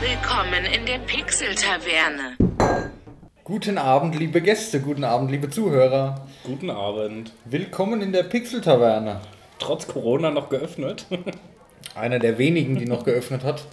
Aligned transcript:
Willkommen 0.00 0.64
in 0.64 0.86
der 0.86 0.98
Pixel-Taverne. 0.98 2.38
Guten 3.44 3.76
Abend, 3.76 4.18
liebe 4.18 4.40
Gäste, 4.40 4.80
guten 4.80 5.04
Abend, 5.04 5.30
liebe 5.30 5.50
Zuhörer. 5.50 6.26
Guten 6.42 6.70
Abend. 6.70 7.34
Willkommen 7.44 8.00
in 8.00 8.10
der 8.10 8.22
Pixel-Taverne. 8.22 9.20
Trotz 9.58 9.86
Corona 9.86 10.30
noch 10.30 10.48
geöffnet. 10.48 11.04
Einer 11.94 12.18
der 12.18 12.38
wenigen, 12.38 12.78
die 12.78 12.86
noch 12.86 13.04
geöffnet 13.04 13.44
hat. 13.44 13.66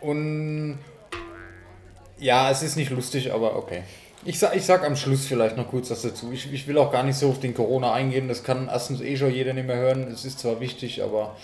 Und 0.00 0.78
ja, 2.18 2.50
es 2.50 2.62
ist 2.62 2.76
nicht 2.76 2.90
lustig, 2.90 3.34
aber 3.34 3.56
okay. 3.56 3.82
Ich 4.24 4.38
sag, 4.38 4.56
ich 4.56 4.64
sag 4.64 4.82
am 4.82 4.96
Schluss 4.96 5.26
vielleicht 5.26 5.58
noch 5.58 5.68
kurz 5.68 5.90
was 5.90 6.00
dazu. 6.00 6.32
Ich, 6.32 6.50
ich 6.50 6.66
will 6.66 6.78
auch 6.78 6.90
gar 6.90 7.02
nicht 7.02 7.18
so 7.18 7.28
auf 7.28 7.38
den 7.38 7.52
Corona 7.52 7.92
eingehen. 7.92 8.28
Das 8.28 8.42
kann 8.42 8.68
erstens 8.68 9.02
eh 9.02 9.18
schon 9.18 9.30
jeder 9.30 9.52
nicht 9.52 9.66
mehr 9.66 9.76
hören. 9.76 10.08
Es 10.10 10.24
ist 10.24 10.38
zwar 10.38 10.58
wichtig, 10.60 11.02
aber 11.02 11.36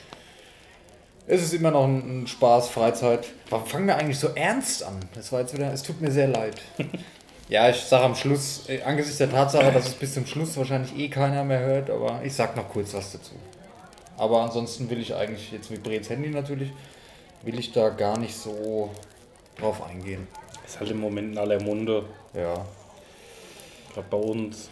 es 1.31 1.43
ist 1.43 1.55
immer 1.55 1.71
noch 1.71 1.85
ein, 1.85 2.23
ein 2.23 2.27
Spaß, 2.27 2.69
Freizeit. 2.69 3.29
Warum 3.48 3.66
fangen 3.66 3.87
wir 3.87 3.97
eigentlich 3.97 4.19
so 4.19 4.29
ernst 4.34 4.83
an? 4.83 4.98
Das 5.15 5.30
war 5.30 5.41
jetzt 5.41 5.55
wieder, 5.55 5.73
es 5.73 5.83
tut 5.83 6.01
mir 6.01 6.11
sehr 6.11 6.29
leid. 6.29 6.61
Ja, 7.48 7.69
ich 7.69 7.79
sage 7.79 8.05
am 8.05 8.15
Schluss, 8.15 8.69
äh, 8.69 8.80
angesichts 8.83 9.19
der 9.19 9.29
Tatsache, 9.29 9.73
dass 9.73 9.89
es 9.89 9.95
bis 9.95 10.15
zum 10.15 10.25
Schluss 10.25 10.56
wahrscheinlich 10.56 10.97
eh 10.97 11.09
keiner 11.09 11.43
mehr 11.43 11.59
hört, 11.59 11.91
aber 11.91 12.20
ich 12.23 12.33
sag 12.33 12.55
noch 12.55 12.69
kurz 12.69 12.95
was 12.95 13.11
dazu. 13.11 13.33
Aber 14.16 14.43
ansonsten 14.43 14.89
will 14.89 15.01
ich 15.01 15.16
eigentlich, 15.16 15.51
jetzt 15.51 15.69
vibriert 15.69 16.09
Handy 16.09 16.29
natürlich, 16.29 16.70
will 17.42 17.59
ich 17.59 17.73
da 17.73 17.89
gar 17.89 18.20
nicht 18.20 18.37
so 18.37 18.91
drauf 19.59 19.83
eingehen. 19.83 20.28
Ist 20.65 20.78
halt 20.78 20.92
im 20.92 21.01
Moment 21.01 21.33
in 21.33 21.39
aller 21.39 21.61
Munde. 21.61 22.05
Ja, 22.34 22.65
Gerade 23.95 24.06
bei 24.09 24.19
uns. 24.19 24.70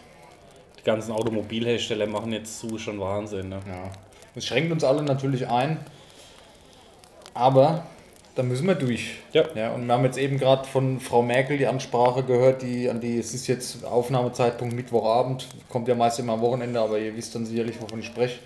Die 0.79 0.83
ganzen 0.83 1.11
Automobilhersteller 1.11 2.07
machen 2.07 2.31
jetzt 2.31 2.61
zu, 2.61 2.77
schon 2.77 2.97
Wahnsinn. 3.01 3.49
Ne? 3.49 3.59
ja. 3.67 3.91
Es 4.35 4.45
schränkt 4.45 4.71
uns 4.71 4.85
alle 4.85 5.03
natürlich 5.03 5.49
ein, 5.49 5.79
aber 7.33 7.83
da 8.35 8.43
müssen 8.43 8.67
wir 8.67 8.75
durch. 8.75 9.17
Ja. 9.33 9.43
Ja, 9.53 9.73
und 9.73 9.85
wir 9.85 9.93
haben 9.93 10.05
jetzt 10.05 10.17
eben 10.17 10.37
gerade 10.37 10.65
von 10.67 10.99
Frau 10.99 11.21
Merkel 11.21 11.57
die 11.57 11.67
Ansprache 11.67 12.23
gehört, 12.23 12.61
die 12.61 12.89
an 12.89 13.01
die, 13.01 13.19
es 13.19 13.33
ist 13.33 13.47
jetzt 13.47 13.83
Aufnahmezeitpunkt 13.83 14.73
Mittwochabend, 14.73 15.47
kommt 15.67 15.87
ja 15.87 15.95
meist 15.95 16.19
immer 16.19 16.33
am 16.33 16.41
Wochenende, 16.41 16.79
aber 16.79 16.99
ihr 16.99 17.15
wisst 17.15 17.35
dann 17.35 17.45
sicherlich, 17.45 17.81
wovon 17.81 17.99
ich 17.99 18.05
spreche. 18.05 18.39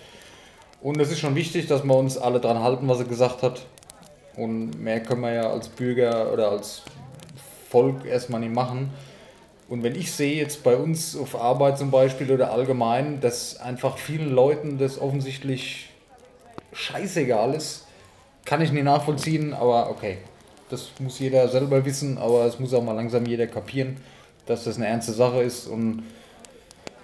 Und 0.82 1.00
es 1.00 1.10
ist 1.12 1.20
schon 1.20 1.34
wichtig, 1.34 1.66
dass 1.66 1.84
wir 1.84 1.96
uns 1.96 2.18
alle 2.18 2.40
dran 2.40 2.58
halten, 2.58 2.88
was 2.88 2.98
er 2.98 3.04
gesagt 3.04 3.42
hat. 3.42 3.62
Und 4.36 4.80
mehr 4.82 5.00
können 5.00 5.20
wir 5.20 5.32
ja 5.32 5.48
als 5.48 5.68
Bürger 5.68 6.32
oder 6.32 6.50
als 6.50 6.82
Volk 7.70 8.04
erstmal 8.04 8.40
nicht 8.40 8.52
machen. 8.52 8.90
Und 9.68 9.82
wenn 9.82 9.94
ich 9.94 10.12
sehe 10.12 10.36
jetzt 10.36 10.62
bei 10.62 10.76
uns 10.76 11.16
auf 11.16 11.40
Arbeit 11.40 11.78
zum 11.78 11.90
Beispiel 11.90 12.30
oder 12.30 12.52
allgemein, 12.52 13.20
dass 13.20 13.60
einfach 13.60 13.96
vielen 13.96 14.30
Leuten 14.30 14.76
das 14.76 15.00
offensichtlich 15.00 15.90
scheißegal 16.72 17.54
ist, 17.54 17.83
kann 18.44 18.60
ich 18.60 18.72
nicht 18.72 18.84
nachvollziehen, 18.84 19.52
aber 19.54 19.90
okay. 19.90 20.18
Das 20.70 20.90
muss 20.98 21.18
jeder 21.18 21.48
selber 21.48 21.84
wissen, 21.84 22.18
aber 22.18 22.46
es 22.46 22.58
muss 22.58 22.72
auch 22.74 22.82
mal 22.82 22.94
langsam 22.94 23.26
jeder 23.26 23.46
kapieren, 23.46 23.96
dass 24.46 24.64
das 24.64 24.76
eine 24.76 24.86
ernste 24.86 25.12
Sache 25.12 25.42
ist. 25.42 25.66
Und 25.66 26.04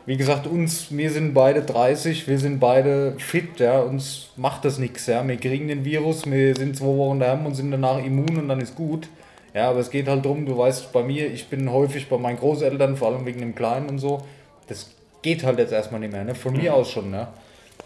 wie 0.06 0.16
gesagt, 0.16 0.46
uns, 0.46 0.86
wir 0.90 1.10
sind 1.10 1.34
beide 1.34 1.62
30, 1.62 2.26
wir 2.26 2.38
sind 2.38 2.58
beide 2.58 3.14
fit, 3.18 3.60
ja, 3.60 3.80
uns 3.80 4.30
macht 4.36 4.64
das 4.64 4.78
nichts, 4.78 5.06
ja. 5.06 5.26
Wir 5.26 5.36
kriegen 5.36 5.68
den 5.68 5.84
Virus, 5.84 6.24
wir 6.26 6.56
sind 6.56 6.76
zwei 6.76 6.86
Wochen 6.86 7.20
daheim 7.20 7.46
und 7.46 7.54
sind 7.54 7.70
danach 7.70 7.98
immun 7.98 8.38
und 8.38 8.48
dann 8.48 8.60
ist 8.60 8.74
gut. 8.74 9.08
Ja, 9.52 9.68
aber 9.70 9.80
es 9.80 9.90
geht 9.90 10.08
halt 10.08 10.24
darum, 10.24 10.46
du 10.46 10.56
weißt, 10.56 10.92
bei 10.92 11.02
mir, 11.02 11.26
ich 11.26 11.48
bin 11.48 11.70
häufig 11.70 12.08
bei 12.08 12.16
meinen 12.16 12.38
Großeltern, 12.38 12.96
vor 12.96 13.08
allem 13.08 13.26
wegen 13.26 13.40
dem 13.40 13.54
Kleinen 13.54 13.88
und 13.88 13.98
so. 13.98 14.22
Das 14.68 14.90
geht 15.22 15.44
halt 15.44 15.58
jetzt 15.58 15.72
erstmal 15.72 16.00
nicht 16.00 16.12
mehr, 16.12 16.24
ne? 16.24 16.34
Von 16.34 16.54
mir 16.54 16.74
aus 16.74 16.90
schon, 16.90 17.10
ne? 17.10 17.28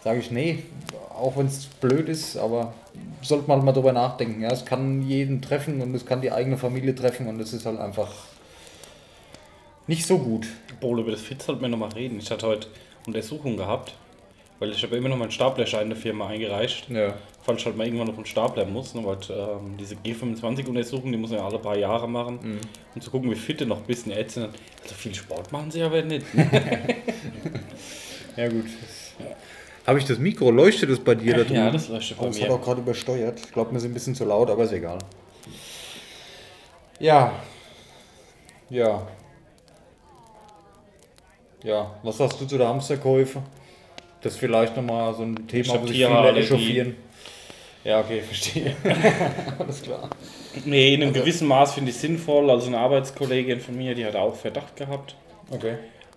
Sage 0.03 0.19
ich, 0.19 0.31
nee, 0.31 0.59
auch 1.13 1.35
wenn 1.35 1.47
es 1.47 1.65
blöd 1.65 2.07
ist, 2.07 2.37
aber 2.37 2.73
sollte 3.21 3.47
man 3.47 3.57
halt 3.57 3.65
mal 3.65 3.71
drüber 3.71 3.93
nachdenken. 3.93 4.41
Ja, 4.41 4.49
es 4.51 4.65
kann 4.65 5.01
jeden 5.01 5.41
treffen 5.41 5.81
und 5.81 5.93
es 5.95 6.05
kann 6.05 6.21
die 6.21 6.31
eigene 6.31 6.57
Familie 6.57 6.93
treffen 6.95 7.27
und 7.27 7.39
es 7.39 7.53
ist 7.53 7.65
halt 7.65 7.79
einfach 7.79 8.11
nicht 9.87 10.05
so 10.05 10.17
gut. 10.17 10.47
Boah, 10.79 10.97
über 10.97 11.11
das 11.11 11.21
Fit 11.21 11.41
sollten 11.41 11.61
wir 11.61 11.69
nochmal 11.69 11.91
reden. 11.93 12.19
Ich 12.19 12.29
hatte 12.31 12.47
heute 12.47 12.67
Untersuchung 13.05 13.55
gehabt, 13.57 13.93
weil 14.59 14.71
ich 14.71 14.81
habe 14.83 14.97
immer 14.97 15.09
noch 15.09 15.17
meinen 15.17 15.31
Staplerschein 15.31 15.83
in 15.83 15.89
der 15.89 15.97
Firma 15.97 16.27
eingereicht. 16.27 16.89
Ja. 16.89 17.13
Falls 17.43 17.59
ich 17.59 17.65
halt 17.67 17.77
mal 17.77 17.85
irgendwann 17.85 18.09
auf 18.09 18.15
einen 18.15 18.25
Stapler 18.25 18.65
muss, 18.65 18.95
ne, 18.95 19.05
weil 19.05 19.17
ähm, 19.29 19.77
diese 19.79 19.93
G25-Untersuchung, 19.95 21.11
die 21.11 21.17
muss 21.17 21.29
man 21.29 21.39
ja 21.39 21.45
alle 21.45 21.59
paar 21.59 21.77
Jahre 21.77 22.09
machen, 22.09 22.39
Mhm. 22.41 22.59
um 22.95 23.01
zu 23.01 23.11
gucken, 23.11 23.29
wie 23.29 23.35
fit 23.35 23.61
du 23.61 23.67
noch. 23.67 23.87
Und 23.87 24.05
die 24.05 24.11
Ärzte 24.11 24.39
dann, 24.41 24.49
also 24.81 24.95
viel 24.95 25.13
Sport 25.13 25.51
machen 25.51 25.69
sie 25.69 25.83
aber 25.83 26.01
nicht. 26.01 26.33
Ne? 26.33 26.49
Ja, 28.37 28.49
gut. 28.49 28.65
Habe 29.85 29.99
ich 29.99 30.05
das 30.05 30.17
Mikro? 30.17 30.49
Leuchtet 30.51 30.89
es 30.89 30.99
bei 30.99 31.13
dir 31.15 31.33
da 31.35 31.43
drüben? 31.43 31.55
Ja, 31.55 31.69
das 31.71 31.89
leuchtet 31.89 32.17
bei 32.17 32.25
Oh, 32.25 32.29
es 32.29 32.37
mir. 32.39 32.43
hat 32.45 32.51
auch 32.51 32.61
gerade 32.61 32.81
übersteuert. 32.81 33.39
Ich 33.39 33.51
glaube, 33.51 33.71
wir 33.71 33.79
sind 33.79 33.91
ein 33.91 33.93
bisschen 33.93 34.15
zu 34.15 34.25
laut, 34.25 34.49
aber 34.49 34.63
ist 34.63 34.71
egal. 34.73 34.97
Ja. 36.99 37.33
Ja. 38.69 39.07
Ja, 41.63 41.95
was 42.03 42.17
sagst 42.17 42.39
du 42.41 42.45
zu 42.45 42.57
der 42.57 42.67
Hamsterkäufe? 42.67 43.41
Das 44.21 44.33
ist 44.33 44.39
vielleicht 44.39 44.75
nochmal 44.75 45.13
so 45.13 45.23
ein 45.23 45.47
Thema, 45.47 45.81
wo 45.81 45.87
sich 45.87 45.97
viele 45.97 46.31
echauffieren. 46.37 46.95
Ja, 47.83 47.99
okay, 47.99 48.21
verstehe. 48.27 48.75
Alles 49.59 49.81
klar. 49.83 50.09
Nee, 50.63 50.95
in 50.95 51.03
einem 51.03 51.13
gewissen 51.13 51.47
Maß 51.47 51.73
finde 51.73 51.91
ich 51.91 51.97
sinnvoll. 51.97 52.49
Also 52.49 52.67
eine 52.67 52.79
Arbeitskollegin 52.79 53.59
von 53.61 53.75
mir, 53.77 53.93
die 53.93 54.05
hat 54.05 54.15
auch 54.15 54.35
Verdacht 54.35 54.75
gehabt. 54.75 55.15
Okay. 55.51 55.75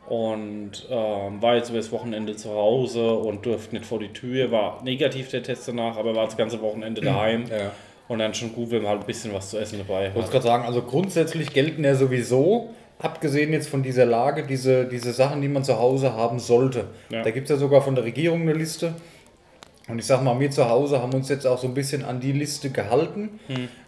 Und 0.08 0.86
ähm, 0.90 1.42
war 1.42 1.56
jetzt 1.56 1.68
über 1.68 1.78
das 1.78 1.92
Wochenende 1.92 2.34
zu 2.34 2.50
Hause 2.50 3.12
und 3.12 3.44
durfte 3.44 3.74
nicht 3.74 3.86
vor 3.86 3.98
die 3.98 4.12
Tür. 4.12 4.50
War 4.50 4.82
negativ 4.82 5.28
der 5.30 5.42
Test 5.42 5.68
danach, 5.68 5.96
aber 5.96 6.14
war 6.14 6.24
das 6.24 6.36
ganze 6.36 6.60
Wochenende 6.62 7.00
daheim. 7.00 7.44
Ja. 7.50 7.72
Und 8.08 8.20
dann 8.20 8.32
schon 8.32 8.54
gut, 8.54 8.70
wenn 8.70 8.82
man 8.82 8.92
halt 8.92 9.00
ein 9.02 9.06
bisschen 9.06 9.34
was 9.34 9.50
zu 9.50 9.58
essen 9.58 9.78
dabei 9.78 10.08
Ich 10.08 10.14
wollte 10.14 10.26
hat. 10.26 10.32
gerade 10.32 10.44
sagen, 10.44 10.64
also 10.64 10.80
grundsätzlich 10.80 11.52
gelten 11.52 11.84
ja 11.84 11.94
sowieso, 11.94 12.70
abgesehen 12.98 13.52
jetzt 13.52 13.68
von 13.68 13.82
dieser 13.82 14.06
Lage, 14.06 14.44
diese, 14.44 14.86
diese 14.86 15.12
Sachen, 15.12 15.42
die 15.42 15.48
man 15.48 15.62
zu 15.62 15.78
Hause 15.78 16.14
haben 16.14 16.38
sollte. 16.38 16.86
Ja. 17.10 17.22
Da 17.22 17.30
gibt 17.30 17.44
es 17.44 17.50
ja 17.50 17.56
sogar 17.56 17.82
von 17.82 17.94
der 17.94 18.04
Regierung 18.04 18.40
eine 18.42 18.54
Liste. 18.54 18.94
Und 19.88 19.98
ich 19.98 20.06
sag 20.06 20.22
mal, 20.22 20.38
wir 20.38 20.50
zu 20.50 20.68
Hause 20.68 21.00
haben 21.00 21.12
uns 21.14 21.28
jetzt 21.28 21.46
auch 21.46 21.58
so 21.58 21.66
ein 21.66 21.74
bisschen 21.74 22.04
an 22.04 22.20
die 22.20 22.32
Liste 22.32 22.70
gehalten. 22.70 23.40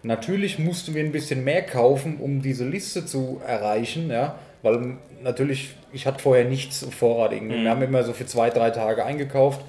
Natürlich 0.02 0.58
mussten 0.58 0.94
wir 0.94 1.04
ein 1.04 1.12
bisschen 1.12 1.44
mehr 1.44 1.62
kaufen, 1.62 2.16
um 2.18 2.40
diese 2.40 2.66
Liste 2.66 3.04
zu 3.04 3.40
erreichen, 3.46 4.10
ja. 4.10 4.38
Weil 4.62 4.94
natürlich, 5.22 5.74
ich 5.92 6.06
hatte 6.06 6.18
vorher 6.22 6.44
nichts 6.44 6.86
Vorrat 6.90 7.32
irgendwie. 7.32 7.62
Wir 7.62 7.70
haben 7.70 7.82
immer 7.82 8.02
so 8.02 8.12
für 8.12 8.26
zwei, 8.26 8.50
drei 8.50 8.70
Tage 8.70 9.04
eingekauft. 9.04 9.60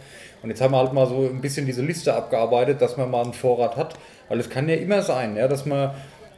Und 0.43 0.49
jetzt 0.49 0.61
haben 0.61 0.71
wir 0.73 0.79
halt 0.79 0.93
mal 0.93 1.07
so 1.07 1.29
ein 1.31 1.39
bisschen 1.39 1.65
diese 1.65 1.81
Liste 1.83 2.13
abgearbeitet, 2.13 2.81
dass 2.81 2.97
man 2.97 3.09
mal 3.11 3.23
einen 3.23 3.33
Vorrat 3.33 3.77
hat. 3.77 3.93
Weil 4.27 4.39
es 4.39 4.49
kann 4.49 4.67
ja 4.67 4.75
immer 4.75 5.01
sein, 5.01 5.35
ja, 5.35 5.47
dass 5.47 5.65
man, 5.65 5.91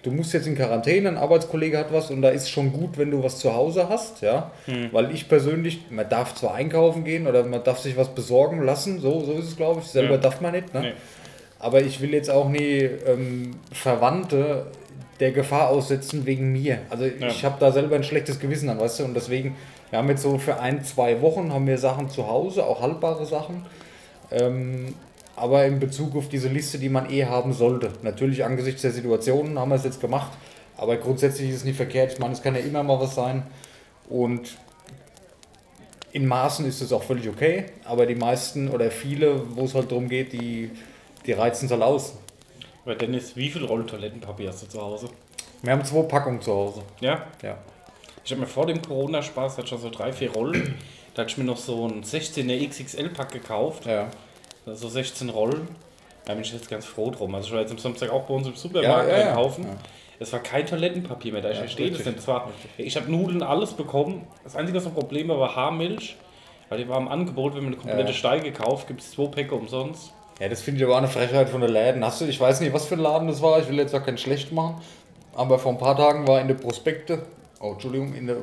du 0.03 0.12
musst 0.12 0.34
jetzt 0.34 0.46
in 0.47 0.56
Quarantäne, 0.56 1.08
ein 1.09 1.18
Arbeitskollege 1.18 1.78
hat 1.78 1.94
was 1.94 2.12
und 2.12 2.22
da 2.22 2.30
ist 2.30 2.50
schon 2.50 2.74
gut, 2.74 2.97
wenn 2.97 3.12
du 3.12 3.24
was 3.24 3.40
zu 3.40 3.53
Hause 3.56 3.88
hast, 3.90 4.22
ja. 4.22 4.52
Weil 4.92 5.12
ich 5.16 5.30
persönlich, 5.30 5.86
man 5.90 6.09
darf 6.09 6.36
zwar 6.36 6.53
einkaufen 6.56 7.03
gehen 7.06 7.28
oder 7.28 7.44
man 7.46 7.63
darf 7.63 7.80
sich 7.80 7.96
was 7.96 8.09
besorgen 8.09 8.62
lassen, 8.63 9.00
so, 9.00 9.24
so 9.24 9.34
ist 9.34 9.47
es, 9.50 9.56
glaube 9.56 9.80
ich. 9.81 9.88
Selber 9.88 10.16
Ja. 10.16 10.18
darf 10.22 10.42
man 10.42 10.52
nicht, 10.52 10.74
ne? 10.74 10.81
Nee. 10.81 10.94
Aber 11.59 11.81
ich 11.81 12.02
will 12.02 12.13
jetzt 12.13 12.30
auch 12.30 12.50
nie 12.50 12.90
ähm, 13.08 13.52
Verwandte 13.72 14.66
der 15.19 15.31
Gefahr 15.31 15.69
aussetzen 15.69 16.25
wegen 16.25 16.51
mir. 16.51 16.79
Also 16.90 17.06
Ja. 17.06 17.28
ich 17.28 17.46
habe 17.46 17.56
da 17.59 17.72
selber 17.72 17.96
ein 17.96 18.03
schlechtes 18.03 18.40
Gewissen 18.40 18.69
an, 18.69 18.79
weißt 18.79 19.00
du? 19.00 19.06
Und 19.06 19.13
deswegen, 19.13 19.56
wir 19.90 20.00
haben 20.00 20.09
jetzt 20.09 20.24
so 20.24 20.38
für 20.38 20.59
ein, 20.59 20.84
zwei 20.84 21.22
Wochen 21.22 21.53
haben 21.53 21.68
wir 21.68 21.78
Sachen 21.78 22.09
zu 22.09 22.28
Hause, 22.28 22.66
auch 22.66 22.81
haltbare 22.81 23.25
Sachen. 23.25 23.66
Ähm, 24.31 24.96
aber 25.35 25.66
in 25.66 25.79
Bezug 25.79 26.16
auf 26.16 26.29
diese 26.29 26.47
Liste, 26.47 26.78
die 26.78 26.90
man 26.90 27.09
eh 27.12 27.25
haben 27.25 27.53
sollte. 27.53 27.91
Natürlich 28.03 28.44
angesichts 28.46 28.81
der 28.81 28.91
Situation 28.91 29.57
haben 29.57 29.69
wir 29.69 29.75
es 29.75 29.84
jetzt 29.84 30.01
gemacht. 30.01 30.31
Aber 30.78 30.97
grundsätzlich 30.97 31.50
ist 31.50 31.57
es 31.57 31.63
nicht 31.63 31.78
verkehrt. 31.78 32.13
Ich 32.13 32.19
meine, 32.19 32.34
es 32.34 32.41
kann 32.41 32.56
ja 32.56 32.62
immer 32.62 32.84
mal 32.84 33.00
was 33.00 33.16
sein. 33.16 33.44
Und 34.09 34.57
in 36.12 36.28
Maßen 36.28 36.66
ist 36.68 36.81
es 36.81 36.91
auch 36.94 37.03
völlig 37.03 37.28
okay. 37.30 37.66
Aber 37.84 38.06
die 38.06 38.16
meisten 38.16 38.69
oder 38.69 38.91
viele, 38.91 39.41
wo 39.56 39.66
es 39.66 39.74
halt 39.74 39.91
darum 39.91 40.07
geht, 40.07 40.34
die, 40.34 40.72
die 41.25 41.31
reizen 41.31 41.66
es 41.66 41.72
halt 41.72 41.81
aus. 41.81 42.13
Aber 42.85 42.95
Dennis, 42.95 43.35
wie 43.35 43.50
viel 43.50 43.63
Rollen 43.65 43.88
Toilettenpapier 43.88 44.50
hast 44.50 44.63
du 44.63 44.68
zu 44.68 44.81
Hause? 44.81 45.09
Wir 45.62 45.71
haben 45.74 45.85
zwei 45.85 46.01
Packungen 46.03 46.41
zu 46.41 46.51
Hause. 46.53 46.81
Ja, 47.00 47.24
Ja. 47.41 47.57
ich 48.25 48.31
habe 48.31 48.41
mir 48.41 48.47
vor 48.47 48.65
dem 48.65 48.81
Corona-Spaß 48.81 49.57
hatte 49.57 49.68
schon 49.68 49.80
so 49.80 49.89
drei, 49.89 50.12
vier 50.12 50.31
Rollen. 50.33 50.75
Da 51.13 51.21
hatte 51.21 51.31
ich 51.31 51.38
mir 51.38 51.44
noch 51.45 51.57
so 51.57 51.85
einen 51.85 52.03
16er 52.03 52.68
XXL-Pack 52.68 53.31
gekauft. 53.31 53.85
Ja. 53.85 54.07
Also 54.65 54.89
16 54.89 55.30
Rollen. 55.30 55.68
Da 56.25 56.33
bin 56.33 56.44
ich 56.44 56.51
jetzt 56.53 56.69
ganz 56.69 56.85
froh 56.85 57.12
drum. 57.12 57.35
Also 57.35 57.47
ich 57.47 57.53
war 57.53 57.62
jetzt 57.62 57.71
am 57.71 57.77
Samstag 57.77 58.09
auch 58.12 58.24
bei 58.24 58.33
uns 58.33 58.47
im 58.47 58.56
Supermarkt 58.56 59.09
Ja, 59.09 59.18
ja, 59.18 59.27
einkaufen. 59.29 59.63
Ja. 59.65 59.75
Es 60.19 60.31
war 60.31 60.39
kein 60.39 60.65
Toilettenpapier 60.65 61.33
mehr, 61.33 61.41
da 61.41 61.51
ich 61.51 61.57
verstehe 61.57 61.91
das 61.91 62.06
nicht. 62.06 62.27
War, 62.27 62.50
ich 62.77 62.95
habe 62.95 63.12
Nudeln 63.12 63.44
alles 63.44 63.74
bekommen. 63.74 64.25
Das 64.44 64.56
einzige, 64.56 64.77
was 64.77 64.86
ein 64.86 64.94
Problem 64.94 65.27
war, 65.27 65.39
war 65.39 65.56
Haarmilch. 65.56 66.15
Weil 66.69 66.77
die 66.79 66.88
war 66.89 66.97
im 66.97 67.07
Angebot, 67.09 67.56
wenn 67.56 67.63
man 67.63 67.74
eine 67.74 67.81
komplette 67.81 68.12
Ja. 68.12 68.15
Steige 68.18 68.51
kauft, 68.51 68.88
gibt 68.88 69.01
es 69.01 69.12
zwei 69.12 69.27
Päcke 69.27 69.53
umsonst. 69.53 70.13
Ja, 70.39 70.50
das 70.50 70.62
finde 70.62 70.80
ich 70.80 70.85
aber 70.85 70.97
eine 70.97 71.07
Frechheit 71.07 71.50
von 71.50 71.62
der 71.62 71.69
Läden. 71.69 72.03
Hast 72.03 72.21
du, 72.21 72.25
ich 72.25 72.39
weiß 72.39 72.59
nicht, 72.62 72.74
was 72.74 72.85
für 72.85 72.95
ein 72.95 73.01
Laden 73.01 73.27
das 73.27 73.41
war, 73.41 73.59
ich 73.59 73.69
will 73.69 73.77
jetzt 73.77 73.94
auch 73.94 74.03
keinen 74.03 74.18
schlecht 74.18 74.51
machen, 74.51 74.81
aber 75.35 75.59
vor 75.59 75.71
ein 75.71 75.77
paar 75.77 75.95
Tagen 75.95 76.27
war 76.27 76.41
in 76.41 76.47
der 76.47 76.56
Prospekte, 76.56 77.24
oh, 77.59 77.74
Entschuldigung, 77.74 78.13
in 78.15 78.27
der, 78.27 78.38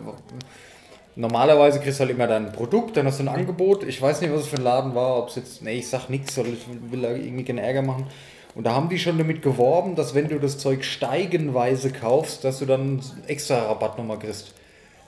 normalerweise 1.17 1.81
kriegst 1.81 1.99
du 1.99 2.05
halt 2.05 2.13
immer 2.13 2.27
dein 2.27 2.53
Produkt, 2.53 2.97
dann 2.97 3.07
hast 3.07 3.19
du 3.19 3.25
ein 3.25 3.29
Angebot. 3.29 3.83
Ich 3.85 4.01
weiß 4.01 4.21
nicht, 4.21 4.33
was 4.33 4.43
es 4.43 4.47
für 4.47 4.57
ein 4.57 4.63
Laden 4.63 4.95
war, 4.95 5.19
ob 5.19 5.29
es 5.29 5.37
jetzt, 5.37 5.63
nee, 5.63 5.79
ich 5.79 5.89
sag 5.89 6.09
nichts, 6.09 6.39
weil 6.39 6.47
ich 6.47 6.67
will 6.91 7.03
da 7.03 7.11
irgendwie 7.11 7.45
keinen 7.45 7.59
Ärger 7.59 7.83
machen. 7.83 8.07
Und 8.55 8.61
Und 8.61 8.65
da 8.65 8.75
haben 8.75 8.91
die 8.91 8.99
schon 8.99 9.17
damit 9.17 9.41
geworben, 9.41 9.95
dass 9.95 10.15
wenn 10.15 10.29
du 10.29 10.39
das 10.39 10.59
Zeug 10.59 10.85
steigenweise 10.85 11.91
kaufst, 11.91 12.45
dass 12.45 12.59
du 12.59 12.67
dann 12.67 12.81
einen 12.81 13.25
extra 13.27 13.59
Rabatt 13.59 13.97
nochmal 13.97 14.19
kriegst. 14.19 14.53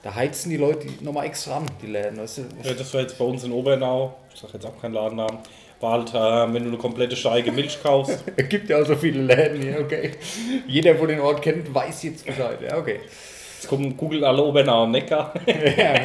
Da 0.01 0.15
heizen 0.15 0.49
die 0.49 0.57
Leute 0.57 0.87
nochmal 1.01 1.27
extra 1.27 1.57
an, 1.57 1.65
die 1.79 1.85
Läden. 1.85 2.17
Weißt 2.17 2.39
du? 2.39 2.41
Ja, 2.63 2.73
das 2.73 2.91
war 2.95 3.01
jetzt 3.01 3.15
bei 3.19 3.25
uns 3.25 3.43
in 3.43 3.51
Obernau, 3.51 4.15
ich 4.33 4.41
sag 4.41 4.51
jetzt 4.55 4.65
auch 4.65 4.81
keinen 4.81 4.95
Ladennamen, 4.95 5.37
halt, 5.91 6.13
äh, 6.13 6.53
wenn 6.53 6.63
du 6.63 6.69
eine 6.69 6.77
komplette 6.77 7.15
Steige 7.15 7.51
Milch 7.51 7.81
kaufst. 7.81 8.23
Es 8.35 8.49
gibt 8.49 8.69
ja 8.69 8.81
auch 8.81 8.85
so 8.85 8.95
viele 8.95 9.21
Läden 9.21 9.61
hier, 9.61 9.79
okay. 9.79 10.11
Jeder, 10.67 10.99
wo 10.99 11.05
den 11.05 11.19
Ort 11.19 11.41
kennt, 11.41 11.73
weiß 11.73 12.03
jetzt 12.03 12.25
Bescheid. 12.25 12.59
Ja, 12.61 12.77
okay. 12.77 12.99
Jetzt 13.55 13.67
gucken, 13.67 13.95
googeln 13.95 14.23
alle 14.23 14.43
Obernau 14.43 14.83
und 14.83 14.91
Neckar. 14.91 15.33
ja, 15.47 15.95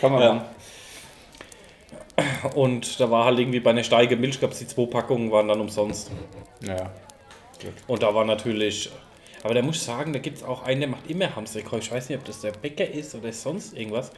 kann 0.00 0.12
man 0.12 0.20
machen. 0.22 0.40
Und 2.54 2.98
da 2.98 3.10
war 3.10 3.26
halt 3.26 3.38
irgendwie 3.38 3.60
bei 3.60 3.70
einer 3.70 3.84
Steige 3.84 4.16
Milch, 4.16 4.40
gab 4.40 4.52
es 4.52 4.58
die 4.58 4.66
zwei 4.66 4.86
Packungen, 4.86 5.30
waren 5.30 5.48
dann 5.48 5.60
umsonst. 5.60 6.10
Ja. 6.66 6.90
Und 7.86 8.02
da 8.02 8.14
war 8.14 8.24
natürlich. 8.24 8.90
Aber 9.42 9.54
da 9.54 9.62
muss 9.62 9.76
ich 9.76 9.82
sagen, 9.82 10.12
da 10.12 10.18
gibt 10.18 10.38
es 10.38 10.44
auch 10.44 10.64
einen, 10.64 10.80
der 10.80 10.88
macht 10.88 11.08
immer 11.08 11.34
Hamsterkäufe. 11.34 11.84
Ich 11.84 11.92
weiß 11.92 12.08
nicht, 12.08 12.18
ob 12.18 12.24
das 12.24 12.40
der 12.40 12.52
Bäcker 12.52 12.88
ist 12.88 13.14
oder 13.14 13.32
sonst 13.32 13.76
irgendwas. 13.76 14.10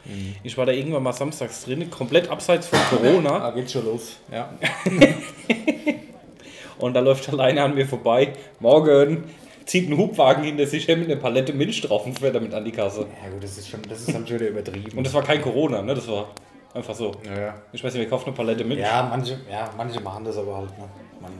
Ich 0.43 0.57
war 0.57 0.67
da 0.67 0.73
irgendwann 0.73 1.03
mal 1.03 1.13
samstags 1.13 1.65
drin, 1.65 1.91
komplett 1.91 2.29
abseits 2.29 2.69
von 2.69 2.79
Corona. 2.91 3.45
Ah, 3.45 3.51
geht 3.51 3.71
schon 3.71 3.85
los. 3.85 4.17
Ja. 4.33 4.55
Und 6.79 6.95
da 6.95 7.01
läuft 7.01 7.29
alleine 7.29 7.63
an 7.63 7.75
mir 7.75 7.87
vorbei. 7.87 8.33
Morgen 8.59 9.25
zieht 9.67 9.89
ein 9.89 9.97
Hubwagen 9.97 10.43
hinter 10.43 10.67
sich 10.67 10.89
her 10.89 10.97
mit 10.97 11.11
einer 11.11 11.21
Palette 11.21 11.53
Milch 11.53 11.81
drauf 11.83 12.05
und 12.05 12.19
fährt 12.19 12.35
damit 12.35 12.53
an 12.55 12.65
die 12.65 12.73
Kasse. 12.73 13.07
Ja 13.23 13.31
gut, 13.31 13.45
das 13.45 13.59
ist 13.59 13.69
schon, 13.69 13.83
das 13.89 14.01
ist 14.01 14.15
halt 14.15 14.29
schon 14.29 14.41
wieder 14.41 14.49
übertrieben. 14.49 14.99
Und 14.99 15.07
das 15.07 15.15
war 15.15 15.23
kein 15.23 15.41
Corona, 15.41 15.83
ne? 15.83 15.95
Das 15.95 16.09
war 16.09 16.29
einfach 16.75 16.95
so. 16.95 17.13
ja, 17.25 17.41
ja. 17.41 17.55
Ich 17.73 17.85
weiß 17.85 17.93
nicht, 17.93 18.03
wer 18.03 18.09
kauft 18.09 18.27
eine 18.27 18.35
Palette 18.35 18.65
Milch? 18.65 18.81
Ja, 18.81 19.07
manche, 19.09 19.39
ja, 19.51 19.71
manche 19.77 20.01
machen 20.01 20.25
das 20.25 20.39
aber 20.39 20.57
halt. 20.57 20.77
Ne? 20.79 20.85
Man. 21.21 21.33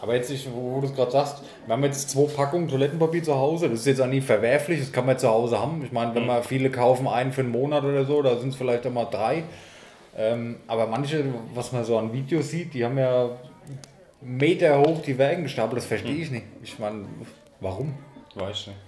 Aber 0.00 0.14
jetzt, 0.14 0.30
wo, 0.52 0.76
wo 0.76 0.80
du 0.80 0.86
es 0.86 0.94
gerade 0.94 1.10
sagst, 1.10 1.42
wir 1.66 1.72
haben 1.72 1.84
jetzt 1.84 2.10
zwei 2.10 2.26
Packungen 2.26 2.68
Toilettenpapier 2.68 3.22
zu 3.22 3.34
Hause. 3.34 3.68
Das 3.68 3.80
ist 3.80 3.86
jetzt 3.86 4.00
auch 4.00 4.06
nie 4.06 4.20
verwerflich, 4.20 4.80
das 4.80 4.92
kann 4.92 5.06
man 5.06 5.18
zu 5.18 5.28
Hause 5.28 5.58
haben. 5.58 5.82
Ich 5.84 5.92
meine, 5.92 6.14
wenn 6.14 6.26
man 6.26 6.42
viele 6.42 6.70
kaufen 6.70 7.06
einen 7.06 7.32
für 7.32 7.40
einen 7.40 7.50
Monat 7.50 7.84
oder 7.84 8.04
so, 8.04 8.20
da 8.22 8.36
sind 8.36 8.50
es 8.50 8.56
vielleicht 8.56 8.84
einmal 8.86 9.08
drei. 9.10 9.44
Ähm, 10.16 10.56
aber 10.66 10.86
manche, 10.86 11.24
was 11.54 11.72
man 11.72 11.84
so 11.84 11.98
an 11.98 12.12
Videos 12.12 12.50
sieht, 12.50 12.74
die 12.74 12.84
haben 12.84 12.98
ja 12.98 13.30
Meter 14.20 14.80
hoch 14.80 15.02
die 15.02 15.18
Wägen 15.18 15.44
gestapelt. 15.44 15.78
Das 15.78 15.86
verstehe 15.86 16.16
ich 16.16 16.30
nicht. 16.30 16.46
Ich 16.62 16.78
meine, 16.78 17.04
warum? 17.60 17.94
Weiß 18.34 18.60
ich 18.60 18.66
nicht. 18.68 18.78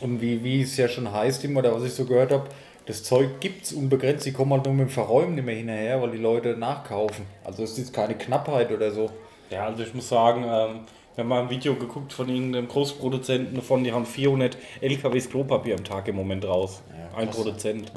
Und 0.00 0.20
wie, 0.20 0.42
wie 0.42 0.62
es 0.62 0.76
ja 0.76 0.88
schon 0.88 1.12
heißt 1.12 1.44
immer, 1.44 1.60
oder 1.60 1.74
was 1.74 1.84
ich 1.84 1.92
so 1.92 2.04
gehört 2.04 2.32
habe, 2.32 2.46
das 2.86 3.04
Zeug 3.04 3.40
gibt 3.40 3.64
es 3.64 3.72
unbegrenzt, 3.72 4.24
die 4.24 4.32
kommen 4.32 4.52
halt 4.52 4.64
nur 4.64 4.74
mit 4.74 4.88
dem 4.88 4.90
Verräumen 4.90 5.34
nicht 5.34 5.44
mehr 5.44 5.54
hinterher, 5.54 6.00
weil 6.00 6.10
die 6.10 6.18
Leute 6.18 6.56
nachkaufen. 6.56 7.26
Also 7.44 7.62
es 7.62 7.72
ist 7.72 7.78
jetzt 7.78 7.92
keine 7.92 8.14
Knappheit 8.14 8.72
oder 8.72 8.90
so. 8.90 9.10
Ja, 9.50 9.66
also 9.66 9.82
ich 9.82 9.94
muss 9.94 10.08
sagen, 10.08 10.42
ähm, 10.44 10.80
wir 11.14 11.22
haben 11.24 11.28
mal 11.28 11.42
ein 11.42 11.50
Video 11.50 11.74
geguckt 11.74 12.12
von 12.12 12.28
irgendeinem 12.28 12.68
Großproduzenten 12.68 13.54
davon, 13.56 13.82
die 13.84 13.92
haben 13.92 14.06
400 14.06 14.56
LKWs 14.80 15.28
Klopapier 15.28 15.76
am 15.76 15.84
Tag 15.84 16.06
im 16.08 16.16
Moment 16.16 16.44
raus. 16.46 16.82
Ja, 16.90 17.18
ein. 17.18 17.30
Produzent. 17.30 17.90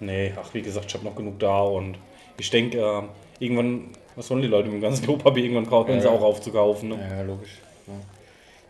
Nee, 0.00 0.32
ach 0.40 0.52
wie 0.52 0.62
gesagt, 0.62 0.86
ich 0.88 0.94
habe 0.94 1.04
noch 1.04 1.16
genug 1.16 1.38
da 1.38 1.62
und 1.62 1.96
ich 2.38 2.50
denke, 2.50 2.78
äh, 2.78 3.02
irgendwann, 3.38 3.90
was 4.16 4.26
sollen 4.28 4.42
die 4.42 4.48
Leute 4.48 4.68
mit 4.68 4.76
dem 4.76 4.82
ganzen 4.82 5.04
Klopapier 5.04 5.44
irgendwann 5.44 5.68
kaufen, 5.68 5.88
wenn 5.88 5.96
Ja, 5.96 6.02
sie 6.02 6.08
ja. 6.08 6.14
auch 6.14 6.22
aufzukaufen. 6.22 6.90
Ne? 6.90 6.98
Ja, 7.16 7.22
logisch. 7.22 7.58
Ja. 7.86 7.94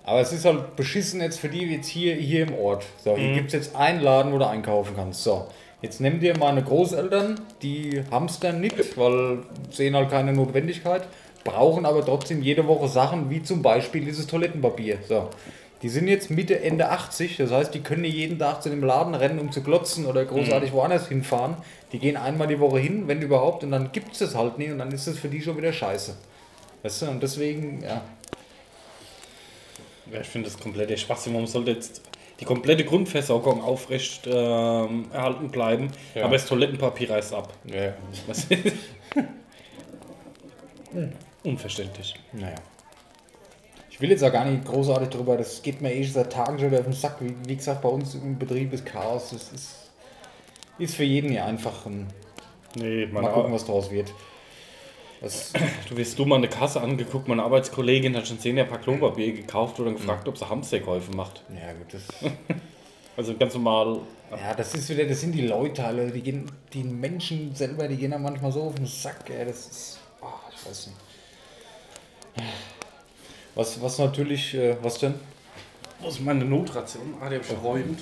Aber 0.05 0.21
es 0.21 0.33
ist 0.33 0.45
halt 0.45 0.77
beschissen 0.77 1.21
jetzt 1.23 1.41
für 1.41 1.49
die 1.49 1.63
jetzt 1.65 1.89
hier, 1.89 2.15
hier 2.15 2.47
im 2.47 2.55
Ort. 2.55 2.85
So, 3.03 3.17
hier 3.17 3.33
gibt 3.35 3.49
es 3.49 3.53
jetzt 3.55 3.75
einen 3.77 4.01
Laden, 4.03 4.33
wo 4.33 4.39
du 4.39 4.47
einkaufen 4.47 4.93
kannst. 4.95 5.25
So, 5.25 5.47
jetzt 5.81 6.01
nimm 6.01 6.21
dir 6.21 6.37
meine 6.39 6.63
Großeltern, 6.63 7.41
die 7.63 8.03
hamstern 8.11 8.61
nicht, 8.61 8.97
weil 8.99 9.39
sehen 9.71 9.97
halt 9.97 10.11
keine 10.11 10.35
Notwendigkeit, 10.35 11.09
brauchen 11.45 11.87
aber 11.87 12.05
trotzdem 12.05 12.43
jede 12.43 12.67
Woche 12.67 12.89
Sachen, 12.89 13.31
wie 13.31 13.43
zum 13.43 13.63
Beispiel 13.63 14.05
dieses 14.05 14.27
Toilettenpapier. 14.27 14.99
So. 15.07 15.29
Die 15.83 15.89
sind 15.91 16.09
jetzt 16.09 16.31
Mitte, 16.31 16.61
Ende 16.61 16.89
80, 16.89 17.37
das 17.37 17.51
heißt, 17.51 17.75
die 17.75 17.81
können 17.81 18.03
nicht 18.03 18.15
jeden 18.15 18.39
Tag 18.39 18.63
zu 18.63 18.71
dem 18.71 18.83
Laden 18.83 19.15
rennen, 19.15 19.39
um 19.39 19.53
zu 19.53 19.63
glotzen 19.63 20.07
oder 20.07 20.25
großartig 20.25 20.73
woanders 20.73 21.09
hinfahren. 21.09 21.57
Die 21.93 21.99
gehen 21.99 22.17
einmal 22.17 22.47
die 22.47 22.59
Woche 22.59 22.79
hin, 22.79 23.07
wenn 23.07 23.21
überhaupt, 23.21 23.65
und 23.65 23.71
dann 23.71 23.93
gibt 23.93 24.13
es 24.13 24.21
das 24.21 24.35
halt 24.35 24.57
nicht 24.57 24.71
und 24.71 24.79
dann 24.79 24.91
ist 24.93 25.07
es 25.07 25.19
für 25.19 25.29
die 25.29 25.43
schon 25.43 25.59
wieder 25.59 25.73
scheiße. 25.75 26.17
Weißt 26.83 27.03
du, 27.03 27.07
und 27.11 27.23
deswegen, 27.23 27.83
ja. 27.83 28.01
Ja, 30.11 30.21
ich 30.21 30.27
finde 30.27 30.49
das 30.49 30.59
komplett 30.59 30.99
Schwachsinn. 30.99 31.35
Man 31.35 31.47
sollte 31.47 31.73
jetzt 31.73 32.01
die 32.41 32.45
komplette 32.45 32.85
Grundversorgung 32.85 33.63
aufrecht 33.63 34.27
ähm, 34.27 35.07
erhalten 35.13 35.51
bleiben, 35.51 35.89
Ja. 36.15 36.25
aber 36.25 36.35
das 36.35 36.47
Toilettenpapier 36.47 37.11
reißt 37.11 37.35
ab. 37.35 37.53
Ja. 37.65 37.93
Was 38.27 38.47
Unverständlich. 41.45 42.15
Naja. 42.33 42.57
Ich 43.91 44.01
will 44.01 44.11
jetzt 44.11 44.25
auch 44.25 44.33
gar 44.33 44.45
nicht 44.45 44.65
großartig 44.65 45.09
drüber, 45.11 45.37
das 45.37 45.63
geht 45.63 45.81
mir 45.81 45.95
eh 45.95 46.03
schon 46.03 46.15
seit 46.15 46.33
Tagen 46.33 46.59
schon 46.59 46.69
wieder 46.71 46.81
auf 46.81 46.87
den 46.87 46.95
Sack. 46.95 47.17
Wie, 47.21 47.33
wie 47.47 47.57
gesagt, 47.57 47.81
bei 47.83 47.89
uns 47.89 48.15
im 48.17 48.39
Betrieb 48.39 48.73
ist 48.73 48.85
Chaos. 48.85 49.31
Das 49.31 49.53
ist, 49.53 49.77
ist 50.79 50.97
für 50.97 51.05
jeden 51.05 51.31
hier 51.31 51.45
einfach. 51.45 51.87
Ein, 51.87 52.09
Nee, 52.77 53.07
mal 53.07 53.31
gucken, 53.31 53.53
was 53.53 53.65
draus 53.65 53.91
wird. 53.91 54.13
Das, 55.21 55.53
Du 55.89 55.97
wirst 55.97 56.19
dumm 56.19 56.33
an 56.33 56.43
der 56.43 56.51
Kasse 56.51 56.81
angeguckt, 56.81 57.29
meine 57.29 57.43
Arbeitskollegin 57.43 58.17
hat 58.17 58.27
schon 58.27 58.39
10 58.39 58.57
Jahre 58.57 58.69
paar 58.69 58.81
Klopapier 58.81 59.33
gekauft 59.33 59.79
oder 59.81 59.93
gefragt, 59.93 60.29
ob 60.29 60.37
sie 60.37 60.49
Hamsterkäufe 60.49 61.13
macht. 61.13 61.45
ja, 61.51 61.73
gut, 61.73 61.95
das, 61.95 62.03
Also 63.17 63.37
ganz 63.37 63.55
normal. 63.55 64.01
ja, 64.33 64.55
das 64.55 64.75
ist 64.75 64.89
wieder, 64.91 65.05
das 65.05 65.21
sind 65.21 65.33
die 65.37 65.47
Leute 65.47 65.85
alle, 65.85 66.11
die 66.11 66.21
gehen, 66.21 66.51
die 66.73 66.83
Menschen 66.83 67.55
selber, 67.55 67.87
die 67.87 67.97
gehen 67.97 68.11
da 68.11 68.19
manchmal 68.19 68.51
so 68.51 68.65
auf 68.65 68.75
den 68.75 68.87
Sack, 68.87 69.31
ey, 69.31 69.47
das 69.47 69.67
ist, 69.69 69.99
oh, 70.21 70.27
ich 70.53 70.69
weiß 70.69 70.89
nicht. 70.89 70.99
Was, 73.55 73.81
was 73.81 73.99
natürlich, 73.99 74.55
äh, 74.55 74.77
was 74.83 74.99
denn? 74.99 75.15
Wo 76.01 76.09
ist 76.09 76.21
meine 76.21 76.45
Notration? 76.45 77.15
Ah, 77.21 77.29
der 77.29 77.39
hab 77.39 77.45
ich 77.45 77.53
verräumt. 77.53 78.01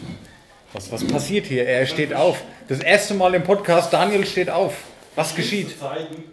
Was, 0.73 0.91
was 0.91 1.05
passiert 1.07 1.47
hier? 1.47 1.67
Er 1.67 1.85
steht 1.87 2.15
auf. 2.15 2.43
Das 2.69 2.81
erste 2.81 3.15
Mal 3.15 3.35
im 3.35 3.43
Podcast, 3.45 3.93
Daniel 3.93 4.25
steht 4.25 4.49
auf. 4.49 4.75
Was 5.15 5.35
geschieht? 5.35 5.79
Zeigen, 5.79 6.25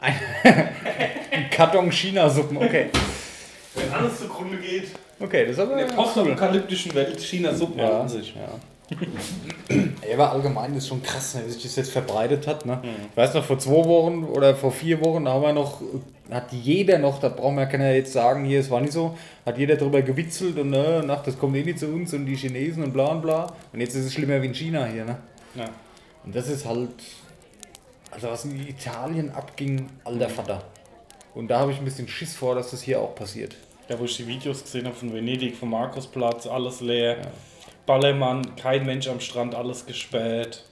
Ein 0.00 1.50
Karton 1.50 1.90
China-Suppen, 1.90 2.56
okay. 2.58 2.90
wenn 3.74 3.92
alles 3.92 4.18
zugrunde 4.18 4.58
geht. 4.58 4.88
Okay, 5.18 5.46
das 5.46 5.52
ist 5.54 5.58
aber 5.60 5.80
In 5.80 5.88
der 5.88 5.94
postapokalyptischen 5.94 6.94
Welt 6.94 7.20
China 7.20 7.54
Suppen 7.54 7.78
Ja. 7.78 8.00
an 8.00 8.08
sich. 8.08 8.34
Ja. 8.34 8.48
Ja, 10.08 10.14
aber 10.14 10.32
allgemein 10.32 10.74
ist 10.74 10.88
schon 10.88 11.02
krass, 11.02 11.36
wie 11.44 11.50
sich 11.50 11.62
das 11.62 11.76
jetzt 11.76 11.90
verbreitet 11.90 12.46
hat. 12.46 12.66
Ne? 12.66 12.80
Ich 13.10 13.16
weiß 13.16 13.34
noch, 13.34 13.44
vor 13.44 13.58
zwei 13.58 13.84
Wochen 13.84 14.24
oder 14.24 14.54
vor 14.54 14.70
vier 14.70 15.02
Wochen, 15.04 15.24
da 15.24 15.32
haben 15.32 15.42
wir 15.42 15.52
noch, 15.52 15.80
hat 16.30 16.52
jeder 16.52 16.98
noch, 16.98 17.20
da 17.20 17.28
brauchen 17.28 17.56
wir 17.56 17.66
keiner 17.66 17.92
jetzt 17.92 18.12
sagen, 18.12 18.44
hier, 18.44 18.60
es 18.60 18.70
war 18.70 18.80
nicht 18.80 18.92
so, 18.92 19.16
hat 19.46 19.58
jeder 19.58 19.76
drüber 19.76 20.02
gewitzelt 20.02 20.58
und 20.58 20.70
ne, 20.70 21.02
nach, 21.04 21.22
das 21.22 21.38
kommt 21.38 21.56
eh 21.56 21.62
nicht 21.62 21.78
zu 21.78 21.86
uns 21.86 22.12
und 22.14 22.26
die 22.26 22.36
Chinesen 22.36 22.82
und 22.82 22.92
bla 22.92 23.06
und 23.06 23.22
bla. 23.22 23.52
Und 23.72 23.80
jetzt 23.80 23.94
ist 23.94 24.06
es 24.06 24.12
schlimmer 24.12 24.40
wie 24.42 24.46
in 24.46 24.54
China 24.54 24.86
hier. 24.86 25.04
Ne? 25.04 25.16
Ja. 25.54 25.68
Und 26.24 26.34
das 26.34 26.48
ist 26.48 26.66
halt, 26.66 26.90
also 28.10 28.28
was 28.28 28.44
in 28.44 28.68
Italien 28.68 29.30
abging, 29.30 29.86
alter 30.04 30.28
Vater. 30.28 30.62
Und 31.34 31.48
da 31.48 31.60
habe 31.60 31.72
ich 31.72 31.78
ein 31.78 31.84
bisschen 31.84 32.08
Schiss 32.08 32.34
vor, 32.34 32.54
dass 32.54 32.70
das 32.70 32.82
hier 32.82 33.00
auch 33.00 33.14
passiert. 33.14 33.56
Ja, 33.88 33.98
wo 33.98 34.04
ich 34.04 34.16
die 34.16 34.26
Videos 34.26 34.62
gesehen 34.62 34.86
habe 34.86 34.94
von 34.94 35.12
Venedig, 35.12 35.56
vom 35.56 35.70
Markusplatz, 35.70 36.46
alles 36.46 36.80
leer. 36.80 37.18
Ballermann, 37.86 38.56
kein 38.56 38.86
Mensch 38.86 39.08
am 39.08 39.20
Strand, 39.20 39.54
alles 39.54 39.86
gespäht. 39.86 40.62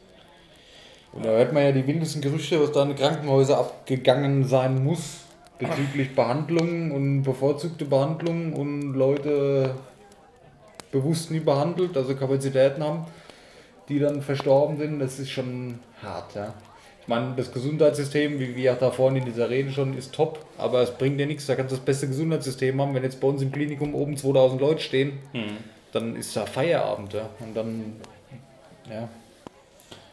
Und 1.12 1.26
da 1.26 1.31
hört 1.31 1.52
man 1.52 1.62
ja 1.62 1.73
die 1.73 1.87
wildesten 1.87 2.23
Gerüchte, 2.23 2.61
was 2.61 2.73
da 2.73 2.83
in 2.83 2.97
Krankenhäuser 2.97 3.59
abgegangen 3.59 4.45
sein 4.45 4.83
muss, 4.83 5.21
bezüglich 5.59 6.14
Behandlungen 6.14 6.90
und 6.90 7.23
bevorzugte 7.23 7.85
Behandlungen 7.85 8.54
und 8.54 8.95
Leute 8.95 9.75
bewusst 10.90 11.31
nie 11.31 11.40
behandelt, 11.40 11.97
also 11.97 12.14
Kapazitäten 12.14 12.83
haben, 12.83 13.07
die 13.88 13.99
dann 13.99 14.23
verstorben 14.23 14.78
sind. 14.78 14.99
Das 15.00 15.19
ist 15.19 15.31
schon 15.31 15.78
hart, 16.02 16.35
ja. 16.35 16.54
Ich 17.02 17.09
meine, 17.09 17.35
das 17.37 17.52
Gesundheitssystem, 17.52 18.38
wie 18.38 18.54
wir 18.54 18.75
da 18.75 18.92
vorhin 18.92 19.19
in 19.19 19.25
dieser 19.25 19.50
Rede 19.50 19.73
schon, 19.73 19.99
ist 19.99 20.14
top, 20.14 20.38
aber 20.57 20.83
es 20.83 20.92
bringt 20.92 21.19
dir 21.19 21.26
nichts. 21.26 21.47
Da 21.47 21.57
kannst 21.57 21.73
du 21.73 21.76
das 21.76 21.85
beste 21.85 22.07
Gesundheitssystem 22.07 22.81
haben. 22.81 22.95
Wenn 22.95 23.02
jetzt 23.02 23.21
bei 23.21 23.26
uns 23.26 23.42
im 23.42 23.50
Klinikum 23.50 23.95
oben 23.95 24.16
2000 24.16 24.61
Leute 24.61 24.81
stehen, 24.81 25.19
dann 25.93 26.17
ist 26.17 26.37
da 26.37 26.47
Feierabend, 26.47 27.13
ja. 27.13 27.29
Und 27.41 27.55
dann, 27.55 27.97
ja. 28.91 29.09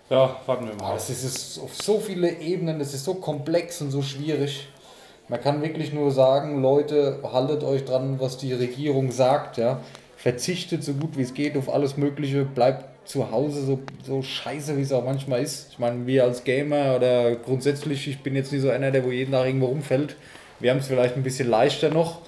Ja, 0.09 0.39
warten 0.45 0.67
wir 0.67 0.75
mal. 0.75 0.95
es 0.95 1.09
ist 1.09 1.23
es 1.23 1.59
auf 1.59 1.75
so 1.75 1.99
viele 1.99 2.39
Ebenen, 2.39 2.81
es 2.81 2.93
ist 2.93 3.05
so 3.05 3.15
komplex 3.15 3.81
und 3.81 3.91
so 3.91 4.01
schwierig. 4.01 4.67
Man 5.27 5.39
kann 5.39 5.61
wirklich 5.61 5.93
nur 5.93 6.11
sagen, 6.11 6.61
Leute, 6.61 7.19
haltet 7.31 7.63
euch 7.63 7.85
dran, 7.85 8.19
was 8.19 8.37
die 8.37 8.53
Regierung 8.53 9.11
sagt, 9.11 9.57
ja. 9.57 9.79
Verzichtet 10.17 10.83
so 10.83 10.93
gut 10.93 11.17
wie 11.17 11.21
es 11.21 11.33
geht 11.33 11.55
auf 11.55 11.69
alles 11.69 11.95
Mögliche, 11.95 12.43
bleibt 12.43 13.07
zu 13.07 13.31
Hause, 13.31 13.63
so, 13.63 13.79
so 14.03 14.21
scheiße 14.21 14.77
wie 14.77 14.81
es 14.81 14.91
auch 14.91 15.05
manchmal 15.05 15.41
ist. 15.41 15.69
Ich 15.71 15.79
meine, 15.79 16.05
wir 16.05 16.23
als 16.25 16.43
Gamer 16.43 16.95
oder 16.95 17.35
grundsätzlich, 17.35 18.07
ich 18.07 18.19
bin 18.21 18.35
jetzt 18.35 18.51
nicht 18.51 18.61
so 18.61 18.69
einer, 18.69 18.91
der 18.91 19.05
wo 19.05 19.11
jeden 19.11 19.31
Tag 19.31 19.45
irgendwo 19.45 19.67
rumfällt. 19.67 20.15
Wir 20.59 20.71
haben 20.71 20.79
es 20.79 20.87
vielleicht 20.87 21.15
ein 21.15 21.23
bisschen 21.23 21.49
leichter 21.49 21.89
noch, 21.89 22.21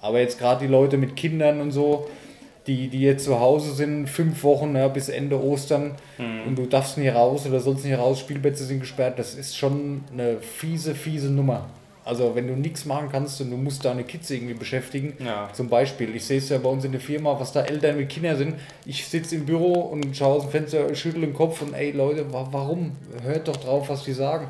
aber 0.00 0.20
jetzt 0.20 0.38
gerade 0.38 0.64
die 0.64 0.70
Leute 0.70 0.96
mit 0.96 1.14
Kindern 1.14 1.60
und 1.60 1.72
so, 1.72 2.08
die, 2.66 2.88
die 2.88 3.00
jetzt 3.02 3.24
zu 3.24 3.38
Hause 3.38 3.72
sind, 3.74 4.08
fünf 4.08 4.42
Wochen 4.42 4.74
ja, 4.74 4.88
bis 4.88 5.08
Ende 5.08 5.40
Ostern 5.42 5.92
und 6.46 6.56
du 6.56 6.66
darfst 6.66 6.98
nie 6.98 7.08
raus 7.08 7.46
oder 7.46 7.60
sollst 7.60 7.84
nicht 7.84 7.96
raus, 7.98 8.18
Spielplätze 8.20 8.64
sind 8.64 8.80
gesperrt, 8.80 9.18
das 9.18 9.34
ist 9.34 9.56
schon 9.56 10.02
eine 10.12 10.38
fiese, 10.40 10.94
fiese 10.94 11.30
Nummer. 11.30 11.66
Also 12.04 12.36
wenn 12.36 12.46
du 12.46 12.54
nichts 12.54 12.84
machen 12.84 13.08
kannst 13.10 13.40
und 13.40 13.50
du 13.50 13.56
musst 13.56 13.84
deine 13.84 14.04
Kids 14.04 14.30
irgendwie 14.30 14.54
beschäftigen, 14.54 15.14
Ja. 15.24 15.48
zum 15.52 15.68
Beispiel, 15.68 16.14
ich 16.14 16.24
sehe 16.24 16.38
es 16.38 16.48
ja 16.48 16.58
bei 16.58 16.68
uns 16.68 16.84
in 16.84 16.92
der 16.92 17.00
Firma, 17.00 17.38
was 17.38 17.50
da 17.52 17.62
Eltern 17.62 17.96
mit 17.96 18.08
Kindern 18.08 18.36
sind. 18.36 18.54
Ich 18.84 19.06
sitze 19.06 19.34
im 19.34 19.44
Büro 19.44 19.72
und 19.72 20.16
schaue 20.16 20.36
aus 20.36 20.42
dem 20.42 20.50
Fenster, 20.52 20.94
schüttel 20.94 21.22
den 21.22 21.34
Kopf 21.34 21.62
und 21.62 21.74
ey 21.74 21.90
Leute, 21.90 22.32
wa 22.32 22.46
warum? 22.52 22.92
Hört 23.22 23.48
doch 23.48 23.56
drauf, 23.56 23.88
was 23.88 24.04
die 24.04 24.12
sagen. 24.12 24.46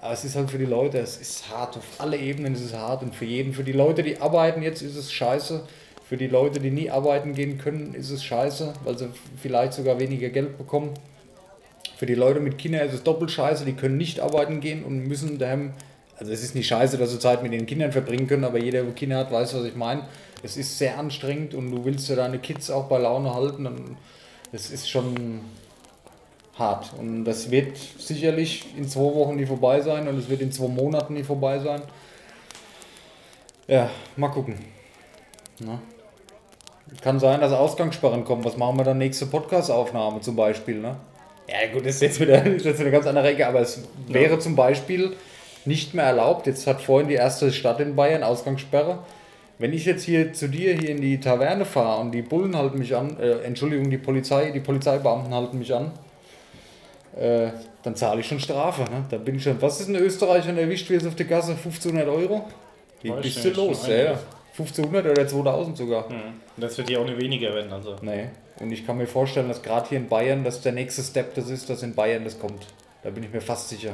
Aber 0.00 0.12
es 0.12 0.24
ist 0.24 0.36
halt 0.36 0.48
für 0.52 0.58
die 0.58 0.66
Leute, 0.66 0.98
es 0.98 1.16
ist 1.16 1.50
hart, 1.50 1.76
auf 1.76 1.82
alle 1.98 2.16
Ebenen 2.16 2.54
ist 2.54 2.64
es 2.64 2.72
hart 2.74 3.02
und 3.02 3.12
für 3.12 3.24
jeden, 3.24 3.52
für 3.52 3.64
die 3.64 3.72
Leute, 3.72 4.04
die 4.04 4.20
arbeiten 4.20 4.62
jetzt, 4.62 4.80
ist 4.80 4.94
es 4.94 5.12
scheiße. 5.12 5.62
Für 6.08 6.16
die 6.16 6.26
Leute, 6.26 6.58
die 6.58 6.70
nie 6.70 6.88
arbeiten 6.90 7.34
gehen 7.34 7.58
können, 7.58 7.92
ist 7.92 8.08
es 8.08 8.24
scheiße, 8.24 8.72
weil 8.82 8.96
sie 8.96 9.10
vielleicht 9.36 9.74
sogar 9.74 10.00
weniger 10.00 10.30
Geld 10.30 10.56
bekommen. 10.56 10.94
Für 11.98 12.06
die 12.06 12.14
Leute 12.14 12.40
mit 12.40 12.56
Kindern 12.56 12.86
ist 12.88 12.94
es 12.94 13.02
doppelt 13.02 13.30
scheiße, 13.30 13.66
die 13.66 13.74
können 13.74 13.98
nicht 13.98 14.20
arbeiten 14.20 14.60
gehen 14.60 14.84
und 14.84 15.06
müssen 15.06 15.38
daheim. 15.38 15.74
Also 16.16 16.32
es 16.32 16.42
ist 16.42 16.54
nicht 16.54 16.66
scheiße, 16.66 16.96
dass 16.96 17.10
sie 17.10 17.18
Zeit 17.18 17.42
mit 17.42 17.52
den 17.52 17.66
Kindern 17.66 17.92
verbringen 17.92 18.26
können, 18.26 18.44
aber 18.44 18.58
jeder, 18.58 18.84
der 18.84 18.94
Kinder 18.94 19.18
hat, 19.18 19.30
weiß, 19.30 19.54
was 19.54 19.64
ich 19.64 19.76
meine. 19.76 20.08
Es 20.42 20.56
ist 20.56 20.78
sehr 20.78 20.98
anstrengend 20.98 21.52
und 21.52 21.70
du 21.70 21.84
willst 21.84 22.08
ja 22.08 22.16
deine 22.16 22.38
Kids 22.38 22.70
auch 22.70 22.88
bei 22.88 22.96
Laune 22.96 23.34
halten 23.34 23.66
und 23.66 23.98
es 24.50 24.70
ist 24.70 24.88
schon 24.88 25.42
hart. 26.58 26.94
Und 26.96 27.26
das 27.26 27.50
wird 27.50 27.76
sicherlich 27.76 28.64
in 28.78 28.88
zwei 28.88 29.14
Wochen 29.14 29.36
nie 29.36 29.44
vorbei 29.44 29.82
sein 29.82 30.08
und 30.08 30.18
es 30.18 30.30
wird 30.30 30.40
in 30.40 30.52
zwei 30.52 30.68
Monaten 30.68 31.12
nie 31.12 31.22
vorbei 31.22 31.58
sein. 31.58 31.82
Ja, 33.66 33.90
mal 34.16 34.28
gucken. 34.28 34.54
Na? 35.58 35.78
Kann 37.02 37.20
sein, 37.20 37.40
dass 37.40 37.52
Ausgangssperren 37.52 38.24
kommen. 38.24 38.44
Was 38.44 38.56
machen 38.56 38.78
wir 38.78 38.84
dann 38.84 38.98
nächste 38.98 39.26
Podcast-Aufnahme 39.26 40.20
zum 40.20 40.36
Beispiel? 40.36 40.80
Ne? 40.80 40.96
Ja 41.48 41.72
gut, 41.72 41.86
das 41.86 41.96
ist 41.96 42.02
jetzt 42.02 42.20
wieder, 42.20 42.44
ist 42.46 42.64
jetzt 42.64 42.80
eine 42.80 42.90
ganz 42.90 43.06
andere 43.06 43.28
Ecke, 43.28 43.46
aber 43.46 43.60
es 43.60 43.82
wäre 44.06 44.38
zum 44.38 44.56
Beispiel 44.56 45.14
nicht 45.64 45.94
mehr 45.94 46.04
erlaubt. 46.04 46.46
Jetzt 46.46 46.66
hat 46.66 46.80
vorhin 46.80 47.08
die 47.08 47.14
erste 47.14 47.52
Stadt 47.52 47.80
in 47.80 47.94
Bayern 47.94 48.22
Ausgangssperre. 48.22 48.98
Wenn 49.58 49.72
ich 49.72 49.84
jetzt 49.84 50.04
hier 50.04 50.32
zu 50.32 50.48
dir 50.48 50.74
hier 50.74 50.90
in 50.90 51.00
die 51.00 51.18
Taverne 51.20 51.64
fahre 51.64 52.00
und 52.00 52.12
die 52.12 52.22
Bullen 52.22 52.56
halten 52.56 52.78
mich 52.78 52.94
an, 52.94 53.18
äh, 53.18 53.40
Entschuldigung, 53.40 53.90
die 53.90 53.98
Polizei, 53.98 54.50
die 54.50 54.60
Polizeibeamten 54.60 55.34
halten 55.34 55.58
mich 55.58 55.74
an, 55.74 55.90
äh, 57.16 57.48
dann 57.82 57.96
zahle 57.96 58.20
ich 58.20 58.26
schon 58.26 58.38
Strafe. 58.38 58.82
Ne? 58.82 59.04
Da 59.10 59.18
bin 59.18 59.36
ich 59.36 59.42
schon, 59.42 59.60
was 59.60 59.80
ist 59.80 59.88
in 59.88 59.96
Österreich, 59.96 60.46
wenn 60.46 60.54
du 60.54 60.62
erwischt 60.62 60.88
wirst 60.90 61.06
auf 61.06 61.16
der 61.16 61.26
Gasse? 61.26 61.52
1500 61.52 62.08
Euro? 62.08 62.44
Wie 63.02 63.10
bist 63.10 63.44
du 63.44 63.50
los? 63.50 63.86
Ja. 63.88 64.18
1500 64.58 65.06
oder 65.06 65.28
2000 65.28 65.76
sogar. 65.76 66.10
Mhm. 66.10 66.40
Das 66.56 66.76
wird 66.78 66.90
ja 66.90 66.98
auch 66.98 67.04
nicht 67.04 67.20
weniger 67.20 67.54
werden. 67.54 67.72
Also. 67.72 67.96
Nee. 68.02 68.28
Und 68.60 68.72
ich 68.72 68.86
kann 68.86 68.98
mir 68.98 69.06
vorstellen, 69.06 69.48
dass 69.48 69.62
gerade 69.62 69.88
hier 69.88 69.98
in 69.98 70.08
Bayern, 70.08 70.44
dass 70.44 70.60
der 70.60 70.72
nächste 70.72 71.02
Step 71.02 71.34
das 71.34 71.48
ist, 71.48 71.70
dass 71.70 71.82
in 71.82 71.94
Bayern 71.94 72.24
das 72.24 72.38
kommt. 72.38 72.66
Da 73.02 73.10
bin 73.10 73.22
ich 73.22 73.32
mir 73.32 73.40
fast 73.40 73.68
sicher. 73.68 73.92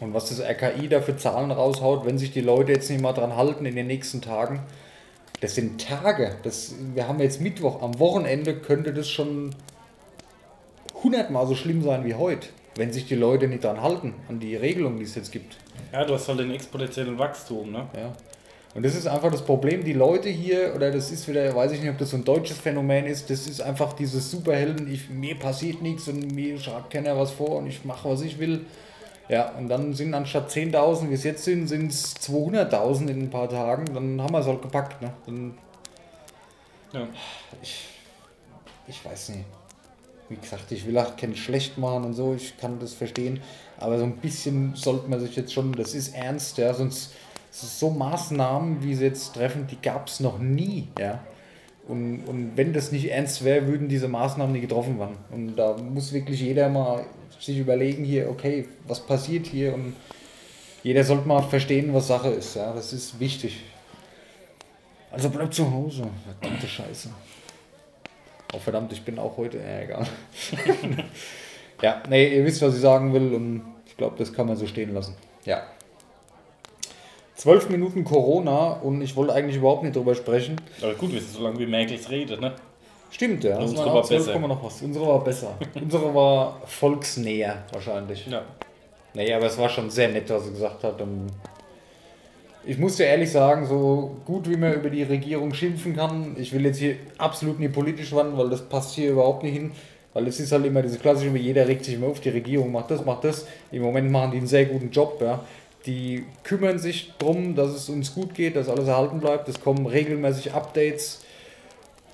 Und 0.00 0.14
was 0.14 0.28
das 0.28 0.40
RKI 0.40 0.88
da 0.88 1.00
für 1.00 1.16
Zahlen 1.16 1.50
raushaut, 1.50 2.04
wenn 2.04 2.18
sich 2.18 2.32
die 2.32 2.40
Leute 2.40 2.72
jetzt 2.72 2.90
nicht 2.90 3.00
mal 3.02 3.12
dran 3.12 3.36
halten 3.36 3.66
in 3.66 3.76
den 3.76 3.86
nächsten 3.86 4.20
Tagen, 4.20 4.60
das 5.40 5.54
sind 5.54 5.80
Tage. 5.80 6.36
Das, 6.42 6.74
wir 6.94 7.06
haben 7.06 7.20
jetzt 7.20 7.40
Mittwoch. 7.40 7.82
Am 7.82 7.98
Wochenende 7.98 8.56
könnte 8.56 8.92
das 8.92 9.08
schon 9.08 9.54
hundertmal 11.02 11.46
so 11.46 11.54
schlimm 11.54 11.82
sein 11.82 12.04
wie 12.04 12.14
heute, 12.14 12.48
wenn 12.76 12.92
sich 12.92 13.06
die 13.06 13.14
Leute 13.14 13.46
nicht 13.46 13.64
dran 13.64 13.80
halten, 13.82 14.14
an 14.28 14.40
die 14.40 14.56
Regelungen, 14.56 14.98
die 14.98 15.04
es 15.04 15.14
jetzt 15.14 15.30
gibt. 15.30 15.56
Ja, 15.92 16.04
du 16.04 16.14
hast 16.14 16.28
halt 16.28 16.40
den 16.40 16.50
exponentiellen 16.50 17.18
Wachstum, 17.18 17.70
ne? 17.70 17.86
Ja. 17.94 18.12
Und 18.74 18.84
das 18.84 18.94
ist 18.94 19.06
einfach 19.06 19.30
das 19.30 19.44
Problem, 19.44 19.82
die 19.82 19.94
Leute 19.94 20.28
hier, 20.28 20.74
oder 20.74 20.90
das 20.90 21.10
ist 21.10 21.26
wieder, 21.26 21.54
weiß 21.54 21.72
ich 21.72 21.80
nicht, 21.80 21.90
ob 21.90 21.98
das 21.98 22.10
so 22.10 22.16
ein 22.16 22.24
deutsches 22.24 22.58
Phänomen 22.58 23.06
ist, 23.06 23.30
das 23.30 23.46
ist 23.46 23.60
einfach 23.60 23.94
dieses 23.94 24.30
Superhelden, 24.30 24.92
ich, 24.92 25.08
mir 25.08 25.38
passiert 25.38 25.80
nichts 25.82 26.06
und 26.08 26.32
mir 26.32 26.58
schreibt 26.60 26.90
keiner 26.90 27.16
was 27.16 27.30
vor 27.30 27.56
und 27.56 27.66
ich 27.66 27.84
mache, 27.84 28.08
was 28.08 28.20
ich 28.22 28.38
will. 28.38 28.66
Ja, 29.28 29.50
und 29.58 29.68
dann 29.68 29.94
sind 29.94 30.14
anstatt 30.14 30.50
10.000, 30.50 31.10
wie 31.10 31.14
es 31.14 31.24
jetzt 31.24 31.44
sind, 31.44 31.66
sind 31.66 31.90
es 31.90 32.14
200.000 32.16 33.08
in 33.08 33.22
ein 33.22 33.30
paar 33.30 33.48
Tagen, 33.48 33.86
dann 33.92 34.20
haben 34.22 34.32
wir 34.32 34.40
es 34.40 34.46
halt 34.46 34.62
gepackt. 34.62 35.02
Ne? 35.02 35.12
Dann, 35.26 35.54
Ja. 36.92 37.06
ich, 37.62 37.84
ich 38.86 39.04
weiß 39.04 39.30
nicht. 39.30 39.44
Wie 40.30 40.36
gesagt, 40.36 40.70
ich 40.72 40.86
will 40.86 40.98
auch 40.98 41.16
kein 41.16 41.34
schlecht 41.34 41.78
machen 41.78 42.04
und 42.04 42.12
so, 42.12 42.34
ich 42.34 42.56
kann 42.58 42.78
das 42.78 42.92
verstehen, 42.92 43.40
aber 43.78 43.98
so 43.98 44.04
ein 44.04 44.18
bisschen 44.18 44.74
sollte 44.74 45.08
man 45.08 45.20
sich 45.20 45.34
jetzt 45.36 45.54
schon, 45.54 45.72
das 45.72 45.94
ist 45.94 46.14
ernst, 46.14 46.58
ja, 46.58 46.74
sonst 46.74 47.12
so 47.50 47.90
Maßnahmen, 47.90 48.82
wie 48.82 48.94
sie 48.94 49.04
jetzt 49.04 49.34
treffen, 49.34 49.66
die 49.66 49.80
gab 49.80 50.08
es 50.08 50.20
noch 50.20 50.38
nie, 50.38 50.88
ja. 50.98 51.20
Und, 51.86 52.24
und 52.26 52.52
wenn 52.56 52.74
das 52.74 52.92
nicht 52.92 53.10
ernst 53.10 53.44
wäre, 53.44 53.66
würden 53.66 53.88
diese 53.88 54.08
Maßnahmen 54.08 54.52
nie 54.52 54.60
getroffen 54.60 54.98
werden. 54.98 55.16
Und 55.30 55.56
da 55.56 55.74
muss 55.78 56.12
wirklich 56.12 56.40
jeder 56.40 56.68
mal 56.68 57.06
sich 57.40 57.58
überlegen 57.58 58.04
hier, 58.04 58.28
okay, 58.28 58.66
was 58.86 59.04
passiert 59.04 59.46
hier 59.46 59.72
und 59.72 59.94
jeder 60.82 61.02
sollte 61.02 61.26
mal 61.26 61.42
verstehen, 61.42 61.94
was 61.94 62.08
Sache 62.08 62.28
ist, 62.28 62.56
ja, 62.56 62.72
das 62.72 62.92
ist 62.92 63.18
wichtig. 63.18 63.64
Also 65.10 65.30
bleib 65.30 65.52
zu 65.52 65.70
Hause, 65.70 66.08
verdammte 66.24 66.66
Scheiße. 66.66 67.08
Oh 68.54 68.58
verdammt, 68.58 68.92
ich 68.92 69.02
bin 69.02 69.18
auch 69.18 69.36
heute, 69.36 69.58
ja, 69.58 69.80
egal. 69.80 70.06
ja, 71.82 72.02
nee, 72.08 72.36
ihr 72.36 72.44
wisst, 72.44 72.62
was 72.62 72.74
ich 72.74 72.80
sagen 72.80 73.12
will 73.12 73.34
und 73.34 73.62
ich 73.86 73.96
glaube, 73.96 74.16
das 74.18 74.32
kann 74.32 74.46
man 74.46 74.56
so 74.56 74.66
stehen 74.66 74.94
lassen. 74.94 75.14
Ja. 75.44 75.62
Zwölf 77.38 77.70
Minuten 77.70 78.02
Corona 78.02 78.72
und 78.82 79.00
ich 79.00 79.14
wollte 79.14 79.32
eigentlich 79.32 79.58
überhaupt 79.58 79.84
nicht 79.84 79.94
drüber 79.94 80.16
sprechen. 80.16 80.60
Aber 80.82 80.94
gut, 80.94 81.12
wir 81.12 81.20
sind 81.20 81.34
so 81.34 81.42
lange 81.44 81.56
wie 81.60 81.66
Merkels 81.66 82.10
redet, 82.10 82.40
ne? 82.40 82.52
Stimmt, 83.12 83.44
ja. 83.44 83.60
das 83.60 83.70
Unsere 83.70 83.86
war 83.86 83.94
auch 83.94 84.04
12, 84.04 84.26
besser. 84.26 84.38
noch 84.40 84.64
was. 84.64 84.82
Unsere 84.82 85.06
war 85.06 85.22
besser. 85.22 85.56
Unsere 85.80 86.12
war 86.12 86.60
volksnäher 86.66 87.62
wahrscheinlich. 87.70 88.26
Ja. 88.26 88.42
Nee, 89.14 89.32
aber 89.32 89.46
es 89.46 89.56
war 89.56 89.68
schon 89.68 89.88
sehr 89.88 90.08
nett, 90.08 90.28
was 90.28 90.46
sie 90.46 90.50
gesagt 90.50 90.82
hat. 90.82 91.00
Ich 92.66 92.76
muss 92.76 92.96
dir 92.96 93.06
ehrlich 93.06 93.30
sagen, 93.30 93.66
so 93.68 94.16
gut 94.24 94.50
wie 94.50 94.56
man 94.56 94.74
über 94.74 94.90
die 94.90 95.04
Regierung 95.04 95.54
schimpfen 95.54 95.94
kann, 95.94 96.34
ich 96.40 96.52
will 96.52 96.66
jetzt 96.66 96.78
hier 96.78 96.96
absolut 97.18 97.60
nicht 97.60 97.72
politisch 97.72 98.12
werden, 98.12 98.36
weil 98.36 98.50
das 98.50 98.62
passt 98.62 98.96
hier 98.96 99.12
überhaupt 99.12 99.44
nicht 99.44 99.54
hin. 99.54 99.70
Weil 100.12 100.26
es 100.26 100.40
ist 100.40 100.50
halt 100.50 100.66
immer 100.66 100.82
diese 100.82 100.98
klassische, 100.98 101.32
wie 101.32 101.38
jeder 101.38 101.68
regt 101.68 101.84
sich 101.84 101.94
immer 101.94 102.08
auf, 102.08 102.18
die 102.18 102.30
Regierung 102.30 102.72
macht 102.72 102.90
das, 102.90 103.04
macht 103.04 103.22
das. 103.22 103.46
Im 103.70 103.82
Moment 103.82 104.10
machen 104.10 104.32
die 104.32 104.38
einen 104.38 104.48
sehr 104.48 104.64
guten 104.64 104.90
Job, 104.90 105.22
ja. 105.22 105.44
Die 105.86 106.24
kümmern 106.42 106.78
sich 106.78 107.12
darum, 107.18 107.54
dass 107.54 107.70
es 107.70 107.88
uns 107.88 108.14
gut 108.14 108.34
geht, 108.34 108.56
dass 108.56 108.68
alles 108.68 108.88
erhalten 108.88 109.20
bleibt. 109.20 109.48
Es 109.48 109.60
kommen 109.60 109.86
regelmäßig 109.86 110.52
Updates 110.52 111.20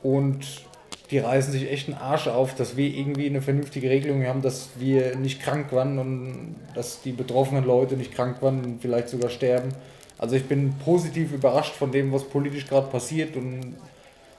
und 0.03 0.65
die 1.11 1.19
reißen 1.19 1.53
sich 1.53 1.71
echt 1.71 1.89
einen 1.89 1.99
Arsch 1.99 2.29
auf, 2.29 2.55
dass 2.55 2.77
wir 2.77 2.89
irgendwie 2.89 3.27
eine 3.27 3.43
vernünftige 3.43 3.91
Regelung 3.91 4.25
haben, 4.25 4.43
dass 4.43 4.71
wir 4.79 5.17
nicht 5.17 5.43
krank 5.43 5.73
werden 5.73 5.99
und 5.99 6.57
dass 6.75 7.03
die 7.03 7.13
betroffenen 7.13 7.65
Leute 7.65 7.97
nicht 7.97 8.15
krank 8.15 8.43
werden 8.43 8.65
und 8.65 8.83
vielleicht 8.83 9.09
sogar 9.09 9.31
sterben. 9.31 9.71
Also 10.19 10.37
ich 10.37 10.45
bin 10.47 10.75
positiv 10.85 11.33
überrascht 11.33 11.75
von 11.75 11.93
dem, 11.93 12.13
was 12.13 12.25
politisch 12.25 12.67
gerade 12.67 12.89
passiert 12.89 13.37
und 13.37 13.77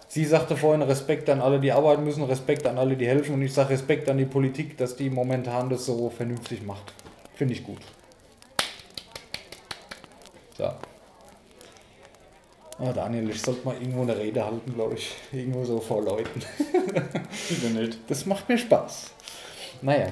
sie 0.07 0.25
sagte 0.25 0.57
vorhin 0.57 0.81
Respekt 0.81 1.29
an 1.29 1.41
alle, 1.41 1.59
die 1.59 1.71
arbeiten 1.71 2.03
müssen, 2.03 2.23
Respekt 2.23 2.65
an 2.65 2.77
alle, 2.77 2.95
die 2.95 3.07
helfen 3.07 3.35
und 3.35 3.41
ich 3.41 3.53
sage 3.53 3.71
Respekt 3.71 4.09
an 4.09 4.17
die 4.17 4.25
Politik, 4.25 4.77
dass 4.77 4.95
die 4.95 5.09
momentan 5.09 5.69
das 5.69 5.85
so 5.85 6.09
vernünftig 6.09 6.65
macht. 6.65 6.93
Finde 7.35 7.53
ich 7.53 7.63
gut. 7.63 7.79
So. 10.57 10.71
Oh 12.79 12.91
Daniel, 12.93 13.29
ich 13.29 13.41
sollte 13.41 13.65
mal 13.65 13.75
irgendwo 13.75 14.01
eine 14.01 14.17
Rede 14.17 14.43
halten, 14.43 14.73
glaube 14.73 14.95
ich. 14.95 15.15
Irgendwo 15.31 15.63
so 15.63 15.79
vor 15.79 16.01
Leuten. 16.01 16.41
Bitte 17.49 17.67
nicht. 17.73 17.99
Das 18.07 18.25
macht 18.25 18.49
mir 18.49 18.57
Spaß. 18.57 19.11
Naja. 19.81 20.07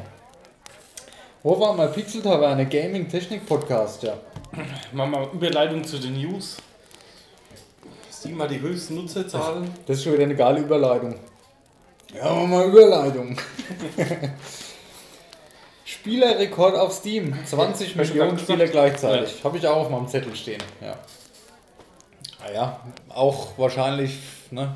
Wo 1.44 1.60
war 1.60 1.74
mal 1.74 1.90
Pixel 1.90 2.22
Taverne 2.22 2.66
Gaming 2.68 3.10
Technik 3.10 3.46
Podcast? 3.46 4.04
Ja. 4.04 4.18
Machen 4.94 5.12
wir 5.12 5.32
Überleitung 5.34 5.84
zu 5.84 6.00
den 6.00 6.14
News. 6.14 6.58
Sieh 8.10 8.32
mal 8.32 8.48
die 8.48 8.62
höchsten 8.62 8.96
Nutzerzahlen. 8.96 9.70
Das 9.86 9.98
ist 9.98 10.04
schon 10.04 10.14
wieder 10.14 10.24
eine 10.24 10.36
geile 10.36 10.62
Überleitung. 10.62 11.16
Ja, 12.14 12.34
machen 12.34 12.42
wir 12.42 12.48
mal 12.48 12.68
Überleitung. 12.70 13.38
Spielerrekord 15.86 16.75
auf 16.75 16.94
Steam. 16.94 17.34
20 17.46 17.98
Hast 17.98 18.10
du 18.10 18.16
Millionen 18.16 18.40
Spieler 18.40 18.68
gleichzeitig. 18.68 19.44
Habe 19.44 19.58
ich 19.58 19.68
auch 19.68 19.78
auf 19.78 19.90
meinem 19.90 20.08
Zettel 20.08 20.36
stehen. 20.36 20.62
Ja. 20.82 20.98
Ah 22.46 22.52
ja, 22.54 22.80
auch 23.10 23.58
wahrscheinlich, 23.58 24.18
ne? 24.52 24.75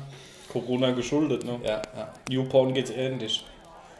Corona 0.52 0.92
geschuldet, 0.92 1.44
ne? 1.44 1.60
Ja, 1.62 1.82
ja. 1.96 2.14
Newporn 2.30 2.72
geht's 2.72 2.90
ähnlich. 2.90 3.44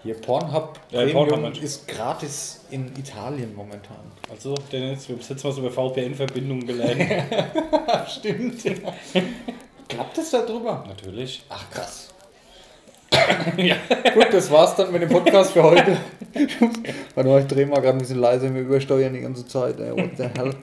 Hier 0.02 0.14
Pornhub 0.14 0.78
Ja, 0.90 1.00
Premium 1.02 1.28
Pornhub 1.28 1.62
ist 1.62 1.88
gratis 1.88 2.60
in 2.70 2.86
Italien 2.96 3.54
momentan. 3.54 4.12
Also, 4.30 4.54
Dennis, 4.70 5.08
wir 5.08 5.16
haben 5.16 5.24
jetzt 5.28 5.44
was 5.44 5.58
über 5.58 5.70
VPN-Verbindungen 5.70 6.66
gelernt. 6.66 7.02
Stimmt. 8.08 8.62
Klappt 9.88 10.18
das 10.18 10.30
da 10.30 10.42
drüber? 10.42 10.84
Natürlich. 10.86 11.42
Ach 11.48 11.68
krass. 11.70 12.07
Ja. 13.56 13.76
Gut, 14.14 14.28
das 14.32 14.50
war's 14.50 14.76
dann 14.76 14.92
mit 14.92 15.02
dem 15.02 15.08
Podcast 15.08 15.52
für 15.52 15.62
heute. 15.62 15.96
Warte 17.14 17.30
mal, 17.30 17.40
ich 17.40 17.46
drehe 17.46 17.66
mal 17.66 17.80
gerade 17.80 17.96
ein 17.96 17.98
bisschen 17.98 18.20
leise, 18.20 18.52
wir 18.54 18.62
übersteuern 18.62 19.12
die 19.12 19.20
ganze 19.20 19.46
Zeit. 19.46 19.78
Ey, 19.80 19.92
what 19.92 20.10
the 20.16 20.24
hell? 20.24 20.54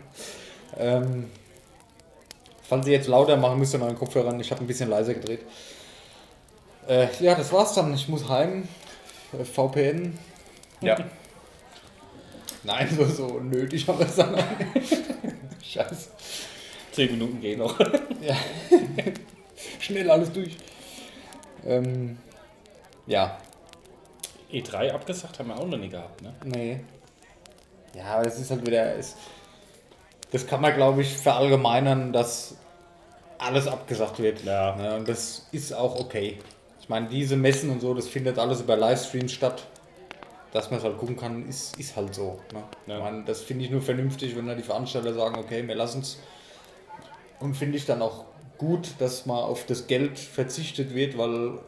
ähm, 0.78 1.26
falls 2.64 2.88
ihr 2.88 2.94
jetzt 2.94 3.08
lauter 3.08 3.38
machen 3.38 3.60
müsst 3.60 3.76
an 3.76 3.82
euren 3.84 3.98
Kopfhörern, 3.98 4.40
ich 4.40 4.52
habe 4.52 4.62
ein 4.62 4.68
bisschen 4.68 4.90
leiser 4.90 5.14
gedreht. 5.14 5.42
Äh, 6.88 7.08
ja, 7.20 7.36
das 7.36 7.52
war's 7.52 7.74
dann. 7.74 7.94
Ich 7.94 8.08
muss 8.08 8.30
heim. 8.30 8.68
Äh, 9.34 9.44
VPN. 9.44 10.18
Ja. 10.82 10.98
Nein, 12.64 12.90
so, 12.96 13.06
so 13.06 13.40
nötig, 13.40 13.88
aber 13.88 14.06
es 14.06 14.16
dann. 14.16 14.36
Scheiße. 15.64 16.10
Zehn 16.92 17.12
Minuten 17.12 17.42
gehen 17.42 17.60
noch. 17.60 17.80
Ja. 18.22 18.36
Schnell 19.80 20.10
alles 20.10 20.32
durch. 20.32 20.58
Ähm, 21.66 22.18
ja, 23.08 23.38
E3 24.52 24.92
abgesagt 24.92 25.40
haben 25.40 25.50
wir 25.50 25.58
auch 25.58 25.68
noch 25.68 25.78
nie 25.78 25.90
gehabt, 25.90 26.22
ne? 26.22 26.34
nee. 26.44 26.80
Ja, 27.96 28.16
aber 28.16 28.24
das 28.24 28.40
ist 28.40 28.52
halt 28.52 28.66
wieder. 28.66 28.96
Ist, 28.96 29.16
das 30.32 30.46
kann 30.46 30.62
man, 30.62 30.76
glaube 30.76 31.02
ich, 31.02 31.16
verallgemeinern, 31.16 32.12
dass 32.12 32.58
alles 33.38 33.68
abgesagt 33.68 34.20
wird. 34.20 34.44
Ja. 34.44 34.76
Ne, 34.76 34.96
und 34.96 35.08
das 35.08 35.48
ist 35.52 35.74
auch 35.74 36.00
okay. 36.00 36.40
Ich 36.82 36.90
meine, 36.90 37.08
diese 37.08 37.36
Messen 37.38 37.70
und 37.70 37.82
so, 37.82 37.94
das 37.94 38.08
findet 38.08 38.38
alles 38.38 38.62
über 38.62 38.76
Livestreams 38.76 39.32
statt. 39.32 39.66
Dass 40.52 40.72
man 40.72 40.80
es 40.80 40.86
halt 40.86 40.98
gucken 40.98 41.18
kann, 41.18 41.48
ist, 41.50 41.78
ist 41.78 41.98
halt 41.98 42.16
so. 42.16 42.40
Ne? 42.54 42.64
Ja. 42.88 42.98
Ich 42.98 43.04
meine, 43.04 43.24
das 43.26 43.42
finde 43.42 43.66
ich 43.66 43.72
nur 43.72 43.82
vernünftig, 43.82 44.38
wenn 44.38 44.48
da 44.48 44.56
die 44.56 44.64
Veranstalter 44.64 45.14
sagen, 45.14 45.38
okay, 45.38 45.68
wir 45.68 45.76
lassen 45.76 46.02
es. 46.02 46.20
Und 47.40 47.56
finde 47.56 47.78
ich 47.78 47.86
dann 47.86 48.02
auch 48.02 48.24
gut, 48.58 48.90
dass 49.00 49.26
mal 49.26 49.42
auf 49.42 49.66
das 49.66 49.88
Geld 49.88 50.18
verzichtet 50.18 50.96
wird, 50.96 51.18
weil 51.18 51.60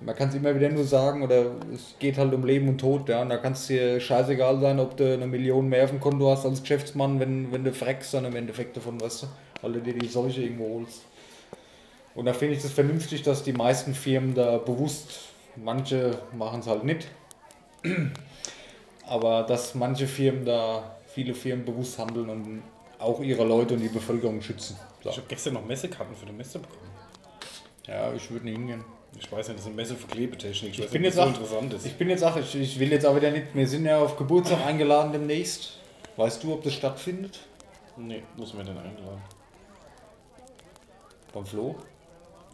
man 0.00 0.14
kann 0.14 0.28
es 0.28 0.34
immer 0.34 0.54
wieder 0.54 0.68
nur 0.68 0.84
sagen, 0.84 1.22
oder 1.22 1.52
es 1.74 1.94
geht 1.98 2.18
halt 2.18 2.32
um 2.32 2.44
Leben 2.44 2.68
und 2.68 2.78
Tod, 2.78 3.08
ja. 3.08 3.22
Und 3.22 3.30
da 3.30 3.38
kann 3.38 3.52
es 3.52 3.66
dir 3.66 4.00
scheißegal 4.00 4.60
sein, 4.60 4.80
ob 4.80 4.96
du 4.96 5.12
eine 5.12 5.26
Million 5.26 5.68
mehr 5.68 5.84
auf 5.84 5.90
dem 5.90 6.00
Konto 6.00 6.30
hast 6.30 6.44
als 6.44 6.62
Geschäftsmann, 6.62 7.20
wenn, 7.20 7.52
wenn 7.52 7.64
du 7.64 7.72
freckst 7.72 8.14
dann 8.14 8.24
im 8.24 8.36
Endeffekt 8.36 8.76
davon, 8.76 9.00
weißt 9.00 9.24
du, 9.24 9.26
weil 9.62 9.72
du 9.72 9.80
dir 9.80 9.94
die 9.94 10.08
Seuche 10.08 10.42
irgendwo 10.42 10.80
holst. 10.80 11.02
Und 12.14 12.26
da 12.26 12.32
finde 12.32 12.54
ich 12.54 12.64
es 12.64 12.72
vernünftig, 12.72 13.22
dass 13.22 13.42
die 13.42 13.52
meisten 13.52 13.94
Firmen 13.94 14.34
da 14.34 14.58
bewusst, 14.58 15.20
manche 15.56 16.18
machen 16.36 16.60
es 16.60 16.66
halt 16.66 16.84
nicht, 16.84 17.08
aber 19.06 19.42
dass 19.42 19.74
manche 19.74 20.06
Firmen 20.06 20.44
da, 20.44 20.96
viele 21.06 21.34
Firmen 21.34 21.64
bewusst 21.64 21.98
handeln 21.98 22.28
und 22.28 22.62
auch 22.98 23.20
ihre 23.20 23.44
Leute 23.44 23.74
und 23.74 23.80
die 23.80 23.88
Bevölkerung 23.88 24.42
schützen. 24.42 24.76
So. 25.02 25.10
Ich 25.10 25.16
habe 25.16 25.26
gestern 25.28 25.54
noch 25.54 25.64
Messekarten 25.64 26.14
für 26.14 26.26
die 26.26 26.32
Messe 26.32 26.58
bekommen. 26.58 26.90
Ja, 27.86 28.12
ich 28.12 28.30
würde 28.30 28.44
nicht 28.44 28.56
hingehen. 28.56 28.84
Ich 29.16 29.30
weiß 29.32 29.48
nicht, 29.48 29.58
das 29.58 29.64
ist 29.64 29.66
eine 29.66 29.76
Messe 29.76 29.96
für 29.96 30.06
Klebetechnik. 30.06 30.72
Ich, 30.74 30.80
weiß 30.84 30.90
bin 30.90 31.02
nicht, 31.02 31.14
jetzt 31.14 31.18
auch- 31.18 31.24
so 31.24 31.30
interessant 31.30 31.74
ist. 31.74 31.86
Ich 31.86 31.94
bin 31.94 32.08
jetzt 32.10 32.22
auch, 32.24 32.36
ich, 32.36 32.54
ich 32.54 32.78
will 32.78 32.90
jetzt 32.92 33.06
auch 33.06 33.16
wieder 33.16 33.30
nicht, 33.30 33.46
wir 33.54 33.66
sind 33.66 33.84
ja 33.84 33.98
auf 33.98 34.16
Geburtstag 34.16 34.64
eingeladen 34.64 35.12
demnächst. 35.12 35.78
Weißt 36.16 36.42
du, 36.44 36.52
ob 36.54 36.62
das 36.62 36.74
stattfindet? 36.74 37.38
Nee, 37.96 38.22
muss 38.36 38.54
man 38.54 38.66
denn 38.66 38.76
eingeladen? 38.76 39.22
Beim 41.32 41.46
Flo? 41.46 41.76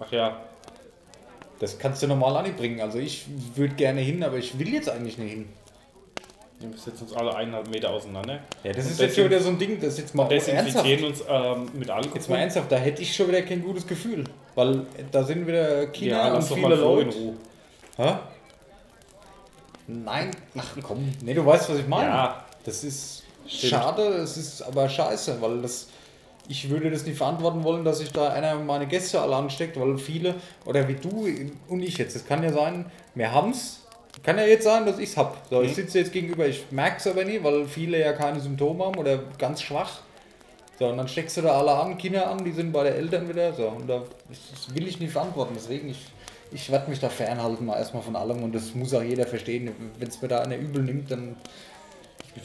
Ach 0.00 0.10
ja, 0.10 0.42
Das 1.60 1.78
kannst 1.78 2.02
du 2.02 2.06
normal 2.08 2.36
anbringen. 2.36 2.80
Also 2.80 2.98
ich 2.98 3.26
würde 3.54 3.74
gerne 3.74 4.00
hin, 4.00 4.22
aber 4.24 4.36
ich 4.38 4.58
will 4.58 4.68
jetzt 4.74 4.88
eigentlich 4.88 5.18
nicht 5.18 5.32
hin. 5.32 5.48
Wir 6.60 6.78
setzen 6.78 7.04
uns 7.04 7.12
alle 7.12 7.34
eineinhalb 7.34 7.68
Meter 7.68 7.90
auseinander. 7.90 8.40
Ja, 8.62 8.72
das 8.72 8.86
ist 8.86 9.00
jetzt 9.00 9.16
schon 9.16 9.26
wieder 9.26 9.40
so 9.40 9.50
ein 9.50 9.58
Ding, 9.58 9.80
das 9.80 9.98
jetzt 9.98 10.14
mal 10.14 10.30
ernsthaft. 10.30 10.66
Desinfizieren 10.66 11.04
uns 11.04 11.22
ähm, 11.28 11.68
mit 11.74 11.90
Alkohol. 11.90 12.14
Jetzt 12.14 12.30
mal 12.30 12.38
ernsthaft, 12.38 12.70
da 12.72 12.76
hätte 12.76 13.02
ich 13.02 13.14
schon 13.14 13.28
wieder 13.28 13.42
kein 13.42 13.62
gutes 13.62 13.86
Gefühl. 13.86 14.24
Weil 14.54 14.86
da 15.10 15.22
sind 15.24 15.46
wieder 15.46 15.86
Kinder 15.88 16.16
Ja, 16.16 16.26
und 16.28 16.34
lass 16.34 16.48
doch 16.48 16.54
viele 16.54 16.68
mal 16.68 16.76
Flo 16.76 16.98
in 17.00 17.06
Leute. 17.06 17.18
Ruhe. 17.18 17.34
Hä? 17.96 18.14
Nein, 19.86 20.30
ach 20.56 20.76
komm. 20.82 21.12
Nee, 21.22 21.34
du 21.34 21.44
weißt, 21.44 21.68
was 21.68 21.78
ich 21.78 21.86
meine. 21.88 22.08
Ja. 22.08 22.44
Das 22.64 22.84
ist 22.84 23.22
Stimmt. 23.46 23.70
schade, 23.72 24.02
es 24.02 24.36
ist 24.36 24.62
aber 24.62 24.88
scheiße, 24.88 25.40
weil 25.40 25.60
das. 25.62 25.88
Ich 26.46 26.68
würde 26.68 26.90
das 26.90 27.06
nicht 27.06 27.16
verantworten 27.16 27.64
wollen, 27.64 27.84
dass 27.86 28.00
sich 28.00 28.12
da 28.12 28.28
einer 28.28 28.54
meine 28.56 28.86
Gäste 28.86 29.18
alle 29.18 29.34
ansteckt, 29.34 29.80
weil 29.80 29.96
viele, 29.96 30.34
oder 30.66 30.86
wie 30.88 30.94
du 30.94 31.26
und 31.68 31.82
ich 31.82 31.96
jetzt, 31.96 32.14
es 32.16 32.26
kann 32.26 32.42
ja 32.42 32.52
sein, 32.52 32.84
wir 33.14 33.32
haben's. 33.32 33.83
Kann 34.22 34.38
ja 34.38 34.44
jetzt 34.44 34.64
sein, 34.64 34.86
dass 34.86 34.98
ich's 34.98 35.16
hab. 35.16 35.46
So, 35.50 35.62
ich 35.62 35.70
Mhm. 35.70 35.74
sitze 35.74 35.98
jetzt 35.98 36.12
gegenüber, 36.12 36.46
ich 36.46 36.64
merk's 36.70 37.06
aber 37.06 37.24
nie, 37.24 37.42
weil 37.42 37.66
viele 37.66 37.98
ja 38.00 38.12
keine 38.12 38.40
Symptome 38.40 38.84
haben 38.84 38.96
oder 38.96 39.18
ganz 39.38 39.60
schwach. 39.62 40.00
So, 40.78 40.86
und 40.88 40.96
dann 40.96 41.08
steckst 41.08 41.36
du 41.36 41.42
da 41.42 41.58
alle 41.58 41.72
an, 41.72 41.98
Kinder 41.98 42.28
an, 42.28 42.44
die 42.44 42.52
sind 42.52 42.72
bei 42.72 42.84
den 42.84 42.94
Eltern 42.94 43.28
wieder. 43.28 43.52
So, 43.52 43.68
und 43.68 43.86
da, 43.86 44.02
das 44.28 44.74
will 44.74 44.86
ich 44.88 44.98
nicht 45.00 45.12
verantworten. 45.12 45.54
Deswegen, 45.56 45.88
ich, 45.88 45.98
ich 46.52 46.70
werde 46.70 46.90
mich 46.90 47.00
da 47.00 47.08
fernhalten, 47.08 47.66
mal 47.66 47.76
erstmal 47.78 48.02
von 48.02 48.16
allem. 48.16 48.42
Und 48.42 48.54
das 48.54 48.74
muss 48.74 48.92
auch 48.94 49.02
jeder 49.02 49.26
verstehen. 49.26 49.70
Wenn 49.98 50.08
es 50.08 50.20
mir 50.22 50.28
da 50.28 50.40
einer 50.40 50.56
übel 50.56 50.82
nimmt, 50.82 51.10
dann 51.10 51.36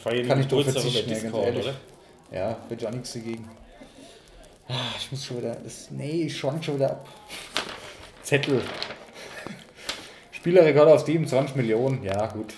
feiern 0.04 0.28
Kann 0.28 0.40
ich 0.42 0.48
doch 0.48 0.64
verzichten, 0.64 1.10
ja, 1.12 1.20
ganz 1.20 1.36
ehrlich. 1.36 1.66
oder? 1.66 1.76
ja, 2.32 2.58
wird 2.68 2.82
ja 2.84 2.92
nichts 2.92 3.14
dagegen. 3.14 3.50
Ah, 4.68 4.74
ich 5.00 5.12
muss 5.12 5.26
schon 5.26 5.38
wieder. 5.40 5.56
Das, 5.64 5.90
nee, 5.90 6.24
ich 6.26 6.38
schwank 6.38 6.64
schon 6.64 6.76
wieder 6.76 6.92
ab. 6.92 7.08
Zettel. 8.22 8.62
Spielerrekord 10.40 10.88
auf 10.88 11.02
Steam, 11.02 11.28
20 11.28 11.58
Millionen. 11.58 12.02
Ja, 12.04 12.28
gut. 12.28 12.54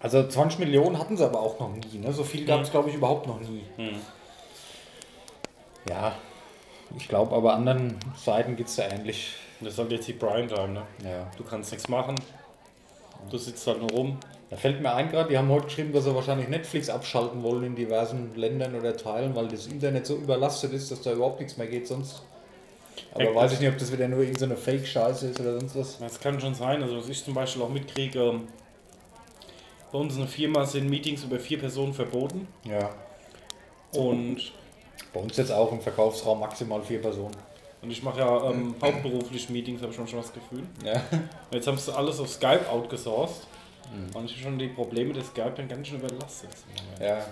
Also 0.00 0.26
20 0.26 0.60
Millionen 0.60 0.98
hatten 0.98 1.16
sie 1.16 1.24
aber 1.24 1.40
auch 1.40 1.58
noch 1.60 1.70
nie. 1.70 1.98
Ne? 1.98 2.12
So 2.12 2.24
viel 2.24 2.46
gab 2.46 2.62
es, 2.62 2.70
glaube 2.70 2.88
ich, 2.88 2.94
überhaupt 2.94 3.26
noch 3.26 3.40
nie. 3.40 3.62
Hm. 3.76 3.96
Ja, 5.88 6.14
ich 6.96 7.08
glaube, 7.08 7.34
aber 7.34 7.54
anderen 7.54 7.98
Seiten 8.16 8.56
geht 8.56 8.68
es 8.68 8.76
da 8.76 8.84
ähnlich. 8.88 9.34
Das 9.60 9.76
halt 9.76 9.90
jetzt 9.90 10.06
die 10.08 10.12
Primetime, 10.12 10.68
ne? 10.68 10.82
Ja. 11.04 11.26
Du 11.36 11.44
kannst 11.44 11.72
nichts 11.72 11.88
machen. 11.88 12.14
Du 13.30 13.36
sitzt 13.36 13.66
halt 13.66 13.80
nur 13.80 13.90
rum. 13.90 14.18
Da 14.50 14.56
fällt 14.56 14.80
mir 14.80 14.94
ein 14.94 15.10
gerade, 15.10 15.28
die 15.28 15.36
haben 15.36 15.50
heute 15.50 15.66
geschrieben, 15.66 15.92
dass 15.92 16.04
sie 16.04 16.14
wahrscheinlich 16.14 16.48
Netflix 16.48 16.88
abschalten 16.88 17.42
wollen 17.42 17.64
in 17.64 17.76
diversen 17.76 18.34
Ländern 18.34 18.74
oder 18.74 18.96
Teilen, 18.96 19.34
weil 19.34 19.48
das 19.48 19.66
Internet 19.66 20.06
so 20.06 20.16
überlastet 20.16 20.72
ist, 20.72 20.90
dass 20.90 21.02
da 21.02 21.12
überhaupt 21.12 21.40
nichts 21.40 21.58
mehr 21.58 21.66
geht 21.66 21.86
sonst. 21.86 22.22
Aber 23.14 23.24
Ja, 23.24 23.34
weiß 23.34 23.52
ich 23.54 23.60
nicht, 23.60 23.68
ob 23.68 23.78
das 23.78 23.92
wieder 23.92 24.08
nur 24.08 24.20
irgendeine 24.20 24.56
Fake-Scheiße 24.56 25.28
ist 25.28 25.40
oder 25.40 25.58
sonst 25.58 25.76
was. 25.76 25.98
Das 25.98 26.20
kann 26.20 26.40
schon 26.40 26.54
sein. 26.54 26.82
Also, 26.82 26.98
was 26.98 27.08
ich 27.08 27.24
zum 27.24 27.34
Beispiel 27.34 27.62
auch 27.62 27.68
mitkriege, 27.68 28.20
ähm, 28.20 28.48
bei 29.90 29.98
uns 29.98 30.14
in 30.14 30.20
der 30.20 30.28
Firma 30.28 30.64
sind 30.64 30.88
Meetings 30.88 31.24
über 31.24 31.38
vier 31.38 31.58
Personen 31.58 31.94
verboten. 31.94 32.46
Ja. 32.64 32.90
Und, 33.92 34.52
Bei 35.14 35.20
uns 35.20 35.36
jetzt 35.36 35.50
auch 35.50 35.72
im 35.72 35.80
Verkaufsraum 35.80 36.40
maximal 36.40 36.82
vier 36.82 37.00
Personen. 37.00 37.34
und 37.80 37.90
ich 37.90 38.02
mache 38.02 38.20
ja 38.20 38.50
ähm, 38.50 38.74
hauptberuflich 38.82 39.48
Meetings, 39.48 39.80
habe 39.80 39.90
ich 39.92 39.96
schon 39.96 40.06
das 40.20 40.32
Gefühl. 40.32 40.64
Ja. 40.84 40.92
Und 41.12 41.28
jetzt 41.52 41.66
haben 41.66 41.78
sie 41.78 41.94
alles 41.96 42.20
auf 42.20 42.28
Skype 42.28 42.68
outgesourced. 42.70 43.46
Mhm. 43.90 44.14
Und 44.14 44.24
ich 44.26 44.32
habe 44.32 44.42
schon 44.42 44.58
die 44.58 44.68
Probleme, 44.68 45.14
dass 45.14 45.28
Skype 45.28 45.52
dann 45.56 45.68
ganz 45.68 45.88
schön 45.88 45.98
überlastet 45.98 46.50
ist. 46.52 46.64
Ja. 47.00 47.24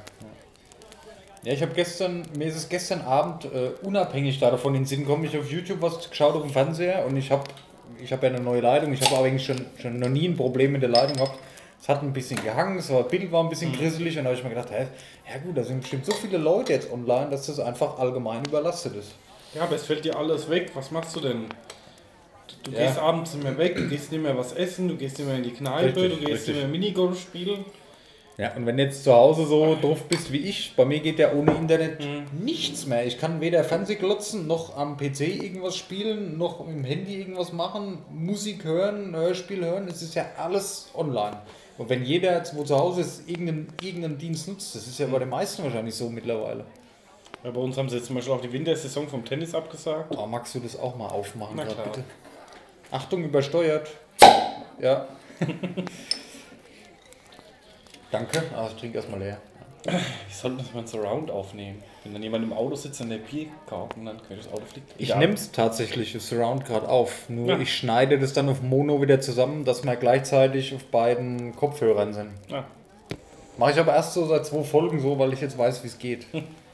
Ja, 1.46 1.52
ich 1.52 1.62
habe 1.62 1.72
gestern, 1.74 2.24
mir 2.36 2.48
ist 2.48 2.56
es 2.56 2.68
gestern 2.68 3.02
Abend 3.02 3.44
äh, 3.44 3.70
unabhängig 3.86 4.40
da 4.40 4.50
davon 4.50 4.74
in 4.74 4.80
den 4.82 4.86
Sinn 4.86 5.02
gekommen, 5.02 5.22
ich 5.24 5.32
habe 5.32 5.44
auf 5.44 5.50
YouTube 5.52 5.80
was 5.80 6.10
geschaut 6.10 6.34
auf 6.34 6.42
dem 6.42 6.50
Fernseher 6.50 7.06
und 7.06 7.16
ich 7.16 7.30
habe 7.30 7.44
ich 8.02 8.12
hab 8.12 8.20
ja 8.24 8.30
eine 8.30 8.40
neue 8.40 8.60
Leitung, 8.62 8.92
ich 8.92 9.00
habe 9.02 9.14
aber 9.14 9.26
eigentlich 9.26 9.46
schon, 9.46 9.64
schon 9.80 10.00
noch 10.00 10.08
nie 10.08 10.26
ein 10.26 10.36
Problem 10.36 10.72
mit 10.72 10.82
der 10.82 10.88
Leitung 10.88 11.18
gehabt. 11.18 11.38
Es 11.80 11.88
hat 11.88 12.02
ein 12.02 12.12
bisschen 12.12 12.42
gehangen, 12.42 12.78
das 12.78 12.90
war- 12.92 13.04
Bild 13.04 13.30
war 13.30 13.44
ein 13.44 13.48
bisschen 13.48 13.72
grisselig 13.72 14.18
und 14.18 14.24
da 14.24 14.30
habe 14.30 14.36
ich 14.38 14.42
mir 14.42 14.50
gedacht, 14.50 14.70
hä, 14.72 14.88
ja 15.32 15.38
gut, 15.38 15.56
da 15.56 15.62
sind 15.62 15.82
bestimmt 15.82 16.04
so 16.04 16.10
viele 16.14 16.36
Leute 16.38 16.72
jetzt 16.72 16.90
online, 16.92 17.30
dass 17.30 17.46
das 17.46 17.60
einfach 17.60 17.96
allgemein 18.00 18.44
überlastet 18.44 18.96
ist. 18.96 19.12
Ja, 19.54 19.62
aber 19.62 19.76
es 19.76 19.84
fällt 19.84 20.04
dir 20.04 20.16
alles 20.16 20.50
weg. 20.50 20.72
Was 20.74 20.90
machst 20.90 21.14
du 21.14 21.20
denn? 21.20 21.44
Du, 22.64 22.70
du 22.72 22.76
Ja. 22.76 22.86
gehst 22.88 22.98
abends 22.98 23.34
nicht 23.34 23.44
mehr 23.44 23.56
weg, 23.56 23.76
du 23.76 23.86
gehst 23.88 24.10
nicht 24.10 24.20
mehr 24.20 24.36
was 24.36 24.52
essen, 24.52 24.88
du 24.88 24.96
gehst 24.96 25.16
nicht 25.18 25.28
mehr 25.28 25.36
in 25.36 25.44
die 25.44 25.52
Kneipe, 25.52 25.94
Richtig, 26.02 26.18
du 26.18 26.24
gehst 26.26 26.30
richtig. 26.48 26.54
nicht 26.56 26.62
mehr 26.64 26.68
Minigolf 26.72 27.20
spielen. 27.20 27.64
Ja, 28.38 28.52
und 28.54 28.66
wenn 28.66 28.76
du 28.76 28.82
jetzt 28.82 29.02
zu 29.04 29.14
Hause 29.14 29.46
so 29.46 29.76
doof 29.76 30.04
bist 30.10 30.30
wie 30.30 30.38
ich, 30.40 30.74
bei 30.76 30.84
mir 30.84 31.00
geht 31.00 31.18
ja 31.18 31.32
ohne 31.32 31.52
Internet 31.52 32.00
Mhm. 32.04 32.44
nichts 32.44 32.84
mehr. 32.86 33.06
Ich 33.06 33.18
kann 33.18 33.40
weder 33.40 33.64
Fernseh 33.64 33.94
glotzen, 33.94 34.46
noch 34.46 34.76
am 34.76 34.98
PC 34.98 35.20
irgendwas 35.42 35.76
spielen, 35.76 36.36
noch 36.36 36.60
im 36.66 36.84
Handy 36.84 37.14
irgendwas 37.18 37.52
machen, 37.54 37.98
Musik 38.12 38.64
hören, 38.64 39.16
Hörspiel 39.16 39.64
hören. 39.64 39.88
Es 39.88 40.02
ist 40.02 40.14
ja 40.14 40.26
alles 40.36 40.90
online. 40.94 41.38
Und 41.78 41.88
wenn 41.88 42.04
jeder, 42.04 42.36
jetzt, 42.36 42.54
wo 42.54 42.62
zu 42.62 42.78
Hause 42.78 43.00
ist, 43.02 43.26
irgendeinen, 43.28 43.68
irgendeinen 43.82 44.18
Dienst 44.18 44.48
nutzt, 44.48 44.74
das 44.74 44.86
ist 44.86 44.98
ja 44.98 45.06
bei 45.06 45.18
den 45.18 45.30
meisten 45.30 45.62
wahrscheinlich 45.64 45.94
so 45.94 46.10
mittlerweile. 46.10 46.64
Ja, 47.42 47.50
bei 47.50 47.60
uns 47.60 47.76
haben 47.78 47.88
sie 47.88 47.96
jetzt 47.96 48.06
zum 48.06 48.16
Beispiel 48.16 48.34
auch 48.34 48.40
die 48.42 48.52
Wintersaison 48.52 49.08
vom 49.08 49.24
Tennis 49.24 49.54
abgesagt. 49.54 50.14
Oh, 50.16 50.26
magst 50.26 50.54
du 50.54 50.60
das 50.60 50.78
auch 50.78 50.94
mal 50.96 51.08
aufmachen, 51.08 51.54
Na 51.56 51.64
grad, 51.64 51.84
bitte? 51.84 52.04
Achtung, 52.90 53.24
übersteuert. 53.24 53.88
Ja. 54.78 55.06
Danke. 58.10 58.42
Ah, 58.56 58.68
ich 58.70 58.80
trinke 58.80 58.98
erstmal 58.98 59.20
leer. 59.20 59.38
Ich 60.28 60.34
sollte 60.36 60.58
das 60.58 60.72
mal 60.74 60.80
ein 60.80 60.86
Surround 60.86 61.30
aufnehmen. 61.30 61.82
Wenn 62.02 62.12
dann 62.12 62.22
jemand 62.22 62.44
im 62.44 62.52
Auto 62.52 62.74
sitzt 62.74 63.00
und 63.00 63.10
der 63.10 63.18
Bier 63.18 63.46
kauft 63.68 63.96
und 63.96 64.06
dann 64.06 64.16
könnte 64.18 64.42
das 64.42 64.52
Auto 64.52 64.64
fliegt. 64.64 64.92
Ich 64.98 65.14
nehme 65.14 65.34
es 65.34 65.52
tatsächlich, 65.52 66.12
das 66.12 66.28
Surround 66.28 66.64
gerade 66.64 66.88
auf. 66.88 67.28
Nur 67.28 67.46
Ja. 67.48 67.58
ich 67.58 67.72
schneide 67.76 68.18
das 68.18 68.32
dann 68.32 68.48
auf 68.48 68.62
Mono 68.62 69.00
wieder 69.00 69.20
zusammen, 69.20 69.64
dass 69.64 69.84
wir 69.84 69.94
gleichzeitig 69.96 70.74
auf 70.74 70.84
beiden 70.84 71.54
Kopfhörern 71.54 72.12
sind. 72.12 72.30
Ah, 72.52 72.64
Mache 73.58 73.72
ich 73.72 73.78
aber 73.78 73.94
erst 73.94 74.12
so 74.14 74.26
seit 74.26 74.44
zwei 74.44 74.62
Folgen 74.64 75.00
so, 75.00 75.18
weil 75.18 75.32
ich 75.32 75.40
jetzt 75.40 75.56
weiß, 75.56 75.82
wie 75.84 75.88
es 75.88 75.98
geht. 75.98 76.26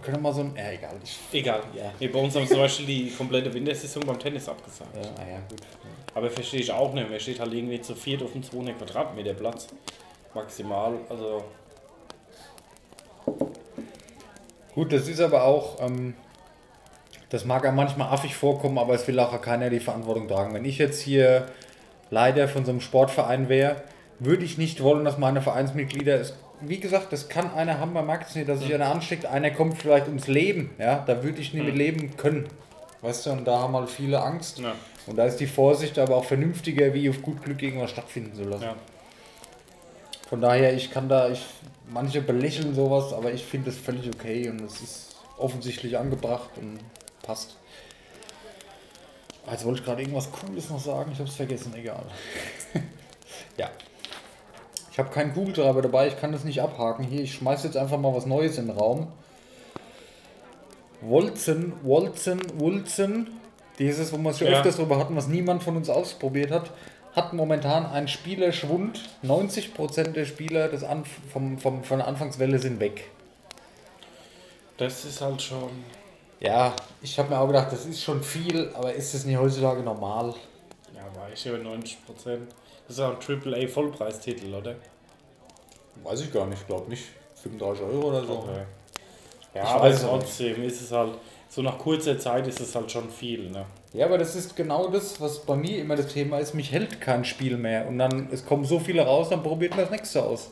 Wir 0.00 0.12
können 0.12 0.22
mal 0.22 0.32
so 0.32 0.42
ein. 0.42 0.54
Ja, 0.56 0.70
egal. 0.70 0.94
Egal. 1.32 1.60
Ja. 1.74 1.92
Nee, 1.98 2.08
bei 2.08 2.20
uns 2.20 2.36
haben 2.36 2.46
zum 2.46 2.58
Beispiel 2.58 2.86
die 2.86 3.10
komplette 3.10 3.52
Wintersaison 3.52 4.04
beim 4.06 4.18
Tennis 4.18 4.48
abgesagt. 4.48 4.94
ja, 4.94 5.10
ah 5.16 5.28
ja, 5.28 5.38
gut. 5.48 5.60
Aber 6.14 6.30
verstehe 6.30 6.60
ich 6.60 6.70
auch 6.70 6.92
nicht. 6.94 7.10
Man 7.10 7.18
steht 7.18 7.40
halt 7.40 7.52
irgendwie 7.52 7.80
zu 7.80 7.94
viert 7.96 8.22
auf 8.22 8.32
dem 8.32 8.42
200 8.42 8.78
Quadratmeter 8.78 9.34
Platz. 9.34 9.68
Maximal. 10.34 10.94
Also, 11.08 11.42
Gut, 14.74 14.92
das 14.92 15.08
ist 15.08 15.20
aber 15.20 15.42
auch. 15.42 15.80
Ähm, 15.80 16.14
das 17.30 17.44
mag 17.44 17.64
ja 17.64 17.72
manchmal 17.72 18.12
affig 18.12 18.36
vorkommen, 18.36 18.78
aber 18.78 18.94
es 18.94 19.06
will 19.08 19.18
auch 19.18 19.38
keiner 19.40 19.68
die 19.68 19.80
Verantwortung 19.80 20.28
tragen. 20.28 20.54
Wenn 20.54 20.64
ich 20.64 20.78
jetzt 20.78 21.00
hier 21.00 21.46
Leiter 22.10 22.46
von 22.46 22.64
so 22.64 22.70
einem 22.70 22.80
Sportverein 22.80 23.48
wäre, 23.48 23.82
würde 24.20 24.44
ich 24.44 24.58
nicht 24.58 24.82
wollen, 24.82 25.04
dass 25.04 25.18
meine 25.18 25.42
Vereinsmitglieder, 25.42 26.20
es 26.20 26.36
wie 26.60 26.80
gesagt, 26.80 27.12
das 27.12 27.28
kann 27.28 27.52
einer 27.52 27.78
haben, 27.78 27.96
es 27.96 28.34
nicht, 28.34 28.48
dass 28.48 28.60
sich 28.60 28.74
einer 28.74 28.90
ansteckt, 28.90 29.26
einer 29.26 29.50
kommt 29.50 29.78
vielleicht 29.78 30.06
ums 30.08 30.26
Leben, 30.26 30.70
ja, 30.78 31.04
da 31.06 31.22
würde 31.22 31.40
ich 31.40 31.54
nicht 31.54 31.64
mit 31.64 31.76
leben 31.76 32.16
können. 32.16 32.48
Weißt 33.00 33.26
du, 33.26 33.30
und 33.30 33.44
da 33.44 33.60
haben 33.60 33.74
halt 33.74 33.90
viele 33.90 34.20
Angst. 34.20 34.58
Ja. 34.58 34.74
Und 35.06 35.16
da 35.16 35.24
ist 35.24 35.36
die 35.36 35.46
Vorsicht 35.46 35.98
aber 35.98 36.16
auch 36.16 36.24
vernünftiger, 36.24 36.92
wie 36.94 37.08
auf 37.08 37.22
gut 37.22 37.42
Glück 37.44 37.62
irgendwas 37.62 37.90
stattfinden 37.90 38.34
zu 38.34 38.42
lassen. 38.42 38.64
Ja. 38.64 38.76
Von 40.28 40.40
daher, 40.40 40.74
ich 40.74 40.90
kann 40.90 41.08
da, 41.08 41.30
ich, 41.30 41.46
manche 41.88 42.20
belächeln 42.20 42.74
sowas, 42.74 43.12
aber 43.12 43.32
ich 43.32 43.44
finde 43.44 43.70
das 43.70 43.78
völlig 43.78 44.08
okay 44.08 44.48
und 44.50 44.60
es 44.60 44.80
ist 44.80 45.16
offensichtlich 45.38 45.96
angebracht 45.96 46.50
und 46.56 46.80
passt. 47.22 47.56
Ah, 49.46 49.52
Jetzt 49.52 49.64
wollte 49.64 49.80
ich 49.80 49.86
gerade 49.86 50.02
irgendwas 50.02 50.30
Cooles 50.30 50.68
noch 50.68 50.80
sagen, 50.80 51.12
ich 51.12 51.18
habe 51.18 51.28
es 51.28 51.36
vergessen, 51.36 51.72
egal. 51.74 52.04
ja. 53.56 53.70
Ich 54.98 55.04
habe 55.04 55.14
keinen 55.14 55.32
Kugeltreiber 55.32 55.80
dabei, 55.80 56.08
ich 56.08 56.18
kann 56.18 56.32
das 56.32 56.42
nicht 56.42 56.60
abhaken. 56.60 57.04
Hier, 57.04 57.22
ich 57.22 57.32
schmeiße 57.34 57.68
jetzt 57.68 57.76
einfach 57.76 58.00
mal 58.00 58.12
was 58.16 58.26
Neues 58.26 58.58
in 58.58 58.66
den 58.66 58.76
Raum. 58.76 59.06
Wolzen, 61.00 61.72
Wolzen, 61.84 62.40
Wulzen, 62.58 63.28
dieses, 63.78 64.12
wo 64.12 64.16
wir 64.18 64.30
es 64.30 64.40
schon 64.40 64.48
Ja. 64.48 64.54
öfters 64.58 64.74
drüber 64.74 64.98
hatten, 64.98 65.14
was 65.14 65.28
niemand 65.28 65.62
von 65.62 65.76
uns 65.76 65.88
ausprobiert 65.88 66.50
hat, 66.50 66.72
hat 67.14 67.32
momentan 67.32 67.86
einen 67.86 68.08
Spielerschwund. 68.08 69.08
90% 69.22 70.14
der 70.14 70.24
Spieler 70.24 70.66
des 70.66 70.82
Anf 70.82 71.06
vom, 71.32 71.58
vom, 71.58 71.84
von 71.84 71.98
der 71.98 72.08
Anfangswelle 72.08 72.58
sind 72.58 72.80
weg. 72.80 73.08
Das 74.78 75.04
ist 75.04 75.20
halt 75.20 75.40
schon. 75.40 75.70
Ja, 76.40 76.74
ich 77.02 77.16
habe 77.20 77.28
mir 77.28 77.38
auch 77.38 77.46
gedacht, 77.46 77.70
das 77.70 77.86
ist 77.86 78.02
schon 78.02 78.20
viel, 78.20 78.72
aber 78.74 78.92
ist 78.92 79.14
das 79.14 79.24
nicht 79.24 79.38
heutzutage 79.38 79.80
normal? 79.80 80.34
Ja, 80.92 81.02
war 81.16 81.30
ich 81.32 81.46
über 81.46 81.58
90 81.58 82.04
Prozent. 82.04 82.48
Das 82.88 82.96
ist 82.96 83.02
auch 83.02 83.10
ein 83.20 83.54
AAA 83.54 83.68
Vollpreistitel, 83.68 84.52
oder? 84.54 84.74
Weiß 86.02 86.22
ich 86.22 86.32
gar 86.32 86.46
nicht, 86.46 86.66
glaube 86.66 86.88
nicht. 86.88 87.04
35 87.42 87.84
Euro 87.84 88.08
oder 88.08 88.24
so. 88.24 88.32
Okay. 88.38 88.62
Ja, 89.54 89.62
Ich 89.62 89.68
aber 89.68 89.94
trotzdem 89.94 90.62
ist 90.64 90.80
es 90.80 90.90
halt, 90.90 91.12
so 91.48 91.62
nach 91.62 91.78
kurzer 91.78 92.18
Zeit 92.18 92.46
ist 92.46 92.60
es 92.60 92.74
halt 92.74 92.90
schon 92.90 93.10
viel, 93.10 93.50
ne? 93.50 93.66
Ja, 93.92 94.06
aber 94.06 94.18
das 94.18 94.34
ist 94.34 94.56
genau 94.56 94.88
das, 94.88 95.20
was 95.20 95.40
bei 95.40 95.54
mir 95.56 95.78
immer 95.80 95.96
das 95.96 96.08
Thema 96.08 96.38
ist. 96.38 96.54
Mich 96.54 96.72
hält 96.72 97.00
kein 97.00 97.24
Spiel 97.24 97.56
mehr. 97.56 97.86
Und 97.88 97.98
dann, 97.98 98.28
es 98.32 98.44
kommen 98.44 98.64
so 98.64 98.78
viele 98.78 99.02
raus, 99.02 99.28
dann 99.28 99.42
probiert 99.42 99.72
man 99.72 99.80
das 99.80 99.90
nächste 99.90 100.22
aus. 100.22 100.50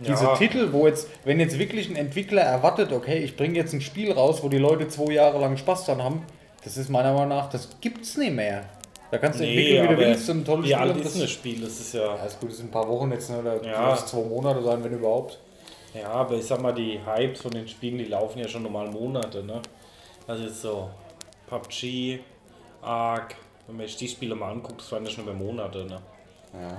Diese 0.00 0.24
Ja. 0.24 0.36
Titel, 0.36 0.72
wo 0.72 0.86
jetzt, 0.86 1.08
wenn 1.24 1.38
jetzt 1.38 1.58
wirklich 1.58 1.88
ein 1.88 1.96
Entwickler 1.96 2.42
erwartet, 2.42 2.92
okay, 2.92 3.18
ich 3.18 3.36
bringe 3.36 3.54
jetzt 3.56 3.72
ein 3.72 3.80
Spiel 3.80 4.10
raus, 4.12 4.42
wo 4.42 4.48
die 4.48 4.58
Leute 4.58 4.88
zwei 4.88 5.12
Jahre 5.12 5.38
lang 5.40 5.56
Spaß 5.56 5.86
dran 5.86 6.02
haben, 6.02 6.24
das 6.64 6.76
ist 6.76 6.88
meiner 6.90 7.12
Meinung 7.12 7.28
nach, 7.28 7.48
das 7.50 7.68
gibt's 7.80 8.16
nicht 8.16 8.32
mehr. 8.32 8.64
Da 9.12 9.18
kannst 9.18 9.40
du 9.40 9.44
entwickeln, 9.44 9.82
wie 9.82 9.88
du 9.88 9.92
aber 9.92 9.98
willst, 10.06 10.30
ein 10.30 10.42
tolles 10.42 10.64
wie 10.64 10.72
Spiel. 10.72 10.80
alt 10.82 10.96
ist 10.96 11.20
das, 11.20 11.30
Spiel? 11.30 11.60
Das 11.60 11.80
ist 11.80 11.92
ja. 11.92 12.16
ja, 12.16 12.24
ist 12.24 12.40
gut, 12.40 12.48
das 12.48 12.56
sind 12.56 12.68
ein 12.68 12.72
paar 12.72 12.88
Wochen 12.88 13.12
jetzt, 13.12 13.28
ne, 13.28 13.40
oder 13.40 13.62
Ja. 13.62 13.90
lass 13.90 14.06
zwei 14.06 14.22
Monate 14.22 14.62
sein, 14.62 14.82
wenn 14.82 14.92
überhaupt. 14.94 15.38
Ja, 15.92 16.08
aber 16.08 16.36
ich 16.36 16.46
sag 16.46 16.62
mal, 16.62 16.72
die 16.72 16.98
Hypes 17.04 17.42
von 17.42 17.50
den 17.50 17.68
Spielen, 17.68 17.98
die 17.98 18.06
laufen 18.06 18.38
ja 18.38 18.48
schon 18.48 18.62
normal 18.62 18.90
Monate, 18.90 19.44
ne? 19.44 19.60
Also 20.26 20.44
jetzt 20.44 20.62
so 20.62 20.88
PUBG, 21.46 22.20
Ark, 22.80 23.34
wenn 23.66 23.76
man 23.76 23.86
sich 23.86 23.96
die 23.96 24.08
Spiele 24.08 24.34
mal 24.34 24.50
anguckt, 24.50 24.80
das 24.80 24.90
waren 24.90 25.04
ja 25.04 25.10
schon 25.10 25.24
über 25.24 25.34
Monate, 25.34 25.84
ne? 25.84 26.00
Ja. 26.54 26.78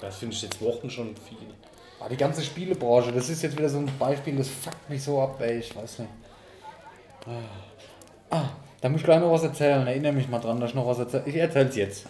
Das 0.00 0.16
finde 0.16 0.34
ich 0.34 0.40
jetzt 0.40 0.62
Wochen 0.62 0.88
schon 0.88 1.14
viel. 1.14 1.36
Ah, 2.00 2.08
die 2.08 2.16
ganze 2.16 2.40
Spielebranche, 2.40 3.12
das 3.12 3.28
ist 3.28 3.42
jetzt 3.42 3.58
wieder 3.58 3.68
so 3.68 3.76
ein 3.76 3.90
Beispiel, 3.98 4.34
das 4.36 4.48
fuckt 4.48 4.88
mich 4.88 5.04
so 5.04 5.20
ab, 5.20 5.38
ey, 5.42 5.58
ich 5.58 5.76
weiß 5.76 5.98
nicht. 5.98 6.10
Ah, 7.26 8.34
ah 8.34 8.48
da 8.82 8.88
muss 8.88 9.00
ich 9.00 9.04
gleich 9.04 9.20
noch 9.20 9.30
was 9.30 9.44
erzählen, 9.44 9.86
erinnere 9.86 10.12
mich 10.12 10.28
mal 10.28 10.40
dran, 10.40 10.60
dass 10.60 10.70
ich 10.70 10.74
noch 10.74 10.86
was 10.86 10.98
erzähle. 10.98 11.22
Ich 11.26 11.36
erzähl's 11.36 11.76
jetzt. 11.76 12.06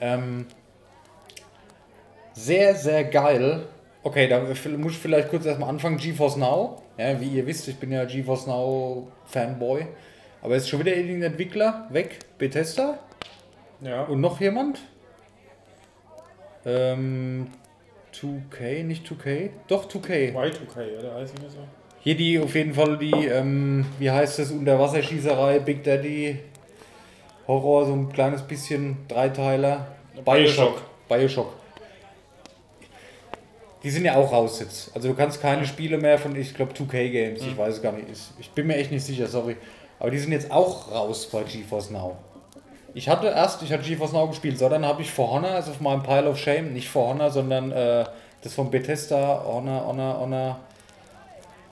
Ähm, 0.00 0.46
sehr, 2.32 2.74
sehr 2.74 3.04
geil. 3.04 3.66
Okay, 4.02 4.28
da 4.28 4.40
muss 4.40 4.92
ich 4.92 4.98
vielleicht 4.98 5.28
kurz 5.28 5.46
erstmal 5.46 5.68
anfangen. 5.68 5.96
GeForce 5.96 6.36
Now. 6.36 6.82
Ja, 6.96 7.20
wie 7.20 7.28
ihr 7.28 7.46
wisst, 7.46 7.68
ich 7.68 7.76
bin 7.76 7.92
ja 7.92 8.04
GeForce 8.04 8.48
Now 8.48 9.12
Fanboy. 9.26 9.86
Aber 10.42 10.56
ist 10.56 10.68
schon 10.68 10.80
wieder 10.80 10.94
irgendein 10.94 11.30
Entwickler 11.30 11.86
weg. 11.90 12.18
Bethesda. 12.36 12.98
Ja. 13.80 14.02
Und 14.02 14.20
noch 14.20 14.40
jemand? 14.40 14.80
Ähm, 16.66 17.46
2K, 18.12 18.82
nicht 18.82 19.06
2K? 19.06 19.50
Doch, 19.68 19.88
2K. 19.88 20.34
Y2K, 20.34 20.98
oder 20.98 21.14
heißt 21.14 21.38
nicht 21.38 21.52
so? 21.52 21.58
Hier 22.08 22.16
die 22.16 22.38
auf 22.38 22.54
jeden 22.54 22.72
Fall 22.72 22.96
die, 22.96 23.26
ähm, 23.26 23.84
wie 23.98 24.10
heißt 24.10 24.38
das, 24.38 24.50
Unterwasserschießerei, 24.50 25.58
Big 25.58 25.84
Daddy, 25.84 26.38
Horror, 27.46 27.84
so 27.84 27.92
ein 27.92 28.10
kleines 28.10 28.40
bisschen, 28.40 28.96
Dreiteiler. 29.08 29.88
Bioshock. 30.24 30.80
Bioshock. 31.06 31.52
Die 33.82 33.90
sind 33.90 34.06
ja 34.06 34.16
auch 34.16 34.32
raus 34.32 34.58
jetzt. 34.58 34.90
Also 34.94 35.08
du 35.08 35.14
kannst 35.14 35.42
keine 35.42 35.66
Spiele 35.66 35.98
mehr 35.98 36.16
von, 36.16 36.34
ich 36.34 36.54
glaube, 36.54 36.72
2K 36.72 37.10
Games, 37.10 37.42
ich 37.42 37.58
weiß 37.58 37.74
es 37.74 37.82
gar 37.82 37.92
nicht. 37.92 38.06
Ich, 38.38 38.52
bin 38.52 38.68
mir 38.68 38.76
echt 38.76 38.90
nicht 38.90 39.04
sicher, 39.04 39.26
sorry. 39.26 39.58
Aber 39.98 40.10
die 40.10 40.18
sind 40.18 40.32
jetzt 40.32 40.50
auch 40.50 40.90
raus 40.90 41.28
bei 41.30 41.42
GeForce 41.42 41.90
Now. 41.90 42.16
Ich 42.94 43.10
hatte 43.10 43.26
erst, 43.26 43.62
ich 43.62 43.70
hatte 43.70 43.82
GeForce 43.82 44.14
Now 44.14 44.28
gespielt, 44.28 44.58
so 44.58 44.66
dann 44.70 44.86
habe 44.86 45.02
ich 45.02 45.10
For 45.10 45.30
Honor, 45.30 45.50
also 45.50 45.72
auf 45.72 45.80
meinem 45.82 46.02
Pile 46.02 46.30
of 46.30 46.38
Shame, 46.38 46.72
nicht 46.72 46.88
For 46.88 47.06
Honor, 47.06 47.30
sondern 47.30 47.70
äh, 47.70 48.06
das 48.40 48.54
von 48.54 48.70
Bethesda, 48.70 49.44
Honor, 49.46 49.86
Honor, 49.86 50.20
Honor, 50.20 50.60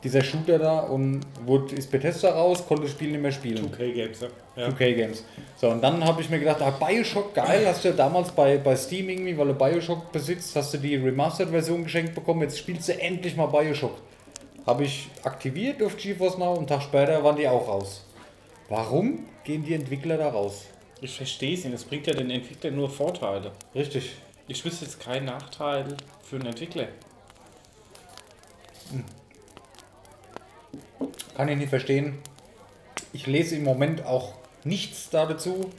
dieser 0.06 0.22
Shooter 0.22 0.58
da 0.58 0.80
und 0.80 1.20
wurde, 1.44 1.74
ist 1.74 1.90
Bethesda 1.90 2.30
raus, 2.30 2.64
konnte 2.66 2.84
das 2.84 2.92
Spiel 2.92 3.10
nicht 3.10 3.20
mehr 3.20 3.32
spielen. 3.32 3.68
2K 3.72 3.92
Games, 3.92 4.20
ja. 4.20 4.28
ja. 4.56 4.68
2K 4.68 4.94
Games. 4.94 5.24
So, 5.56 5.68
und 5.68 5.82
dann 5.82 6.04
habe 6.04 6.22
ich 6.22 6.30
mir 6.30 6.38
gedacht, 6.38 6.62
ah, 6.62 6.70
Bioshock, 6.70 7.34
geil, 7.34 7.64
hast 7.66 7.84
du 7.84 7.88
ja 7.88 7.94
damals 7.94 8.30
bei, 8.30 8.56
bei 8.58 8.76
Steam 8.76 9.08
irgendwie, 9.08 9.36
weil 9.36 9.48
du 9.48 9.54
Bioshock 9.54 10.12
besitzt, 10.12 10.54
hast 10.54 10.74
du 10.74 10.78
die 10.78 10.94
Remastered-Version 10.94 11.82
geschenkt 11.82 12.14
bekommen, 12.14 12.42
jetzt 12.42 12.58
spielst 12.58 12.88
du 12.88 13.00
endlich 13.00 13.36
mal 13.36 13.46
Bioshock. 13.46 13.96
Habe 14.64 14.84
ich 14.84 15.08
aktiviert 15.24 15.82
auf 15.82 15.96
GeForce 15.96 16.38
Now 16.38 16.52
und 16.52 16.58
einen 16.58 16.66
Tag 16.68 16.82
später 16.82 17.22
waren 17.24 17.36
die 17.36 17.48
auch 17.48 17.66
raus. 17.66 18.04
Warum 18.68 19.24
gehen 19.44 19.64
die 19.64 19.74
Entwickler 19.74 20.18
da 20.18 20.28
raus? 20.28 20.66
Ich 21.00 21.16
verstehe 21.16 21.54
es 21.54 21.64
nicht, 21.64 21.74
das 21.74 21.84
bringt 21.84 22.06
ja 22.06 22.14
den 22.14 22.30
Entwicklern 22.30 22.76
nur 22.76 22.88
Vorteile. 22.88 23.50
Richtig. 23.74 24.12
Ich 24.48 24.64
wüsste 24.64 24.84
jetzt 24.84 25.00
keinen 25.00 25.26
Nachteil 25.26 25.96
für 26.22 26.36
einen 26.36 26.46
Entwickler. 26.46 26.86
Kann 31.36 31.48
ich 31.48 31.56
nicht 31.56 31.70
verstehen. 31.70 32.18
Ich 33.12 33.26
lese 33.26 33.56
im 33.56 33.64
Moment 33.64 34.04
auch 34.04 34.34
nichts 34.64 35.10
da 35.10 35.26
dazu, 35.26 35.70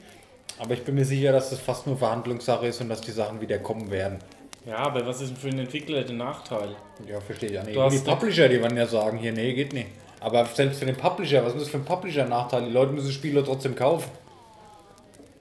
aber 0.58 0.74
ich 0.74 0.82
bin 0.84 0.94
mir 0.94 1.04
sicher, 1.04 1.32
dass 1.32 1.50
das 1.50 1.58
fast 1.58 1.86
nur 1.86 1.96
Verhandlungssache 1.96 2.66
ist 2.66 2.80
und 2.80 2.88
dass 2.88 3.00
die 3.00 3.10
Sachen 3.10 3.40
wieder 3.40 3.58
kommen 3.58 3.90
werden. 3.90 4.18
Ja, 4.66 4.78
aber 4.78 5.06
was 5.06 5.20
ist 5.20 5.30
denn 5.30 5.36
für 5.36 5.48
einen 5.48 5.60
Entwickler 5.60 6.02
der 6.02 6.14
Nachteil? 6.14 6.76
Ja, 7.06 7.20
verstehe 7.20 7.50
ich 7.50 7.58
auch 7.58 7.64
nicht. 7.64 7.76
Du 7.76 7.88
die 7.88 7.98
Publisher, 7.98 8.48
die 8.48 8.60
werden 8.60 8.76
ja 8.76 8.86
sagen, 8.86 9.18
hier, 9.18 9.32
nee, 9.32 9.54
geht 9.54 9.72
nicht. 9.72 9.88
Aber 10.20 10.44
selbst 10.46 10.80
für 10.80 10.86
den 10.86 10.96
Publisher, 10.96 11.44
was 11.44 11.54
ist 11.54 11.62
das 11.62 11.68
für 11.68 11.78
ein 11.78 11.84
Publisher-Nachteil? 11.84 12.64
Die 12.64 12.72
Leute 12.72 12.92
müssen 12.92 13.12
Spiele 13.12 13.44
trotzdem 13.44 13.74
kaufen. 13.74 14.10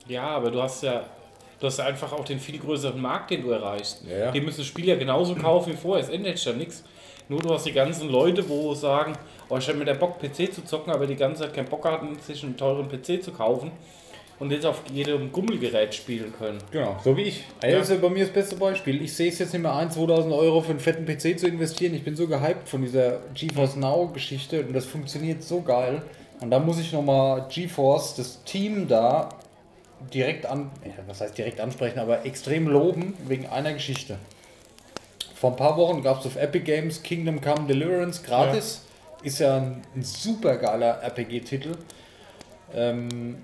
Ja, 0.08 0.28
aber 0.30 0.52
du 0.52 0.62
hast 0.62 0.84
ja, 0.84 1.04
du 1.60 1.68
hast 1.68 1.80
ja 1.80 1.86
einfach 1.86 2.14
auch 2.14 2.24
den 2.24 2.40
viel 2.40 2.60
größeren 2.60 3.02
Markt, 3.02 3.32
den 3.32 3.42
du 3.42 3.50
erreichst. 3.50 4.04
Ja, 4.08 4.18
ja. 4.18 4.32
Die 4.32 4.40
müssen 4.40 4.60
das 4.60 4.68
Spiel 4.68 4.88
ja 4.88 4.96
genauso 4.96 5.36
kaufen 5.36 5.74
wie 5.74 5.78
vorher. 5.78 6.04
Es 6.04 6.10
ändert 6.10 6.38
sich 6.38 6.46
ja 6.46 6.54
nichts. 6.54 6.84
Nur 7.30 7.42
du 7.42 7.54
hast 7.54 7.66
die 7.66 7.74
ganzen 7.74 8.10
Leute, 8.10 8.48
wo 8.48 8.74
sagen, 8.74 9.14
oh, 9.50 9.58
ich 9.58 9.68
hätte 9.68 9.78
mir 9.78 9.86
der 9.86 9.96
Bock, 9.96 10.20
PC 10.20 10.54
zu 10.54 10.64
zocken, 10.64 10.94
aber 10.94 11.08
die 11.08 11.16
ganze 11.16 11.44
Zeit 11.44 11.54
keinen 11.54 11.68
Bock 11.68 11.86
hatten, 11.86 12.18
sich 12.20 12.44
einen 12.44 12.56
teuren 12.56 12.88
PC 12.88 13.22
zu 13.22 13.32
kaufen 13.32 13.72
und 14.40 14.52
jetzt 14.52 14.66
auf 14.66 14.84
jedem 14.94 15.32
Gummelgerät 15.32 15.94
spielen 15.94 16.34
können. 16.38 16.60
Genau, 16.72 16.96
so 17.04 17.18
wie 17.18 17.24
ich. 17.24 17.44
Ja. 17.64 17.72
Das 17.72 17.90
ist 17.90 17.96
ja 17.96 18.02
bei 18.02 18.10
mir 18.10 18.24
das 18.24 18.34
beste 18.34 18.56
Beispiel. 18.56 19.02
Ich 19.02 19.14
sehe 19.16 19.30
es 19.30 19.40
jetzt 19.40 19.54
nicht 19.54 19.62
mehr 19.62 19.76
ein, 19.76 19.90
2000 19.92 20.34
Euro 20.34 20.62
für 20.62 20.72
einen 20.72 20.80
fetten 20.80 21.06
PC 21.06 21.40
zu 21.40 21.48
investieren. 21.48 21.94
Ich 21.96 22.04
bin 22.04 22.16
so 22.16 22.28
gehypt 22.28 22.70
von 22.70 22.82
dieser 22.82 23.20
GeForce 23.34 23.78
Now-Geschichte 23.78 24.62
und 24.62 24.74
das 24.74 24.86
funktioniert 24.86 25.44
so 25.44 25.62
geil. 25.62 26.04
Und 26.40 26.52
da 26.52 26.60
muss 26.60 26.80
ich 26.80 26.94
nochmal 26.94 27.48
GeForce, 27.50 28.16
das 28.16 28.44
Team 28.44 28.88
da, 28.88 29.30
direkt 30.14 30.46
an, 30.46 30.70
was 31.08 31.22
heißt 31.22 31.38
direkt 31.38 31.60
ansprechen, 31.60 31.98
aber 31.98 32.26
extrem 32.26 32.68
loben 32.68 33.16
wegen 33.28 33.48
einer 33.48 33.74
Geschichte. 33.74 34.18
Vor 35.40 35.52
ein 35.52 35.56
paar 35.56 35.78
Wochen 35.78 36.02
gab 36.02 36.20
es 36.20 36.26
auf 36.26 36.36
Epic 36.36 36.66
Games 36.66 37.04
Kingdom 37.04 37.40
Come 37.42 37.68
Deliverance 37.68 38.24
gratis. 38.24 38.82
Ist 39.22 39.40
ja 39.40 39.58
ein, 39.58 39.84
ein 39.96 40.04
super 40.04 40.58
geiler 40.58 41.02
RPG-Titel. 41.04 41.74
Ähm, 42.74 43.44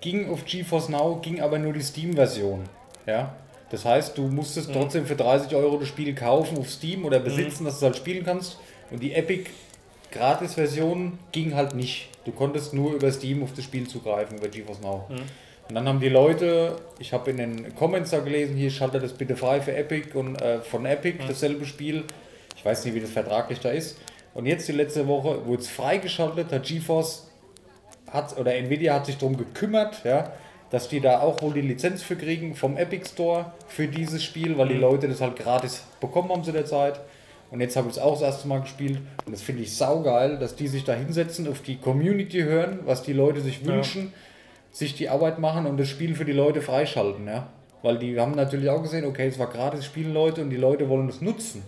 ging 0.00 0.30
auf 0.30 0.44
GeForce 0.44 0.88
Now, 0.88 1.20
ging 1.22 1.40
aber 1.40 1.58
nur 1.58 1.72
die 1.72 1.82
Steam-Version. 1.82 2.64
Ja? 3.06 3.34
Das 3.70 3.84
heißt, 3.84 4.18
du 4.18 4.22
musstest 4.22 4.72
trotzdem 4.72 5.06
für 5.06 5.14
30 5.14 5.54
Euro 5.54 5.78
das 5.78 5.88
Spiel 5.88 6.14
kaufen 6.14 6.58
auf 6.58 6.70
Steam 6.70 7.04
oder 7.04 7.20
besitzen, 7.20 7.64
dass 7.64 7.74
du 7.74 7.86
es 7.86 7.92
halt 7.92 7.96
spielen 7.96 8.24
kannst. 8.24 8.58
Und 8.90 9.00
die 9.02 9.12
Epic 9.12 9.50
Gratis-Version 10.10 11.18
ging 11.30 11.54
halt 11.54 11.74
nicht. 11.74 12.08
Du 12.24 12.32
konntest 12.32 12.74
nur 12.74 12.94
über 12.94 13.12
Steam 13.12 13.42
auf 13.44 13.52
das 13.54 13.64
Spiel 13.64 13.86
zugreifen, 13.86 14.38
über 14.38 14.48
GeForce 14.48 14.80
Now. 14.80 15.06
Und 15.68 15.74
dann 15.74 15.86
haben 15.86 16.00
die 16.00 16.08
Leute, 16.08 16.76
ich 16.98 17.12
habe 17.12 17.30
in 17.30 17.36
den 17.36 17.74
Comments 17.74 18.10
da 18.10 18.20
gelesen, 18.20 18.56
hier 18.56 18.70
schaltet 18.70 19.02
das 19.02 19.12
bitte 19.12 19.36
frei 19.36 19.60
für 19.60 19.76
Epic 19.76 20.16
und 20.16 20.40
äh, 20.40 20.60
von 20.62 20.86
Epic 20.86 21.18
dasselbe 21.26 21.66
Spiel. 21.66 22.04
Ich 22.56 22.64
weiß 22.64 22.84
nicht, 22.84 22.94
wie 22.94 23.00
das 23.00 23.10
vertraglich 23.10 23.60
da 23.60 23.70
ist. 23.70 23.98
Und 24.32 24.46
jetzt 24.46 24.66
die 24.68 24.72
letzte 24.72 25.06
Woche 25.06 25.44
wurde 25.46 25.62
es 25.62 25.68
freigeschaltet, 25.68 26.52
hat 26.52 26.64
GeForce 26.64 27.28
hat, 28.10 28.38
oder 28.38 28.54
Nvidia 28.54 28.94
hat 28.94 29.06
sich 29.06 29.18
darum 29.18 29.36
gekümmert, 29.36 30.04
ja, 30.04 30.32
dass 30.70 30.88
die 30.88 31.00
da 31.00 31.20
auch 31.20 31.42
wohl 31.42 31.52
die 31.52 31.60
Lizenz 31.60 32.02
für 32.02 32.16
kriegen 32.16 32.54
vom 32.54 32.76
Epic 32.76 33.10
Store 33.10 33.52
für 33.68 33.88
dieses 33.88 34.24
Spiel, 34.24 34.56
weil 34.56 34.68
die 34.68 34.74
Leute 34.74 35.08
das 35.08 35.20
halt 35.20 35.36
gratis 35.36 35.84
bekommen 36.00 36.30
haben 36.30 36.44
zu 36.44 36.52
der 36.52 36.64
Zeit. 36.64 37.00
Und 37.50 37.60
jetzt 37.60 37.76
habe 37.76 37.88
ich 37.88 37.96
es 37.96 38.02
auch 38.02 38.12
das 38.12 38.22
erste 38.22 38.48
Mal 38.48 38.60
gespielt 38.60 39.00
und 39.24 39.32
das 39.32 39.40
finde 39.40 39.62
ich 39.62 39.74
saugeil, 39.74 40.38
dass 40.38 40.54
die 40.54 40.68
sich 40.68 40.84
da 40.84 40.92
hinsetzen, 40.92 41.48
auf 41.48 41.62
die 41.62 41.76
Community 41.76 42.40
hören, 42.40 42.80
was 42.84 43.02
die 43.02 43.14
Leute 43.14 43.40
sich 43.40 43.64
wünschen, 43.64 44.12
sich 44.78 44.94
die 44.94 45.08
Arbeit 45.08 45.40
machen 45.40 45.66
und 45.66 45.76
das 45.76 45.88
Spiel 45.88 46.14
für 46.14 46.24
die 46.24 46.32
Leute 46.32 46.62
freischalten, 46.62 47.26
ja. 47.26 47.48
Weil 47.82 47.98
die 47.98 48.18
haben 48.18 48.32
natürlich 48.32 48.70
auch 48.70 48.80
gesehen, 48.80 49.04
okay, 49.04 49.26
es 49.26 49.38
war 49.38 49.48
gratis, 49.48 49.84
spielen 49.84 50.14
Leute 50.14 50.40
und 50.40 50.50
die 50.50 50.56
Leute 50.56 50.88
wollen 50.88 51.08
das 51.08 51.20
nutzen. 51.20 51.64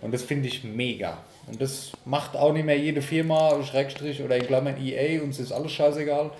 Und 0.00 0.14
das 0.14 0.22
finde 0.22 0.46
ich 0.46 0.62
mega. 0.62 1.18
Und 1.48 1.60
das 1.60 1.90
macht 2.04 2.36
auch 2.36 2.52
nicht 2.52 2.64
mehr 2.64 2.78
jede 2.78 3.02
Firma, 3.02 3.60
Schrägstrich 3.64 4.22
oder 4.22 4.36
in 4.36 4.46
Klammern 4.46 4.76
EA, 4.80 5.22
uns 5.22 5.40
ist 5.40 5.50
alles 5.50 5.72
scheißegal. 5.72 6.30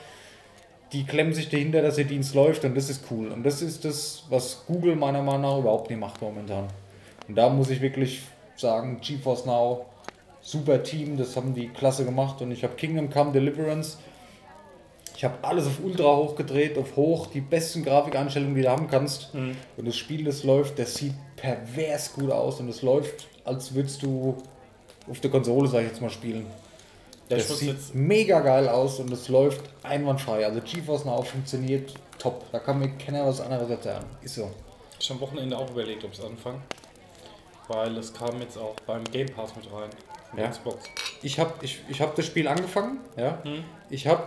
Die 0.92 1.04
klemmen 1.04 1.34
sich 1.34 1.48
dahinter, 1.48 1.82
dass 1.82 1.98
ihr 1.98 2.04
Dienst 2.04 2.36
läuft 2.36 2.64
und 2.64 2.76
das 2.76 2.88
ist 2.88 3.02
cool. 3.10 3.32
Und 3.32 3.42
das 3.42 3.60
ist 3.60 3.84
das, 3.84 4.24
was 4.30 4.64
Google 4.68 4.94
meiner 4.94 5.22
Meinung 5.22 5.42
nach 5.42 5.58
überhaupt 5.58 5.90
nicht 5.90 5.98
macht 5.98 6.22
momentan. 6.22 6.68
Und 7.26 7.34
da 7.34 7.48
muss 7.48 7.70
ich 7.70 7.80
wirklich 7.80 8.22
sagen, 8.54 9.00
GeForce 9.00 9.46
Now, 9.46 9.86
super 10.40 10.84
Team, 10.84 11.16
das 11.16 11.34
haben 11.34 11.52
die 11.52 11.68
klasse 11.68 12.04
gemacht. 12.04 12.40
Und 12.42 12.52
ich 12.52 12.62
habe 12.62 12.76
Kingdom 12.76 13.10
Come 13.10 13.32
Deliverance. 13.32 13.98
Ich 15.16 15.24
habe 15.24 15.36
alles 15.42 15.66
auf 15.66 15.80
Ultra 15.82 16.14
hochgedreht, 16.14 16.76
auf 16.76 16.94
hoch, 16.94 17.28
die 17.28 17.40
besten 17.40 17.82
Grafikeinstellungen, 17.82 18.54
die 18.54 18.62
du 18.62 18.70
haben 18.70 18.86
kannst. 18.88 19.30
Und 19.34 19.86
das 19.86 19.96
Spiel, 19.96 20.24
das 20.24 20.44
läuft, 20.44 20.78
das 20.78 20.94
sieht 20.94 21.14
pervers 21.36 22.12
gut 22.12 22.30
aus 22.30 22.60
und 22.60 22.68
es 22.68 22.82
läuft, 22.82 23.26
als 23.44 23.74
würdest 23.74 24.02
du 24.02 24.36
auf 25.08 25.20
der 25.20 25.30
Konsole, 25.30 25.68
sag 25.68 25.80
ich 25.82 25.88
jetzt 25.88 26.02
mal, 26.02 26.10
spielen. 26.10 26.46
Ja, 27.28 27.38
Das 27.38 27.58
sieht 27.58 27.94
mega 27.94 28.40
geil 28.40 28.68
aus 28.68 29.00
und 29.00 29.10
es 29.10 29.28
läuft 29.28 29.62
einwandfrei. 29.82 30.44
Also 30.44 30.60
GeForce 30.60 31.06
Now 31.06 31.22
funktioniert 31.22 31.94
top. 32.18 32.44
Da 32.52 32.58
kann 32.58 32.78
mir 32.78 32.90
keiner 32.90 33.26
was 33.26 33.40
anderes 33.40 33.70
erzählen. 33.70 34.04
Ist 34.22 34.34
so. 34.34 34.50
ich 35.00 35.10
am 35.10 35.20
Wochenende 35.20 35.56
auch 35.56 35.70
überlegt, 35.70 36.04
ob 36.04 36.12
es 36.12 36.22
anfangen. 36.22 36.62
Weil 37.68 37.96
es 37.96 38.12
kam 38.12 38.40
jetzt 38.40 38.58
auch 38.58 38.76
beim 38.86 39.02
Game 39.04 39.28
Pass 39.28 39.56
mit 39.56 39.64
rein. 39.72 39.90
Ja. 40.36 40.48
Xbox. 40.48 40.84
Ich 41.22 41.40
habe 41.40 41.52
ich, 41.62 41.80
ich 41.88 42.00
hab 42.00 42.14
das 42.14 42.26
Spiel 42.26 42.46
angefangen. 42.46 42.98
Ja. 43.16 43.38
Hm. 43.42 43.64
Ich 43.90 44.06
habe 44.06 44.22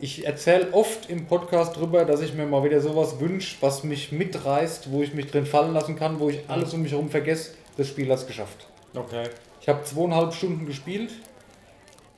ich 0.00 0.26
erzähle 0.26 0.72
oft 0.72 1.10
im 1.10 1.26
Podcast 1.26 1.76
drüber, 1.76 2.04
dass 2.04 2.22
ich 2.22 2.32
mir 2.34 2.46
mal 2.46 2.64
wieder 2.64 2.80
sowas 2.80 3.20
wünsche, 3.20 3.56
was 3.60 3.84
mich 3.84 4.12
mitreißt, 4.12 4.90
wo 4.90 5.02
ich 5.02 5.12
mich 5.12 5.30
drin 5.30 5.44
fallen 5.44 5.74
lassen 5.74 5.96
kann, 5.96 6.20
wo 6.20 6.30
ich 6.30 6.40
alles 6.48 6.72
um 6.72 6.82
mich 6.82 6.92
herum 6.92 7.10
vergesse. 7.10 7.52
Das 7.76 7.88
Spiel 7.88 8.10
hat 8.10 8.18
es 8.18 8.26
geschafft. 8.26 8.66
Okay. 8.94 9.28
Ich 9.60 9.68
habe 9.68 9.84
zweieinhalb 9.84 10.32
Stunden 10.32 10.64
gespielt. 10.64 11.10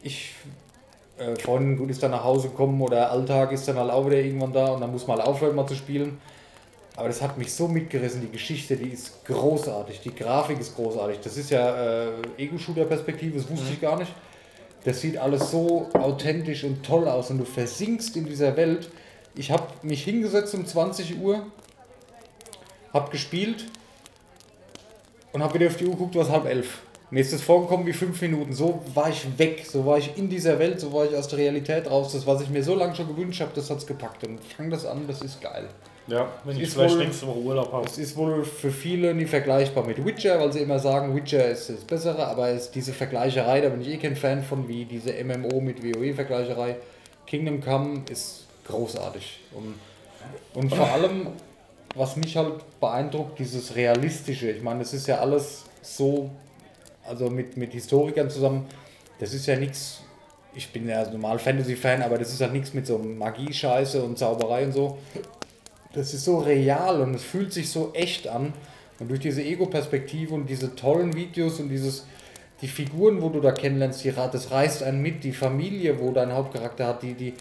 Ich, 0.02 0.32
äh, 1.18 1.34
Freundin 1.36 1.76
gut 1.76 1.90
ist 1.90 2.02
dann 2.02 2.12
nach 2.12 2.24
Hause 2.24 2.50
gekommen 2.50 2.80
oder 2.80 3.10
Alltag 3.10 3.52
ist 3.52 3.66
dann 3.66 3.76
halt 3.76 3.90
auch 3.90 4.06
wieder 4.06 4.18
irgendwann 4.18 4.52
da 4.52 4.66
und 4.66 4.80
dann 4.80 4.92
muss 4.92 5.06
man 5.06 5.18
halt 5.18 5.26
aufhören 5.26 5.56
mal 5.56 5.66
zu 5.66 5.74
spielen. 5.74 6.20
Aber 6.94 7.08
das 7.08 7.20
hat 7.20 7.36
mich 7.38 7.52
so 7.52 7.68
mitgerissen, 7.68 8.20
die 8.20 8.30
Geschichte, 8.30 8.76
die 8.76 8.90
ist 8.90 9.24
großartig, 9.24 10.00
die 10.00 10.14
Grafik 10.14 10.60
ist 10.60 10.76
großartig. 10.76 11.20
Das 11.20 11.36
ist 11.36 11.50
ja 11.50 12.04
äh, 12.04 12.10
Ego-Shooter-Perspektive, 12.36 13.38
das 13.38 13.50
wusste 13.50 13.72
ich 13.72 13.80
gar 13.80 13.98
nicht. 13.98 14.12
Das 14.84 15.00
sieht 15.00 15.16
alles 15.16 15.50
so 15.50 15.88
authentisch 15.92 16.64
und 16.64 16.84
toll 16.84 17.06
aus 17.08 17.30
und 17.30 17.38
du 17.38 17.44
versinkst 17.44 18.16
in 18.16 18.26
dieser 18.26 18.56
Welt. 18.56 18.90
Ich 19.34 19.50
habe 19.50 19.64
mich 19.82 20.02
hingesetzt 20.04 20.54
um 20.54 20.66
20 20.66 21.20
Uhr, 21.20 21.46
habe 22.92 23.10
gespielt 23.10 23.66
und 25.32 25.42
habe 25.42 25.54
wieder 25.54 25.68
auf 25.68 25.76
die 25.76 25.86
Uhr 25.86 25.92
geguckt, 25.92 26.16
was 26.16 26.28
halb 26.28 26.46
elf. 26.46 26.80
Mir 27.10 27.20
ist 27.20 27.32
das 27.32 27.42
vorgekommen 27.42 27.86
wie 27.86 27.92
fünf 27.92 28.20
Minuten. 28.22 28.54
So 28.54 28.82
war 28.94 29.10
ich 29.10 29.38
weg, 29.38 29.66
so 29.70 29.84
war 29.84 29.98
ich 29.98 30.16
in 30.16 30.30
dieser 30.30 30.58
Welt, 30.58 30.80
so 30.80 30.92
war 30.92 31.04
ich 31.04 31.14
aus 31.14 31.28
der 31.28 31.38
Realität 31.38 31.88
raus. 31.90 32.12
Das, 32.12 32.26
was 32.26 32.40
ich 32.40 32.48
mir 32.48 32.64
so 32.64 32.74
lange 32.74 32.96
schon 32.96 33.06
gewünscht 33.06 33.40
habe, 33.42 33.52
das 33.54 33.68
hat 33.70 33.78
es 33.78 33.86
gepackt. 33.86 34.24
Und 34.24 34.40
fang 34.42 34.70
das 34.70 34.86
an, 34.86 35.06
das 35.06 35.20
ist 35.20 35.40
geil. 35.40 35.68
Ja, 36.08 36.28
wenn 36.44 36.58
ich 36.60 36.68
vielleicht 36.70 36.94
wohl- 36.96 37.04
nächste 37.04 37.26
Woche 37.28 37.38
Urlaub 37.38 37.72
habe. 37.72 37.86
Es 37.86 37.96
ist 37.98 38.16
wohl 38.16 38.44
für 38.44 38.70
viele 38.70 39.14
nie 39.14 39.24
vergleichbar 39.26 39.86
mit 39.86 40.04
Witcher, 40.04 40.40
weil 40.40 40.52
sie 40.52 40.60
immer 40.60 40.78
sagen, 40.78 41.14
Witcher 41.14 41.48
ist 41.48 41.70
das 41.70 41.80
Bessere, 41.84 42.26
aber 42.26 42.48
es, 42.48 42.70
diese 42.70 42.92
Vergleicherei, 42.92 43.60
da 43.60 43.68
bin 43.68 43.80
ich 43.82 43.88
eh 43.88 43.96
kein 43.98 44.16
Fan 44.16 44.42
von, 44.42 44.66
wie 44.68 44.84
diese 44.84 45.12
MMO 45.24 45.60
mit 45.60 45.82
WoE-Vergleicherei. 45.82 46.76
Kingdom 47.26 47.60
Come 47.60 48.02
ist 48.10 48.46
großartig. 48.66 49.40
Und, 49.52 49.74
und 50.54 50.74
vor 50.74 50.88
allem, 50.92 51.28
was 51.94 52.16
mich 52.16 52.36
halt 52.36 52.54
beeindruckt, 52.80 53.38
dieses 53.38 53.76
Realistische. 53.76 54.50
Ich 54.50 54.62
meine, 54.62 54.80
das 54.80 54.92
ist 54.94 55.06
ja 55.06 55.18
alles 55.20 55.64
so, 55.82 56.30
also 57.06 57.30
mit, 57.30 57.56
mit 57.56 57.72
Historikern 57.74 58.28
zusammen, 58.28 58.66
das 59.20 59.34
ist 59.34 59.46
ja 59.46 59.54
nichts. 59.56 60.00
Ich 60.54 60.70
bin 60.72 60.88
ja 60.88 61.08
normal 61.08 61.38
Fantasy-Fan, 61.38 62.02
aber 62.02 62.18
das 62.18 62.32
ist 62.32 62.40
halt 62.40 62.52
nichts 62.52 62.74
mit 62.74 62.86
so 62.86 62.98
Magie-Scheiße 62.98 64.02
und 64.02 64.18
Zauberei 64.18 64.64
und 64.64 64.72
so 64.72 64.98
das 65.92 66.14
ist 66.14 66.24
so 66.24 66.38
real 66.38 67.00
und 67.00 67.14
es 67.14 67.22
fühlt 67.22 67.52
sich 67.52 67.70
so 67.70 67.92
echt 67.94 68.28
an. 68.28 68.52
Und 68.98 69.08
durch 69.08 69.20
diese 69.20 69.42
Ego-Perspektive 69.42 70.34
und 70.34 70.48
diese 70.48 70.74
tollen 70.76 71.14
Videos 71.14 71.58
und 71.60 71.68
dieses, 71.68 72.06
die 72.60 72.68
Figuren, 72.68 73.20
wo 73.20 73.28
du 73.30 73.40
da 73.40 73.52
kennenlernst, 73.52 74.04
die, 74.04 74.12
das 74.12 74.50
reißt 74.50 74.82
einen 74.82 75.02
mit, 75.02 75.24
die 75.24 75.32
Familie, 75.32 75.98
wo 75.98 76.12
dein 76.12 76.32
Hauptcharakter 76.32 76.86
hat, 76.86 77.02
die, 77.02 77.14
die 77.14 77.34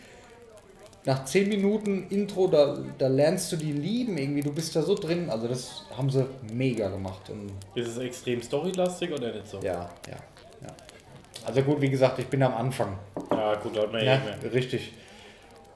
nach 1.05 1.25
10 1.25 1.49
Minuten 1.49 2.07
Intro, 2.09 2.47
da, 2.47 2.77
da 2.97 3.07
lernst 3.07 3.51
du 3.51 3.57
die 3.57 3.71
lieben 3.71 4.17
irgendwie, 4.17 4.41
du 4.41 4.51
bist 4.51 4.75
da 4.75 4.81
so 4.81 4.95
drin. 4.95 5.29
Also 5.29 5.47
das 5.47 5.83
haben 5.97 6.09
sie 6.09 6.25
mega 6.53 6.89
gemacht. 6.89 7.29
Und 7.29 7.51
Ist 7.75 7.89
es 7.89 7.97
extrem 7.97 8.41
storylastig 8.41 9.11
oder 9.11 9.31
nicht 9.33 9.47
so? 9.47 9.57
ja, 9.57 9.89
ja, 10.07 10.17
ja. 10.61 10.67
Also 11.45 11.63
gut, 11.63 11.81
wie 11.81 11.89
gesagt, 11.89 12.19
ich 12.19 12.27
bin 12.27 12.43
am 12.43 12.53
Anfang. 12.53 12.97
Ja, 13.31 13.55
gut, 13.55 13.75
da 13.75 13.81
hat 13.81 13.91
man 13.91 14.05
ja 14.05 14.15
eh 14.15 14.19
mehr. 14.19 14.53
richtig. 14.53 14.93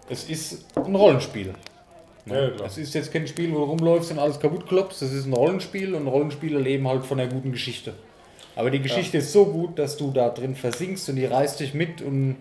Es 0.10 0.30
ist 0.30 0.66
ein 0.76 0.94
Rollenspiel. 0.94 1.54
Ja, 2.26 2.50
klar. 2.50 2.68
Es 2.68 2.78
ist 2.78 2.94
jetzt 2.94 3.14
kein 3.14 3.28
Spiel, 3.28 3.52
wo 3.54 3.60
du 3.60 3.64
rumläufst 3.66 4.12
und 4.12 4.20
alles 4.20 4.40
kaputt 4.40 4.68
klopfst. 4.68 5.02
Das 5.02 5.12
ist 5.12 5.26
ein 5.26 5.34
Rollenspiel 5.34 5.94
und 5.94 6.08
Rollenspiele 6.08 6.60
leben 6.60 6.88
halt 6.88 7.06
von 7.06 7.20
einer 7.20 7.32
guten 7.32 7.52
Geschichte. 7.52 7.94
Aber 8.56 8.72
die 8.72 8.82
Geschichte 8.82 9.18
ist 9.18 9.32
so 9.32 9.46
gut, 9.46 9.78
dass 9.78 9.98
du 9.98 10.12
da 10.12 10.30
drin 10.30 10.56
versinkst 10.56 11.10
und 11.10 11.18
die 11.18 11.26
reißt 11.26 11.60
dich 11.60 11.74
mit 11.74 12.02
und 12.02 12.38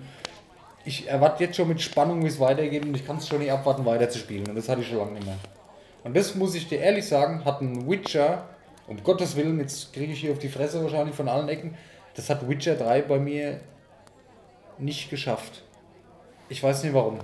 ich 0.85 1.09
erwarte 1.09 1.45
jetzt 1.45 1.57
schon 1.57 1.69
mit 1.69 1.81
Spannung, 1.81 2.23
wie 2.23 2.29
es 2.29 2.39
weitergeht 2.39 2.85
und 2.85 2.95
ich 2.95 3.07
kann 3.07 3.17
es 3.17 3.27
schon 3.27 3.41
nicht 3.41 3.51
abwarten, 3.51 3.85
weiterzuspielen. 3.85 4.49
Und 4.49 4.55
das 4.55 4.69
hatte 4.69 4.83
ich 4.83 4.89
schon 4.89 4.99
lange 4.99 5.13
nicht 5.13 5.27
mehr. 5.27 5.39
Und 6.05 6.17
das 6.17 6.35
muss 6.35 6.55
ich 6.55 6.69
dir 6.69 6.79
ehrlich 6.79 7.07
sagen, 7.07 7.45
hat 7.45 7.63
ein 7.63 7.91
Witcher, 7.91 8.45
um 8.87 9.03
Gottes 9.03 9.37
Willen, 9.37 9.59
jetzt 9.59 9.93
kriege 9.93 10.13
ich 10.13 10.21
hier 10.21 10.33
auf 10.33 10.39
die 10.39 10.49
Fresse 10.49 10.83
wahrscheinlich 10.83 11.17
von 11.17 11.29
allen 11.29 11.49
Ecken, 11.49 11.77
das 12.15 12.31
hat 12.31 12.49
Witcher 12.49 12.77
3 12.77 13.03
bei 13.03 13.19
mir 13.19 13.61
nicht 14.79 15.11
geschafft. 15.11 15.63
Ich 16.49 16.63
weiß 16.63 16.85
nicht 16.85 16.95
warum. 16.95 17.19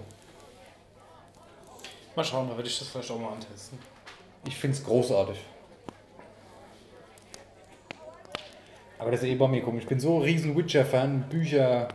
Mal 2.21 2.25
schauen, 2.25 2.49
da 2.51 2.55
werde 2.55 2.69
ich 2.69 2.79
das 2.79 2.89
vielleicht 2.89 3.11
auch 3.11 3.19
mal 3.19 3.33
antesten. 3.33 3.79
Ich 4.47 4.55
finde 4.55 4.77
es 4.77 4.85
großartig. 4.85 5.39
Aber 8.99 9.11
das 9.11 9.23
ist 9.23 9.29
eh 9.31 9.35
bei 9.37 9.49
mir 9.49 9.63
komisch. 9.63 9.85
Ich 9.85 9.89
bin 9.89 9.99
so 9.99 10.19
ein 10.19 10.25
riesen 10.25 10.55
Witcher-Fan. 10.55 11.31
Bücher, 11.31 11.89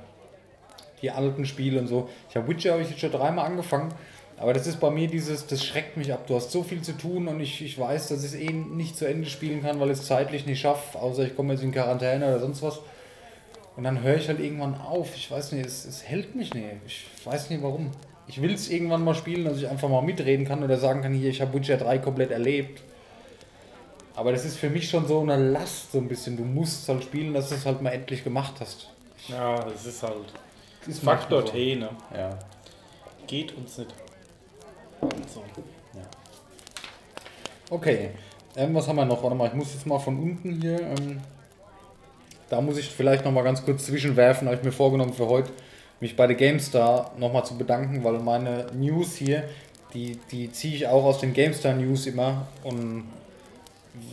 die 1.03 1.11
alten 1.11 1.45
Spiele 1.45 1.79
und 1.79 1.85
so. 1.85 2.09
Ich 2.27 2.35
habe 2.35 2.47
Witcher 2.47 2.71
habe 2.71 2.81
ich 2.81 2.89
jetzt 2.89 3.01
schon 3.01 3.11
dreimal 3.11 3.45
angefangen. 3.45 3.93
Aber 4.37 4.53
das 4.53 4.65
ist 4.65 4.79
bei 4.79 4.89
mir 4.89 5.07
dieses, 5.07 5.45
das 5.45 5.63
schreckt 5.63 5.95
mich 5.95 6.11
ab. 6.11 6.25
Du 6.25 6.33
hast 6.33 6.49
so 6.49 6.63
viel 6.63 6.81
zu 6.81 6.97
tun 6.97 7.27
und 7.27 7.39
ich, 7.39 7.63
ich 7.63 7.77
weiß, 7.77 8.07
dass 8.07 8.23
ich 8.23 8.33
es 8.33 8.35
eh 8.35 8.51
nicht 8.51 8.97
zu 8.97 9.05
Ende 9.05 9.29
spielen 9.29 9.61
kann, 9.61 9.79
weil 9.79 9.91
ich 9.91 9.99
es 9.99 10.07
zeitlich 10.07 10.47
nicht 10.47 10.59
schaffe, 10.59 10.97
außer 10.97 11.27
ich 11.27 11.35
komme 11.35 11.53
jetzt 11.53 11.61
in 11.61 11.71
Quarantäne 11.71 12.25
oder 12.25 12.39
sonst 12.39 12.63
was. 12.63 12.79
Und 13.75 13.83
dann 13.83 14.01
höre 14.01 14.15
ich 14.15 14.27
halt 14.27 14.39
irgendwann 14.39 14.73
auf. 14.73 15.15
Ich 15.15 15.29
weiß 15.29 15.51
nicht, 15.51 15.67
es, 15.67 15.85
es 15.85 16.01
hält 16.01 16.33
mich 16.33 16.51
nicht. 16.55 16.65
Ich 16.87 17.05
weiß 17.23 17.51
nicht 17.51 17.61
warum. 17.61 17.91
Ich 18.27 18.41
will 18.41 18.53
es 18.53 18.69
irgendwann 18.69 19.03
mal 19.03 19.13
spielen, 19.13 19.45
dass 19.45 19.57
ich 19.57 19.67
einfach 19.67 19.89
mal 19.89 20.01
mitreden 20.01 20.45
kann 20.45 20.63
oder 20.63 20.77
sagen 20.77 21.01
kann, 21.01 21.13
hier, 21.13 21.29
ich 21.29 21.41
habe 21.41 21.53
Witcher 21.53 21.77
3 21.77 21.99
komplett 21.99 22.31
erlebt. 22.31 22.81
Aber 24.15 24.31
das 24.31 24.45
ist 24.45 24.57
für 24.57 24.69
mich 24.69 24.89
schon 24.89 25.07
so 25.07 25.19
eine 25.19 25.37
Last, 25.37 25.91
so 25.91 25.99
ein 25.99 26.07
bisschen. 26.07 26.37
Du 26.37 26.43
musst 26.43 26.87
halt 26.87 27.03
spielen, 27.03 27.33
dass 27.33 27.49
du 27.49 27.55
es 27.55 27.65
halt 27.65 27.81
mal 27.81 27.91
endlich 27.91 28.23
gemacht 28.23 28.55
hast. 28.59 28.89
Ja, 29.27 29.55
das 29.63 29.85
ist 29.85 30.01
halt 30.01 30.33
ist 30.87 31.03
Faktor 31.03 31.43
T, 31.45 31.75
ne? 31.75 31.89
Ja. 32.15 32.37
Geht 33.27 33.55
uns 33.57 33.77
nicht. 33.77 33.93
So. 35.27 35.43
Okay. 37.69 38.11
Ähm, 38.55 38.73
was 38.75 38.87
haben 38.87 38.95
wir 38.97 39.05
noch? 39.05 39.21
Warte 39.23 39.35
mal, 39.35 39.47
ich 39.47 39.53
muss 39.53 39.73
jetzt 39.73 39.85
mal 39.87 39.99
von 39.99 40.17
unten 40.17 40.61
hier. 40.61 40.79
Ähm, 40.79 41.19
da 42.49 42.61
muss 42.61 42.77
ich 42.77 42.87
vielleicht 42.87 43.25
noch 43.25 43.31
mal 43.31 43.43
ganz 43.43 43.65
kurz 43.65 43.85
zwischenwerfen. 43.85 44.47
Habe 44.47 44.57
ich 44.57 44.63
mir 44.63 44.71
vorgenommen 44.71 45.13
für 45.13 45.27
heute, 45.27 45.51
mich 45.99 46.15
bei 46.15 46.27
der 46.27 46.35
GameStar 46.35 47.11
noch 47.17 47.31
mal 47.31 47.43
zu 47.43 47.57
bedanken, 47.57 48.03
weil 48.03 48.19
meine 48.19 48.67
News 48.73 49.15
hier, 49.15 49.43
die, 49.93 50.19
die 50.31 50.51
ziehe 50.51 50.75
ich 50.75 50.87
auch 50.87 51.03
aus 51.05 51.19
den 51.19 51.33
GameStar 51.33 51.73
News 51.73 52.05
immer. 52.05 52.47
Und 52.63 53.05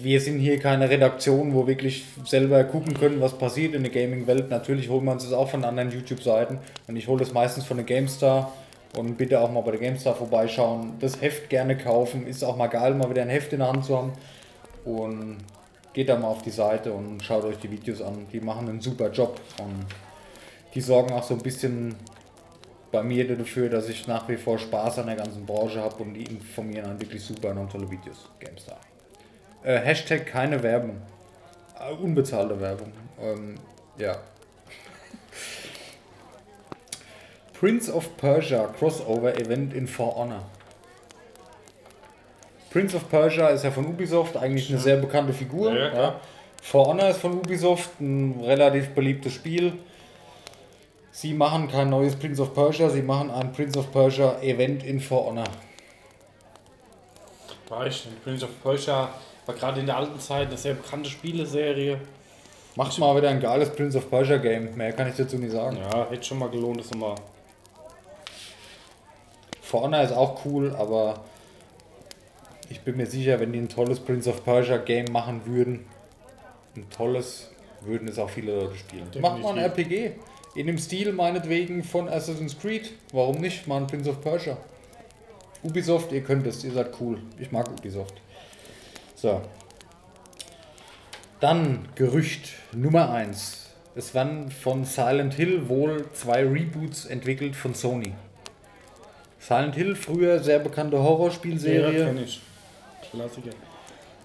wir 0.01 0.21
sind 0.21 0.39
hier 0.39 0.59
keine 0.59 0.89
Redaktion, 0.89 1.55
wo 1.55 1.67
wirklich 1.67 2.05
selber 2.25 2.63
gucken 2.65 2.95
können, 2.95 3.21
was 3.21 3.37
passiert 3.37 3.75
in 3.75 3.83
der 3.83 3.93
Gaming-Welt. 3.93 4.49
Natürlich 4.49 4.89
holen 4.89 5.05
wir 5.05 5.13
uns 5.13 5.25
das 5.25 5.33
auch 5.33 5.51
von 5.51 5.65
anderen 5.65 5.91
YouTube-Seiten. 5.91 6.59
Und 6.87 6.97
ich 6.97 7.09
hole 7.09 7.19
das 7.19 7.33
meistens 7.33 7.65
von 7.65 7.79
der 7.79 7.87
GameStar. 7.87 8.53
Und 8.97 9.17
bitte 9.17 9.41
auch 9.41 9.51
mal 9.51 9.63
bei 9.63 9.73
der 9.73 9.81
GameStar 9.81 10.15
vorbeischauen. 10.15 10.93
Das 11.01 11.21
Heft 11.21 11.49
gerne 11.49 11.77
kaufen. 11.77 12.27
Ist 12.27 12.45
auch 12.45 12.57
mal 12.57 12.69
geil, 12.69 12.95
mal 12.95 13.11
wieder 13.11 13.23
ein 13.23 13.31
Heft 13.31 13.53
in 13.53 13.61
der 13.61 13.69
Hand 13.69 13.85
zu 13.85 13.97
haben. 13.97 14.13
Und 14.85 15.39
geht 15.93 16.09
da 16.09 16.17
mal 16.17 16.29
auf 16.29 16.43
die 16.43 16.51
Seite 16.51 16.93
und 16.93 17.23
schaut 17.23 17.45
euch 17.45 17.59
die 17.59 17.71
Videos 17.71 18.01
an. 18.03 18.27
Die 18.33 18.41
machen 18.41 18.69
einen 18.69 18.81
super 18.81 19.11
Job. 19.11 19.41
Und 19.59 19.87
die 20.75 20.81
sorgen 20.81 21.13
auch 21.13 21.23
so 21.23 21.35
ein 21.35 21.43
bisschen 21.43 21.95
bei 22.91 23.03
mir 23.03 23.37
dafür, 23.37 23.69
dass 23.69 23.89
ich 23.89 24.07
nach 24.07 24.29
wie 24.29 24.37
vor 24.37 24.59
Spaß 24.59 24.99
an 24.99 25.07
der 25.07 25.17
ganzen 25.17 25.47
Branche 25.47 25.81
habe 25.81 26.03
und 26.03 26.15
die 26.15 26.25
informieren 26.25 26.91
einen 26.91 27.01
wirklich 27.01 27.23
super 27.23 27.51
und 27.51 27.73
tolle 27.73 27.91
Videos. 27.91 28.29
GameStar. 28.39 28.79
Äh, 29.63 29.79
Hashtag 29.79 30.27
keine 30.27 30.63
Werbung. 30.63 31.01
Äh, 31.81 31.93
unbezahlte 31.95 32.61
Werbung. 32.61 32.93
Ähm, 33.21 33.55
ja. 33.97 34.17
Prince 37.59 37.93
of 37.93 38.17
Persia 38.17 38.67
Crossover 38.79 39.39
Event 39.39 39.73
in 39.73 39.87
For 39.87 40.17
Honor. 40.17 40.45
Prince 42.71 42.97
of 42.97 43.09
Persia 43.09 43.49
ist 43.49 43.65
ja 43.65 43.71
von 43.71 43.87
Ubisoft 43.87 44.37
eigentlich 44.37 44.69
eine 44.71 44.79
sehr 44.79 44.97
bekannte 44.97 45.33
Figur. 45.33 45.75
Ja, 45.75 45.91
klar. 45.91 46.21
For 46.63 46.87
Honor 46.87 47.09
ist 47.09 47.21
von 47.21 47.39
Ubisoft 47.39 48.01
ein 48.01 48.41
relativ 48.43 48.91
beliebtes 48.91 49.33
Spiel. 49.33 49.73
Sie 51.15 51.35
machen 51.35 51.69
kein 51.69 51.91
neues 51.91 52.17
Prince 52.17 52.41
of 52.41 52.55
Persia, 52.55 52.89
sie 52.89 53.03
machen 53.03 53.31
ein 53.31 53.53
Prince 53.53 53.79
of 53.79 53.93
Persia 53.93 54.41
Event 54.41 54.83
in 54.83 54.99
For 54.99 55.27
Honor. 55.27 55.45
Weißt 57.69 58.07
du, 58.07 58.11
Prince 58.25 58.45
of 58.47 58.63
Persia 58.63 59.11
war 59.45 59.55
gerade 59.55 59.81
in 59.81 59.87
der 59.87 59.99
alten 59.99 60.19
Zeit 60.19 60.49
eine 60.49 60.57
sehr 60.57 60.73
bekannte 60.73 61.11
Spieleserie. 61.11 62.01
Macht 62.77 62.99
mal 62.99 63.15
wieder 63.15 63.29
ein 63.29 63.41
geiles 63.41 63.71
Prince 63.71 63.99
of 63.99 64.09
Persia 64.09 64.39
Game. 64.39 64.75
Mehr 64.75 64.93
kann 64.93 65.07
ich 65.07 65.15
dazu 65.15 65.37
nicht 65.37 65.53
sagen. 65.53 65.77
Ja, 65.77 66.09
hätte 66.09 66.25
schon 66.25 66.39
mal 66.39 66.49
gelohnt, 66.49 66.81
das 66.81 66.91
nochmal. 66.91 67.17
For 69.61 69.83
Honor 69.83 70.03
ist 70.03 70.13
auch 70.13 70.43
cool, 70.47 70.75
aber 70.75 71.21
ich 72.71 72.81
bin 72.81 72.97
mir 72.97 73.07
sicher, 73.07 73.39
wenn 73.39 73.53
die 73.53 73.59
ein 73.59 73.69
tolles 73.69 74.01
Prince 74.01 74.31
of 74.31 74.43
Persia 74.45 74.79
Game 74.79 75.13
machen 75.13 75.43
würden, 75.45 75.85
ein 76.75 76.89
tolles, 76.89 77.51
würden 77.83 78.09
es 78.09 78.19
auch 78.19 78.31
viele 78.31 78.59
Leute 78.59 78.77
spielen. 78.77 79.07
Macht 79.21 79.43
mal 79.43 79.53
ein 79.53 79.59
RPG. 79.59 80.13
In 80.55 80.67
dem 80.67 80.79
Stil 80.79 81.13
meinetwegen 81.13 81.83
von 81.83 82.09
Assassin's 82.09 82.59
Creed. 82.59 82.93
Warum 83.13 83.41
nicht? 83.41 83.67
Mal 83.67 83.79
ein 83.79 83.87
Prince 83.87 84.11
of 84.11 84.21
Persia. 84.21 84.59
Ubisoft, 85.63 86.13
ihr 86.13 86.23
könnt 86.23 86.47
es, 86.47 86.63
ihr 86.65 86.73
seid 86.73 86.91
cool. 87.01 87.19
Ich 87.39 87.53
mag 87.53 87.71
Ubisoft. 87.71 88.21
So. 89.15 89.41
Dann 91.41 91.89
Gerücht 91.95 92.51
Nummer 92.73 93.11
1. 93.11 93.71
Es 93.95 94.15
werden 94.15 94.51
von 94.51 94.85
Silent 94.85 95.35
Hill 95.35 95.69
wohl 95.69 96.07
zwei 96.13 96.45
Reboots 96.45 97.07
entwickelt 97.07 97.57
von 97.57 97.75
Sony. 97.75 98.13
Silent 99.39 99.75
Hill, 99.75 99.97
früher 99.97 100.39
sehr 100.39 100.59
bekannte 100.59 101.03
Horrorspielserie. 101.03 102.07
kenn 102.07 102.23
ich. 102.23 102.41
Klassiker. 103.11 103.51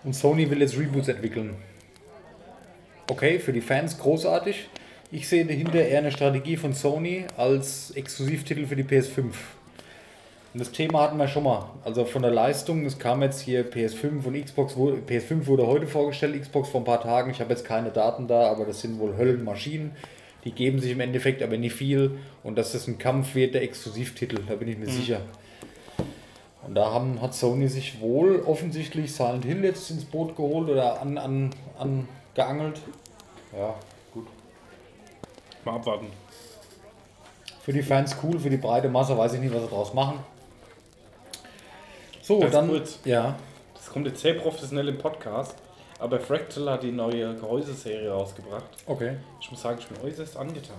Und 0.03 0.13
Sony 0.13 0.49
will 0.49 0.61
jetzt 0.61 0.77
Reboots 0.77 1.07
entwickeln. 1.07 1.55
Okay, 3.09 3.39
für 3.39 3.53
die 3.53 3.61
Fans 3.61 3.97
großartig. 3.97 4.69
Ich 5.09 5.29
sehe 5.29 5.45
dahinter 5.45 5.85
eher 5.85 5.99
eine 5.99 6.11
Strategie 6.11 6.57
von 6.57 6.73
Sony 6.73 7.23
als 7.37 7.91
Exklusivtitel 7.91 8.65
für 8.65 8.75
die 8.75 8.83
PS5. 8.83 9.23
Und 9.23 10.59
das 10.59 10.71
Thema 10.71 11.03
hatten 11.03 11.15
wir 11.15 11.29
schon 11.29 11.45
mal. 11.45 11.69
Also 11.85 12.03
von 12.03 12.23
der 12.23 12.31
Leistung, 12.31 12.85
es 12.85 12.99
kam 12.99 13.21
jetzt 13.21 13.39
hier 13.39 13.71
PS5 13.71 14.25
und 14.25 14.43
Xbox, 14.43 14.75
wurde, 14.75 14.97
PS5 14.97 15.45
wurde 15.45 15.65
heute 15.65 15.87
vorgestellt, 15.87 16.41
Xbox 16.41 16.67
vor 16.67 16.81
ein 16.81 16.83
paar 16.83 17.01
Tagen. 17.01 17.31
Ich 17.31 17.39
habe 17.39 17.51
jetzt 17.51 17.63
keine 17.63 17.89
Daten 17.89 18.27
da, 18.27 18.51
aber 18.51 18.65
das 18.65 18.81
sind 18.81 18.99
wohl 18.99 19.15
Höllenmaschinen. 19.15 19.91
Die 20.43 20.51
geben 20.51 20.81
sich 20.81 20.91
im 20.91 20.99
Endeffekt 20.99 21.41
aber 21.41 21.55
nicht 21.55 21.75
viel. 21.75 22.19
Und 22.43 22.57
dass 22.57 22.73
das 22.73 22.87
ein 22.87 22.97
Kampf 22.97 23.33
wird, 23.33 23.53
der 23.53 23.63
Exklusivtitel, 23.63 24.41
da 24.45 24.55
bin 24.55 24.67
ich 24.67 24.77
mir 24.77 24.89
sicher. 24.89 25.21
Und 26.67 26.75
da 26.75 26.91
haben, 26.91 27.21
hat 27.21 27.33
Sony 27.33 27.69
sich 27.69 28.01
wohl 28.01 28.41
offensichtlich 28.41 29.13
Silent 29.13 29.45
Hill 29.45 29.63
jetzt 29.63 29.89
ins 29.89 30.03
Boot 30.03 30.35
geholt 30.35 30.67
oder 30.67 31.01
an, 31.01 31.17
an, 31.17 31.51
an 31.79 32.09
geangelt. 32.35 32.81
Ja. 33.57 33.73
Mal 35.67 35.75
abwarten. 35.75 36.07
Für 37.61 37.73
die 37.73 37.83
Fans 37.83 38.15
cool, 38.23 38.39
für 38.39 38.49
die 38.49 38.55
breite 38.55 38.87
Masse 38.87 39.17
weiß 39.17 39.33
ich 39.33 39.41
nicht, 39.41 39.53
was 39.53 39.63
sie 39.63 39.67
draus 39.67 39.93
machen. 39.93 40.19
So, 42.21 42.39
Ganz 42.39 42.53
dann. 42.53 42.69
kurz. 42.69 42.99
Ja. 43.03 43.35
Das 43.73 43.89
kommt 43.89 44.07
jetzt 44.07 44.21
sehr 44.21 44.35
professionell 44.35 44.87
im 44.87 44.97
Podcast. 44.97 45.55
Aber 45.99 46.21
Fractal 46.21 46.69
hat 46.69 46.83
die 46.83 46.91
neue 46.91 47.35
Gehäuseserie 47.35 48.09
rausgebracht. 48.09 48.63
Okay. 48.85 49.17
Ich 49.41 49.51
muss 49.51 49.61
sagen, 49.61 49.79
ich 49.79 49.87
bin 49.87 49.97
äußerst 50.01 50.37
angetan. 50.37 50.77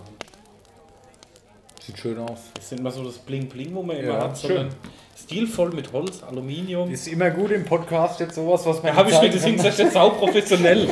Sieht 1.89 1.97
schön 1.97 2.19
aus. 2.19 2.37
Das 2.53 2.69
sind 2.69 2.83
mal 2.83 2.91
so 2.91 3.03
das 3.03 3.17
Bling-Bling, 3.17 3.73
wo 3.73 3.81
man 3.81 3.95
Ja, 3.97 4.03
immer 4.03 4.19
hat, 4.19 4.37
schön. 4.39 4.69
stilvoll 5.17 5.71
mit 5.71 5.91
Holz, 5.91 6.21
Aluminium. 6.21 6.91
Ist 6.91 7.07
immer 7.07 7.31
gut 7.31 7.49
im 7.49 7.65
Podcast 7.65 8.19
jetzt 8.19 8.35
sowas, 8.35 8.63
was 8.63 8.83
man. 8.83 8.91
Da 8.91 8.97
habe 8.99 9.09
ich 9.09 9.19
mir 9.19 9.29
deswegen 9.31 9.57
gesagt, 9.57 9.79
jetzt 9.79 9.93
sau 9.93 10.11
professionell. 10.11 10.87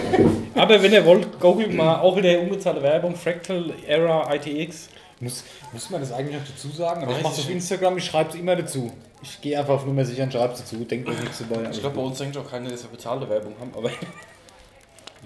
Aber 0.55 0.81
wenn 0.81 0.91
ihr 0.91 1.05
wollt, 1.05 1.39
googelt 1.39 1.71
mal 1.71 1.99
auch 1.99 2.17
wieder 2.17 2.39
unbezahlte 2.39 2.81
Werbung, 2.81 3.15
Fractal 3.15 3.71
Era 3.87 4.33
ITX. 4.33 4.89
Muss, 5.19 5.43
muss 5.71 5.87
man 5.91 6.01
das 6.01 6.11
eigentlich 6.11 6.35
noch 6.35 6.47
dazu 6.47 6.69
sagen? 6.69 7.03
Aber 7.03 7.11
ich 7.15 7.21
mache 7.21 7.33
es 7.33 7.39
auf. 7.41 7.49
Instagram, 7.51 7.97
ich 7.99 8.05
schreibe 8.05 8.31
es 8.31 8.35
immer 8.35 8.55
dazu. 8.55 8.91
Ich 9.21 9.39
gehe 9.39 9.59
einfach 9.59 9.75
auf 9.75 9.85
Nummer 9.85 10.03
sicher 10.03 10.23
und 10.23 10.33
schreibe 10.33 10.53
es 10.53 10.61
dazu. 10.61 10.77
Denkt 10.77 11.07
euch 11.09 11.19
nichts 11.19 11.43
dabei. 11.47 11.69
Ich 11.71 11.79
glaube, 11.79 11.95
bei 11.95 12.01
uns 12.01 12.17
denkt 12.17 12.35
auch 12.37 12.49
keiner, 12.49 12.71
dass 12.71 12.81
wir 12.83 12.89
bezahlte 12.89 13.29
Werbung 13.29 13.53
haben, 13.59 13.71
aber 13.77 13.91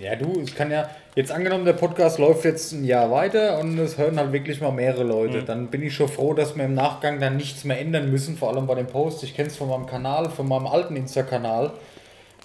Ja, 0.02 0.16
du, 0.16 0.42
ich 0.42 0.56
kann 0.56 0.72
ja, 0.72 0.90
jetzt 1.16 1.32
angenommen, 1.32 1.64
der 1.64 1.74
Podcast 1.74 2.18
läuft 2.18 2.44
jetzt 2.44 2.72
ein 2.72 2.84
Jahr 2.84 3.12
weiter 3.12 3.60
und 3.60 3.78
es 3.78 4.00
hören 4.00 4.18
halt 4.18 4.32
wirklich 4.32 4.60
mal 4.60 4.72
mehrere 4.72 5.04
Leute. 5.04 5.44
Dann 5.44 5.68
bin 5.68 5.84
ich 5.84 5.94
schon 5.94 6.08
froh, 6.08 6.34
dass 6.34 6.56
wir 6.56 6.66
im 6.66 6.74
Nachgang 6.74 7.20
dann 7.20 7.38
nichts 7.38 7.66
mehr 7.66 7.80
ändern 7.80 8.10
müssen, 8.10 8.36
vor 8.36 8.50
allem 8.50 8.66
bei 8.66 8.74
den 8.74 8.88
Posts. 8.88 9.22
Ich 9.22 9.36
kenne 9.36 9.50
es 9.50 9.58
von 9.58 9.70
meinem 9.70 9.86
Kanal, 9.86 10.32
von 10.32 10.48
meinem 10.48 10.66
alten 10.66 10.96
Insta-Kanal. 10.96 11.74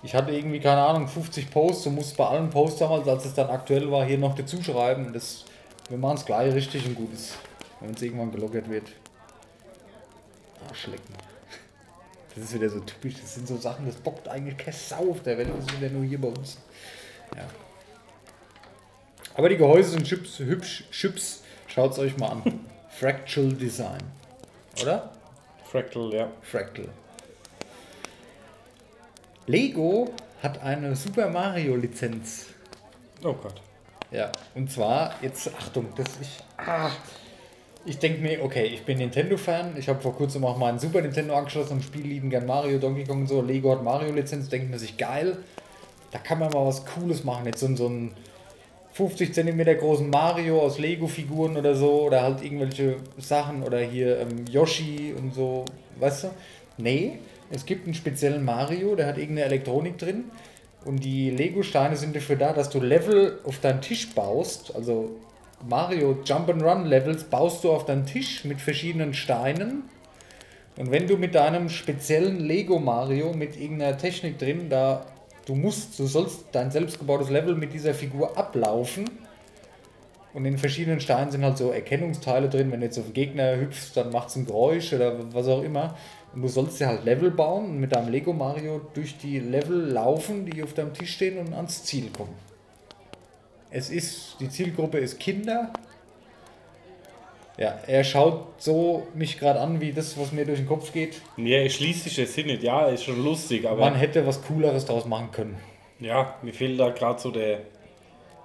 Ich 0.02 0.14
hatte 0.14 0.32
irgendwie, 0.32 0.60
keine 0.60 0.82
Ahnung, 0.82 1.08
50 1.08 1.50
Posts 1.50 1.86
und 1.86 1.94
musste 1.94 2.14
bei 2.18 2.26
allen 2.26 2.50
Posts 2.50 2.80
damals, 2.80 3.08
als 3.08 3.24
es 3.24 3.32
dann 3.32 3.48
aktuell 3.48 3.90
war, 3.90 4.04
hier 4.04 4.18
noch 4.18 4.34
dazu 4.34 4.62
schreiben. 4.62 5.14
Das, 5.14 5.46
wir 5.88 5.96
machen 5.96 6.18
es 6.18 6.26
gleich 6.26 6.52
richtig 6.52 6.84
und 6.84 6.94
gut 6.94 7.14
ist, 7.14 7.38
wenn 7.80 7.94
es 7.94 8.02
irgendwann 8.02 8.32
gelockert 8.32 8.68
wird. 8.68 8.92
Arschlecken. 10.68 11.14
Das 12.34 12.44
ist 12.44 12.54
wieder 12.54 12.68
so 12.68 12.80
typisch, 12.80 13.14
das 13.18 13.34
sind 13.34 13.48
so 13.48 13.56
Sachen, 13.56 13.86
das 13.86 13.94
bockt 13.94 14.28
eigentlich 14.28 14.58
keine 14.58 14.76
Sau 14.76 15.12
auf 15.12 15.22
der 15.22 15.38
Welt, 15.38 15.48
das 15.56 15.64
ist 15.64 15.80
wieder 15.80 15.90
nur 15.90 16.04
hier 16.04 16.20
bei 16.20 16.28
uns. 16.28 16.58
Ja. 17.34 17.46
Aber 19.34 19.48
die 19.48 19.56
Gehäuse 19.56 19.90
sind 19.90 20.10
hübsch, 20.10 20.84
hübsch. 20.90 21.38
Schaut 21.68 21.92
es 21.92 21.98
euch 21.98 22.16
mal 22.16 22.28
an. 22.28 22.42
Fractal 22.90 23.52
Design. 23.52 24.02
Oder? 24.80 25.10
Fractal, 25.64 26.12
ja. 26.14 26.28
Fractal. 26.42 26.88
Lego 29.46 30.14
hat 30.42 30.62
eine 30.62 30.96
Super 30.96 31.28
Mario 31.28 31.76
Lizenz. 31.76 32.46
Oh 33.22 33.34
Gott. 33.34 33.60
Ja, 34.10 34.30
und 34.54 34.70
zwar, 34.70 35.14
jetzt, 35.20 35.50
Achtung, 35.58 35.86
das 35.96 36.06
ich, 36.20 36.38
ah, 36.56 36.90
ich 37.84 37.98
denke 37.98 38.20
mir, 38.20 38.42
okay, 38.42 38.64
ich 38.66 38.84
bin 38.84 38.98
Nintendo-Fan, 38.98 39.76
ich 39.76 39.88
habe 39.88 40.00
vor 40.00 40.14
kurzem 40.14 40.44
auch 40.44 40.56
mal 40.56 40.72
ein 40.72 40.78
Super 40.78 41.02
Nintendo 41.02 41.36
angeschlossen 41.36 41.74
und 41.74 41.82
spiele 41.82 42.08
lieben 42.08 42.30
gern 42.30 42.46
Mario, 42.46 42.78
Donkey 42.78 43.04
Kong 43.04 43.22
und 43.22 43.26
so, 43.26 43.42
Lego 43.42 43.72
hat 43.72 43.82
Mario-Lizenz, 43.82 44.48
denkt 44.48 44.70
man 44.70 44.78
sich, 44.78 44.96
geil, 44.96 45.38
da 46.16 46.22
kann 46.22 46.38
man 46.38 46.50
mal 46.50 46.66
was 46.66 46.84
Cooles 46.86 47.24
machen, 47.24 47.44
jetzt 47.44 47.60
so, 47.60 47.76
so 47.76 47.88
ein 47.88 48.12
50 48.94 49.34
cm 49.34 49.78
großen 49.78 50.08
Mario 50.08 50.62
aus 50.62 50.78
Lego-Figuren 50.78 51.58
oder 51.58 51.74
so, 51.74 52.04
oder 52.04 52.22
halt 52.22 52.42
irgendwelche 52.42 52.96
Sachen, 53.18 53.62
oder 53.62 53.80
hier 53.80 54.20
ähm, 54.20 54.46
Yoshi 54.50 55.14
und 55.16 55.34
so, 55.34 55.66
weißt 56.00 56.24
du? 56.24 56.28
Nee, 56.78 57.18
es 57.50 57.66
gibt 57.66 57.84
einen 57.84 57.92
speziellen 57.92 58.46
Mario, 58.46 58.96
der 58.96 59.06
hat 59.06 59.18
irgendeine 59.18 59.46
Elektronik 59.46 59.98
drin, 59.98 60.24
und 60.86 61.04
die 61.04 61.30
Lego-Steine 61.30 61.96
sind 61.96 62.16
dafür 62.16 62.36
da, 62.36 62.54
dass 62.54 62.70
du 62.70 62.80
Level 62.80 63.40
auf 63.44 63.58
deinen 63.58 63.82
Tisch 63.82 64.14
baust. 64.14 64.74
Also 64.74 65.16
Mario 65.68 66.18
Jump'n'Run 66.24 66.84
Levels 66.84 67.24
baust 67.24 67.64
du 67.64 67.72
auf 67.72 67.84
deinen 67.84 68.06
Tisch 68.06 68.44
mit 68.44 68.60
verschiedenen 68.60 69.12
Steinen. 69.12 69.82
Und 70.78 70.92
wenn 70.92 71.08
du 71.08 71.16
mit 71.16 71.34
deinem 71.34 71.68
speziellen 71.68 72.38
Lego 72.38 72.78
Mario 72.78 73.32
mit 73.34 73.60
irgendeiner 73.60 73.98
Technik 73.98 74.38
drin, 74.38 74.70
da 74.70 75.06
du 75.46 75.54
musst, 75.54 75.98
du 75.98 76.06
sollst 76.06 76.44
dein 76.52 76.70
selbstgebautes 76.70 77.30
Level 77.30 77.54
mit 77.54 77.72
dieser 77.72 77.94
Figur 77.94 78.36
ablaufen. 78.36 79.08
Und 80.34 80.44
in 80.44 80.58
verschiedenen 80.58 81.00
Steinen 81.00 81.30
sind 81.30 81.42
halt 81.42 81.56
so 81.56 81.70
Erkennungsteile 81.70 82.50
drin. 82.50 82.70
Wenn 82.70 82.80
du 82.80 82.86
jetzt 82.86 82.98
auf 82.98 83.14
Gegner 83.14 83.56
hüpfst, 83.56 83.92
dann 83.94 84.12
macht 84.12 84.28
es 84.28 84.36
ein 84.36 84.44
Geräusch 84.44 84.92
oder 84.92 85.32
was 85.32 85.48
auch 85.48 85.62
immer. 85.62 85.96
Und 86.34 86.42
du 86.42 86.48
sollst 86.48 86.78
ja 86.78 86.88
halt 86.88 87.06
Level 87.06 87.30
bauen 87.30 87.64
und 87.70 87.80
mit 87.80 87.92
deinem 87.92 88.10
Lego 88.10 88.34
Mario 88.34 88.82
durch 88.92 89.16
die 89.16 89.38
Level 89.38 89.92
laufen, 89.92 90.44
die 90.44 90.62
auf 90.62 90.74
deinem 90.74 90.92
Tisch 90.92 91.14
stehen 91.14 91.38
und 91.38 91.54
ans 91.54 91.84
Ziel 91.84 92.10
kommen. 92.10 92.34
Es 93.70 93.88
ist, 93.88 94.36
die 94.38 94.50
Zielgruppe 94.50 94.98
ist 94.98 95.18
Kinder. 95.18 95.72
Ja, 97.58 97.78
er 97.86 98.04
schaut 98.04 98.46
so 98.58 99.06
mich 99.14 99.38
gerade 99.38 99.60
an, 99.60 99.80
wie 99.80 99.92
das, 99.92 100.18
was 100.18 100.30
mir 100.32 100.44
durch 100.44 100.58
den 100.58 100.66
Kopf 100.68 100.92
geht. 100.92 101.22
Ja, 101.38 101.58
ich 101.62 101.74
schließe 101.76 102.00
sich 102.04 102.16
jetzt 102.18 102.34
hin 102.34 102.46
nicht. 102.48 102.62
Ja, 102.62 102.86
ist 102.88 103.04
schon 103.04 103.22
lustig, 103.24 103.66
aber 103.66 103.80
Man 103.80 103.94
hätte 103.94 104.26
was 104.26 104.42
Cooleres 104.42 104.84
draus 104.84 105.06
machen 105.06 105.30
können. 105.32 105.56
ja, 106.00 106.34
mir 106.42 106.52
fehlt 106.52 106.78
da 106.78 106.90
gerade 106.90 107.18
so 107.18 107.30
der 107.30 107.60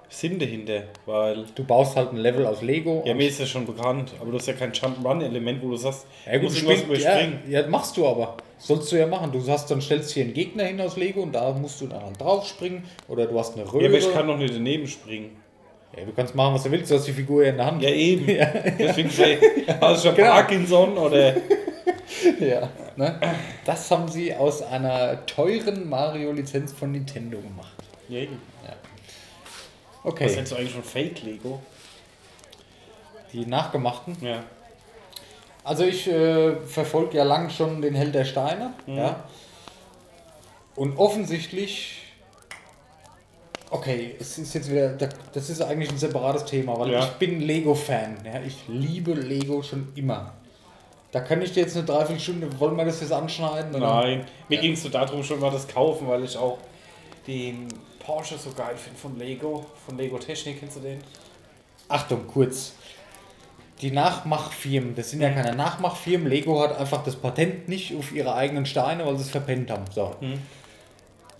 Sinn 0.08 0.38
dahinter, 0.38 0.84
weil 1.06 1.44
Du 1.54 1.64
baust 1.64 1.96
halt 1.96 2.12
ein 2.12 2.18
Level 2.18 2.46
aus 2.46 2.60
Lego. 2.62 3.02
ja, 3.06 3.14
mir 3.14 3.28
ist 3.28 3.40
das 3.40 3.48
schon 3.50 3.64
bekannt, 3.66 4.12
aber 4.20 4.30
du 4.30 4.38
hast 4.38 4.46
ja 4.46 4.52
kein 4.54 4.72
Jump-Run-Element, 4.72 5.62
wo 5.62 5.68
du 5.70 5.76
sagst, 5.76 6.06
Ja, 6.26 6.32
du 6.32 6.40
gut, 6.40 6.48
musst 6.48 6.58
spring, 6.58 6.76
irgendwas 6.78 7.02
ja, 7.02 7.10
überspringen. 7.12 7.50
ja, 7.50 7.66
machst 7.68 7.96
du 7.96 8.06
aber. 8.06 8.36
Sollst 8.58 8.92
du 8.92 8.96
ja 8.96 9.06
machen. 9.06 9.32
Du 9.32 9.44
hast, 9.48 9.70
dann 9.70 9.80
stellst 9.80 10.12
hier 10.12 10.24
einen 10.24 10.34
Gegner 10.34 10.64
hin 10.64 10.80
aus 10.80 10.96
Lego 10.96 11.20
und 11.22 11.32
da 11.32 11.52
musst 11.52 11.80
du 11.80 11.86
dann 11.88 12.12
drauf 12.14 12.46
springen. 12.46 12.84
Oder 13.08 13.26
du 13.26 13.38
hast 13.38 13.56
eine 13.58 13.64
Röhre. 13.70 13.82
Ja, 13.82 13.88
aber 13.88 13.98
ich 13.98 14.12
kann 14.12 14.26
doch 14.28 14.36
nicht 14.38 14.54
daneben 14.54 14.86
springen. 14.86 15.36
Ja, 15.96 16.04
du 16.04 16.12
kannst 16.12 16.34
machen, 16.34 16.54
was 16.54 16.62
du 16.62 16.70
willst, 16.70 16.90
du 16.90 16.94
hast 16.96 17.06
die 17.06 17.12
Figur 17.12 17.44
ja 17.44 17.50
in 17.50 17.56
der 17.58 17.66
Hand. 17.66 17.82
Ja, 17.82 17.90
eben. 17.90 18.26
Deswegen 18.78 19.10
sei, 19.10 19.38
hast 19.80 20.04
du 20.04 20.08
schon 20.08 20.16
Genau. 20.16 20.30
Parkinson 20.30 20.98
oder. 20.98 21.34
Ja, 22.38 22.68
ne? 22.96 23.18
Das 23.64 23.90
haben 23.90 24.06
sie 24.06 24.34
aus 24.34 24.62
einer 24.62 25.24
teuren 25.26 25.88
Mario-Lizenz 25.88 26.72
von 26.72 26.92
Nintendo 26.92 27.38
gemacht. 27.40 27.72
Ja, 28.08 28.18
eben. 28.20 28.38
Was 30.04 30.12
Okay, 30.12 30.28
hältst 30.28 30.52
du 30.52 30.56
eigentlich 30.56 30.72
von 30.72 30.84
Fake-Lego? 30.84 31.60
die 33.32 33.46
nachgemachten. 33.46 34.16
Ja. 34.20 34.44
Also 35.64 35.84
ich 35.84 36.06
äh, 36.06 36.56
verfolge 36.66 37.16
ja 37.16 37.24
lang 37.24 37.48
schon 37.50 37.80
den 37.80 37.94
Held 37.94 38.14
der 38.14 38.24
Steine. 38.24 38.74
Mhm. 38.86 38.96
Ja. 38.96 39.24
Und 40.76 40.98
offensichtlich. 40.98 42.01
Okay, 43.74 44.14
es 44.20 44.36
ist 44.36 44.52
jetzt 44.54 44.70
wieder. 44.70 44.90
Das 45.32 45.48
ist 45.48 45.62
eigentlich 45.62 45.90
ein 45.90 45.96
separates 45.96 46.44
Thema, 46.44 46.78
weil 46.78 46.90
Ja. 46.92 47.00
ich 47.00 47.10
bin 47.12 47.40
Lego-Fan. 47.40 48.18
Ja. 48.24 48.40
Ich 48.46 48.56
liebe 48.68 49.14
Lego 49.14 49.62
schon 49.62 49.88
immer. 49.94 50.34
Da 51.10 51.20
kann 51.20 51.40
ich 51.40 51.52
dir 51.52 51.60
jetzt 51.60 51.74
eine 51.76 51.86
Dreiviertelstunde. 51.86 52.48
Wollen 52.60 52.76
wir 52.76 52.84
das 52.84 53.00
jetzt 53.00 53.12
anschneiden? 53.12 53.74
oder? 53.74 54.02
Nein, 54.02 54.26
mir 54.48 54.56
Ja. 54.56 54.60
ging 54.60 54.72
es 54.74 54.82
so 54.82 54.90
darum, 54.90 55.22
schon 55.24 55.40
mal 55.40 55.50
das 55.50 55.66
kaufen, 55.66 56.06
weil 56.06 56.22
ich 56.22 56.36
auch 56.36 56.58
den 57.26 57.66
Porsche 57.98 58.36
so 58.36 58.50
geil 58.52 58.76
finde 58.76 58.98
von 58.98 59.18
Lego, 59.18 59.64
von 59.86 59.96
Lego 59.96 60.18
Technik, 60.18 60.60
kennst 60.60 60.76
du 60.76 60.80
den? 60.80 60.98
Achtung, 61.88 62.26
kurz. 62.26 62.74
Die 63.80 63.90
Nachmachfirmen, 63.90 64.94
das 64.94 65.10
sind 65.10 65.22
ja 65.22 65.30
keine 65.30 65.54
Nachmachfirmen. 65.56 66.28
Lego 66.28 66.60
hat 66.62 66.78
einfach 66.78 67.02
das 67.04 67.16
Patent 67.16 67.68
nicht 67.68 67.96
auf 67.96 68.12
ihre 68.14 68.34
eigenen 68.34 68.66
Steine, 68.66 69.06
weil 69.06 69.16
sie 69.16 69.22
es 69.22 69.30
verpennt 69.30 69.70
haben. 69.70 69.84
So. 69.90 70.14
Hm. 70.20 70.34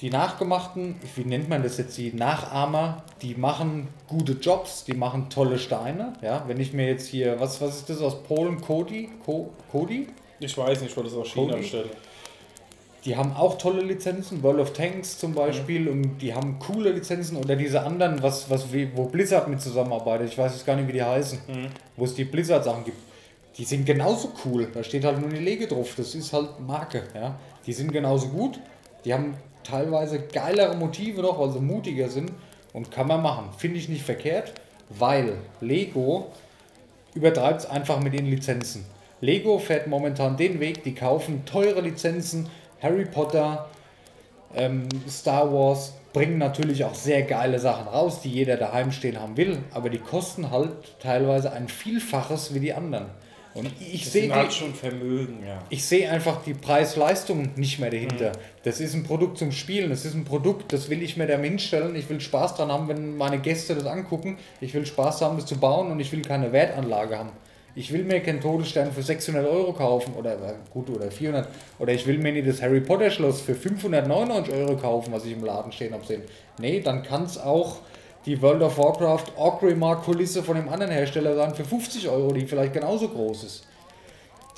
Die 0.03 0.11
Nachgemachten, 0.11 0.97
wie 1.15 1.25
nennt 1.25 1.49
man 1.49 1.63
das 1.63 1.79
jetzt, 1.79 1.97
die 1.97 2.13
Nachahmer, 2.13 3.05
die 3.23 3.37
machen 3.37 3.87
gute 4.09 4.33
Jobs, 4.33 4.83
die 4.83 4.95
machen 4.95 5.31
tolle 5.31 5.61
Steine. 5.61 6.15
Ja, 6.21 6.43
wenn 6.49 6.59
ich 6.59 6.73
mir 6.73 6.89
jetzt 6.89 7.07
hier, 7.07 7.39
was, 7.39 7.61
was 7.61 7.77
ist 7.77 7.89
das 7.89 8.01
aus 8.01 8.21
Polen? 8.25 8.61
Kodi? 8.61 9.11
Ko, 9.25 9.51
Kodi? 9.71 10.09
Ich 10.41 10.59
weiß 10.59 10.81
nicht, 10.81 10.91
ich 10.91 10.97
wollte 10.97 11.11
es 11.11 11.17
aus 11.17 11.29
China 11.29 11.53
Cody? 11.53 11.63
bestellen. 11.63 11.91
Die 13.05 13.17
haben 13.17 13.33
auch 13.37 13.59
tolle 13.59 13.83
Lizenzen, 13.83 14.43
World 14.43 14.59
of 14.59 14.73
Tanks 14.73 15.19
zum 15.19 15.35
Beispiel, 15.35 15.89
und 15.89 16.19
die 16.19 16.35
haben 16.35 16.59
coole 16.59 16.91
Lizenzen 16.91 17.37
oder 17.37 17.55
diese 17.55 17.83
anderen, 17.83 18.21
was, 18.25 18.51
was, 18.51 18.67
wo 18.95 19.05
Blizzard 19.05 19.47
mit 19.47 19.61
zusammenarbeitet. 19.61 20.31
Ich 20.31 20.39
weiß 20.39 20.53
jetzt 20.53 20.67
gar 20.67 20.75
nicht, 20.75 20.89
wie 20.89 20.95
die 20.95 21.03
heißen, 21.03 21.39
wo 21.97 22.05
es 22.05 22.15
die 22.15 22.25
Blizzard-Sachen 22.25 22.85
gibt. 22.85 22.99
Die 23.57 23.65
sind 23.65 23.87
genauso 23.87 24.33
cool. 24.45 24.67
Da 24.73 24.83
steht 24.83 25.05
halt 25.05 25.21
nur 25.21 25.31
die 25.31 25.37
Lege 25.37 25.69
drauf. 25.69 25.95
Das 25.97 26.15
ist 26.17 26.33
halt 26.33 26.59
Marke. 26.59 27.05
Ja? 27.15 27.39
Die 27.67 27.73
sind 27.73 27.93
genauso 27.93 28.29
gut. 28.29 28.59
Die 29.05 29.13
haben 29.13 29.35
teilweise 29.65 30.21
geilere 30.21 30.77
Motive 30.77 31.23
noch, 31.23 31.53
sie 31.53 31.61
mutiger 31.61 32.09
sind. 32.09 32.33
Und 32.73 32.91
kann 32.91 33.07
man 33.07 33.23
machen. 33.23 33.51
Finde 33.59 33.79
ich 33.79 33.91
nicht 33.91 34.03
verkehrt, 34.03 34.55
weil 34.89 35.35
Lego 35.61 36.29
übertreibt 37.15 37.61
es 37.61 37.67
einfach 37.67 38.01
mit 38.01 38.15
den 38.15 38.27
Lizenzen. 38.27 38.87
Lego 39.21 39.59
fährt 39.59 39.87
momentan 39.87 40.37
den 40.37 40.59
Weg, 40.59 40.83
die 40.83 40.95
kaufen 40.95 41.45
teure 41.45 41.83
Lizenzen, 41.83 42.49
Harry 42.83 43.05
Potter, 43.05 43.69
ähm, 44.57 44.89
Star 45.09 45.53
Wars, 45.53 45.93
bringen 46.13 46.39
natürlich 46.39 46.85
auch 46.85 46.95
sehr 46.95 47.23
geile 47.23 47.59
Sachen 47.59 47.89
raus, 47.89 48.21
die 48.23 48.31
jeder 48.31 48.57
daheim 48.57 48.93
stehen 48.93 49.21
haben 49.21 49.37
will, 49.37 49.59
aber 49.73 49.89
die 49.89 49.99
kosten 49.99 50.51
halt 50.51 50.99
teilweise 51.01 51.53
ein 51.53 51.69
Vielfaches 51.69 52.53
wie 52.55 52.61
die 52.61 52.75
anderen. 52.75 53.07
Und 53.55 53.71
ich 53.81 54.09
sehe 54.09 54.35
halt 54.35 54.53
schon 54.53 54.75
Vermögen, 54.75 55.45
ja. 55.47 55.63
ich 55.69 55.85
sehe 55.85 56.11
einfach 56.11 56.43
die 56.43 56.55
Preis-Leistung 56.55 57.51
nicht 57.57 57.79
mehr 57.79 57.91
dahinter. 57.91 58.31
Mhm. 58.31 58.41
Das 58.63 58.81
ist 58.81 58.95
ein 58.95 59.03
Produkt 59.03 59.37
zum 59.39 59.53
Spielen, 59.53 59.91
das 59.91 60.05
ist 60.05 60.15
ein 60.15 60.25
Produkt, 60.25 60.73
das 60.73 60.89
will 60.89 61.03
ich 61.03 61.17
mir 61.17 61.27
da 61.27 61.39
hinstellen. 61.39 61.95
Ich 61.95 62.09
will 62.09 62.21
Spaß 62.21 62.55
dran 62.55 62.73
haben, 62.73 62.89
wenn 62.89 63.17
meine 63.17 63.39
Gäste 63.39 63.75
das 63.75 63.85
angucken. 63.85 64.39
Ich 64.61 64.73
will 64.73 64.87
Spaß 64.87 65.21
haben, 65.21 65.37
das 65.37 65.47
zu 65.47 65.59
bauen 65.59 65.91
und 65.91 66.01
ich 66.01 66.11
will 66.13 66.23
keine 66.23 66.53
Wertanlage 66.53 67.19
haben. 67.19 67.31
Ich 67.75 67.93
will 67.93 68.05
mir 68.05 68.21
keinen 68.21 68.41
Todesstern 68.41 68.93
für 68.93 69.03
600 69.03 69.47
Euro 69.47 69.73
kaufen 69.73 70.15
oder 70.15 70.33
äh, 70.35 70.55
gut 70.71 70.91
oder 70.91 71.11
400 71.11 71.49
oder 71.79 71.93
ich 71.93 72.07
will 72.07 72.19
mir 72.19 72.33
nicht 72.33 72.47
das 72.47 72.61
Harry 72.61 72.81
Potter 72.81 73.11
Schloss 73.11 73.41
für 73.41 73.55
599 73.55 74.53
Euro 74.55 74.77
kaufen, 74.77 75.13
was 75.13 75.25
ich 75.25 75.33
im 75.33 75.45
Laden 75.45 75.73
stehen 75.73 75.95
habe 75.95 76.05
sehen. 76.05 76.23
Nee, 76.59 76.81
dann 76.81 77.03
kann 77.03 77.25
es 77.25 77.39
auch 77.39 77.79
die 78.27 78.41
World 78.41 78.63
of 78.63 78.79
Warcraft 78.79 79.33
Orgrimmar 79.37 80.03
Kulisse 80.03 80.43
von 80.43 80.57
dem 80.57 80.69
anderen 80.69 80.93
Hersteller 80.93 81.35
sein 81.35 81.55
für 81.55 81.65
50 81.65 82.09
Euro, 82.09 82.33
die 82.33 82.47
vielleicht 82.47 82.73
genauso 82.73 83.09
groß 83.09 83.45
ist. 83.45 83.67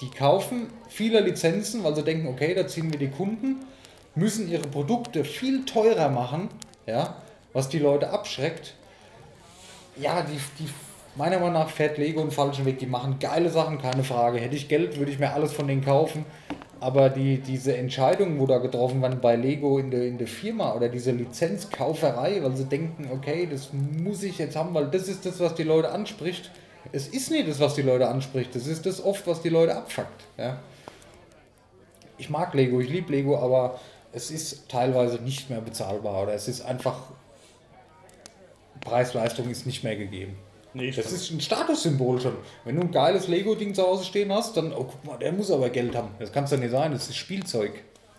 Die 0.00 0.10
kaufen 0.10 0.68
viele 0.88 1.20
Lizenzen, 1.20 1.84
weil 1.84 1.94
sie 1.94 2.02
denken, 2.02 2.26
okay, 2.26 2.54
da 2.54 2.66
ziehen 2.66 2.92
wir 2.92 2.98
die 2.98 3.10
Kunden, 3.10 3.64
müssen 4.14 4.50
ihre 4.50 4.68
Produkte 4.68 5.24
viel 5.24 5.64
teurer 5.64 6.08
machen, 6.08 6.48
ja, 6.86 7.16
was 7.52 7.68
die 7.68 7.78
Leute 7.78 8.10
abschreckt. 8.10 8.74
Ja, 9.96 10.22
die, 10.22 10.38
die 10.58 10.68
meiner 11.16 11.38
Meinung 11.38 11.54
nach 11.54 11.70
fährt 11.70 11.98
Lego 11.98 12.20
einen 12.20 12.32
falschen 12.32 12.64
Weg. 12.64 12.80
Die 12.80 12.86
machen 12.86 13.18
geile 13.20 13.48
Sachen, 13.48 13.80
keine 13.80 14.02
Frage. 14.02 14.38
Hätte 14.40 14.56
ich 14.56 14.68
Geld, 14.68 14.98
würde 14.98 15.12
ich 15.12 15.18
mir 15.18 15.32
alles 15.32 15.52
von 15.52 15.68
denen 15.68 15.84
kaufen. 15.84 16.24
Aber 16.84 17.08
die, 17.08 17.38
diese 17.38 17.74
Entscheidungen, 17.78 18.38
wo 18.38 18.46
da 18.46 18.58
getroffen 18.58 19.00
werden 19.00 19.18
bei 19.22 19.36
Lego 19.36 19.78
in 19.78 19.90
der, 19.90 20.06
in 20.06 20.18
der 20.18 20.26
Firma 20.26 20.74
oder 20.74 20.90
diese 20.90 21.12
Lizenzkauferei, 21.12 22.42
weil 22.42 22.54
sie 22.58 22.66
denken, 22.66 23.08
okay, 23.10 23.48
das 23.50 23.70
muss 23.72 24.22
ich 24.22 24.36
jetzt 24.36 24.54
haben, 24.54 24.74
weil 24.74 24.88
das 24.90 25.08
ist 25.08 25.24
das, 25.24 25.40
was 25.40 25.54
die 25.54 25.62
Leute 25.62 25.90
anspricht. 25.90 26.50
Es 26.92 27.08
ist 27.08 27.30
nicht 27.30 27.48
das, 27.48 27.58
was 27.58 27.74
die 27.74 27.80
Leute 27.80 28.06
anspricht. 28.06 28.54
Das 28.54 28.66
ist 28.66 28.84
das 28.84 29.02
oft, 29.02 29.26
was 29.26 29.40
die 29.40 29.48
Leute 29.48 29.74
abfuckt. 29.74 30.24
Ja. 30.36 30.58
Ich 32.18 32.28
mag 32.28 32.52
Lego, 32.52 32.78
ich 32.80 32.90
liebe 32.90 33.12
Lego, 33.12 33.38
aber 33.38 33.80
es 34.12 34.30
ist 34.30 34.68
teilweise 34.68 35.22
nicht 35.22 35.48
mehr 35.48 35.62
bezahlbar 35.62 36.24
oder 36.24 36.34
es 36.34 36.48
ist 36.48 36.66
einfach 36.66 36.98
Preis-Leistung 38.80 39.48
ist 39.48 39.64
nicht 39.64 39.84
mehr 39.84 39.96
gegeben. 39.96 40.36
Nee, 40.74 40.90
Das 40.90 41.12
ist 41.12 41.30
ein 41.30 41.40
Statussymbol 41.40 42.20
schon. 42.20 42.36
Wenn 42.64 42.76
du 42.76 42.82
ein 42.82 42.90
geiles 42.90 43.28
Lego-Ding 43.28 43.74
zu 43.74 43.82
Hause 43.82 44.04
stehen 44.04 44.32
hast, 44.32 44.56
dann, 44.56 44.72
oh 44.72 44.84
guck 44.84 45.04
mal, 45.04 45.16
der 45.18 45.32
muss 45.32 45.50
aber 45.50 45.70
Geld 45.70 45.94
haben. 45.94 46.08
Das 46.18 46.32
kann 46.32 46.44
es 46.44 46.50
doch 46.50 46.58
nicht 46.58 46.70
sein, 46.72 46.92
das 46.92 47.08
ist 47.08 47.16
Spielzeug. 47.16 47.72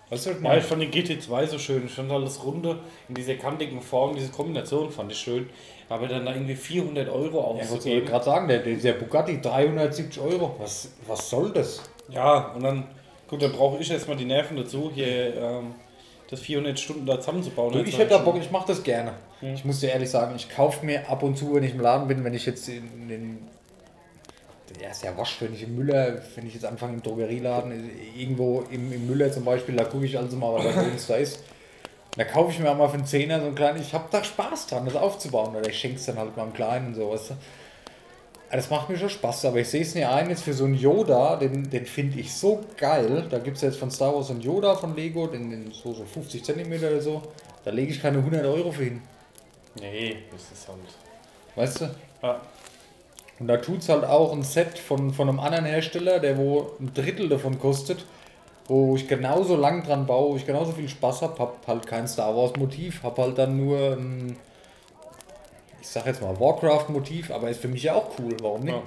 Weißt 0.09 0.25
du, 0.27 0.29
was 0.31 0.37
ich 0.37 0.43
Ja, 0.43 0.57
ich 0.57 0.63
fand 0.63 0.81
den 0.81 0.91
GT2 0.91 1.47
so 1.47 1.57
schön. 1.59 1.85
Ich 1.85 1.91
fand 1.91 2.11
alles 2.11 2.43
runde 2.43 2.79
in 3.09 3.15
dieser 3.15 3.35
kantigen 3.35 3.81
Form, 3.81 4.15
diese 4.15 4.29
Kombination 4.29 4.89
fand 4.91 5.11
ich 5.11 5.17
schön. 5.17 5.49
Aber 5.89 6.07
dann 6.07 6.25
da 6.25 6.33
irgendwie 6.33 6.55
400 6.55 7.09
Euro 7.09 7.55
Ja, 7.57 7.63
ich 7.63 7.69
wollte 7.69 7.73
auszugeben. 7.75 8.05
gerade 8.05 8.25
sagen, 8.25 8.47
der, 8.47 8.59
der 8.59 8.93
Bugatti 8.93 9.41
370 9.41 10.21
Euro. 10.21 10.55
Was, 10.59 10.89
was 11.07 11.29
soll 11.29 11.51
das? 11.51 11.81
Ja, 12.09 12.53
und 12.55 12.63
dann, 12.63 12.85
gut, 13.27 13.41
dann 13.41 13.51
brauche 13.51 13.79
ich 13.81 13.91
erstmal 13.91 14.15
die 14.17 14.25
Nerven 14.25 14.55
dazu, 14.57 14.91
hier 14.93 15.35
ähm, 15.35 15.75
das 16.29 16.39
400 16.39 16.79
Stunden 16.79 17.05
da 17.05 17.19
zusammenzubauen. 17.19 17.73
Du, 17.73 17.79
ich 17.79 17.97
hätte 17.97 18.11
da 18.11 18.17
Bock, 18.19 18.37
ich 18.39 18.49
mache 18.49 18.67
das 18.67 18.81
gerne. 18.83 19.13
Ich 19.53 19.63
muss 19.63 19.79
dir 19.79 19.91
ehrlich 19.91 20.09
sagen, 20.09 20.35
ich 20.35 20.49
kaufe 20.49 20.85
mir 20.85 21.07
ab 21.09 21.21
und 21.21 21.37
zu, 21.37 21.53
wenn 21.53 21.63
ich 21.63 21.73
im 21.73 21.81
Laden 21.81 22.07
bin, 22.07 22.23
wenn 22.23 22.33
ich 22.33 22.45
jetzt 22.45 22.67
in 22.67 23.07
den. 23.07 23.47
Ja, 24.81 24.89
ist 24.89 25.03
ja 25.03 25.15
wasch, 25.15 25.37
wenn 25.39 25.53
ich 25.53 25.63
im 25.63 25.75
Müller, 25.75 26.21
wenn 26.35 26.47
ich 26.47 26.53
jetzt 26.53 26.65
anfange 26.65 26.93
im 26.93 27.03
Drogerieladen, 27.03 27.89
irgendwo 28.17 28.63
im, 28.71 28.91
im 28.91 29.07
Müller 29.07 29.31
zum 29.31 29.45
Beispiel, 29.45 29.75
da 29.75 29.85
gucke 29.85 30.05
ich 30.05 30.17
also 30.17 30.35
mal, 30.35 30.53
was 30.55 30.75
da 30.75 30.81
uns 30.81 31.07
da 31.07 31.15
ist. 31.15 31.39
Da 32.17 32.23
kaufe 32.23 32.51
ich 32.51 32.59
mir 32.59 32.71
auch 32.71 32.77
mal 32.77 32.87
für 32.87 32.95
einen 32.95 33.05
Zehner 33.05 33.39
so 33.39 33.47
ein 33.47 33.55
kleines, 33.55 33.81
ich 33.81 33.93
habe 33.93 34.05
da 34.09 34.23
Spaß 34.23 34.67
dran, 34.67 34.85
das 34.85 34.95
aufzubauen. 34.95 35.55
Oder 35.55 35.69
ich 35.69 35.77
schenke 35.77 35.97
es 35.97 36.05
dann 36.05 36.17
halt 36.17 36.35
meinem 36.35 36.53
Kleinen 36.53 36.87
und 36.87 36.95
sowas. 36.95 37.31
Das 38.51 38.69
macht 38.69 38.89
mir 38.89 38.97
schon 38.97 39.09
Spaß, 39.09 39.45
aber 39.45 39.57
ich 39.57 39.67
sehe 39.67 39.81
es 39.81 39.95
nicht 39.95 40.07
ein, 40.07 40.29
jetzt 40.29 40.43
für 40.43 40.53
so 40.53 40.65
einen 40.65 40.75
Yoda, 40.75 41.35
den, 41.35 41.69
den 41.69 41.85
finde 41.85 42.19
ich 42.19 42.33
so 42.33 42.61
geil. 42.77 43.25
Da 43.29 43.39
gibt 43.39 43.57
es 43.57 43.63
jetzt 43.63 43.77
von 43.77 43.91
Star 43.91 44.15
Wars 44.15 44.31
einen 44.31 44.41
Yoda 44.41 44.75
von 44.75 44.95
Lego, 44.95 45.27
den, 45.27 45.49
den 45.49 45.71
so, 45.71 45.93
so 45.93 46.05
50 46.05 46.43
cm 46.43 46.71
oder 46.71 47.01
so. 47.01 47.21
Da 47.65 47.71
lege 47.71 47.91
ich 47.91 48.01
keine 48.01 48.19
100 48.19 48.45
Euro 48.45 48.71
für 48.71 48.83
hin. 48.83 49.01
Nee, 49.80 50.17
das 50.32 50.51
ist 50.51 50.67
halt. 50.67 50.80
Weißt 51.55 51.82
du? 51.82 51.95
Ja. 52.21 52.41
Und 53.39 53.47
da 53.47 53.57
tut 53.57 53.80
es 53.80 53.89
halt 53.89 54.05
auch 54.05 54.32
ein 54.32 54.43
Set 54.43 54.80
von, 54.80 55.13
von 55.13 55.28
einem 55.28 55.39
anderen 55.39 55.65
Hersteller, 55.65 56.19
der 56.19 56.38
wo 56.38 56.71
ein 56.80 56.93
Drittel 56.93 57.28
davon 57.28 57.59
kostet, 57.59 58.05
wo 58.67 58.95
ich 58.95 59.07
genauso 59.07 59.57
lang 59.57 59.84
dran 59.84 60.05
baue, 60.05 60.34
wo 60.34 60.36
ich 60.38 60.45
genauso 60.45 60.71
viel 60.71 60.88
Spaß 60.88 61.21
habe, 61.21 61.38
hab 61.39 61.67
halt 61.67 61.86
kein 61.86 62.07
Star 62.07 62.36
Wars 62.36 62.55
Motiv, 62.55 63.03
hab 63.03 63.17
halt 63.17 63.38
dann 63.38 63.57
nur 63.57 63.97
ein, 63.97 64.38
ich 65.82 65.88
sag 65.88 66.05
jetzt 66.05 66.21
mal 66.21 66.39
Warcraft 66.39 66.89
Motiv, 66.89 67.30
aber 67.30 67.49
ist 67.49 67.59
für 67.59 67.67
mich 67.67 67.84
ja 67.84 67.95
auch 67.95 68.09
cool, 68.19 68.36
warum 68.41 68.61
nicht? 68.61 68.73
ja. 68.73 68.82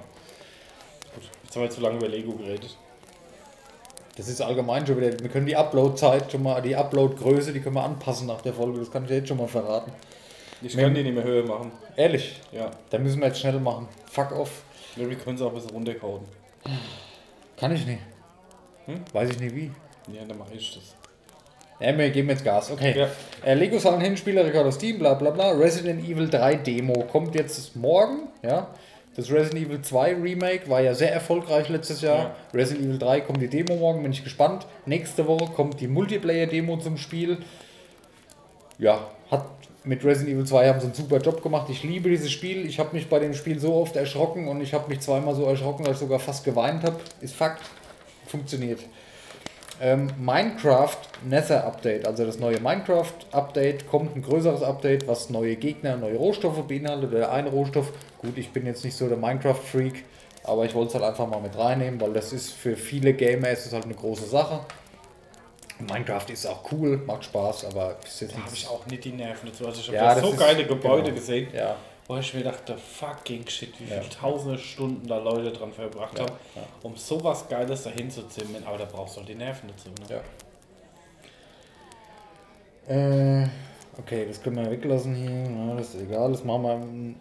Gut, 1.15 1.25
jetzt 1.45 1.55
haben 1.55 1.63
wir 1.63 1.71
zu 1.71 1.81
lange 1.83 1.99
über 1.99 2.09
Lego 2.09 2.33
geredet. 2.33 2.77
Das 4.17 4.29
ist 4.29 4.41
allgemein 4.41 4.85
schon 4.87 4.97
wieder, 4.97 5.13
wir 5.21 5.29
können 5.29 5.47
die 5.47 5.57
Upload-Zeit 5.57 6.33
schon 6.33 6.43
mal, 6.43 6.61
die 6.63 6.75
Upload-Größe, 6.75 7.53
die 7.53 7.61
können 7.61 7.77
wir 7.77 7.85
anpassen 7.85 8.27
nach 8.27 8.41
der 8.41 8.55
Folge, 8.55 8.81
das 8.81 8.91
kann 8.91 9.05
ich 9.05 9.09
dir 9.11 9.19
jetzt 9.19 9.29
schon 9.29 9.37
mal 9.37 9.47
verraten. 9.47 9.93
Ich 10.63 10.77
kann 10.77 10.95
die 10.95 11.03
nicht 11.03 11.15
mehr 11.15 11.25
höher 11.25 11.45
machen. 11.47 11.71
Ehrlich, 11.97 12.41
Ja. 12.53 12.71
da 12.91 12.99
müssen 12.99 13.21
wir 13.21 13.29
jetzt 13.29 13.41
schnell 13.41 13.59
machen. 13.61 13.89
Fuck 14.11 14.33
off. 14.33 14.63
Ja, 14.97 15.09
Wir 15.09 15.17
können 15.17 15.37
es 15.37 15.43
auch 15.43 15.49
ein 15.51 15.55
bisschen 15.55 15.71
runterkauen. 15.71 16.23
Kann 17.57 17.75
ich 17.75 17.87
nicht. 17.87 18.01
Hm? 18.87 19.01
Weiß 19.13 19.31
ich 19.31 19.39
nicht 19.41 19.55
wie. 19.55 19.71
Ja, 20.13 20.23
dann 20.27 20.39
mache 20.39 20.55
ich 20.55 20.75
das. 20.75 20.95
Ja, 21.81 21.97
wir 21.97 22.11
geben 22.11 22.29
jetzt 22.31 22.45
Gas. 22.45 22.71
Okay. 22.73 22.95
Ja. 22.99 23.09
Äh, 23.45 23.55
Lego 23.55 23.79
Silent 23.79 24.03
Hill 24.03 24.17
Spielerrekord 24.17 24.67
auf 24.67 24.75
Steam, 24.75 24.99
bla 24.99 25.15
bla 25.15 25.31
bla. 25.31 25.53
Resident 25.53 26.03
Evil 26.05 26.29
3 26.29 26.57
Demo 26.57 27.05
kommt 27.05 27.35
jetzt 27.37 27.77
morgen. 27.77 28.29
Ja. 28.43 28.69
Das 29.15 29.31
Resident 29.31 29.67
Evil 29.67 29.81
2 29.83 30.15
Remake 30.15 30.69
war 30.69 30.81
ja 30.81 30.95
sehr 30.95 31.13
erfolgreich 31.13 31.69
letztes 31.69 32.01
Jahr. 32.01 32.17
Ja. 32.19 32.35
Resident 32.55 32.87
Evil 32.87 32.99
3 32.99 33.21
kommt 33.21 33.41
die 33.43 33.49
Demo 33.49 33.77
morgen, 33.77 34.03
bin 34.03 34.11
ich 34.13 34.25
gespannt. 34.25 34.67
Nächste 34.87 35.27
Woche 35.29 35.53
kommt 35.53 35.81
die 35.81 35.87
Multiplayer-Demo 35.89 36.79
zum 36.79 36.97
Spiel. 36.97 37.39
Ja, 38.79 39.09
hat 39.31 39.45
mit 39.89 40.05
Resident 40.05 40.35
Evil 40.35 40.45
2 40.45 40.69
haben 40.69 40.81
sie 40.81 40.87
einen 40.87 40.95
super 40.95 41.17
Job 41.17 41.43
gemacht. 41.43 41.71
Ich 41.71 41.83
liebe 41.83 42.11
dieses 42.11 42.31
Spiel. 42.31 42.67
Ich 42.67 42.79
habe 42.79 42.95
mich 42.95 43.09
bei 43.09 43.19
dem 43.19 43.33
Spiel 43.33 43.59
so 43.59 43.75
oft 43.75 43.97
erschrocken 43.97 44.47
und 44.47 44.61
ich 44.61 44.75
habe 44.75 44.87
mich 44.91 45.01
zweimal 45.01 45.35
so 45.35 45.47
erschrocken, 45.47 45.85
dass 45.85 45.95
ich 45.95 46.01
sogar 46.01 46.19
fast 46.19 46.45
geweint 46.45 46.85
habe. 46.85 47.01
Ist 47.23 47.35
Fakt. 47.35 47.63
Funktioniert. 48.27 48.81
Ähm, 49.81 50.09
Minecraft 50.19 50.99
Nether 51.27 51.65
Update, 51.65 52.07
also 52.07 52.27
das 52.27 52.39
neue 52.39 52.61
Minecraft 52.61 53.15
Update, 53.33 53.89
kommt 53.89 54.15
ein 54.15 54.21
größeres 54.23 54.63
Update, 54.63 55.09
was 55.09 55.31
neue 55.31 55.57
Gegner, 55.57 55.97
neue 55.97 56.17
Rohstoffe 56.17 56.63
beinhaltet. 56.65 57.15
Der 57.15 57.33
eine 57.33 57.49
Rohstoff, 57.49 57.91
gut, 58.19 58.37
ich 58.37 58.51
bin 58.51 58.67
jetzt 58.67 58.85
nicht 58.85 58.97
so 58.97 59.09
der 59.09 59.17
Minecraft-Freak, 59.17 60.05
aber 60.45 60.67
ich 60.67 60.75
wollte 60.75 60.89
es 60.89 60.95
halt 60.97 61.05
einfach 61.05 61.29
mal 61.29 61.41
mit 61.41 61.57
reinnehmen, 61.57 61.99
weil 61.99 62.13
das 62.13 62.35
ist 62.35 62.51
für 62.51 62.77
viele 62.77 63.15
Gamer 63.15 63.49
ist 63.51 63.65
es 63.65 63.73
halt 63.73 63.85
eine 63.85 63.95
große 63.95 64.27
Sache. 64.27 64.61
Minecraft 65.81 66.25
ist 66.33 66.47
auch 66.47 66.61
cool, 66.73 66.97
macht 67.07 67.25
Spaß, 67.25 67.67
aber 67.67 67.97
ist 68.05 68.21
jetzt 68.21 68.35
Da 68.35 68.41
habe 68.43 68.55
ich 68.55 68.67
auch 68.67 68.85
nicht 68.87 69.05
die 69.05 69.13
Nerven 69.13 69.49
dazu. 69.51 69.67
Also 69.67 69.81
ich 69.81 69.87
habe 69.89 69.97
Ja, 69.97 70.15
das 70.15 70.23
so 70.25 70.31
ist- 70.31 70.39
geile 70.39 70.67
Gebäude 70.67 71.03
genau. 71.05 71.15
gesehen, 71.17 71.49
Ja, 71.55 71.77
wo 72.07 72.17
ich 72.17 72.35
mir 72.35 72.43
dachte, 72.43 72.77
fucking 72.77 73.47
shit, 73.49 73.73
wie 73.79 73.85
Ja. 73.91 74.01
viele 74.01 74.09
tausende 74.11 74.59
Stunden 74.59 75.07
da 75.07 75.19
Leute 75.19 75.53
dran 75.53 75.73
verbracht 75.73 76.19
haben, 76.19 76.33
um 76.83 76.97
sowas 76.97 77.49
Geiles 77.49 77.83
dahin 77.85 78.11
zu 78.11 78.27
zimmern. 78.29 78.65
Aber 78.67 78.79
da 78.79 78.87
brauchst 78.87 79.17
du 79.17 79.21
auch 79.21 79.27
die 79.27 79.35
Nerven 79.35 79.69
dazu. 79.69 79.89
Ne? 79.91 80.17
ja. 80.17 80.21
Äh, 82.89 83.47
okay, 83.99 84.25
das 84.27 84.43
können 84.43 84.57
wir 84.57 84.71
weglassen 84.71 85.15
hier. 85.15 85.31
Ja, 85.31 85.75
das 85.77 85.95
ist 85.95 86.01
egal. 86.03 86.33
Das 86.33 86.43
machen 86.45 86.63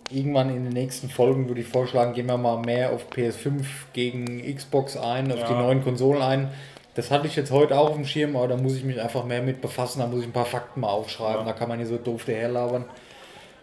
wir 0.10 0.18
irgendwann 0.18 0.50
in 0.50 0.64
den 0.64 0.74
nächsten 0.74 1.10
Folgen, 1.10 1.48
würde 1.48 1.62
ich 1.62 1.68
vorschlagen, 1.68 2.14
gehen 2.14 2.28
wir 2.28 2.38
mal 2.38 2.58
mehr 2.58 2.92
auf 2.94 3.10
PS5 3.10 3.66
gegen 3.94 4.42
Xbox 4.56 4.96
ein, 4.96 5.32
auf 5.32 5.44
die 5.44 5.54
neuen 5.54 5.84
Konsolen 5.84 6.22
ein. 6.22 6.52
Das 6.98 7.12
hatte 7.12 7.28
ich 7.28 7.36
jetzt 7.36 7.52
heute 7.52 7.78
auch 7.78 7.92
auf 7.92 7.96
dem 7.96 8.08
Schirm, 8.08 8.36
aber 8.36 8.48
da 8.48 8.58
muss 8.58 8.76
ich 8.76 8.84
mich 8.84 9.00
einfach 9.00 9.24
mehr 9.24 9.44
mit 9.44 9.62
befassen. 9.62 10.00
Da 10.00 10.08
muss 10.08 10.22
ich 10.22 10.26
ein 10.26 10.34
paar 10.34 10.48
Fakten 10.48 10.80
mal 10.80 10.90
aufschreiben. 10.90 11.46
Ja. 11.46 11.52
Da 11.52 11.54
kann 11.54 11.70
man 11.70 11.78
nicht 11.78 11.90
so 11.90 11.98
doof 11.98 12.26
daherlabern. 12.26 12.86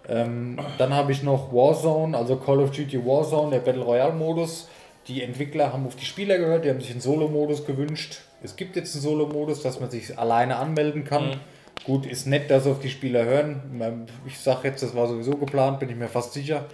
Ähm, 0.09 0.57
dann 0.79 0.95
habe 0.95 1.11
ich 1.11 1.25
noch 1.25 1.53
Warzone, 1.53 2.17
also 2.17 2.37
Call 2.37 2.61
of 2.61 2.71
Duty 2.71 3.05
Warzone, 3.05 3.51
der 3.51 3.59
Battle 3.59 3.83
Royale 3.83 4.13
Modus. 4.13 4.69
Die 5.09 5.21
Entwickler 5.21 5.73
haben 5.73 5.85
auf 5.85 5.97
die 5.97 6.05
Spieler 6.05 6.39
gehört, 6.39 6.65
die 6.65 6.71
haben 6.71 6.81
sich 6.81 6.93
einen 6.93 7.01
Solo-Modus 7.01 7.67
gewünscht. 7.67 8.21
Es 8.41 8.55
gibt 8.55 8.77
jetzt 8.77 8.95
einen 8.95 9.03
Solo-Modus, 9.03 9.63
dass 9.63 9.81
man 9.81 9.91
sich 9.91 10.17
alleine 10.17 10.55
anmelden 10.55 11.03
kann. 11.03 11.31
Mhm. 11.31 11.41
Gut, 11.87 12.07
ist 12.07 12.29
nett, 12.29 12.53
dass 12.53 12.69
auf 12.69 12.79
die 12.79 12.89
Spieler 12.89 13.25
hören. 13.25 14.09
Ich 14.27 14.39
sage 14.39 14.69
jetzt, 14.69 14.85
das 14.85 14.95
war 14.95 15.09
sowieso 15.09 15.33
geplant, 15.33 15.81
bin 15.81 15.91
ich 15.91 15.97
mir 15.97 16.09
fast 16.09 16.35
sicher. 16.35 16.67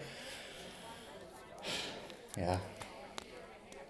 Ja, 2.36 2.61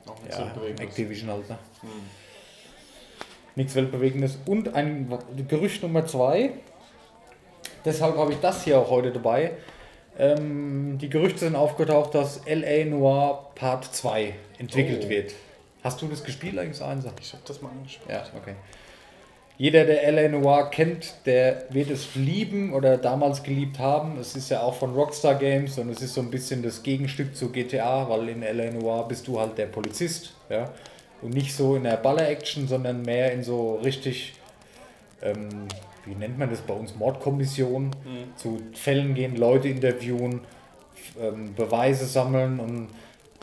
Auch 0.06 0.22
nicht 0.22 0.38
ja, 0.38 0.54
so. 0.54 0.82
Activision 0.84 1.30
halt. 1.30 1.48
Ne? 1.50 1.58
Nichts 3.60 3.74
Weltbewegendes. 3.74 4.38
Und 4.46 4.74
ein 4.74 5.12
Gerücht 5.46 5.82
Nummer 5.82 6.06
zwei. 6.06 6.52
Deshalb 7.84 8.16
habe 8.16 8.32
ich 8.32 8.40
das 8.40 8.64
hier 8.64 8.78
auch 8.78 8.88
heute 8.88 9.12
dabei. 9.12 9.50
Ähm, 10.18 10.96
die 10.96 11.10
Gerüchte 11.10 11.40
sind 11.40 11.56
aufgetaucht, 11.56 12.14
dass 12.14 12.40
LA 12.46 12.86
Noir 12.86 13.50
Part 13.54 13.84
2 13.84 14.32
entwickelt 14.58 15.02
Oh. 15.04 15.10
wird. 15.10 15.34
Hast 15.84 16.00
du 16.00 16.06
das 16.06 16.24
gespielt 16.24 16.58
eigentlich, 16.58 16.82
Einser? 16.82 17.12
Ich 17.20 17.34
habe 17.34 17.42
das 17.46 17.60
mal 17.60 17.68
angeschaut. 17.68 18.08
Ja, 18.08 18.22
okay. 18.34 18.54
Jeder, 19.58 19.84
der 19.84 20.04
L.A. 20.04 20.28
Noir 20.30 20.70
kennt, 20.70 21.16
der 21.26 21.64
wird 21.68 21.90
es 21.90 22.14
lieben 22.14 22.72
oder 22.72 22.96
damals 22.96 23.42
geliebt 23.42 23.78
haben. 23.78 24.18
Es 24.18 24.36
ist 24.36 24.48
ja 24.48 24.62
auch 24.62 24.74
von 24.74 24.94
Rockstar 24.94 25.34
Games 25.34 25.76
und 25.78 25.90
es 25.90 26.00
ist 26.00 26.14
so 26.14 26.22
ein 26.22 26.30
bisschen 26.30 26.62
das 26.62 26.82
Gegenstück 26.82 27.36
zu 27.36 27.50
GTA, 27.50 28.08
weil 28.08 28.30
in 28.30 28.42
L.A. 28.42 28.70
Noir 28.70 29.06
bist 29.06 29.28
du 29.28 29.38
halt 29.38 29.58
der 29.58 29.66
Polizist, 29.66 30.32
ja. 30.48 30.70
Und 31.22 31.34
nicht 31.34 31.54
so 31.54 31.76
in 31.76 31.84
der 31.84 31.96
Baller-Action, 31.96 32.66
sondern 32.66 33.02
mehr 33.02 33.32
in 33.32 33.42
so 33.42 33.76
richtig, 33.76 34.34
ähm, 35.22 35.68
wie 36.06 36.14
nennt 36.14 36.38
man 36.38 36.50
das 36.50 36.60
bei 36.60 36.74
uns, 36.74 36.94
Mordkommission, 36.96 37.90
zu 38.36 38.58
Fällen 38.72 39.14
gehen, 39.14 39.36
Leute 39.36 39.68
interviewen, 39.68 40.40
ähm, 41.20 41.54
Beweise 41.54 42.06
sammeln 42.06 42.58
und 42.58 42.88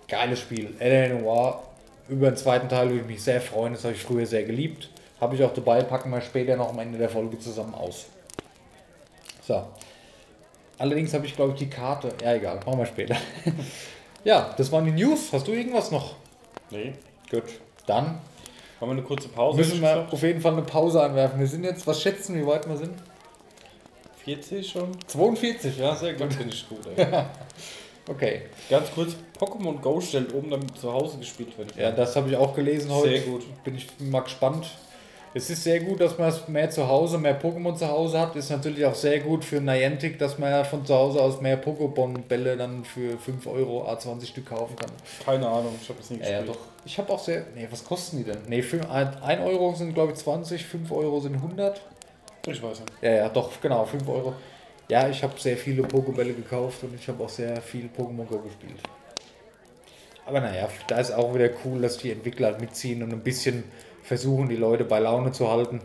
geiles 0.08 0.40
Spiel. 0.40 0.76
L.A. 0.80 1.14
Noir, 1.14 1.64
über 2.10 2.32
den 2.32 2.38
zweiten 2.38 2.70
Teil 2.70 2.90
würde 2.90 3.02
ich 3.02 3.08
mich 3.08 3.22
sehr 3.22 3.42
freuen, 3.42 3.74
das 3.74 3.84
habe 3.84 3.94
ich 3.94 4.02
früher 4.02 4.26
sehr 4.26 4.44
geliebt. 4.44 4.90
Habe 5.20 5.36
ich 5.36 5.44
auch 5.44 5.54
dabei, 5.54 5.82
packen 5.82 6.12
wir 6.12 6.22
später 6.22 6.56
noch 6.56 6.70
am 6.70 6.80
Ende 6.80 6.98
der 6.98 7.10
Folge 7.10 7.40
zusammen 7.40 7.74
aus. 7.74 8.06
So. 9.42 9.64
Allerdings 10.78 11.14
habe 11.14 11.26
ich, 11.26 11.36
glaube 11.36 11.54
ich, 11.54 11.60
die 11.60 11.70
Karte. 11.70 12.14
Ja, 12.24 12.36
egal, 12.36 12.60
machen 12.66 12.78
wir 12.78 12.86
später. 12.86 13.16
ja, 14.24 14.54
das 14.58 14.72
waren 14.72 14.86
die 14.86 14.92
News. 14.92 15.34
Hast 15.34 15.48
du 15.48 15.54
irgendwas 15.54 15.90
noch? 15.90 16.16
Nee. 16.70 16.94
Gut. 17.32 17.46
Dann 17.88 18.20
Haben 18.80 18.90
wir 18.90 18.92
eine 18.92 19.02
kurze 19.02 19.30
Pause? 19.30 19.58
müssen 19.58 19.82
wir 19.82 20.08
auf 20.12 20.22
jeden 20.22 20.40
Fall 20.42 20.54
eine 20.54 20.62
Pause 20.62 21.02
anwerfen. 21.02 21.40
Wir 21.40 21.48
sind 21.48 21.64
jetzt, 21.64 21.88
was 21.88 22.00
schätzen, 22.02 22.36
wie 22.40 22.46
weit 22.46 22.68
wir 22.70 22.78
sind? 22.78 22.94
40 24.24 24.70
schon? 24.70 24.92
42, 25.08 25.78
ja, 25.78 25.96
sehr 25.96 26.14
gut. 26.14 26.38
bin 26.38 26.50
ich 26.50 26.68
gut, 26.70 26.80
ey. 26.96 27.06
Okay. 28.10 28.44
Ganz 28.70 28.90
kurz, 28.96 29.18
Pokémon 29.38 29.82
Go 29.82 30.00
stellt 30.00 30.32
um, 30.34 30.50
damit 30.50 30.78
zu 30.78 30.94
Hause 30.94 31.18
gespielt 31.18 31.58
wird. 31.58 31.76
Ja, 31.76 31.92
das 31.92 32.16
habe 32.16 32.30
ich 32.30 32.38
auch 32.38 32.56
gelesen 32.56 32.90
heute. 32.90 33.10
Sehr 33.10 33.20
gut. 33.22 33.44
Bin 33.66 33.76
ich 33.76 33.86
mal 34.00 34.22
gespannt. 34.22 34.66
Es 35.34 35.50
ist 35.50 35.66
sehr 35.66 35.82
gut, 35.82 36.00
dass 36.00 36.18
man 36.18 36.34
mehr 36.48 36.70
zu 36.70 36.88
Hause, 36.88 37.18
mehr 37.18 37.38
Pokémon 37.40 37.76
zu 37.76 37.86
Hause 37.90 38.18
hat. 38.22 38.34
Ist 38.38 38.50
natürlich 38.50 38.86
auch 38.86 38.96
sehr 38.96 39.20
gut 39.20 39.44
für 39.44 39.60
Niantic, 39.60 40.18
dass 40.20 40.38
man 40.40 40.52
ja 40.52 40.64
von 40.64 40.86
zu 40.86 40.96
Hause 40.96 41.22
aus 41.22 41.42
mehr 41.42 41.62
Pokémon-Bälle 41.62 42.56
dann 42.56 42.86
für 42.86 43.18
5 43.18 43.46
Euro 43.46 43.86
A20 43.92 44.26
Stück 44.26 44.46
kaufen 44.46 44.78
kann. 44.78 44.90
Keine 45.26 45.46
Ahnung, 45.46 45.76
ich 45.82 45.90
habe 45.90 46.00
das 46.00 46.10
nie 46.10 46.20
Ja, 46.20 46.30
ja, 46.30 46.38
gespielt. 46.40 46.58
doch. 46.58 46.77
Ich 46.88 46.98
habe 46.98 47.12
auch 47.12 47.20
sehr. 47.20 47.44
Nee, 47.54 47.68
was 47.70 47.84
kosten 47.84 48.18
die 48.18 48.24
denn? 48.24 48.38
Nee, 48.48 48.64
1 48.64 49.42
Euro 49.42 49.76
sind 49.76 49.94
glaube 49.94 50.14
ich 50.14 50.20
20, 50.20 50.66
5 50.66 50.90
Euro 50.94 51.20
sind 51.20 51.36
100. 51.36 51.82
Ich 52.48 52.64
weiß 52.64 52.80
nicht. 52.80 52.94
Ja, 53.02 53.12
ja, 53.12 53.30
doch, 53.30 53.60
genau, 53.60 53.86
5 53.86 54.08
Euro. 54.08 54.34
Ja, 54.88 55.10
ich 55.10 55.22
habe 55.22 55.38
sehr 55.38 55.58
viele 55.58 55.84
Pokébälle 55.84 56.34
gekauft 56.34 56.84
und 56.84 56.96
ich 56.96 57.06
habe 57.10 57.22
auch 57.22 57.30
sehr 57.30 57.62
viel 57.62 57.90
Pokémon 57.90 58.24
Go 58.24 58.40
gespielt. 58.40 58.80
Aber 60.26 60.40
naja, 60.40 60.70
da 60.88 61.00
ist 61.00 61.12
auch 61.12 61.36
wieder 61.36 61.50
cool, 61.66 61.82
dass 61.82 61.98
die 61.98 62.10
Entwickler 62.10 62.48
halt 62.48 62.62
mitziehen 62.62 63.04
und 63.04 63.12
ein 63.12 63.20
bisschen 63.20 63.66
versuchen, 64.02 64.48
die 64.48 64.56
Leute 64.56 64.86
bei 64.86 65.00
Laune 65.00 65.34
zu 65.34 65.52
halten. 65.52 65.82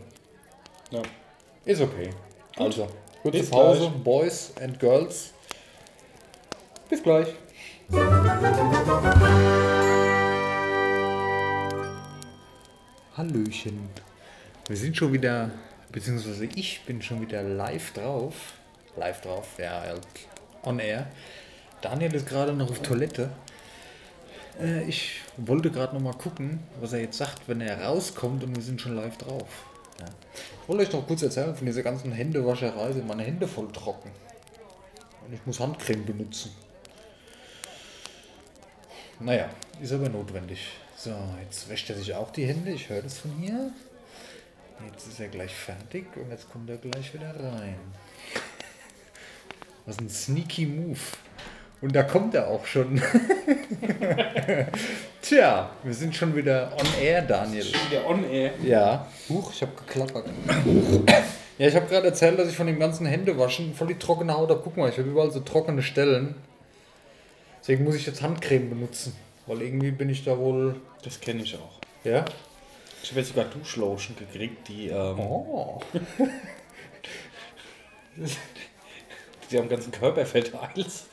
Ja. 0.89 1.01
Ist 1.65 1.81
okay. 1.81 2.11
Also, 2.55 2.87
kurze 3.21 3.39
Bis 3.39 3.49
Pause, 3.49 3.89
gleich. 3.89 4.03
Boys 4.03 4.53
and 4.61 4.79
Girls. 4.79 5.33
Bis 6.89 7.03
gleich. 7.03 7.27
Hallöchen. 13.15 13.89
Wir 14.67 14.75
sind 14.75 14.97
schon 14.97 15.13
wieder, 15.13 15.51
beziehungsweise 15.91 16.45
ich 16.45 16.81
bin 16.83 16.99
schon 16.99 17.21
wieder 17.21 17.43
live 17.43 17.93
drauf. 17.93 18.33
Live 18.97 19.21
drauf, 19.21 19.49
ja, 19.59 19.81
halt 19.81 20.01
on 20.63 20.79
air. 20.79 21.05
Daniel 21.81 22.15
ist 22.15 22.27
gerade 22.27 22.53
noch 22.53 22.71
auf 22.71 22.81
Toilette. 22.81 23.29
Äh, 24.59 24.85
ich 24.85 25.21
wollte 25.37 25.69
gerade 25.69 25.93
noch 25.93 26.01
mal 26.01 26.13
gucken, 26.13 26.63
was 26.81 26.93
er 26.93 27.01
jetzt 27.01 27.19
sagt, 27.19 27.47
wenn 27.47 27.61
er 27.61 27.83
rauskommt 27.83 28.43
und 28.43 28.55
wir 28.55 28.63
sind 28.63 28.81
schon 28.81 28.95
live 28.95 29.17
drauf. 29.19 29.67
Ja. 29.99 30.05
Ich 30.63 30.67
wollte 30.67 30.81
euch 30.81 30.91
noch 30.91 31.05
kurz 31.05 31.21
erzählen 31.21 31.55
von 31.55 31.67
dieser 31.67 31.83
ganzen 31.83 32.11
Händewascherei. 32.11 32.93
Sind 32.93 33.07
meine 33.07 33.21
Hände 33.21 33.47
voll 33.47 33.71
trocken. 33.71 34.09
Und 35.23 35.33
ich 35.33 35.45
muss 35.45 35.59
Handcreme 35.59 36.03
benutzen. 36.03 36.49
Naja, 39.19 39.51
ist 39.79 39.93
aber 39.93 40.09
notwendig. 40.09 40.67
So, 41.03 41.11
jetzt 41.41 41.67
wäscht 41.67 41.89
er 41.89 41.97
sich 41.97 42.15
auch 42.15 42.31
die 42.31 42.45
Hände. 42.45 42.71
Ich 42.71 42.87
höre 42.87 43.01
das 43.01 43.17
von 43.17 43.31
hier. 43.31 43.73
Jetzt 44.89 45.05
ist 45.05 45.19
er 45.19 45.27
gleich 45.27 45.53
fertig 45.53 46.05
und 46.15 46.31
jetzt 46.31 46.49
kommt 46.49 46.69
er 46.69 46.77
gleich 46.77 47.13
wieder 47.13 47.27
rein. 47.27 47.75
Was 49.85 49.99
ein 49.99 50.09
sneaky 50.09 50.65
Move. 50.65 50.99
Und 51.81 51.93
da 51.93 52.03
kommt 52.03 52.35
er 52.35 52.47
auch 52.47 52.65
schon. 52.65 53.01
Tja, 55.21 55.71
wir 55.83 55.93
sind 55.93 56.15
schon 56.15 56.33
wieder 56.37 56.71
on 56.79 57.03
air, 57.03 57.21
Daniel. 57.21 57.65
Schon 57.65 57.91
wieder 57.91 58.07
on 58.07 58.23
air. 58.23 58.53
Ja. 58.63 59.05
Huch, 59.27 59.51
ich 59.51 59.61
habe 59.61 59.73
geklappert. 59.75 60.25
ja, 61.57 61.67
ich 61.67 61.75
habe 61.75 61.87
gerade 61.87 62.07
erzählt, 62.07 62.39
dass 62.39 62.47
ich 62.47 62.55
von 62.55 62.67
dem 62.67 62.79
ganzen 62.79 63.05
Händewaschen 63.05 63.75
voll 63.75 63.87
die 63.87 63.99
trockene 63.99 64.37
Haut 64.37 64.49
habe. 64.49 64.61
Guck 64.63 64.77
mal, 64.77 64.89
ich 64.89 64.97
habe 64.97 65.09
überall 65.09 65.31
so 65.31 65.41
trockene 65.41 65.83
Stellen. 65.83 66.35
Deswegen 67.59 67.83
muss 67.83 67.95
ich 67.95 68.05
jetzt 68.05 68.21
Handcreme 68.21 68.69
benutzen. 68.69 69.13
Weil 69.45 69.61
irgendwie 69.61 69.91
bin 69.91 70.09
ich 70.09 70.23
da 70.23 70.37
wohl. 70.37 70.79
Das 71.03 71.19
kenne 71.19 71.43
ich 71.43 71.55
auch. 71.55 71.79
Ja? 72.03 72.25
Ich 73.01 73.09
habe 73.09 73.19
jetzt 73.19 73.29
sogar 73.29 73.45
Duschlotion 73.45 74.15
gekriegt, 74.17 74.67
die, 74.69 74.87
ähm, 74.87 75.19
Oh. 75.19 75.81
die 79.51 79.57
am 79.57 79.67
ganzen 79.67 79.91
Körperfett 79.91 80.53
alles. 80.55 81.07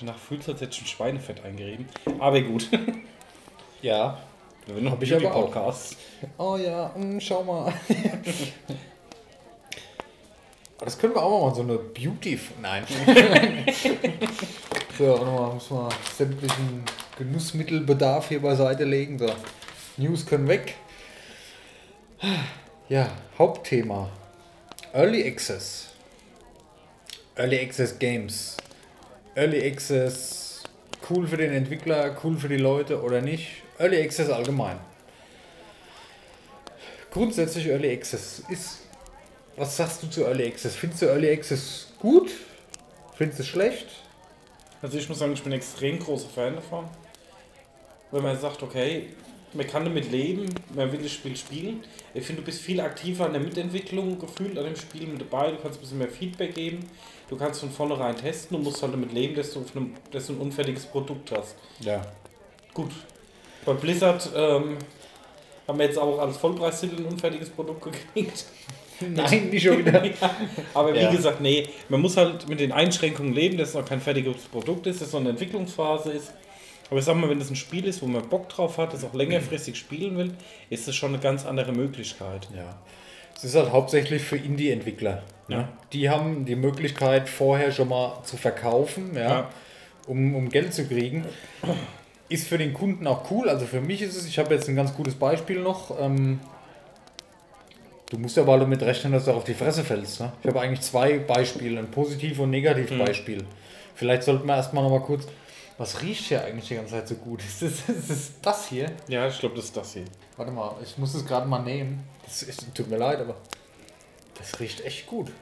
Danach 0.00 0.18
fühlt 0.18 0.48
als 0.48 0.60
hätte 0.60 0.72
ich 0.72 0.78
schon 0.78 0.86
Schweinefett 0.86 1.44
eingerieben. 1.44 1.86
Aber 2.18 2.40
gut. 2.40 2.68
Ja. 3.82 4.18
Wir 4.64 4.76
haben 4.76 4.84
noch 4.84 4.92
Hab 4.92 5.02
ich 5.02 5.14
aber 5.14 5.34
auch. 5.34 5.44
Podcast. 5.52 5.98
Oh 6.38 6.56
ja, 6.56 6.90
mm, 6.96 7.20
schau 7.20 7.44
mal. 7.44 7.66
Aber 7.66 7.74
das 10.86 10.96
können 10.98 11.14
wir 11.14 11.22
auch 11.22 11.48
mal 11.50 11.54
so 11.54 11.60
eine 11.60 11.76
Beauty. 11.76 12.40
Nein. 12.62 12.86
So, 14.96 15.08
warte 15.08 15.24
mal, 15.24 15.54
muss 15.54 15.70
mal 15.70 15.88
sämtlichen 16.16 16.84
Genussmittelbedarf 17.18 18.28
hier 18.28 18.40
beiseite 18.40 18.84
legen. 18.84 19.18
So, 19.18 19.26
News 19.96 20.26
können 20.26 20.48
weg. 20.48 20.74
Ja, 22.88 23.10
Hauptthema. 23.38 24.10
Early 24.92 25.26
Access. 25.26 25.88
Early 27.36 27.60
Access 27.60 27.98
Games. 27.98 28.56
Early 29.34 29.70
Access 29.70 30.62
cool 31.10 31.26
für 31.26 31.36
den 31.36 31.52
Entwickler, 31.52 32.16
cool 32.22 32.38
für 32.38 32.48
die 32.48 32.56
Leute 32.56 33.02
oder 33.02 33.20
nicht? 33.20 33.62
Early 33.78 34.02
Access 34.02 34.30
allgemein. 34.30 34.78
Grundsätzlich 37.10 37.66
Early 37.66 37.92
Access 37.92 38.42
ist. 38.48 38.78
Was 39.56 39.76
sagst 39.76 40.02
du 40.02 40.08
zu 40.08 40.24
Early 40.24 40.46
Access? 40.46 40.74
Findest 40.74 41.02
du 41.02 41.06
Early 41.06 41.32
Access 41.32 41.92
gut? 42.00 42.30
Findest 43.16 43.38
du 43.38 43.42
es 43.42 43.48
schlecht? 43.48 43.86
Also 44.84 44.98
ich 44.98 45.08
muss 45.08 45.18
sagen, 45.18 45.32
ich 45.32 45.42
bin 45.42 45.50
ein 45.50 45.56
extrem 45.56 45.98
großer 45.98 46.28
Fan 46.28 46.56
davon. 46.56 46.84
Wenn 48.10 48.22
man 48.22 48.38
sagt, 48.38 48.62
okay, 48.62 49.14
man 49.54 49.66
kann 49.66 49.82
damit 49.82 50.12
leben, 50.12 50.44
man 50.74 50.92
will 50.92 51.00
das 51.00 51.10
Spiel 51.10 51.34
spielen. 51.38 51.82
Ich 52.12 52.22
finde, 52.22 52.42
du 52.42 52.44
bist 52.44 52.60
viel 52.60 52.82
aktiver 52.82 53.24
an 53.24 53.32
der 53.32 53.40
Mitentwicklung 53.40 54.18
gefühlt 54.18 54.58
an 54.58 54.64
dem 54.64 54.76
Spiel 54.76 55.06
mit 55.06 55.22
dabei. 55.22 55.52
Du 55.52 55.56
kannst 55.56 55.78
ein 55.78 55.80
bisschen 55.80 55.96
mehr 55.96 56.10
Feedback 56.10 56.54
geben. 56.54 56.80
Du 57.30 57.36
kannst 57.38 57.60
von 57.60 57.70
vornherein 57.70 58.14
testen 58.14 58.58
und 58.58 58.64
musst 58.64 58.82
halt 58.82 58.92
damit 58.92 59.10
leben, 59.14 59.34
dass 59.34 59.54
du, 59.54 59.64
einem, 59.74 59.94
dass 60.10 60.26
du 60.26 60.34
ein 60.34 60.38
unfertiges 60.38 60.84
Produkt 60.84 61.32
hast. 61.32 61.56
Ja. 61.80 62.02
Gut. 62.74 62.90
Bei 63.64 63.72
Blizzard 63.72 64.28
ähm, 64.36 64.76
haben 65.66 65.78
wir 65.78 65.86
jetzt 65.86 65.98
auch 65.98 66.18
als 66.18 66.36
Vollpreistitel 66.36 66.96
ein 66.98 67.06
unfertiges 67.06 67.48
Produkt 67.48 67.84
gekriegt. 67.84 68.44
Nein, 69.14 69.50
nicht 69.50 69.64
schon 69.64 69.78
wieder. 69.78 70.02
Aber 70.74 70.94
wie 70.94 70.98
Ja. 70.98 71.10
gesagt, 71.10 71.40
nee, 71.40 71.66
man 71.88 72.00
muss 72.00 72.16
halt 72.16 72.48
mit 72.48 72.60
den 72.60 72.72
Einschränkungen 72.72 73.32
leben, 73.34 73.58
dass 73.58 73.70
es 73.70 73.74
noch 73.74 73.84
kein 73.84 74.00
fertiges 74.00 74.36
Produkt 74.44 74.86
ist, 74.86 75.00
dass 75.00 75.08
es 75.08 75.12
noch 75.14 75.20
eine 75.20 75.30
Entwicklungsphase 75.30 76.12
ist. 76.12 76.32
Aber 76.90 76.98
ich 76.98 77.04
sag 77.04 77.16
mal, 77.16 77.28
wenn 77.30 77.38
das 77.38 77.50
ein 77.50 77.56
Spiel 77.56 77.86
ist, 77.86 78.02
wo 78.02 78.06
man 78.06 78.28
Bock 78.28 78.48
drauf 78.50 78.78
hat, 78.78 78.92
das 78.92 79.04
auch 79.04 79.14
längerfristig 79.14 79.76
spielen 79.76 80.16
will, 80.18 80.32
ist 80.70 80.86
das 80.86 80.94
schon 80.94 81.10
eine 81.10 81.18
ganz 81.18 81.44
andere 81.46 81.72
Möglichkeit. 81.72 82.48
Ja. 82.54 82.76
Es 83.36 83.42
ist 83.44 83.56
halt 83.56 83.72
hauptsächlich 83.72 84.22
für 84.22 84.36
Indie-Entwickler. 84.36 85.22
Ne? 85.48 85.56
Ja. 85.56 85.68
Die 85.92 86.08
haben 86.10 86.44
die 86.44 86.54
Möglichkeit, 86.56 87.28
vorher 87.28 87.72
schon 87.72 87.88
mal 87.88 88.20
zu 88.24 88.36
verkaufen, 88.36 89.12
ja, 89.14 89.20
Ja. 89.22 89.50
Um, 90.06 90.36
um 90.36 90.50
Geld 90.50 90.74
zu 90.74 90.86
kriegen. 90.86 91.24
Ist 92.28 92.46
für 92.46 92.58
den 92.58 92.74
Kunden 92.74 93.06
auch 93.06 93.30
cool. 93.30 93.48
Also 93.48 93.64
für 93.66 93.80
mich 93.80 94.02
ist 94.02 94.16
es, 94.16 94.26
ich 94.26 94.38
habe 94.38 94.54
jetzt 94.54 94.68
ein 94.68 94.76
ganz 94.76 94.94
gutes 94.94 95.14
Beispiel 95.14 95.60
noch. 95.60 95.98
Ähm, 95.98 96.40
du 98.14 98.20
musst 98.20 98.36
ja 98.36 98.44
aber 98.44 98.58
damit 98.58 98.82
rechnen, 98.82 99.12
dass 99.12 99.24
du 99.24 99.32
auf 99.32 99.44
die 99.44 99.54
Fresse 99.54 99.82
fällst. 99.82 100.20
Ne? 100.20 100.32
Ich 100.40 100.48
habe 100.48 100.60
eigentlich 100.60 100.80
zwei 100.82 101.18
Beispiele, 101.18 101.78
ein 101.78 101.90
Positiv- 101.90 102.38
und 102.38 102.50
Negativbeispiel. 102.50 103.44
Vielleicht 103.94 104.22
sollten 104.22 104.46
wir 104.46 104.56
erstmal 104.56 104.84
noch 104.84 104.90
mal 104.90 105.00
kurz. 105.00 105.26
Was 105.78 106.02
riecht 106.02 106.26
hier 106.26 106.44
eigentlich 106.44 106.68
die 106.68 106.76
ganze 106.76 106.92
Zeit 106.92 107.08
so 107.08 107.16
gut? 107.16 107.42
Ist 107.44 107.62
das, 107.62 107.88
ist 107.88 108.10
das, 108.10 108.32
das 108.40 108.68
hier? 108.68 108.92
Ja, 109.08 109.26
ich 109.26 109.38
glaube, 109.40 109.56
das 109.56 109.64
ist 109.66 109.76
das 109.76 109.94
hier. 109.94 110.04
Warte 110.36 110.52
mal, 110.52 110.76
ich 110.82 110.96
muss 110.98 111.14
es 111.14 111.26
gerade 111.26 111.48
mal 111.48 111.62
nehmen. 111.62 112.04
Das 112.24 112.44
ist, 112.44 112.72
tut 112.74 112.88
mir 112.88 112.98
leid, 112.98 113.18
aber 113.18 113.34
das 114.38 114.60
riecht 114.60 114.84
echt 114.84 115.06
gut. 115.06 115.32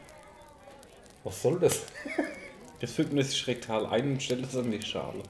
Was 1.24 1.42
soll 1.42 1.60
das? 1.60 1.82
Jetzt 2.80 2.94
füllt 2.94 3.12
man 3.12 3.22
sich 3.22 3.46
rektal 3.46 3.86
ein 3.86 4.12
und 4.12 4.22
stellt 4.22 4.44
es 4.46 4.56
an 4.56 4.70
die 4.70 4.82
Schale. 4.82 5.22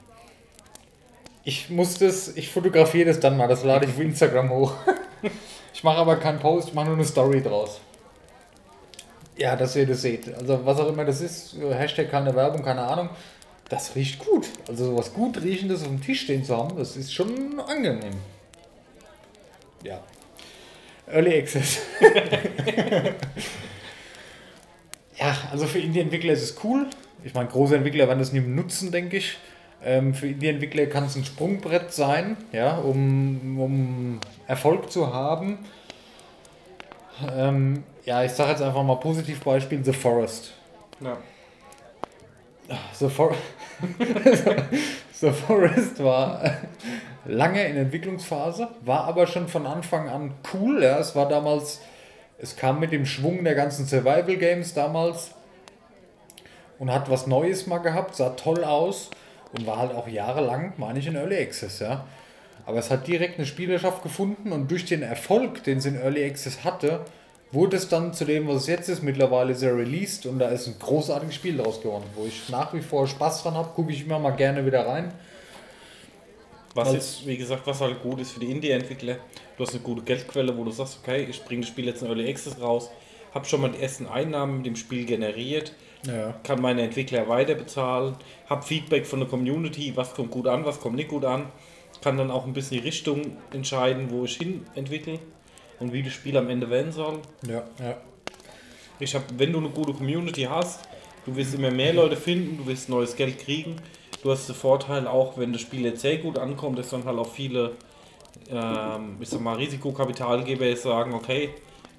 Ich 1.44 1.68
muss 1.68 1.98
das, 1.98 2.36
ich 2.36 2.48
fotografiere 2.48 3.06
das 3.06 3.18
dann 3.18 3.36
mal, 3.36 3.48
das 3.48 3.64
lade 3.64 3.86
ich 3.86 3.92
auf 3.92 3.98
Instagram 3.98 4.50
hoch. 4.50 4.74
Ich 5.74 5.84
mache 5.84 5.98
aber 5.98 6.16
keinen 6.16 6.38
Post, 6.38 6.68
ich 6.68 6.74
mache 6.74 6.86
nur 6.86 6.96
eine 6.96 7.04
Story 7.04 7.42
draus. 7.42 7.80
Ja, 9.36 9.56
dass 9.56 9.74
ihr 9.76 9.86
das 9.86 10.02
seht. 10.02 10.32
Also 10.34 10.60
was 10.64 10.78
auch 10.78 10.88
immer 10.88 11.04
das 11.04 11.20
ist, 11.20 11.56
Hashtag 11.58 12.10
keine 12.10 12.34
Werbung, 12.34 12.62
keine 12.62 12.82
Ahnung. 12.82 13.10
Das 13.68 13.96
riecht 13.96 14.18
gut. 14.18 14.48
Also 14.68 14.84
sowas 14.86 15.14
gut 15.14 15.42
riechendes 15.42 15.82
auf 15.82 15.88
dem 15.88 16.02
Tisch 16.02 16.22
stehen 16.22 16.44
zu 16.44 16.56
haben, 16.56 16.76
das 16.76 16.96
ist 16.96 17.12
schon 17.14 17.58
angenehm. 17.60 18.14
Ja. 19.82 20.00
Early 21.06 21.38
Access. 21.38 21.78
ja, 25.18 25.36
also 25.50 25.66
für 25.66 25.78
Indie-Entwickler 25.78 26.34
ist 26.34 26.42
es 26.42 26.56
cool. 26.64 26.86
Ich 27.24 27.34
meine, 27.34 27.48
große 27.48 27.76
Entwickler 27.76 28.08
werden 28.08 28.18
das 28.18 28.32
nicht 28.32 28.46
nutzen, 28.46 28.92
denke 28.92 29.16
ich. 29.16 29.38
Ähm, 29.84 30.14
für 30.14 30.28
Indie-Entwickler 30.28 30.86
kann 30.86 31.04
es 31.04 31.16
ein 31.16 31.24
Sprungbrett 31.24 31.92
sein, 31.92 32.36
ja, 32.52 32.76
um, 32.76 33.58
um 33.60 34.20
Erfolg 34.46 34.92
zu 34.92 35.12
haben. 35.12 35.58
Ähm, 37.34 37.82
ja, 38.04 38.22
ich 38.22 38.32
sage 38.32 38.50
jetzt 38.50 38.62
einfach 38.62 38.84
mal 38.84 38.96
Positivbeispiel 38.96 39.84
The 39.84 39.92
Forest. 39.92 40.52
Ja. 41.00 41.18
The, 42.94 43.08
For 43.08 43.34
The 45.12 45.30
Forest 45.30 46.02
war 46.02 46.58
lange 47.24 47.64
in 47.64 47.76
Entwicklungsphase, 47.76 48.68
war 48.82 49.04
aber 49.04 49.26
schon 49.26 49.48
von 49.48 49.66
Anfang 49.66 50.08
an 50.08 50.34
cool. 50.54 50.82
Ja. 50.82 50.98
Es 50.98 51.16
war 51.16 51.28
damals, 51.28 51.80
es 52.38 52.56
kam 52.56 52.78
mit 52.78 52.92
dem 52.92 53.04
Schwung 53.04 53.42
der 53.42 53.56
ganzen 53.56 53.86
Survival 53.86 54.36
Games 54.36 54.74
damals 54.74 55.32
und 56.78 56.92
hat 56.92 57.10
was 57.10 57.26
Neues 57.26 57.66
mal 57.66 57.78
gehabt, 57.78 58.14
sah 58.14 58.30
toll 58.30 58.62
aus 58.62 59.10
und 59.52 59.66
war 59.66 59.78
halt 59.78 59.94
auch 59.94 60.08
jahrelang, 60.08 60.72
meine 60.76 60.98
ich, 60.98 61.06
in 61.06 61.16
Early 61.16 61.36
Access. 61.36 61.80
Ja. 61.80 62.06
Aber 62.64 62.78
es 62.78 62.90
hat 62.90 63.06
direkt 63.06 63.38
eine 63.38 63.46
Spielerschaft 63.46 64.02
gefunden 64.02 64.52
und 64.52 64.70
durch 64.70 64.84
den 64.84 65.02
Erfolg, 65.02 65.64
den 65.64 65.78
es 65.78 65.86
in 65.86 65.96
Early 65.96 66.24
Access 66.24 66.64
hatte, 66.64 67.04
wurde 67.50 67.76
es 67.76 67.88
dann 67.88 68.14
zu 68.14 68.24
dem, 68.24 68.48
was 68.48 68.62
es 68.62 68.66
jetzt 68.66 68.88
ist. 68.88 69.02
Mittlerweile 69.02 69.54
er 69.54 69.76
released 69.76 70.26
und 70.26 70.38
da 70.38 70.48
ist 70.48 70.66
ein 70.66 70.78
großartiges 70.78 71.34
Spiel 71.34 71.56
draus 71.56 71.80
geworden, 71.82 72.04
wo 72.14 72.24
ich 72.24 72.48
nach 72.48 72.72
wie 72.72 72.80
vor 72.80 73.06
Spaß 73.06 73.42
dran 73.42 73.54
habe, 73.54 73.70
gucke 73.74 73.92
ich 73.92 74.04
immer 74.04 74.18
mal 74.18 74.30
gerne 74.30 74.64
wieder 74.64 74.86
rein. 74.86 75.12
Was 76.74 76.92
jetzt, 76.94 77.26
wie 77.26 77.36
gesagt, 77.36 77.66
was 77.66 77.82
halt 77.82 78.02
gut 78.02 78.20
ist 78.20 78.32
für 78.32 78.40
die 78.40 78.50
Indie-Entwickler, 78.50 79.16
du 79.58 79.62
hast 79.62 79.74
eine 79.74 79.82
gute 79.82 80.02
Geldquelle, 80.02 80.56
wo 80.56 80.64
du 80.64 80.70
sagst, 80.70 81.00
okay, 81.02 81.26
ich 81.28 81.44
bringe 81.44 81.60
das 81.60 81.68
Spiel 81.68 81.84
jetzt 81.84 82.00
in 82.00 82.08
Early 82.08 82.30
Access 82.30 82.58
raus, 82.58 82.90
habe 83.34 83.44
schon 83.44 83.60
mal 83.60 83.70
die 83.70 83.82
ersten 83.82 84.06
Einnahmen 84.06 84.58
mit 84.58 84.66
dem 84.66 84.76
Spiel 84.76 85.04
generiert, 85.04 85.74
Ja. 86.06 86.34
kann 86.42 86.60
meine 86.60 86.82
Entwickler 86.82 87.28
weiter 87.28 87.54
bezahlen, 87.54 88.16
habe 88.48 88.62
Feedback 88.62 89.06
von 89.06 89.20
der 89.20 89.28
Community, 89.28 89.92
was 89.94 90.14
kommt 90.14 90.30
gut 90.30 90.48
an, 90.48 90.64
was 90.64 90.80
kommt 90.80 90.96
nicht 90.96 91.08
gut 91.08 91.24
an, 91.24 91.46
kann 92.02 92.16
dann 92.16 92.30
auch 92.30 92.44
ein 92.44 92.52
bisschen 92.52 92.78
die 92.80 92.84
Richtung 92.84 93.36
entscheiden, 93.52 94.10
wo 94.10 94.24
ich 94.24 94.36
hin 94.36 94.66
entwickle 94.74 95.20
und 95.78 95.92
wie 95.92 96.02
das 96.02 96.12
Spiel 96.12 96.36
am 96.36 96.48
Ende 96.50 96.68
werden 96.70 96.92
soll. 96.92 97.20
Ja, 97.46 97.62
ja. 97.78 97.96
Ich 98.98 99.14
habe, 99.14 99.24
wenn 99.36 99.52
du 99.52 99.58
eine 99.58 99.68
gute 99.68 99.92
Community 99.92 100.42
hast, 100.42 100.80
du 101.24 101.34
wirst 101.36 101.54
immer 101.54 101.70
mehr 101.70 101.92
Leute 101.92 102.16
finden, 102.16 102.58
du 102.58 102.66
wirst 102.66 102.88
neues 102.88 103.16
Geld 103.16 103.38
kriegen. 103.38 103.76
Du 104.22 104.30
hast 104.30 104.48
den 104.48 104.54
Vorteil 104.54 105.08
auch, 105.08 105.36
wenn 105.38 105.52
das 105.52 105.62
Spiel 105.62 105.84
jetzt 105.84 106.02
sehr 106.02 106.18
gut 106.18 106.38
ankommt, 106.38 106.78
dass 106.78 106.90
dann 106.90 107.04
halt 107.04 107.18
auch 107.18 107.28
viele, 107.28 107.72
ähm, 108.48 109.16
ich 109.20 109.28
sag 109.28 109.40
mal, 109.40 109.56
Risikokapitalgeber 109.56 110.66
jetzt 110.66 110.84
sagen, 110.84 111.14
okay, 111.14 111.50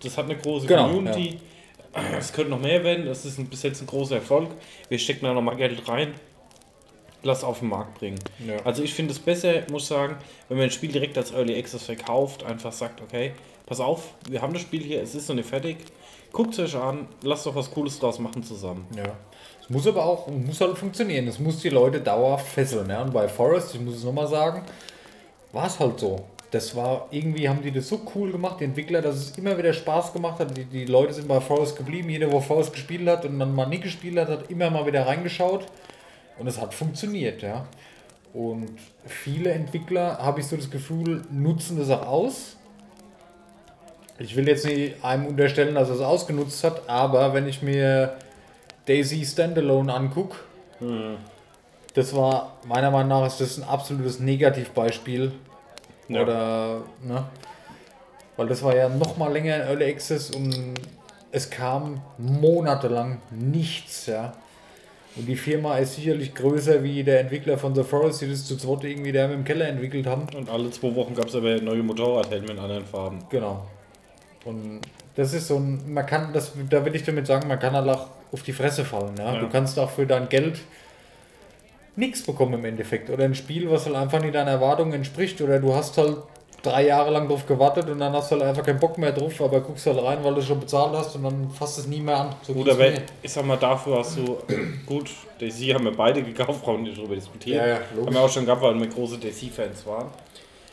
das 0.01 0.17
hat 0.17 0.25
eine 0.25 0.37
große 0.37 0.67
Genau, 0.67 0.85
Community, 0.87 1.39
es 2.17 2.33
könnte 2.33 2.51
noch 2.51 2.59
mehr 2.59 2.83
werden, 2.83 3.05
das 3.05 3.25
ist 3.25 3.37
ein, 3.37 3.47
bis 3.47 3.63
jetzt 3.63 3.81
ein 3.81 3.87
großer 3.87 4.15
Erfolg, 4.15 4.49
wir 4.89 4.99
stecken 4.99 5.25
da 5.25 5.33
nochmal 5.33 5.55
Geld 5.55 5.87
rein, 5.87 6.13
lass 7.21 7.43
auf 7.43 7.59
den 7.59 7.69
Markt 7.69 7.99
bringen. 7.99 8.19
Ja. 8.45 8.57
Also 8.63 8.83
ich 8.83 8.93
finde 8.93 9.13
es 9.13 9.19
besser, 9.19 9.63
muss 9.69 9.87
sagen, 9.87 10.17
wenn 10.49 10.57
man 10.57 10.65
ein 10.65 10.71
Spiel 10.71 10.91
direkt 10.91 11.17
als 11.17 11.31
Early 11.31 11.57
Access 11.57 11.83
verkauft, 11.83 12.43
einfach 12.43 12.71
sagt, 12.71 13.01
okay, 13.01 13.33
pass 13.65 13.79
auf, 13.79 14.13
wir 14.29 14.41
haben 14.41 14.53
das 14.53 14.63
Spiel 14.63 14.83
hier, 14.83 15.01
es 15.01 15.15
ist 15.15 15.29
noch 15.29 15.35
nicht 15.35 15.49
fertig, 15.49 15.77
guckt 16.31 16.57
es 16.57 16.59
euch 16.59 16.81
an, 16.81 17.07
lasst 17.21 17.45
doch 17.45 17.55
was 17.55 17.71
Cooles 17.71 17.99
draus 17.99 18.19
machen 18.19 18.43
zusammen. 18.43 18.87
Ja. 18.97 19.15
Es 19.61 19.69
muss 19.69 19.87
aber 19.87 20.05
auch, 20.05 20.27
muss 20.27 20.59
halt 20.59 20.77
funktionieren. 20.77 21.25
Es 21.27 21.39
muss 21.39 21.61
die 21.61 21.69
Leute 21.69 22.01
dauerhaft 22.01 22.47
fesseln. 22.47 22.89
Ja? 22.89 23.01
Und 23.01 23.13
bei 23.13 23.29
Forest, 23.29 23.73
ich 23.75 23.79
muss 23.79 23.95
es 23.95 24.03
nochmal 24.03 24.27
sagen, 24.27 24.65
war 25.53 25.67
es 25.67 25.79
halt 25.79 25.97
so. 25.99 26.25
Das 26.53 26.75
war, 26.75 27.07
irgendwie 27.09 27.49
haben 27.49 27.63
die 27.63 27.71
das 27.71 27.89
so 27.89 28.01
cool 28.13 28.31
gemacht, 28.31 28.59
die 28.59 28.65
Entwickler, 28.65 29.01
dass 29.01 29.15
es 29.15 29.37
immer 29.39 29.57
wieder 29.57 29.73
Spaß 29.73 30.13
gemacht 30.13 30.39
hat. 30.39 30.55
Die, 30.55 30.65
die 30.65 30.85
Leute 30.85 31.11
sind 31.11 31.27
bei 31.27 31.41
Forest 31.41 31.75
geblieben. 31.75 32.11
Jeder, 32.11 32.31
wo 32.31 32.39
Forest 32.41 32.73
gespielt 32.73 33.07
hat 33.09 33.25
und 33.25 33.39
dann 33.39 33.55
mal 33.55 33.65
nie 33.65 33.79
gespielt 33.79 34.19
hat, 34.19 34.29
hat 34.29 34.51
immer 34.51 34.69
mal 34.69 34.85
wieder 34.85 35.07
reingeschaut. 35.07 35.65
Und 36.37 36.45
es 36.45 36.61
hat 36.61 36.75
funktioniert, 36.75 37.41
ja. 37.41 37.65
Und 38.35 38.69
viele 39.03 39.49
Entwickler, 39.49 40.19
habe 40.19 40.41
ich 40.41 40.45
so 40.45 40.55
das 40.55 40.69
Gefühl, 40.69 41.23
nutzen 41.31 41.79
das 41.79 41.89
auch 41.89 42.05
aus. 42.05 42.55
Ich 44.19 44.35
will 44.35 44.47
jetzt 44.47 44.63
nicht 44.63 45.03
einem 45.03 45.25
unterstellen, 45.25 45.73
dass 45.73 45.89
er 45.89 45.95
es 45.95 46.01
ausgenutzt 46.01 46.63
hat, 46.63 46.87
aber 46.87 47.33
wenn 47.33 47.47
ich 47.47 47.63
mir 47.63 48.15
Daisy 48.85 49.25
Standalone 49.25 49.91
angucke, 49.91 50.37
das 51.95 52.15
war 52.15 52.57
meiner 52.67 52.91
Meinung 52.91 53.09
nach 53.09 53.25
ist 53.25 53.41
das 53.41 53.57
ein 53.57 53.63
absolutes 53.63 54.19
Negativbeispiel. 54.19 55.31
Ja. 56.07 56.21
Oder, 56.21 56.81
ne? 57.03 57.25
Weil 58.35 58.47
das 58.47 58.63
war 58.63 58.75
ja 58.75 58.89
noch 58.89 59.17
mal 59.17 59.31
länger 59.31 59.55
in 59.57 59.61
Early 59.61 59.91
Access 59.91 60.31
und 60.31 60.73
es 61.31 61.49
kam 61.49 62.01
monatelang 62.17 63.19
nichts, 63.31 64.07
ja. 64.07 64.33
Und 65.15 65.27
die 65.27 65.35
Firma 65.35 65.77
ist 65.77 65.95
sicherlich 65.95 66.33
größer 66.33 66.83
wie 66.83 67.03
der 67.03 67.19
Entwickler 67.19 67.57
von 67.57 67.75
The 67.75 67.83
Forest, 67.83 68.21
die 68.21 68.29
das 68.29 68.45
zu 68.45 68.57
zweit 68.57 68.83
irgendwie 68.85 69.11
da 69.11 69.25
im 69.25 69.43
Keller 69.43 69.67
entwickelt 69.67 70.07
haben. 70.07 70.25
Und 70.35 70.49
alle 70.49 70.71
zwei 70.71 70.95
Wochen 70.95 71.13
gab 71.13 71.27
es 71.27 71.35
aber 71.35 71.55
neue 71.61 71.83
Motorradhelme 71.83 72.51
in 72.51 72.59
anderen 72.59 72.85
Farben. 72.85 73.19
Genau. 73.29 73.67
Und 74.45 74.81
das 75.15 75.33
ist 75.33 75.47
so 75.47 75.57
ein, 75.57 75.93
man 75.93 76.05
kann, 76.05 76.33
das, 76.33 76.53
da 76.69 76.83
will 76.83 76.95
ich 76.95 77.03
damit 77.03 77.27
sagen, 77.27 77.47
man 77.47 77.59
kann 77.59 77.73
halt 77.73 77.87
auch 77.89 78.07
auf 78.31 78.41
die 78.41 78.53
Fresse 78.53 78.83
fallen. 78.83 79.15
Ja? 79.17 79.35
Ja. 79.35 79.39
Du 79.39 79.49
kannst 79.49 79.77
auch 79.77 79.91
für 79.91 80.07
dein 80.07 80.29
Geld 80.29 80.59
nichts 81.95 82.23
bekommen 82.23 82.53
im 82.53 82.65
Endeffekt. 82.65 83.09
Oder 83.09 83.25
ein 83.25 83.35
Spiel, 83.35 83.69
was 83.69 83.85
halt 83.85 83.95
einfach 83.95 84.21
nicht 84.21 84.35
deinen 84.35 84.47
Erwartungen 84.47 84.93
entspricht. 84.93 85.41
Oder 85.41 85.59
du 85.59 85.73
hast 85.73 85.97
halt 85.97 86.17
drei 86.63 86.87
Jahre 86.87 87.11
lang 87.11 87.27
drauf 87.27 87.45
gewartet 87.45 87.89
und 87.89 87.99
dann 87.99 88.13
hast 88.13 88.31
du 88.31 88.35
halt 88.35 88.45
einfach 88.45 88.63
keinen 88.63 88.79
Bock 88.79 88.97
mehr 88.97 89.11
drauf, 89.11 89.39
aber 89.41 89.59
guckst 89.59 89.85
halt 89.85 90.01
rein, 90.01 90.19
weil 90.23 90.33
du 90.33 90.41
schon 90.41 90.59
bezahlt 90.59 90.93
hast 90.93 91.15
und 91.15 91.23
dann 91.23 91.49
fasst 91.51 91.77
es 91.77 91.87
nie 91.87 91.99
mehr 91.99 92.17
an. 92.17 92.35
So 92.41 92.53
aber 92.53 92.75
mir. 92.75 93.01
ich 93.21 93.31
sag 93.31 93.45
mal, 93.45 93.57
dafür 93.57 93.99
hast 93.99 94.17
du, 94.17 94.37
gut, 94.85 95.11
Daisy 95.39 95.67
haben 95.67 95.83
wir 95.83 95.91
beide 95.91 96.23
gekauft, 96.23 96.63
brauchen 96.63 96.83
nicht 96.83 96.97
drüber 96.97 97.15
diskutieren. 97.15 97.57
Ja, 97.57 97.67
ja, 97.67 97.79
haben 98.05 98.13
wir 98.13 98.21
auch 98.21 98.29
schon 98.29 98.45
gehabt, 98.45 98.61
weil 98.61 98.79
wir 98.79 98.87
große 98.87 99.17
Daisy-Fans 99.17 99.85
waren. 99.85 100.07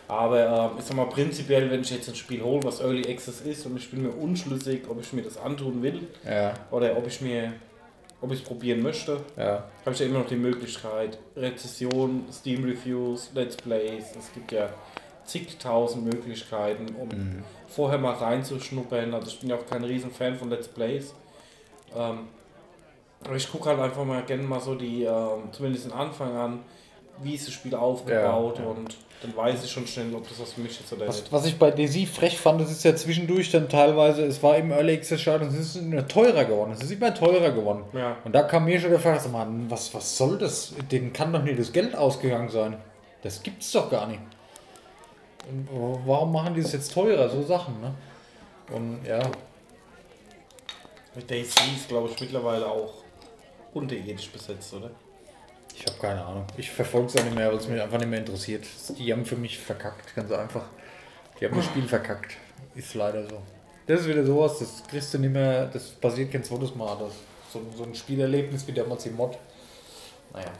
Aber 0.07 0.71
ähm, 0.73 0.79
ich 0.79 0.85
sag 0.85 0.97
mal, 0.97 1.07
prinzipiell, 1.07 1.71
wenn 1.71 1.83
ich 1.83 1.91
jetzt 1.91 2.09
ein 2.09 2.17
Spiel 2.17 2.43
hole, 2.43 2.63
was 2.65 2.81
Early 2.81 3.09
Access 3.09 3.41
ist 3.43 3.67
und 3.67 3.77
ich 3.77 3.91
bin 3.91 4.03
mir 4.03 4.11
unschlüssig, 4.11 4.83
ob 4.89 5.01
ich 5.01 5.13
mir 5.13 5.23
das 5.23 5.37
antun 5.37 5.83
will 5.83 6.09
Ja, 6.25 6.55
oder 6.71 6.97
ob 6.97 7.07
ich 7.07 7.21
mir, 7.21 7.53
ob 8.21 8.33
ich 8.33 8.41
es 8.41 8.45
probieren 8.45 8.83
möchte, 8.83 9.21
ja. 9.37 9.65
habe 9.85 9.93
ich 9.93 9.99
ja 9.99 10.07
immer 10.07 10.19
noch 10.21 10.27
die 10.29 10.37
Möglichkeit, 10.37 11.19
Rezession, 11.37 12.25
Steam 12.33 12.65
Reviews, 12.65 13.31
Let's 13.35 13.57
Plays, 13.57 14.05
es 14.19 14.33
gibt 14.33 14.53
ja 14.53 14.69
zigtausend 15.25 16.05
Möglichkeiten, 16.05 16.87
um 16.97 17.09
Mhm. 17.09 17.45
vorher 17.69 17.99
mal 17.99 18.15
reinzuschnuppern. 18.15 19.15
Also 19.15 19.29
ich 19.29 19.41
bin 19.41 19.51
ja 19.51 19.57
auch 19.57 19.67
kein 19.67 19.85
riesen 19.85 20.11
Fan 20.11 20.35
von 20.37 20.51
Let's 20.51 20.69
Plays. 20.69 21.15
Ähm, 21.95 22.29
aber 23.25 23.37
ich 23.37 23.51
gucke 23.51 23.69
halt 23.69 23.79
einfach 23.79 24.05
mal 24.05 24.23
gerne 24.23 24.43
mal 24.43 24.61
so 24.61 24.75
die, 24.75 25.05
ähm, 25.05 25.53
zumindest 25.53 25.85
den 25.87 25.93
Anfang 25.93 26.37
an, 26.37 26.61
wie 27.23 27.35
ist 27.35 27.47
das 27.47 27.55
Spiel 27.55 27.75
aufgebaut 27.75 28.59
Ja, 28.59 28.65
ja. 28.65 28.71
und 28.71 28.97
dann 29.23 29.37
weiß 29.37 29.63
ich 29.65 29.71
schon 29.71 29.87
schnell, 29.87 30.15
ob 30.15 30.27
das 30.27 30.41
was 30.41 30.55
für 30.55 30.63
mich 30.63 30.81
ist 30.81 30.91
oder 30.93 31.07
Was, 31.07 31.21
nicht. 31.21 31.33
was 31.33 31.45
ich 31.45 31.59
bei 31.59 31.71
Daisy 31.71 32.07
frech 32.07 32.39
fand, 32.39 32.61
das 32.61 32.71
ist 32.71 32.83
ja 32.85 32.97
zwischendurch 32.97 33.51
dann 33.51 33.69
teilweise, 33.69 34.25
es 34.25 34.43
war 34.43 34.57
im 34.57 34.71
Early 34.71 34.95
Access 34.95 35.21
Start 35.21 35.43
und 35.43 35.49
es 35.49 35.59
ist 35.59 35.77
immer 35.77 36.09
teurer 36.09 36.45
geworden. 36.47 36.73
Es 36.73 36.83
ist 36.83 36.91
immer 36.91 37.13
teurer 37.15 37.51
geworden. 37.51 37.85
Ja. 37.93 38.17
Und 38.25 38.35
da 38.35 38.43
kam 38.43 38.65
mir 38.65 38.81
schon 38.81 38.91
der 38.91 38.99
Frage, 39.01 39.21
sag 39.21 39.33
mal, 39.33 39.47
was, 39.69 39.93
was 39.93 40.17
soll 40.17 40.39
das? 40.39 40.73
Denen 40.91 41.13
kann 41.13 41.33
doch 41.33 41.43
nicht 41.43 41.59
das 41.59 41.71
Geld 41.73 41.95
ausgegangen 41.95 42.49
sein. 42.49 42.77
Das 43.23 43.43
gibt's 43.43 43.71
doch 43.73 43.91
gar 43.91 44.07
nicht. 44.07 44.21
Und 45.51 45.69
warum 46.07 46.33
machen 46.33 46.55
die 46.55 46.61
es 46.61 46.73
jetzt 46.73 46.93
teurer, 46.95 47.29
so 47.29 47.43
Sachen, 47.43 47.79
ne? 47.81 47.95
Und 48.73 49.01
ja, 49.07 49.21
Daisy 51.27 51.75
ist, 51.77 51.89
glaube 51.89 52.09
ich, 52.11 52.21
mittlerweile 52.21 52.67
auch 52.67 52.95
unterirdisch 53.75 54.31
besetzt, 54.31 54.73
oder? 54.75 54.91
Ich 55.81 55.87
habe 55.87 55.99
keine 55.99 56.23
Ahnung. 56.23 56.45
Ich 56.59 56.71
verfolge 56.71 57.07
es 57.07 57.17
auch 57.17 57.25
nicht 57.25 57.35
mehr, 57.35 57.49
weil 57.51 57.57
es 57.57 57.67
mich 57.67 57.81
einfach 57.81 57.99
nicht 57.99 58.11
mehr 58.11 58.19
interessiert. 58.19 58.65
Die 58.99 59.11
haben 59.13 59.25
für 59.25 59.37
mich 59.37 59.59
verkackt, 59.59 60.15
ganz 60.15 60.31
einfach. 60.31 60.67
Die 61.41 61.47
haben 61.47 61.57
das 61.57 61.65
Spiel 61.65 61.89
verkackt. 61.89 62.37
Ist 62.75 62.93
leider 62.95 63.27
so. 63.27 63.41
Das 63.87 64.03
ist 64.03 64.09
wieder 64.09 64.25
sowas, 64.25 64.59
das 64.59 64.83
kriegst 64.87 65.15
du 65.15 65.19
nicht 65.19 65.33
mehr, 65.33 65.67
das 65.67 65.89
passiert 65.89 66.31
kein 66.31 66.45
zweites 66.45 66.75
Mal. 66.75 66.99
Das, 66.99 67.15
so, 67.51 67.63
so 67.75 67.85
ein 67.85 67.95
Spielerlebnis 67.95 68.67
wie 68.67 68.73
damals 68.73 69.07
im 69.07 69.17
Mod. 69.17 69.39
Naja. 70.35 70.53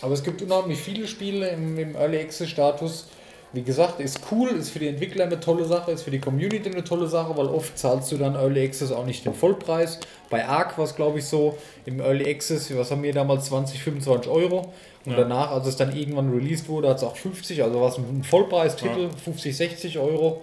Aber 0.00 0.14
es 0.14 0.22
gibt 0.22 0.40
unheimlich 0.40 0.78
viele 0.78 1.06
Spiele 1.06 1.50
im, 1.50 1.78
im 1.78 1.94
Early 1.94 2.20
Access 2.20 2.48
Status. 2.48 3.08
Wie 3.52 3.62
gesagt, 3.62 3.98
ist 3.98 4.20
cool, 4.30 4.50
ist 4.50 4.70
für 4.70 4.78
die 4.78 4.86
Entwickler 4.86 5.24
eine 5.24 5.40
tolle 5.40 5.64
Sache, 5.64 5.90
ist 5.90 6.02
für 6.02 6.12
die 6.12 6.20
Community 6.20 6.70
eine 6.70 6.84
tolle 6.84 7.08
Sache, 7.08 7.36
weil 7.36 7.46
oft 7.46 7.76
zahlst 7.76 8.12
du 8.12 8.16
dann 8.16 8.36
Early 8.36 8.64
Access 8.64 8.92
auch 8.92 9.04
nicht 9.04 9.24
den 9.24 9.34
Vollpreis. 9.34 9.98
Bei 10.28 10.46
Ark 10.46 10.78
war 10.78 10.84
es, 10.84 10.94
glaube 10.94 11.18
ich, 11.18 11.24
so, 11.24 11.58
im 11.84 11.98
Early 11.98 12.30
Access, 12.30 12.72
was 12.76 12.92
haben 12.92 13.02
wir 13.02 13.12
damals, 13.12 13.46
20, 13.46 13.82
25 13.82 14.30
Euro. 14.30 14.72
Und 15.04 15.12
Ja. 15.12 15.18
danach, 15.18 15.50
als 15.50 15.66
es 15.66 15.76
dann 15.76 15.96
irgendwann 15.96 16.30
released 16.30 16.68
wurde, 16.68 16.90
hat 16.90 16.98
es 16.98 17.02
auch 17.02 17.16
50, 17.16 17.60
also 17.64 17.80
war 17.80 17.88
es 17.88 17.98
ein 17.98 18.22
Vollpreistitel, 18.22 19.08
50, 19.24 19.56
60 19.56 19.98
Euro. 19.98 20.42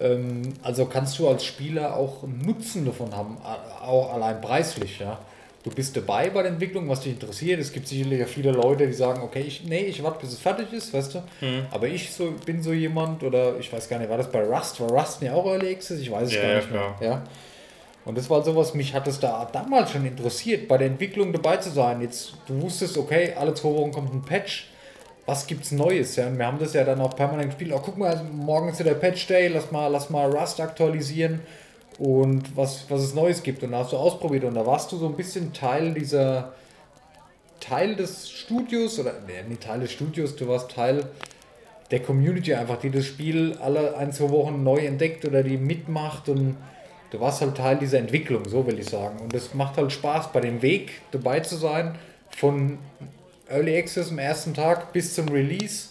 Ähm, 0.00 0.54
also 0.62 0.86
kannst 0.86 1.18
du 1.20 1.28
als 1.28 1.44
Spieler 1.44 1.96
auch 1.96 2.24
einen 2.24 2.40
Nutzen 2.44 2.84
davon 2.84 3.14
haben, 3.14 3.36
auch 3.80 4.12
allein 4.12 4.40
preislich, 4.40 4.98
ja. 4.98 5.18
Du 5.64 5.70
bist 5.70 5.96
dabei 5.96 6.30
bei 6.30 6.42
der 6.42 6.52
Entwicklung, 6.52 6.88
was 6.88 7.00
dich 7.00 7.12
interessiert. 7.12 7.60
Es 7.60 7.72
gibt 7.72 7.88
sicherlich 7.88 8.20
ja 8.20 8.26
viele 8.26 8.52
Leute, 8.52 8.86
die 8.86 8.92
sagen, 8.92 9.22
okay, 9.22 9.40
ich, 9.40 9.64
nee, 9.64 9.86
ich 9.86 10.02
warte, 10.02 10.20
bis 10.20 10.32
es 10.32 10.38
fertig 10.38 10.72
ist, 10.72 10.94
weißt 10.94 11.16
du. 11.16 11.22
Aber 11.72 11.88
ich 11.88 12.12
so, 12.12 12.32
bin 12.46 12.62
so 12.62 12.72
jemand, 12.72 13.24
oder 13.24 13.58
ich 13.58 13.72
weiß 13.72 13.88
gar 13.88 13.98
nicht, 13.98 14.08
war 14.08 14.18
das 14.18 14.30
bei 14.30 14.42
Rust? 14.42 14.80
War 14.80 14.88
Rust 14.90 15.20
ja 15.20 15.34
auch 15.34 15.46
Early 15.46 15.72
Access? 15.72 16.00
Ich 16.00 16.10
weiß 16.10 16.28
es 16.28 16.34
Ja, 16.34 16.42
gar 16.42 16.50
ja, 16.50 16.56
nicht 16.56 16.70
mehr. 16.70 16.94
Ja. 17.00 17.22
Und 18.04 18.16
das 18.16 18.30
war 18.30 18.42
sowas, 18.42 18.72
mich 18.72 18.94
hat 18.94 19.06
es 19.08 19.18
da 19.18 19.46
damals 19.52 19.90
schon 19.90 20.06
interessiert, 20.06 20.68
bei 20.68 20.78
der 20.78 20.86
Entwicklung 20.86 21.32
dabei 21.32 21.56
zu 21.56 21.70
sein. 21.70 22.00
Jetzt, 22.00 22.34
du 22.46 22.62
wusstest, 22.62 22.96
okay, 22.96 23.34
alle 23.36 23.52
zwei 23.52 23.70
Wochen 23.70 23.90
kommt 23.90 24.14
ein 24.14 24.22
Patch. 24.22 24.68
Was 25.26 25.46
gibt's 25.46 25.72
Neues? 25.72 26.16
Ja? 26.16 26.28
Und 26.28 26.38
wir 26.38 26.46
haben 26.46 26.58
das 26.58 26.72
ja 26.72 26.84
dann 26.84 27.00
auch 27.00 27.14
permanent 27.14 27.50
gespielt. 27.50 27.72
Oh, 27.74 27.82
guck 27.84 27.98
mal, 27.98 28.24
morgen 28.32 28.70
ist 28.70 28.78
ja 28.78 28.84
der 28.84 28.94
Patch 28.94 29.26
Day, 29.26 29.48
lass 29.48 29.70
mal, 29.72 29.88
lass 29.88 30.08
mal 30.08 30.30
Rust 30.30 30.60
aktualisieren 30.60 31.40
und 31.98 32.56
was, 32.56 32.84
was 32.88 33.02
es 33.02 33.14
Neues 33.14 33.42
gibt. 33.42 33.62
Und 33.62 33.72
da 33.72 33.78
hast 33.78 33.92
du 33.92 33.96
ausprobiert 33.96 34.44
und 34.44 34.54
da 34.54 34.64
warst 34.64 34.92
du 34.92 34.96
so 34.96 35.06
ein 35.06 35.16
bisschen 35.16 35.52
Teil 35.52 35.94
dieser 35.94 36.52
Teil 37.60 37.96
des 37.96 38.30
Studios 38.30 38.98
oder 38.98 39.14
nee, 39.26 39.42
nicht 39.48 39.62
Teil 39.62 39.80
des 39.80 39.92
Studios, 39.92 40.36
du 40.36 40.48
warst 40.48 40.70
Teil 40.70 41.04
der 41.90 42.00
Community 42.00 42.54
einfach, 42.54 42.78
die 42.78 42.90
das 42.90 43.06
Spiel 43.06 43.56
alle 43.60 43.96
ein, 43.96 44.12
zwei 44.12 44.30
Wochen 44.30 44.62
neu 44.62 44.78
entdeckt 44.78 45.24
oder 45.24 45.42
die 45.42 45.56
mitmacht 45.56 46.28
und 46.28 46.56
du 47.10 47.20
warst 47.20 47.40
halt 47.40 47.56
Teil 47.56 47.78
dieser 47.78 47.98
Entwicklung, 47.98 48.48
so 48.48 48.66
will 48.66 48.78
ich 48.78 48.88
sagen. 48.88 49.18
Und 49.20 49.34
es 49.34 49.54
macht 49.54 49.76
halt 49.76 49.92
Spaß, 49.92 50.32
bei 50.32 50.40
dem 50.40 50.62
Weg 50.62 51.00
dabei 51.10 51.40
zu 51.40 51.56
sein, 51.56 51.96
von 52.30 52.78
Early 53.48 53.78
Access 53.78 54.10
am 54.10 54.18
ersten 54.18 54.54
Tag 54.54 54.92
bis 54.92 55.14
zum 55.14 55.28
Release. 55.28 55.88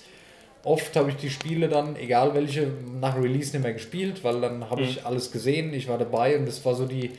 Oft 0.64 0.96
habe 0.96 1.12
ich 1.12 1.16
die 1.16 1.30
Spiele 1.30 1.70
dann, 1.70 1.96
egal 1.96 2.34
welche, 2.34 2.68
nach 3.00 3.16
Release 3.18 3.54
nicht 3.54 3.64
mehr 3.64 3.74
gespielt, 3.74 4.24
weil 4.24 4.42
dann 4.42 4.70
habe 4.70 4.82
ich 4.82 5.06
alles 5.06 5.32
gesehen, 5.32 5.74
ich 5.74 5.88
war 5.88 5.98
dabei 5.98 6.38
und 6.38 6.46
das 6.46 6.64
war 6.66 6.76
so 6.76 6.86
die, 6.86 7.12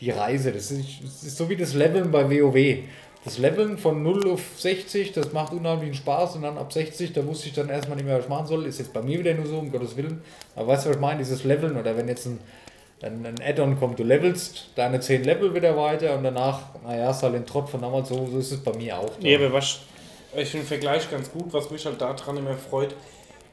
die 0.00 0.10
Reise. 0.10 0.52
Das 0.52 0.70
ist, 0.70 1.02
das 1.02 1.22
ist 1.22 1.36
so 1.36 1.48
wie 1.48 1.56
das 1.56 1.74
Leveln 1.74 2.10
bei 2.10 2.30
WoW. 2.30 2.84
Das 3.24 3.38
Leveln 3.38 3.78
von 3.78 4.02
0 4.02 4.30
auf 4.30 4.42
60, 4.58 5.12
das 5.12 5.32
macht 5.32 5.52
unheimlichen 5.52 5.94
Spaß 5.94 6.36
und 6.36 6.42
dann 6.42 6.58
ab 6.58 6.72
60, 6.72 7.12
da 7.12 7.24
wusste 7.24 7.48
ich 7.48 7.54
dann 7.54 7.68
erstmal 7.68 7.96
nicht 7.96 8.06
mehr, 8.06 8.16
was 8.16 8.24
ich 8.24 8.28
machen 8.28 8.46
soll. 8.46 8.66
Ist 8.66 8.78
jetzt 8.78 8.92
bei 8.92 9.00
mir 9.00 9.20
wieder 9.20 9.32
nur 9.34 9.46
so, 9.46 9.58
um 9.58 9.70
Gottes 9.70 9.96
Willen. 9.96 10.22
Aber 10.56 10.68
weißt 10.68 10.86
du, 10.86 10.88
was 10.90 10.96
ich 10.96 11.00
meine? 11.00 11.18
Dieses 11.18 11.44
Leveln 11.44 11.76
oder 11.76 11.96
wenn 11.96 12.08
jetzt 12.08 12.26
ein, 12.26 12.40
ein, 13.00 13.24
ein 13.24 13.36
Add-on 13.40 13.78
kommt, 13.78 14.00
du 14.00 14.02
levelst 14.02 14.70
deine 14.74 14.98
10 14.98 15.22
Level 15.22 15.54
wieder 15.54 15.76
weiter 15.76 16.16
und 16.16 16.24
danach, 16.24 16.62
naja, 16.84 17.10
ist 17.10 17.22
halt 17.22 17.34
den 17.34 17.46
Trott 17.46 17.68
von 17.68 17.80
damals 17.80 18.08
so, 18.08 18.26
so 18.26 18.38
ist 18.38 18.50
es 18.50 18.58
bei 18.58 18.76
mir 18.76 18.98
auch. 18.98 19.12
Nee, 19.20 19.36
aber 19.36 19.52
was, 19.52 19.80
ich 20.36 20.48
finde 20.50 20.64
den 20.64 20.68
Vergleich 20.68 21.10
ganz 21.10 21.30
gut, 21.30 21.52
was 21.52 21.70
mich 21.70 21.84
halt 21.86 22.00
daran 22.00 22.36
immer 22.36 22.54
freut, 22.56 22.94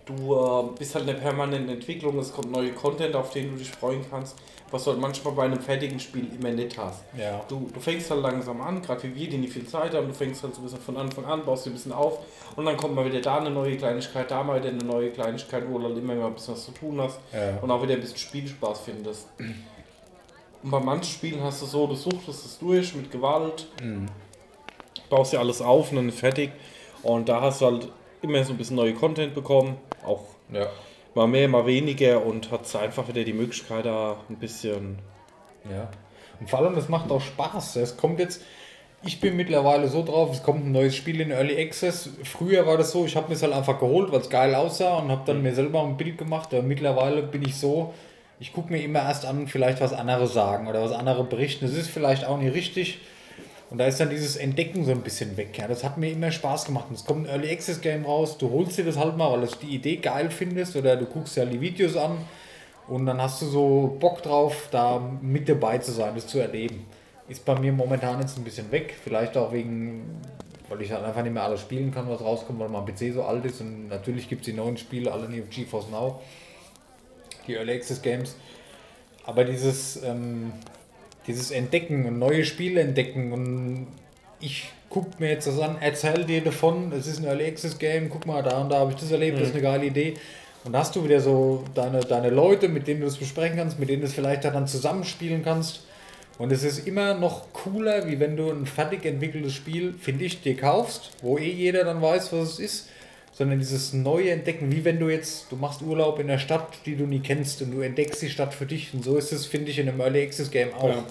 du 0.05 0.13
äh, 0.33 0.77
bist 0.77 0.95
halt 0.95 1.07
in 1.07 1.13
der 1.15 1.21
permanenten 1.21 1.69
Entwicklung, 1.69 2.17
es 2.19 2.31
kommt 2.33 2.51
neue 2.51 2.71
Content, 2.71 3.15
auf 3.15 3.31
den 3.31 3.51
du 3.51 3.57
dich 3.57 3.69
freuen 3.69 4.03
kannst, 4.09 4.35
was 4.71 4.83
du 4.83 4.91
halt 4.91 4.99
manchmal 4.99 5.33
bei 5.33 5.43
einem 5.45 5.59
fertigen 5.59 5.99
Spiel 5.99 6.27
immer 6.39 6.49
nicht 6.51 6.77
hast. 6.77 7.03
Ja. 7.17 7.41
Du, 7.47 7.69
du 7.73 7.79
fängst 7.79 8.09
halt 8.09 8.21
langsam 8.21 8.61
an, 8.61 8.81
gerade 8.81 9.03
wie 9.03 9.15
wir, 9.15 9.29
die 9.29 9.37
nicht 9.37 9.53
viel 9.53 9.67
Zeit 9.67 9.93
haben, 9.93 10.07
du 10.07 10.13
fängst 10.13 10.41
halt 10.43 10.53
so 10.55 10.61
ein 10.61 10.63
bisschen 10.63 10.79
von 10.81 10.97
Anfang 10.97 11.25
an, 11.25 11.43
baust 11.45 11.65
dir 11.65 11.71
ein 11.71 11.73
bisschen 11.73 11.91
auf 11.91 12.19
und 12.55 12.65
dann 12.65 12.77
kommt 12.77 12.95
mal 12.95 13.05
wieder 13.05 13.21
da 13.21 13.37
eine 13.37 13.49
neue 13.51 13.77
Kleinigkeit, 13.77 14.29
da 14.31 14.43
mal 14.43 14.59
wieder 14.59 14.69
eine 14.69 14.83
neue 14.83 15.11
Kleinigkeit, 15.11 15.63
wo 15.69 15.77
du 15.79 15.85
halt 15.85 15.97
immer 15.97 16.15
mal 16.15 16.27
ein 16.27 16.33
bisschen 16.33 16.53
was 16.55 16.65
zu 16.65 16.71
tun 16.71 16.99
hast 17.01 17.19
Ja. 17.33 17.57
und 17.61 17.69
auch 17.69 17.81
wieder 17.83 17.93
ein 17.93 18.01
bisschen 18.01 18.17
Spielspaß 18.17 18.79
findest. 18.81 19.27
Und 20.61 20.71
bei 20.71 20.79
manchen 20.79 21.11
Spielen 21.11 21.41
hast 21.43 21.61
du 21.61 21.65
so, 21.65 21.87
du 21.87 21.95
suchtest 21.95 22.45
es 22.45 22.59
durch 22.59 22.93
mit 22.95 23.11
Gewalt, 23.11 23.67
baust 25.09 25.33
dir 25.33 25.39
alles 25.39 25.61
auf 25.61 25.91
und 25.91 25.97
dann 25.97 26.09
ist 26.09 26.19
fertig. 26.19 26.51
Und 27.03 27.29
da 27.29 27.41
hast 27.41 27.61
du 27.61 27.65
halt 27.65 27.87
immer 28.21 28.43
so 28.43 28.53
ein 28.53 28.57
bisschen 28.57 28.75
neue 28.75 28.93
Content 28.93 29.33
bekommen, 29.33 29.77
auch 30.05 30.21
Ja. 30.51 30.67
mal 31.15 31.27
mehr, 31.27 31.47
mal 31.47 31.65
weniger 31.65 32.25
und 32.25 32.51
hast 32.51 32.75
einfach 32.75 33.07
wieder 33.07 33.23
die 33.23 33.33
Möglichkeit 33.33 33.85
da 33.85 34.17
ein 34.29 34.35
bisschen. 34.35 34.99
Ja. 35.69 35.89
Und 36.39 36.49
vor 36.49 36.59
allem, 36.59 36.75
das 36.75 36.89
macht 36.89 37.11
auch 37.11 37.21
Spaß. 37.21 37.77
Es 37.77 37.97
kommt 37.97 38.19
jetzt, 38.19 38.41
ich 39.03 39.19
bin 39.21 39.35
mittlerweile 39.37 39.87
so 39.87 40.03
drauf, 40.03 40.31
es 40.33 40.43
kommt 40.43 40.65
ein 40.65 40.71
neues 40.71 40.95
Spiel 40.95 41.21
in 41.21 41.31
Early 41.31 41.61
Access. 41.61 42.09
Früher 42.23 42.65
war 42.67 42.77
das 42.77 42.91
so, 42.91 43.05
ich 43.05 43.15
habe 43.15 43.29
mir 43.29 43.35
es 43.35 43.43
halt 43.43 43.53
einfach 43.53 43.79
geholt, 43.79 44.11
weil 44.11 44.19
es 44.21 44.29
geil 44.29 44.53
aussah 44.55 44.97
und 44.97 45.09
habe 45.09 45.21
dann 45.25 45.41
mir 45.41 45.53
selber 45.55 45.81
ein 45.83 45.97
Bild 45.97 46.17
gemacht. 46.17 46.53
Aber 46.53 46.63
mittlerweile 46.63 47.23
bin 47.23 47.41
ich 47.43 47.55
so, 47.55 47.93
ich 48.41 48.53
gucke 48.53 48.71
mir 48.71 48.81
immer 48.83 48.99
erst 48.99 49.25
an, 49.25 49.47
vielleicht 49.47 49.79
was 49.81 49.93
andere 49.93 50.27
sagen 50.27 50.67
oder 50.67 50.81
was 50.81 50.91
andere 50.91 51.23
berichten. 51.23 51.65
Das 51.65 51.75
ist 51.75 51.89
vielleicht 51.89 52.25
auch 52.25 52.37
nicht 52.37 52.53
richtig. 52.53 52.99
Und 53.69 53.77
da 53.77 53.85
ist 53.85 53.99
dann 53.99 54.09
dieses 54.09 54.35
Entdecken 54.35 54.83
so 54.83 54.91
ein 54.91 55.01
bisschen 55.01 55.37
weg. 55.37 55.57
Ja. 55.57 55.67
Das 55.67 55.83
hat 55.83 55.97
mir 55.97 56.11
immer 56.11 56.31
Spaß 56.31 56.65
gemacht. 56.65 56.85
Und 56.89 56.95
es 56.95 57.05
kommt 57.05 57.27
ein 57.27 57.29
Early 57.29 57.51
Access 57.51 57.81
Game 57.81 58.03
raus, 58.03 58.37
du 58.37 58.49
holst 58.49 58.77
dir 58.77 58.85
das 58.85 58.97
halt 58.97 59.15
mal, 59.15 59.31
weil 59.31 59.47
du 59.47 59.55
die 59.61 59.75
Idee 59.75 59.97
geil 59.97 60.31
findest 60.31 60.75
oder 60.75 60.95
du 60.95 61.05
guckst 61.05 61.37
ja 61.37 61.45
die 61.45 61.61
Videos 61.61 61.95
an 61.95 62.17
und 62.87 63.05
dann 63.05 63.21
hast 63.21 63.41
du 63.41 63.45
so 63.45 63.97
Bock 63.99 64.23
drauf, 64.23 64.69
da 64.71 64.99
mit 65.21 65.47
dabei 65.47 65.77
zu 65.77 65.91
sein, 65.91 66.15
das 66.15 66.25
zu 66.25 66.39
erleben. 66.39 66.87
Ist 67.27 67.45
bei 67.45 67.57
mir 67.59 67.71
momentan 67.71 68.19
jetzt 68.19 68.37
ein 68.37 68.43
bisschen 68.43 68.71
weg. 68.71 68.95
Vielleicht 69.03 69.37
auch 69.37 69.53
wegen, 69.53 70.19
weil 70.67 70.81
ich 70.81 70.91
halt 70.91 71.03
einfach 71.03 71.21
nicht 71.21 71.33
mehr 71.33 71.43
alles 71.43 71.61
spielen 71.61 71.93
kann, 71.93 72.09
was 72.09 72.21
rauskommt, 72.21 72.59
weil 72.59 72.69
mein 72.69 72.85
PC 72.85 73.13
so 73.13 73.23
alt 73.23 73.45
ist. 73.45 73.61
Und 73.61 73.89
natürlich 73.89 74.27
gibt 74.27 74.41
es 74.41 74.45
die 74.45 74.53
neuen 74.53 74.77
Spiele 74.77 75.11
alle 75.11 75.29
nicht 75.29 75.43
auf 75.43 75.49
GeForce 75.51 75.91
Now. 75.91 76.19
Die 77.45 77.53
Early 77.53 77.73
Access 77.73 78.01
Games. 78.01 78.35
Aber 79.23 79.43
dieses, 79.43 80.01
ähm, 80.01 80.53
dieses 81.29 81.51
Entdecken 81.51 82.05
und 82.05 82.19
neue 82.19 82.43
Spiele 82.43 82.81
entdecken 82.81 83.31
und 83.31 83.87
ich 84.41 84.71
guck 84.89 85.19
mir 85.19 85.29
jetzt 85.29 85.47
das 85.47 85.59
an, 85.59 85.77
erzähl 85.79 86.25
dir 86.25 86.41
davon, 86.41 86.91
es 86.91 87.07
ist 87.07 87.19
ein 87.19 87.25
Early 87.25 87.45
Access 87.45 87.77
Game, 87.77 88.09
guck 88.09 88.25
mal, 88.25 88.41
da 88.41 88.59
und 88.59 88.69
da 88.69 88.79
habe 88.79 88.91
ich 88.91 88.97
das 88.97 89.11
erlebt, 89.11 89.39
das 89.39 89.49
ist 89.49 89.53
eine 89.53 89.61
geile 89.61 89.85
Idee. 89.85 90.15
Und 90.63 90.73
da 90.73 90.79
hast 90.79 90.95
du 90.95 91.03
wieder 91.03 91.21
so 91.21 91.63
deine, 91.73 92.01
deine 92.01 92.29
Leute, 92.29 92.67
mit 92.67 92.87
denen 92.87 92.99
du 92.99 93.05
das 93.05 93.17
besprechen 93.17 93.57
kannst, 93.57 93.79
mit 93.79 93.89
denen 93.89 94.01
du 94.01 94.07
es 94.07 94.13
vielleicht 94.13 94.43
dann 94.43 94.67
zusammenspielen 94.67 95.43
kannst. 95.43 95.83
Und 96.37 96.51
es 96.51 96.63
ist 96.63 96.87
immer 96.87 97.13
noch 97.13 97.53
cooler, 97.53 98.07
wie 98.07 98.19
wenn 98.19 98.35
du 98.35 98.49
ein 98.49 98.65
fertig 98.65 99.05
entwickeltes 99.05 99.53
Spiel, 99.53 99.93
finde 99.93 100.25
ich, 100.25 100.41
dir 100.41 100.57
kaufst, 100.57 101.11
wo 101.21 101.37
eh 101.37 101.51
jeder 101.51 101.83
dann 101.83 102.01
weiß, 102.01 102.33
was 102.33 102.53
es 102.53 102.59
ist. 102.59 102.89
Sondern 103.39 103.57
dieses 103.57 103.93
neue 103.93 104.31
Entdecken, 104.31 104.69
wie 104.69 104.83
wenn 104.83 104.99
du 104.99 105.07
jetzt, 105.07 105.49
du 105.49 105.55
machst 105.55 105.81
Urlaub 105.81 106.19
in 106.19 106.27
der 106.27 106.39
Stadt, 106.39 106.67
die 106.85 106.97
du 106.97 107.05
nie 107.05 107.21
kennst 107.21 107.61
und 107.61 107.71
du 107.71 107.79
entdeckst 107.79 108.21
die 108.21 108.29
Stadt 108.29 108.53
für 108.53 108.65
dich. 108.65 108.93
Und 108.93 109.01
so 109.05 109.15
ist 109.15 109.31
es, 109.31 109.45
finde 109.45 109.71
ich, 109.71 109.79
in 109.79 109.87
einem 109.87 110.01
Early 110.01 110.21
Access 110.23 110.51
Game 110.51 110.73
auch. 110.73 110.89
Ja. 110.89 111.05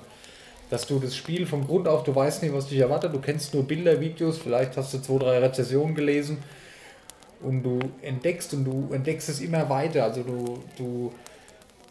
Dass 0.69 0.87
du 0.87 0.99
das 0.99 1.17
Spiel 1.17 1.47
vom 1.47 1.67
Grund 1.67 1.89
auf, 1.89 2.05
du 2.05 2.15
weißt 2.15 2.43
nicht, 2.43 2.53
was 2.53 2.67
dich 2.67 2.81
erwartet, 2.81 3.15
du 3.15 3.19
kennst 3.19 3.55
nur 3.55 3.63
Bilder, 3.63 3.99
Videos, 3.99 4.37
vielleicht 4.37 4.77
hast 4.77 4.93
du 4.93 4.99
zwei, 4.99 5.17
drei 5.17 5.39
Rezessionen 5.39 5.95
gelesen 5.95 6.37
und 7.41 7.63
du 7.63 7.79
entdeckst 8.03 8.53
und 8.53 8.67
du 8.67 8.93
entdeckst 8.93 9.31
es 9.31 9.41
immer 9.41 9.71
weiter. 9.71 10.05
Also 10.05 10.23
du, 10.23 10.63
du 10.77 11.13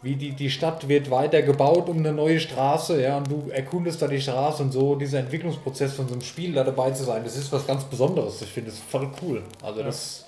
wie 0.02 0.14
die, 0.14 0.30
die 0.30 0.50
Stadt 0.50 0.88
wird 0.88 1.10
weiter 1.10 1.42
gebaut 1.42 1.88
um 1.88 1.98
eine 1.98 2.12
neue 2.12 2.38
Straße, 2.38 3.02
ja, 3.02 3.18
und 3.18 3.28
du 3.28 3.50
erkundest 3.50 4.00
da 4.02 4.06
die 4.06 4.20
Straße 4.20 4.62
und 4.62 4.70
so, 4.70 4.94
dieser 4.94 5.18
Entwicklungsprozess 5.18 5.94
von 5.94 6.06
so 6.06 6.12
einem 6.12 6.22
Spiel 6.22 6.52
da 6.52 6.62
dabei 6.62 6.92
zu 6.92 7.02
sein, 7.02 7.24
das 7.24 7.36
ist 7.36 7.50
was 7.50 7.66
ganz 7.66 7.82
Besonderes. 7.82 8.40
Ich 8.40 8.52
finde 8.52 8.70
das 8.70 8.78
voll 8.78 9.10
cool. 9.20 9.42
Also 9.64 9.82
das. 9.82 10.26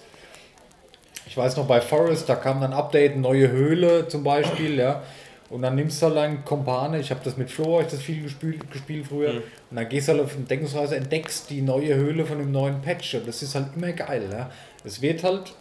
Ich 1.31 1.37
weiß 1.37 1.57
noch 1.59 1.67
bei 1.69 1.81
Forest, 1.81 2.29
da 2.29 2.35
kam 2.35 2.61
dann 2.61 2.73
Update, 2.73 3.17
neue 3.17 3.53
Höhle 3.53 4.09
zum 4.09 4.25
Beispiel, 4.25 4.77
ja. 4.77 5.01
Und 5.49 5.63
dann 5.63 5.77
nimmst 5.77 6.03
du 6.03 6.07
halt 6.07 6.17
einen 6.17 6.45
Kompane, 6.45 6.99
ich 6.99 7.11
habe 7.13 7.21
das 7.23 7.37
mit 7.37 7.49
Flo, 7.53 7.81
ich 7.81 7.87
das 7.87 8.03
viel 8.03 8.25
gespielt, 8.25 8.69
gespielt 8.69 9.07
früher. 9.07 9.35
Mhm. 9.35 9.43
Und 9.71 9.77
dann 9.77 9.89
gehst 9.89 10.09
du 10.09 10.13
halt 10.13 10.23
auf 10.23 10.33
eine 10.33 10.41
Entdeckungsreise, 10.41 10.97
entdeckst 10.97 11.49
die 11.49 11.63
neue 11.63 11.95
Höhle 11.95 12.27
von 12.27 12.39
dem 12.39 12.51
neuen 12.51 12.83
Patch. 12.83 13.15
Und 13.15 13.29
das 13.29 13.45
ist 13.45 13.55
halt 13.55 13.69
immer 13.77 13.93
geil. 13.93 14.25
Ja. 14.29 14.51
Es 14.83 15.03
wird 15.03 15.23
halt 15.23 15.53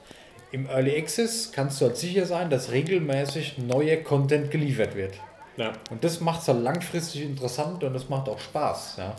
im 0.51 0.67
Early 0.67 0.97
Access 0.97 1.51
kannst 1.51 1.79
du 1.79 1.85
halt 1.85 1.97
sicher 1.97 2.25
sein, 2.25 2.49
dass 2.49 2.71
regelmäßig 2.71 3.59
neuer 3.59 3.97
Content 3.97 4.49
geliefert 4.49 4.95
wird. 4.95 5.13
Ja. 5.57 5.73
Und 5.91 6.03
das 6.03 6.19
macht 6.19 6.41
es 6.41 6.47
halt 6.47 6.63
langfristig 6.63 7.21
interessant 7.21 7.83
und 7.83 7.93
das 7.93 8.09
macht 8.09 8.27
auch 8.27 8.39
Spaß. 8.39 8.95
Ja. 8.97 9.15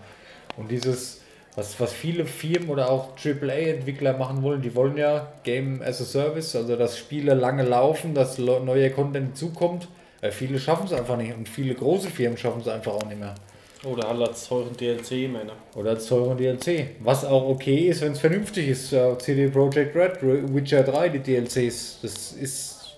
Und 0.57 0.69
dieses, 0.69 1.20
was, 1.57 1.79
was 1.81 1.93
viele 1.93 2.27
Firmen 2.27 2.69
oder 2.71 2.91
auch 2.91 3.11
AAA-Entwickler 3.17 4.17
machen 4.17 4.43
wollen, 4.43 4.63
die 4.63 4.75
wollen 4.75 4.97
ja 4.97 5.33
Game 5.43 5.83
as 5.83 6.01
a 6.01 6.05
Service, 6.05 6.55
also 6.55 6.77
dass 6.77 6.99
Spiele 6.99 7.35
lange 7.35 7.65
laufen, 7.65 8.15
dass 8.15 8.39
neuer 8.39 8.91
Content 8.91 9.37
zukommt. 9.37 9.89
Äh, 10.21 10.31
viele 10.31 10.59
schaffen 10.59 10.87
es 10.87 10.93
einfach 10.93 11.17
nicht 11.17 11.35
und 11.35 11.49
viele 11.49 11.75
große 11.75 12.09
Firmen 12.09 12.37
schaffen 12.39 12.61
es 12.61 12.69
einfach 12.69 12.93
auch 12.93 13.07
nicht 13.07 13.19
mehr. 13.19 13.35
Oder 13.83 14.09
halt 14.09 14.29
als 14.29 14.47
teuren 14.47 14.77
DLC, 14.77 15.31
Männer. 15.31 15.55
Oder 15.75 15.91
als 15.91 16.07
teuren 16.07 16.37
DLC. 16.37 16.89
Was 17.01 17.25
auch 17.25 17.49
okay 17.49 17.89
ist, 17.89 18.03
wenn 18.03 18.13
es 18.13 18.21
vernünftig 18.21 18.69
ist. 18.69 18.95
CD 19.19 19.49
Projekt 19.49 19.97
Red, 19.97 20.19
Witcher 20.23 20.83
3, 20.83 21.09
die 21.09 21.19
DLCs, 21.21 21.99
das 22.03 22.33
ist 22.33 22.97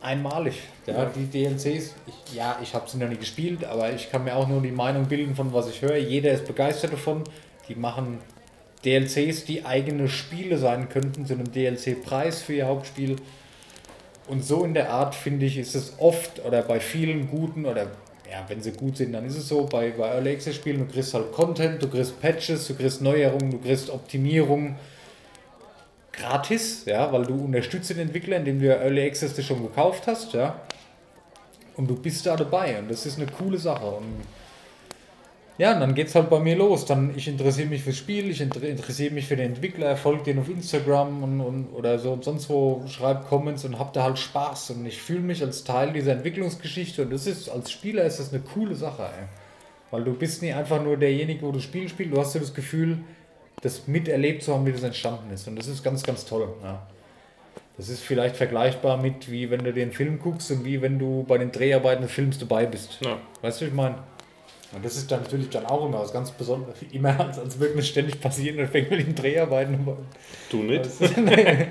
einmalig. 0.00 0.54
Ja, 0.86 0.94
Ja. 0.94 1.12
die 1.14 1.26
DLCs, 1.26 1.94
ich, 2.06 2.34
ja, 2.34 2.58
ich 2.62 2.72
habe 2.72 2.88
sie 2.88 2.96
noch 2.96 3.08
nie 3.08 3.16
gespielt, 3.16 3.64
aber 3.64 3.92
ich 3.92 4.10
kann 4.10 4.24
mir 4.24 4.34
auch 4.34 4.48
nur 4.48 4.62
die 4.62 4.70
Meinung 4.70 5.04
bilden 5.06 5.34
von 5.36 5.52
was 5.52 5.68
ich 5.68 5.82
höre. 5.82 5.96
Jeder 5.98 6.32
ist 6.32 6.46
begeistert 6.46 6.94
davon. 6.94 7.24
Die 7.68 7.74
machen 7.74 8.18
DLCs, 8.84 9.44
die 9.44 9.64
eigene 9.64 10.08
Spiele 10.08 10.58
sein 10.58 10.88
könnten, 10.88 11.26
zu 11.26 11.34
einem 11.34 11.50
DLC-Preis 11.50 12.42
für 12.42 12.54
ihr 12.54 12.66
Hauptspiel. 12.66 13.16
Und 14.26 14.44
so 14.44 14.64
in 14.64 14.74
der 14.74 14.90
Art, 14.90 15.14
finde 15.14 15.46
ich, 15.46 15.58
ist 15.58 15.74
es 15.74 15.94
oft 15.98 16.44
oder 16.44 16.62
bei 16.62 16.80
vielen 16.80 17.28
guten 17.28 17.66
oder 17.66 17.88
ja, 18.30 18.44
wenn 18.48 18.60
sie 18.60 18.72
gut 18.72 18.98
sind, 18.98 19.12
dann 19.12 19.24
ist 19.24 19.36
es 19.36 19.48
so, 19.48 19.64
bei, 19.64 19.90
bei 19.90 20.08
Early 20.08 20.32
Access 20.34 20.56
Spielen, 20.56 20.80
du 20.80 20.92
kriegst 20.92 21.14
halt 21.14 21.32
Content, 21.32 21.82
du 21.82 21.88
kriegst 21.88 22.20
Patches, 22.20 22.66
du 22.66 22.74
kriegst 22.74 23.00
Neuerungen, 23.00 23.50
du 23.50 23.58
kriegst 23.58 23.88
Optimierung 23.88 24.76
gratis, 26.12 26.84
ja, 26.84 27.10
weil 27.10 27.24
du 27.24 27.42
unterstützt 27.44 27.90
den 27.90 28.00
Entwickler, 28.00 28.36
indem 28.36 28.60
du 28.60 28.66
Early 28.66 29.06
Access 29.06 29.34
das 29.34 29.46
schon 29.46 29.62
gekauft 29.62 30.06
hast, 30.06 30.34
ja. 30.34 30.60
Und 31.76 31.88
du 31.88 31.94
bist 31.94 32.26
da 32.26 32.36
dabei 32.36 32.78
und 32.80 32.90
das 32.90 33.06
ist 33.06 33.18
eine 33.18 33.30
coole 33.30 33.56
Sache. 33.56 33.86
Und 33.86 34.20
ja, 35.58 35.74
und 35.74 35.80
dann 35.80 35.94
geht's 35.94 36.14
halt 36.14 36.30
bei 36.30 36.38
mir 36.38 36.56
los. 36.56 36.86
Dann 36.86 37.12
ich 37.16 37.28
interessiere 37.28 37.68
mich 37.68 37.82
fürs 37.82 37.96
Spiel, 37.96 38.30
ich 38.30 38.40
inter- 38.40 38.62
interessiere 38.62 39.12
mich 39.12 39.26
für 39.26 39.36
den 39.36 39.46
Entwickler, 39.50 39.96
folge 39.96 40.22
den 40.22 40.38
auf 40.38 40.48
Instagram 40.48 41.22
und, 41.22 41.40
und 41.40 41.68
oder 41.74 41.98
so 41.98 42.12
und 42.12 42.24
sonst 42.24 42.48
wo, 42.48 42.84
schreibe 42.86 43.24
Comments 43.28 43.64
und 43.64 43.78
hab 43.78 43.92
da 43.92 44.04
halt 44.04 44.18
Spaß. 44.18 44.70
Und 44.70 44.86
ich 44.86 45.02
fühle 45.02 45.20
mich 45.20 45.42
als 45.42 45.64
Teil 45.64 45.92
dieser 45.92 46.12
Entwicklungsgeschichte 46.12 47.02
und 47.02 47.12
das 47.12 47.26
ist 47.26 47.48
als 47.48 47.70
Spieler 47.70 48.04
ist 48.04 48.20
das 48.20 48.32
eine 48.32 48.40
coole 48.42 48.74
Sache, 48.74 49.02
ey. 49.02 49.26
Weil 49.90 50.04
du 50.04 50.12
bist 50.12 50.42
nie 50.42 50.52
einfach 50.52 50.82
nur 50.82 50.96
derjenige, 50.96 51.42
wo 51.42 51.50
du 51.50 51.60
Spiel 51.60 51.88
spielst, 51.88 52.14
du 52.14 52.20
hast 52.20 52.34
ja 52.34 52.40
das 52.40 52.54
Gefühl, 52.54 52.98
das 53.62 53.88
miterlebt 53.88 54.42
zu 54.42 54.54
haben, 54.54 54.66
wie 54.66 54.72
das 54.72 54.82
entstanden 54.82 55.32
ist. 55.32 55.48
Und 55.48 55.56
das 55.56 55.66
ist 55.66 55.82
ganz, 55.82 56.02
ganz 56.02 56.24
toll. 56.24 56.48
Ja. 56.62 56.86
Das 57.76 57.88
ist 57.88 58.02
vielleicht 58.02 58.36
vergleichbar 58.36 58.96
mit, 58.96 59.30
wie 59.30 59.50
wenn 59.50 59.64
du 59.64 59.72
den 59.72 59.92
Film 59.92 60.18
guckst 60.18 60.50
und 60.50 60.64
wie 60.64 60.82
wenn 60.82 60.98
du 60.98 61.24
bei 61.26 61.38
den 61.38 61.52
Dreharbeiten 61.52 62.02
des 62.02 62.12
Films 62.12 62.38
dabei 62.38 62.66
bist. 62.66 62.98
Ja. 63.00 63.18
Weißt 63.40 63.60
du, 63.60 63.64
ich 63.66 63.72
meine? 63.72 63.96
Und 64.72 64.84
das 64.84 64.96
ist 64.96 65.10
dann 65.10 65.22
natürlich 65.22 65.48
dann 65.48 65.64
auch 65.66 65.86
immer 65.86 66.00
was 66.00 66.12
ganz 66.12 66.30
Besonderes. 66.30 66.76
Immer 66.92 67.18
als, 67.18 67.38
als 67.38 67.58
würde 67.58 67.78
es 67.78 67.88
ständig 67.88 68.20
passieren, 68.20 68.58
dann 68.58 68.68
fängt 68.68 68.90
man 68.90 68.98
den 68.98 69.14
Dreharbeiten 69.14 69.74
an. 69.74 69.96
Du 70.50 70.58
nicht? 70.58 70.88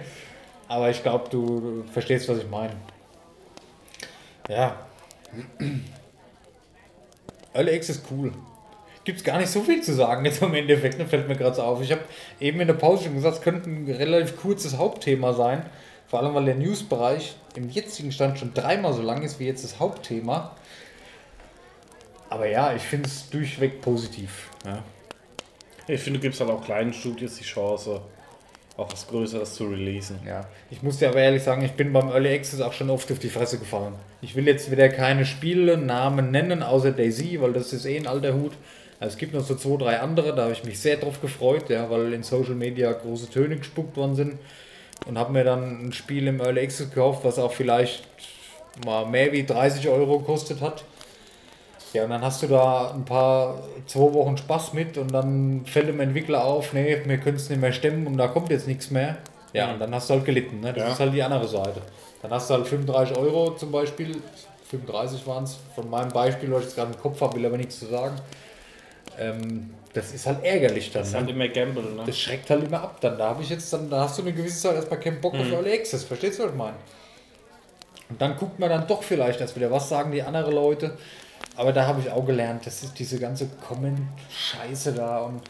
Aber 0.68 0.90
ich 0.90 1.02
glaube, 1.04 1.30
du, 1.30 1.84
verstehst, 1.94 2.28
was 2.28 2.40
ich 2.40 2.50
meine. 2.50 2.76
Ja. 4.50 4.88
Early 7.54 7.76
Access 7.76 7.98
ist 7.98 8.06
cool. 8.12 8.34
Gibt 9.04 9.20
es 9.20 9.24
gar 9.24 9.38
nicht 9.38 9.50
so 9.50 9.62
viel 9.62 9.82
zu 9.82 9.94
sagen 9.94 10.26
jetzt 10.26 10.42
im 10.42 10.54
Endeffekt, 10.54 10.98
ne, 10.98 11.06
fällt 11.06 11.30
mir 11.30 11.36
gerade 11.36 11.56
so 11.56 11.62
auf. 11.62 11.82
Ich 11.82 11.92
habe 11.92 12.02
eben 12.42 12.60
in 12.60 12.68
der 12.68 12.74
Pause 12.74 13.06
schon 13.06 13.16
gesagt, 13.16 13.38
es 13.38 13.42
könnte 13.42 13.70
ein 13.70 13.90
relativ 13.90 14.36
kurzes 14.36 14.78
Hauptthema 14.78 15.34
sein. 15.34 15.66
Vor 16.08 16.20
allem, 16.20 16.34
weil 16.34 16.46
der 16.46 16.56
Newsbereich 16.56 17.36
im 17.56 17.70
jetzigen 17.70 18.12
Stand 18.12 18.40
schon 18.40 18.54
dreimal 18.54 18.94
so 18.94 19.02
lang 19.02 19.24
ist 19.24 19.40
wie 19.40 19.46
jetzt 19.46 19.64
das 19.64 19.80
Hauptthema. 19.80 20.56
Aber 22.30 22.48
ja, 22.48 22.76
ich 22.76 22.82
finde 22.82 23.08
es 23.08 23.30
durchweg 23.30 23.82
positiv. 23.82 24.50
Ja. 24.66 24.84
Ich 25.88 26.02
finde, 26.02 26.20
du 26.20 26.24
gibst 26.24 26.42
halt 26.42 26.50
auch 26.50 26.64
kleinen 26.64 26.92
Studios 26.92 27.36
die 27.38 27.46
Chance, 27.46 28.02
auch 28.76 28.92
was 28.92 29.08
Größeres 29.08 29.56
zu 29.56 29.68
releasen. 29.68 30.20
Ja, 30.26 30.46
ich 30.70 30.84
muss 30.84 30.98
dir 30.98 31.10
aber 31.10 31.20
ehrlich 31.20 31.44
sagen, 31.44 31.64
ich 31.64 31.72
bin 31.72 31.94
beim 31.94 32.10
Early 32.10 32.34
Access 32.36 32.60
auch 32.60 32.74
schon 32.74 32.90
oft 32.90 33.10
auf 33.12 33.20
die 33.20 33.30
Fresse 33.30 33.58
gefallen. 33.58 33.94
Ich 34.22 34.36
will 34.36 34.46
jetzt 34.46 34.70
wieder 34.70 34.90
keine 34.90 35.26
Spiele, 35.26 35.78
Namen 35.78 36.32
nennen, 36.32 36.62
außer 36.62 36.92
Daisy, 36.92 37.40
weil 37.40 37.54
das 37.54 37.72
ist 37.72 37.86
eh 37.86 37.98
ein 37.98 38.08
alter 38.08 38.34
Hut. 38.34 38.54
Also 39.00 39.14
es 39.14 39.18
gibt 39.18 39.34
noch 39.34 39.44
so 39.44 39.56
zwei, 39.56 39.78
drei 39.78 40.00
andere, 40.00 40.36
da 40.36 40.44
habe 40.44 40.54
ich 40.54 40.64
mich 40.64 40.80
sehr 40.80 40.98
drauf 40.98 41.22
gefreut, 41.22 41.70
ja, 41.70 41.90
weil 41.90 42.12
in 42.14 42.24
Social 42.24 42.56
Media 42.56 42.92
große 42.92 43.30
Töne 43.30 43.58
gespuckt 43.58 43.96
worden 43.96 44.16
sind. 44.16 44.40
Und 45.06 45.18
habe 45.18 45.32
mir 45.32 45.44
dann 45.44 45.88
ein 45.88 45.94
Spiel 45.94 46.28
im 46.28 46.42
Early 46.42 46.62
Access 46.62 46.90
gekauft, 46.90 47.24
was 47.24 47.40
auch 47.40 47.54
vielleicht 47.54 48.04
mal 48.84 49.06
mehr 49.06 49.32
wie 49.32 49.46
30 49.46 49.88
Euro 49.88 50.20
gekostet 50.20 50.60
hat. 50.62 50.84
Ja, 51.94 52.04
und 52.04 52.10
dann 52.10 52.22
hast 52.22 52.44
du 52.44 52.48
da 52.48 52.92
ein 52.92 53.06
paar, 53.06 53.60
zwei 53.86 54.14
Wochen 54.14 54.38
Spaß 54.38 54.74
mit 54.74 54.98
und 54.98 55.14
dann 55.14 55.66
fällt 55.66 55.88
dem 55.88 56.00
Entwickler 56.00 56.44
auf, 56.44 56.74
nee, 56.74 57.02
wir 57.06 57.18
können 57.18 57.38
es 57.38 57.50
nicht 57.50 57.62
mehr 57.62 57.72
stemmen 57.72 58.06
und 58.08 58.18
da 58.18 58.28
kommt 58.28 58.50
jetzt 58.50 58.68
nichts 58.68 58.92
mehr. 58.92 59.18
Ja, 59.54 59.72
und 59.72 59.80
dann 59.80 59.94
hast 59.96 60.10
du 60.10 60.16
halt 60.16 60.26
gelitten, 60.26 60.60
ne? 60.60 60.74
das 60.74 60.84
Ja. 60.84 60.92
ist 60.92 61.00
halt 61.00 61.14
die 61.14 61.24
andere 61.24 61.48
Seite. 61.48 61.82
Dann 62.22 62.32
hast 62.32 62.50
du 62.50 62.56
halt 62.56 62.68
35 62.68 63.18
Euro 63.18 63.56
zum 63.56 63.72
Beispiel, 63.72 64.22
35 64.70 65.26
waren 65.26 65.46
es, 65.46 65.58
von 65.76 65.90
meinem 65.90 66.12
Beispiel, 66.12 66.52
was 66.52 66.60
ich 66.60 66.66
jetzt 66.66 66.76
gerade 66.76 66.92
im 66.92 67.00
Kopf 67.00 67.22
habe, 67.22 67.38
will 67.38 67.46
aber 67.46 67.58
nichts 67.58 67.80
zu 67.80 67.86
sagen. 67.86 68.16
Ähm, 69.18 69.74
das 69.94 70.14
ist 70.14 70.28
halt 70.28 70.44
ärgerlich 70.44 70.92
dann. 70.92 71.02
Das 71.02 71.08
ist 71.08 71.14
ne? 71.14 71.22
halt 71.22 71.30
immer 71.30 71.48
Gamble, 71.48 71.84
ne? 71.84 72.04
Das 72.06 72.20
schreckt 72.20 72.50
halt 72.50 72.66
immer 72.66 72.82
ab. 72.82 72.98
Dann 73.02 73.18
da 73.18 73.30
habe 73.30 73.42
ich 73.42 73.50
jetzt 73.50 73.72
dann, 73.74 73.90
da 73.90 74.02
hast 74.02 74.18
du 74.18 74.22
eine 74.22 74.34
gewisse 74.34 74.62
Zeit 74.62 74.76
erstmal 74.76 75.00
keinen 75.00 75.22
Bock 75.22 75.34
auf 75.34 75.52
Early 75.52 75.74
Access. 75.74 76.04
Verstehst 76.04 76.38
du, 76.38 76.44
was 76.44 76.52
ich 76.52 76.58
meine? 76.58 76.76
Und 78.10 78.22
dann 78.22 78.38
guckt 78.38 78.60
man 78.60 78.70
dann 78.70 78.86
doch 78.88 79.02
vielleicht 79.02 79.42
erst 79.42 79.56
wieder, 79.56 79.72
was 79.72 79.90
sagen 79.90 80.12
die 80.12 80.22
anderen 80.22 80.54
Leute. 80.54 80.98
Aber 81.56 81.74
da 81.74 81.88
habe 81.88 82.02
ich 82.02 82.12
auch 82.12 82.26
gelernt, 82.26 82.66
das 82.66 82.84
ist 82.84 83.00
diese 83.00 83.20
ganze 83.20 83.48
Comment-Scheiße 83.68 84.94
da 84.94 85.20
und 85.20 85.42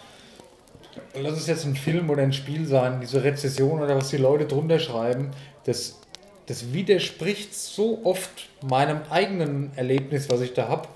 lass 1.16 1.38
es 1.38 1.48
jetzt 1.48 1.66
ein 1.66 1.76
Film 1.76 2.10
oder 2.10 2.24
ein 2.24 2.34
Spiel 2.34 2.66
sein, 2.66 3.00
diese 3.02 3.24
Rezession 3.24 3.82
oder 3.82 3.96
was 3.96 4.10
die 4.10 4.18
Leute 4.18 4.46
drunter 4.46 4.80
schreiben, 4.80 5.32
das, 5.66 6.00
das 6.46 6.74
widerspricht 6.74 7.54
so 7.54 8.00
oft 8.04 8.50
meinem 8.62 9.02
eigenen 9.10 9.72
Erlebnis, 9.76 10.30
was 10.30 10.42
ich 10.42 10.54
da 10.54 10.68
habe. 10.70 10.88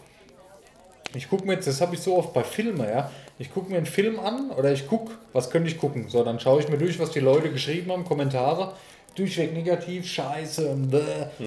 Ich 1.13 1.29
gucke 1.29 1.45
mir 1.45 1.53
jetzt, 1.53 1.67
das 1.67 1.81
habe 1.81 1.95
ich 1.95 2.01
so 2.01 2.17
oft 2.17 2.33
bei 2.33 2.43
Filmen, 2.43 2.87
ja. 2.87 3.11
Ich 3.37 3.53
gucke 3.53 3.69
mir 3.69 3.77
einen 3.77 3.85
Film 3.85 4.19
an 4.19 4.51
oder 4.51 4.71
ich 4.71 4.87
gucke, 4.87 5.13
was 5.33 5.49
könnte 5.49 5.69
ich 5.69 5.77
gucken? 5.77 6.07
So, 6.07 6.23
dann 6.23 6.39
schaue 6.39 6.61
ich 6.61 6.69
mir 6.69 6.77
durch, 6.77 6.99
was 6.99 7.11
die 7.11 7.19
Leute 7.19 7.51
geschrieben 7.51 7.91
haben, 7.91 8.05
Kommentare. 8.05 8.73
Durchweg 9.15 9.51
negativ, 9.53 10.07
scheiße, 10.07 10.69
und 10.69 10.89
bäh, 10.89 11.01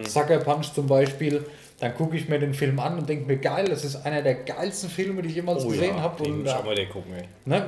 Sucker 0.07 0.39
Punch 0.39 0.75
zum 0.75 0.87
Beispiel. 0.87 1.47
Dann 1.81 1.95
gucke 1.95 2.17
ich 2.17 2.29
mir 2.29 2.39
den 2.39 2.55
Film 2.55 2.79
an 2.79 2.99
und 2.99 3.09
denke 3.09 3.27
mir, 3.27 3.37
geil, 3.37 3.67
das 3.69 3.85
ist 3.85 3.97
einer 3.97 4.23
der 4.23 4.35
geilsten 4.35 4.89
Filme, 4.89 5.23
die 5.23 5.29
ich 5.29 5.35
jemals 5.35 5.67
gesehen 5.67 6.01
habe. 6.01 6.23
den 6.23 6.41
Und 6.41 6.49
schau 6.49 6.61
äh, 6.61 6.65
mal, 6.65 6.75
den 6.75 6.89
gucken, 6.89 7.13
ey. 7.15 7.25
ne, 7.45 7.67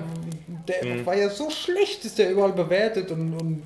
der 0.68 1.04
war 1.04 1.16
ja 1.16 1.28
so 1.28 1.50
schlecht, 1.50 2.04
ist 2.04 2.18
der 2.18 2.30
überall 2.30 2.52
bewertet 2.52 3.10
und, 3.10 3.34
und 3.34 3.62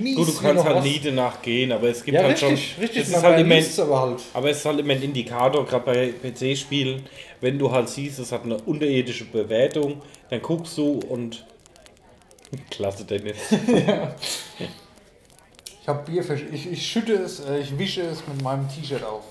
mies. 0.00 0.14
Gut, 0.16 0.28
du 0.28 0.32
kannst 0.40 0.64
halt 0.64 0.76
was. 0.76 0.84
nie 0.84 1.00
danach 1.02 1.42
gehen, 1.42 1.72
aber 1.72 1.88
es 1.88 2.02
gibt 2.04 2.14
Ja, 2.14 2.22
halt 2.22 2.40
richtig, 2.40 2.72
schon. 2.74 2.82
richtig. 2.82 3.02
Es 3.02 3.08
ist 3.08 3.22
halt 3.22 3.46
liest 3.46 3.80
aber 3.80 4.00
halt. 4.00 4.20
aber 4.34 4.50
es 4.50 4.58
ist 4.58 4.64
halt 4.64 4.78
immer 4.78 4.92
ein 4.92 5.02
Indikator, 5.02 5.66
gerade 5.66 5.84
bei 5.84 6.30
PC-Spielen, 6.30 7.02
wenn 7.40 7.58
du 7.58 7.70
halt 7.70 7.88
siehst, 7.88 8.20
es 8.20 8.30
hat 8.30 8.44
eine 8.44 8.56
unterirdische 8.58 9.24
Bewertung, 9.24 10.00
dann 10.30 10.40
guckst 10.42 10.78
du 10.78 11.00
und. 11.08 11.44
Klasse, 12.70 13.04
Dennis. 13.04 13.36
Ich 15.82 15.88
habe 15.88 16.10
Bier, 16.10 16.24
ich, 16.52 16.72
ich 16.72 16.84
schütte 16.84 17.12
es, 17.12 17.38
äh, 17.38 17.60
ich 17.60 17.78
wische 17.78 18.02
es 18.02 18.26
mit 18.26 18.42
meinem 18.42 18.68
T-Shirt 18.68 19.04
auf. 19.04 19.22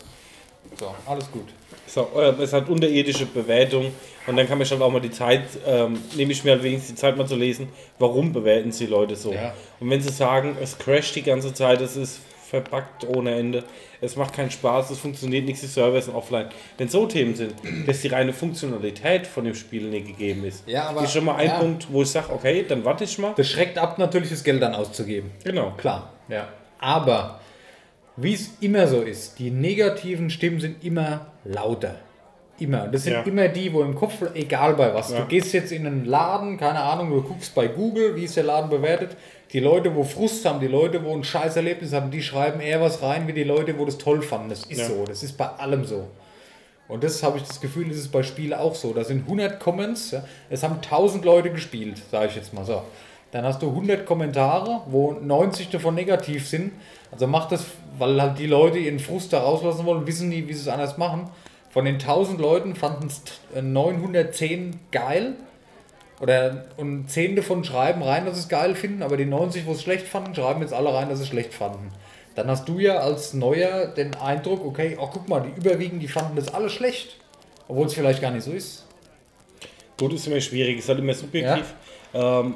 So, 0.79 0.93
alles 1.05 1.31
gut. 1.31 1.47
So, 1.87 2.09
äh, 2.15 2.33
es 2.41 2.51
hat 2.53 2.67
unterirdische 2.69 3.25
Bewertung 3.25 3.91
Und 4.27 4.37
dann 4.37 4.47
kann 4.47 4.57
man 4.57 4.67
halt 4.67 4.81
auch 4.81 4.91
mal 4.91 4.99
die 4.99 5.11
Zeit, 5.11 5.43
ähm, 5.67 5.99
nehme 6.15 6.31
ich 6.31 6.43
mir 6.43 6.51
halt 6.53 6.63
wenigstens 6.63 6.95
die 6.95 6.99
Zeit 6.99 7.15
mal 7.15 7.27
zu 7.27 7.35
lesen, 7.35 7.67
warum 7.99 8.33
bewerten 8.33 8.71
sie 8.71 8.87
Leute 8.87 9.15
so. 9.15 9.31
Ja. 9.31 9.53
Und 9.79 9.89
wenn 9.91 10.01
sie 10.01 10.11
sagen, 10.11 10.57
es 10.61 10.77
crasht 10.79 11.15
die 11.15 11.21
ganze 11.21 11.53
Zeit, 11.53 11.79
es 11.81 11.95
ist 11.95 12.19
verpackt 12.49 13.05
ohne 13.07 13.35
Ende, 13.35 13.63
es 14.01 14.15
macht 14.15 14.33
keinen 14.33 14.49
Spaß, 14.51 14.89
es 14.89 14.97
funktioniert 14.99 15.45
nichts, 15.45 15.61
die 15.61 15.67
Server 15.67 16.01
sind 16.01 16.15
offline. 16.15 16.47
Wenn 16.77 16.87
so 16.89 17.05
Themen 17.05 17.35
sind, 17.35 17.53
dass 17.85 18.01
die 18.01 18.07
reine 18.07 18.33
Funktionalität 18.33 19.27
von 19.27 19.45
dem 19.45 19.53
Spiel 19.55 19.83
nicht 19.89 20.07
gegeben 20.07 20.43
ist, 20.45 20.67
Ja, 20.67 20.89
aber- 20.89 21.03
ist 21.03 21.13
schon 21.13 21.25
mal 21.25 21.35
ein 21.35 21.47
ja. 21.47 21.59
Punkt, 21.59 21.87
wo 21.91 22.01
ich 22.01 22.09
sage, 22.09 22.33
okay, 22.33 22.65
dann 22.67 22.83
warte 22.83 23.03
ich 23.03 23.17
mal. 23.19 23.33
Das 23.37 23.47
schreckt 23.47 23.77
ab, 23.77 23.99
natürlich 23.99 24.29
das 24.29 24.43
Geld 24.43 24.61
dann 24.61 24.73
auszugeben. 24.73 25.31
Genau. 25.43 25.71
Klar, 25.77 26.13
ja. 26.29 26.47
Aber 26.79 27.39
wie 28.17 28.33
es 28.33 28.51
immer 28.61 28.87
so 28.87 29.01
ist, 29.01 29.37
die 29.39 29.51
negativen 29.51 30.29
Stimmen 30.29 30.59
sind 30.59 30.83
immer 30.83 31.27
lauter. 31.43 31.95
Immer. 32.57 32.87
Das 32.87 33.03
sind 33.03 33.13
Ja. 33.13 33.21
immer 33.23 33.49
die, 33.49 33.73
wo 33.73 33.81
im 33.81 33.95
Kopf, 33.95 34.13
egal 34.33 34.75
bei 34.75 34.93
was. 34.93 35.11
Ja. 35.11 35.19
Du 35.21 35.25
gehst 35.27 35.51
jetzt 35.53 35.73
in 35.73 35.85
einen 35.85 36.05
Laden, 36.05 36.57
keine 36.57 36.79
Ahnung, 36.79 37.09
du 37.09 37.21
guckst 37.21 37.53
bei 37.53 37.67
Google, 37.67 38.15
wie 38.15 38.23
ist 38.23 38.37
der 38.37 38.45
Laden 38.45 38.69
bewertet. 38.69 39.17
Die 39.51 39.59
Leute, 39.59 39.93
wo 39.93 40.03
Frust 40.03 40.45
haben, 40.45 40.61
die 40.61 40.67
Leute, 40.67 41.03
wo 41.03 41.13
ein 41.13 41.23
scheiß 41.25 41.57
Erlebnis 41.57 41.91
hatten, 41.91 42.11
die 42.11 42.23
schreiben 42.23 42.61
eher 42.61 42.79
was 42.79 43.01
rein, 43.01 43.27
wie 43.27 43.33
die 43.33 43.43
Leute, 43.43 43.77
wo 43.77 43.83
das 43.83 43.97
toll 43.97 44.21
fanden. 44.21 44.49
Das 44.49 44.63
ist 44.65 44.79
Ja. 44.79 44.85
so. 44.87 45.03
Das 45.05 45.21
ist 45.21 45.37
bei 45.37 45.47
allem 45.47 45.83
so. 45.83 46.07
Und 46.87 47.03
das 47.03 47.21
habe 47.23 47.37
ich 47.39 47.43
das 47.43 47.59
Gefühl, 47.59 47.89
das 47.89 47.97
ist 47.97 48.11
bei 48.11 48.23
Spielen 48.23 48.53
auch 48.53 48.75
so. 48.75 48.93
Da 48.93 49.03
sind 49.03 49.27
100 49.27 49.59
Comments, 49.59 50.15
es 50.49 50.63
haben 50.63 50.79
1000 50.81 51.25
Leute 51.25 51.49
gespielt, 51.51 52.01
sage 52.09 52.27
ich 52.27 52.35
jetzt 52.37 52.53
mal 52.53 52.63
so. 52.63 52.83
Dann 53.35 53.43
hast 53.43 53.61
du 53.61 53.67
100 53.67 54.05
Kommentare, 54.05 54.83
wo 54.85 55.11
90 55.11 55.69
davon 55.69 55.93
negativ 55.93 56.47
sind. 56.47 56.71
Also 57.11 57.27
macht 57.27 57.51
das, 57.51 57.65
weil 57.99 58.21
halt 58.21 58.39
die 58.39 58.47
Leute 58.47 58.77
ihren 58.77 58.97
Frust 58.97 59.33
da 59.33 59.41
rauslassen 59.41 59.85
wollen, 59.85 60.07
wissen 60.07 60.29
nie, 60.29 60.47
wie 60.47 60.53
sie 60.53 60.61
es 60.61 60.67
anders 60.69 60.97
machen. 60.97 61.29
Von 61.69 61.83
den 61.83 61.95
1000 61.95 62.39
Leuten 62.39 62.75
fanden 62.75 63.07
es 63.07 63.21
910 63.61 64.79
geil. 64.89 65.33
Oder, 66.21 66.67
und 66.77 67.11
10 67.11 67.35
davon 67.35 67.65
schreiben 67.65 68.03
rein, 68.03 68.23
dass 68.23 68.35
sie 68.35 68.43
es 68.43 68.47
geil 68.47 68.73
finden, 68.73 69.03
aber 69.03 69.17
die 69.17 69.25
90, 69.25 69.65
wo 69.65 69.73
es 69.73 69.81
schlecht 69.81 70.07
fanden, 70.07 70.33
schreiben 70.33 70.61
jetzt 70.61 70.73
alle 70.73 70.93
rein, 70.93 71.09
dass 71.09 71.17
sie 71.17 71.25
es 71.25 71.29
schlecht 71.29 71.53
fanden. 71.53 71.91
Dann 72.35 72.47
hast 72.47 72.69
du 72.69 72.79
ja 72.79 72.99
als 72.99 73.33
Neuer 73.33 73.87
den 73.87 74.15
Eindruck, 74.15 74.63
okay, 74.63 74.95
oh 74.97 75.09
guck 75.11 75.27
mal, 75.27 75.41
die 75.41 75.59
überwiegend, 75.59 76.01
die 76.01 76.07
fanden 76.07 76.37
das 76.37 76.53
alle 76.53 76.69
schlecht. 76.69 77.17
Obwohl 77.67 77.87
es 77.87 77.95
vielleicht 77.95 78.21
gar 78.21 78.31
nicht 78.31 78.45
so 78.45 78.53
ist. 78.53 78.85
Gut, 79.97 80.13
ist 80.13 80.25
immer 80.25 80.39
schwierig, 80.39 80.79
ist 80.79 80.87
halt 80.87 80.99
immer 80.99 81.13
subjektiv. 81.13 81.73
Ähm, 82.13 82.53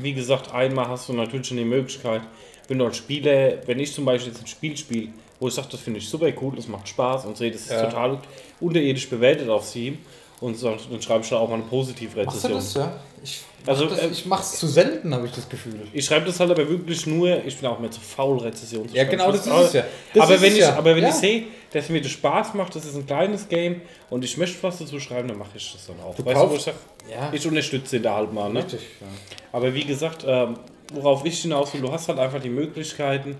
wie 0.00 0.12
gesagt, 0.12 0.52
einmal 0.52 0.88
hast 0.88 1.08
du 1.08 1.12
natürlich 1.12 1.46
schon 1.46 1.56
die 1.56 1.64
Möglichkeit, 1.64 2.22
wenn 2.68 2.78
du 2.78 2.84
als 2.86 2.96
Spieler, 2.96 3.66
wenn 3.66 3.78
ich 3.80 3.92
zum 3.92 4.04
Beispiel 4.04 4.32
jetzt 4.32 4.42
ein 4.42 4.46
Spiel 4.46 4.76
spiele, 4.76 5.08
wo 5.38 5.48
ich 5.48 5.54
sage, 5.54 5.68
das 5.70 5.80
finde 5.80 5.98
ich 5.98 6.08
super 6.08 6.30
cool, 6.40 6.54
das 6.56 6.68
macht 6.68 6.88
Spaß 6.88 7.24
und 7.26 7.36
sehe, 7.36 7.50
das 7.50 7.62
ist 7.62 7.70
Ja. 7.70 7.86
total 7.86 8.18
unterirdisch 8.60 9.08
bewertet 9.08 9.48
auf 9.48 9.64
Steam 9.64 9.98
und 10.40 10.56
so, 10.56 10.74
dann 10.90 11.02
schreibe 11.02 11.22
ich 11.24 11.30
da 11.30 11.36
auch 11.38 11.48
mal 11.48 11.54
eine 11.56 11.64
positive 11.64 12.24
Machst 12.24 12.44
du 12.44 12.48
Rezession. 12.48 12.82
das, 12.84 12.92
ja? 12.92 13.00
Ich, 13.22 13.40
Also, 13.66 13.84
das, 13.86 13.98
äh, 13.98 14.08
ich 14.08 14.24
mach's 14.24 14.58
zu 14.58 14.66
selten, 14.66 15.12
habe 15.14 15.26
ich 15.26 15.32
das 15.32 15.46
Gefühl. 15.48 15.80
Ich 15.92 16.06
schreibe 16.06 16.24
das 16.26 16.40
halt 16.40 16.50
aber 16.50 16.66
wirklich 16.66 17.06
nur, 17.06 17.44
ich 17.44 17.56
bin 17.58 17.68
auch 17.68 17.78
mehr 17.78 17.90
zu 17.90 18.00
faul, 18.00 18.38
Rezession 18.38 18.88
zu 18.88 18.94
Ja, 18.96 19.02
schreiben. 19.04 19.18
genau, 19.18 19.32
das 19.32 19.46
ist 19.46 19.52
es 19.52 19.72
ja. 19.74 19.84
Das 20.14 20.22
aber 20.24 20.34
ist 20.36 20.40
wenn, 20.40 20.48
es 20.52 20.54
ich, 20.54 20.60
ja. 20.62 20.74
aber 20.76 20.96
wenn 20.96 21.02
Ja. 21.02 21.08
ich 21.10 21.14
sehe, 21.16 21.44
dass 21.72 21.88
mir 21.90 22.00
das 22.00 22.10
Spaß 22.12 22.54
macht, 22.54 22.74
das 22.74 22.86
ist 22.86 22.94
ein 22.96 23.06
kleines 23.06 23.46
Game 23.48 23.82
und 24.08 24.24
ich 24.24 24.36
möchte 24.38 24.62
was 24.62 24.78
dazu 24.78 24.98
schreiben, 24.98 25.28
dann 25.28 25.36
mache 25.38 25.50
ich 25.56 25.72
das 25.72 25.86
dann 25.86 26.00
auch. 26.00 26.14
Du 26.14 26.24
weißt 26.24 26.36
du, 26.36 26.40
wo 26.40 26.46
kaufst- 26.46 26.56
ich 26.56 26.62
sage, 26.62 26.76
Ja. 27.10 27.30
ich 27.32 27.46
unterstütze 27.46 27.96
ihn 27.96 28.02
da 28.02 28.16
halt 28.16 28.32
mal. 28.32 28.50
Ne? 28.50 28.60
Richtig. 28.60 28.80
Ja. 29.00 29.06
Aber 29.52 29.74
wie 29.74 29.84
gesagt, 29.84 30.24
ähm, 30.26 30.54
worauf 30.94 31.24
ich 31.26 31.42
hinaus 31.42 31.74
will, 31.74 31.82
du 31.82 31.92
hast 31.92 32.08
halt 32.08 32.18
einfach 32.18 32.40
die 32.40 32.48
Möglichkeiten, 32.48 33.36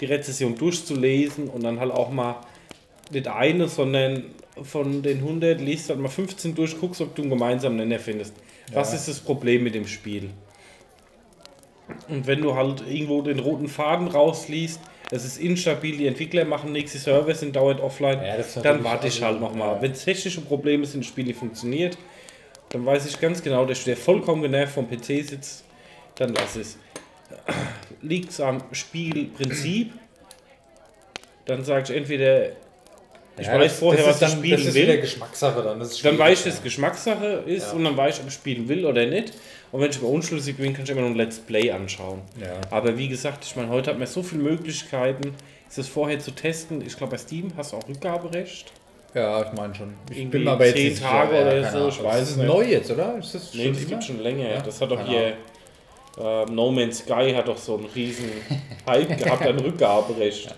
die 0.00 0.04
Rezession 0.06 0.56
durchzulesen 0.56 1.48
und 1.48 1.64
dann 1.64 1.80
halt 1.80 1.90
auch 1.90 2.10
mal 2.10 2.36
nicht 3.10 3.26
eine, 3.26 3.68
sondern 3.68 4.24
von 4.62 5.02
den 5.02 5.18
100 5.18 5.60
liest 5.60 5.88
halt 5.90 5.98
mal 6.00 6.08
15 6.08 6.54
durch, 6.54 6.78
guckst, 6.78 7.00
ob 7.00 7.14
du 7.14 7.22
einen 7.22 7.30
gemeinsamen 7.30 7.76
Nenner 7.76 7.98
findest. 7.98 8.34
Was 8.72 8.90
Ja. 8.90 8.96
ist 8.98 9.08
das 9.08 9.20
Problem 9.20 9.64
mit 9.64 9.74
dem 9.74 9.86
Spiel? 9.86 10.30
Und 12.08 12.26
wenn 12.26 12.40
du 12.40 12.54
halt 12.54 12.82
irgendwo 12.88 13.20
den 13.22 13.38
roten 13.40 13.68
Faden 13.68 14.08
rausliest, 14.08 14.80
es 15.10 15.24
ist 15.24 15.38
instabil, 15.40 15.96
die 15.96 16.06
Entwickler 16.06 16.44
machen 16.44 16.70
nichts, 16.70 16.92
die 16.92 16.98
Server 16.98 17.34
sind 17.34 17.56
dauernd 17.56 17.80
offline, 17.80 18.20
Ja, 18.22 18.36
dann 18.62 18.84
warte 18.84 19.08
ich 19.08 19.20
halt 19.22 19.40
nochmal. 19.40 19.74
ja. 19.76 19.82
Wenn 19.82 19.90
es 19.92 20.04
technische 20.04 20.40
Probleme 20.40 20.86
sind, 20.86 21.02
das 21.02 21.08
Spiel 21.08 21.24
nicht 21.24 21.38
funktioniert, 21.38 21.98
dann 22.68 22.86
weiß 22.86 23.06
ich 23.06 23.18
ganz 23.18 23.42
genau, 23.42 23.64
dass 23.66 23.82
der 23.82 23.96
vollkommen 23.96 24.42
genervt 24.42 24.74
vom 24.74 24.88
PC 24.88 25.24
sitzt, 25.26 25.64
dann 26.14 26.32
lass 26.34 26.54
es. 26.54 26.78
Liegt 28.02 28.30
es 28.30 28.40
am 28.40 28.62
Spielprinzip, 28.70 29.92
dann 31.46 31.64
sage 31.64 31.90
ich 31.92 31.96
entweder, 31.98 32.50
ich 33.40 33.46
Ja, 33.46 33.58
weiß 33.58 33.72
vorher, 33.78 34.06
was 34.06 34.16
ich 34.16 34.20
dann, 34.28 34.30
spielen 34.38 34.56
das 34.58 34.66
ist 34.68 34.74
will. 34.74 34.82
wieder 34.84 34.96
Geschmackssache 34.98 35.62
dann. 35.62 35.78
Dann 35.80 36.18
weiß 36.18 36.38
ich, 36.40 36.44
dass 36.52 36.62
Geschmackssache 36.62 37.26
ist 37.46 37.68
Ja. 37.68 37.72
und 37.72 37.84
dann 37.84 37.96
weiß 37.96 38.16
ich, 38.16 38.20
ob 38.22 38.28
ich 38.28 38.34
spielen 38.34 38.68
will 38.68 38.84
oder 38.86 39.06
nicht. 39.06 39.32
Und 39.72 39.80
wenn 39.80 39.90
ich 39.90 39.98
aber 39.98 40.08
unschlüssig 40.08 40.56
bin, 40.56 40.72
kann 40.74 40.84
ich 40.84 40.90
immer 40.90 41.02
noch 41.02 41.08
ein 41.08 41.14
Let's 41.16 41.38
Play 41.38 41.70
anschauen. 41.70 42.22
Ja. 42.40 42.60
Aber 42.70 42.96
wie 42.98 43.08
gesagt, 43.08 43.44
ich 43.44 43.54
meine, 43.56 43.68
heute 43.68 43.90
hat 43.90 43.98
man 43.98 44.06
so 44.08 44.22
viele 44.22 44.42
Möglichkeiten, 44.42 45.34
es 45.74 45.86
vorher 45.86 46.18
zu 46.18 46.32
testen. 46.32 46.84
Ich 46.84 46.96
glaube, 46.96 47.12
bei 47.12 47.18
Steam 47.18 47.52
hast 47.56 47.72
du 47.72 47.76
auch 47.76 47.88
Rückgaberecht. 47.88 48.72
Ja, 49.14 49.42
ich 49.42 49.52
meine 49.56 49.74
schon. 49.74 49.94
Ich 50.10 50.18
Irgendwie 50.18 50.38
bin 50.38 50.48
aber 50.48 50.66
jetzt 50.66 50.76
zehn 50.76 50.94
sicher, 50.94 51.08
Tage 51.08 51.34
ja, 51.36 51.42
oder 51.42 51.70
so, 51.70 51.88
ich 51.88 52.02
weiß 52.02 52.12
das 52.12 52.22
es 52.22 52.30
ist 52.30 52.36
nicht. 52.38 52.46
neu 52.48 52.62
jetzt, 52.64 52.90
oder? 52.90 53.16
Ist 53.18 53.34
das 53.34 53.54
Nee, 53.54 53.70
das 53.72 53.86
gibt 53.86 54.04
schon 54.04 54.20
länger. 54.22 54.48
Ja, 54.50 54.60
Das 54.60 54.80
hat 54.80 54.90
doch 54.90 55.04
hier 55.06 55.34
äh, 56.18 56.44
No 56.50 56.70
Man's 56.70 56.98
Sky 56.98 57.32
hat 57.34 57.46
doch 57.48 57.56
so 57.56 57.76
einen 57.76 57.86
riesen 57.86 58.30
Hype 58.86 59.16
gehabt, 59.18 59.42
ein 59.46 59.58
Rückgaberecht. 59.60 60.54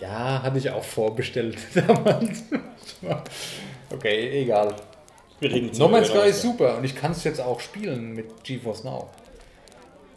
Ja, 0.00 0.42
hatte 0.42 0.58
ich 0.58 0.70
auch 0.70 0.82
vorbestellt 0.84 1.56
damals. 1.74 2.44
okay, 3.92 4.42
egal. 4.42 4.74
Wir 5.40 5.50
reden 5.52 5.70
No 5.78 5.88
Man's 5.88 6.08
Sky 6.08 6.28
ist 6.28 6.42
super 6.42 6.76
und 6.78 6.84
ich 6.84 6.94
kann 6.94 7.12
es 7.12 7.24
jetzt 7.24 7.40
auch 7.40 7.60
spielen 7.60 8.14
mit 8.14 8.44
GeForce 8.44 8.84
Now. 8.84 9.08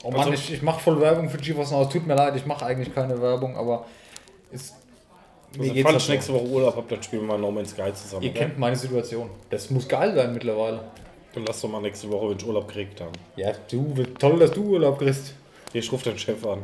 Oh 0.03 0.11
Mann, 0.11 0.19
Also- 0.21 0.33
ich, 0.33 0.53
ich 0.53 0.61
mache 0.61 0.81
voll 0.81 0.99
Werbung 0.99 1.29
für 1.29 1.37
GeForce 1.37 1.71
Now. 1.71 1.83
Es 1.83 1.89
tut 1.89 2.05
mir 2.05 2.15
leid, 2.15 2.35
ich 2.35 2.45
mache 2.45 2.65
eigentlich 2.65 2.93
keine 2.93 3.21
Werbung, 3.21 3.55
aber 3.57 3.85
ist, 4.51 4.73
Also, 5.57 5.73
geht's 5.73 5.89
falls 5.89 6.03
ich 6.03 6.09
nächste 6.09 6.33
Woche 6.33 6.45
Urlaub 6.45 6.75
habe, 6.75 6.87
dann 6.89 7.01
spielen 7.03 7.21
wir 7.23 7.27
mal 7.29 7.39
No 7.39 7.51
Man's 7.51 7.71
Sky 7.71 7.93
zusammen. 7.93 8.23
Ihr 8.23 8.31
oder? 8.31 8.39
kennt 8.39 8.59
meine 8.59 8.75
Situation. 8.75 9.29
Das 9.49 9.69
muss 9.69 9.87
geil 9.87 10.13
sein 10.15 10.33
mittlerweile. 10.33 10.81
Dann 11.33 11.45
lass 11.45 11.61
doch 11.61 11.69
mal 11.69 11.81
nächste 11.81 12.11
Woche, 12.11 12.29
wenn 12.29 12.37
ich 12.37 12.45
Urlaub 12.45 12.67
gekriegt 12.67 13.01
habe. 13.01 13.11
Ja, 13.37 13.53
du, 13.71 13.93
toll, 14.19 14.39
dass 14.39 14.51
du 14.51 14.63
Urlaub 14.63 14.99
kriegst. 14.99 15.33
Ich 15.71 15.91
rufe 15.91 16.09
den 16.09 16.19
Chef 16.19 16.45
an. 16.45 16.59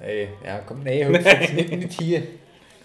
Ey, 0.00 0.28
ja, 0.44 0.58
komm, 0.66 0.82
nee, 0.82 1.04
nicht, 1.08 1.70
nicht 1.70 2.00
hier. 2.00 2.22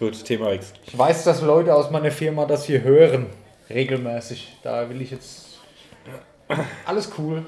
Gut, 0.00 0.24
Thema 0.24 0.50
X. 0.54 0.72
Ich 0.86 0.96
weiß, 0.96 1.24
dass 1.24 1.42
Leute 1.42 1.74
aus 1.74 1.90
meiner 1.90 2.10
Firma 2.10 2.46
das 2.46 2.64
hier 2.64 2.82
hören. 2.82 3.26
Regelmäßig. 3.68 4.56
Da 4.62 4.88
will 4.88 5.02
ich 5.02 5.10
jetzt. 5.10 5.58
Alles 6.86 7.12
cool. 7.18 7.44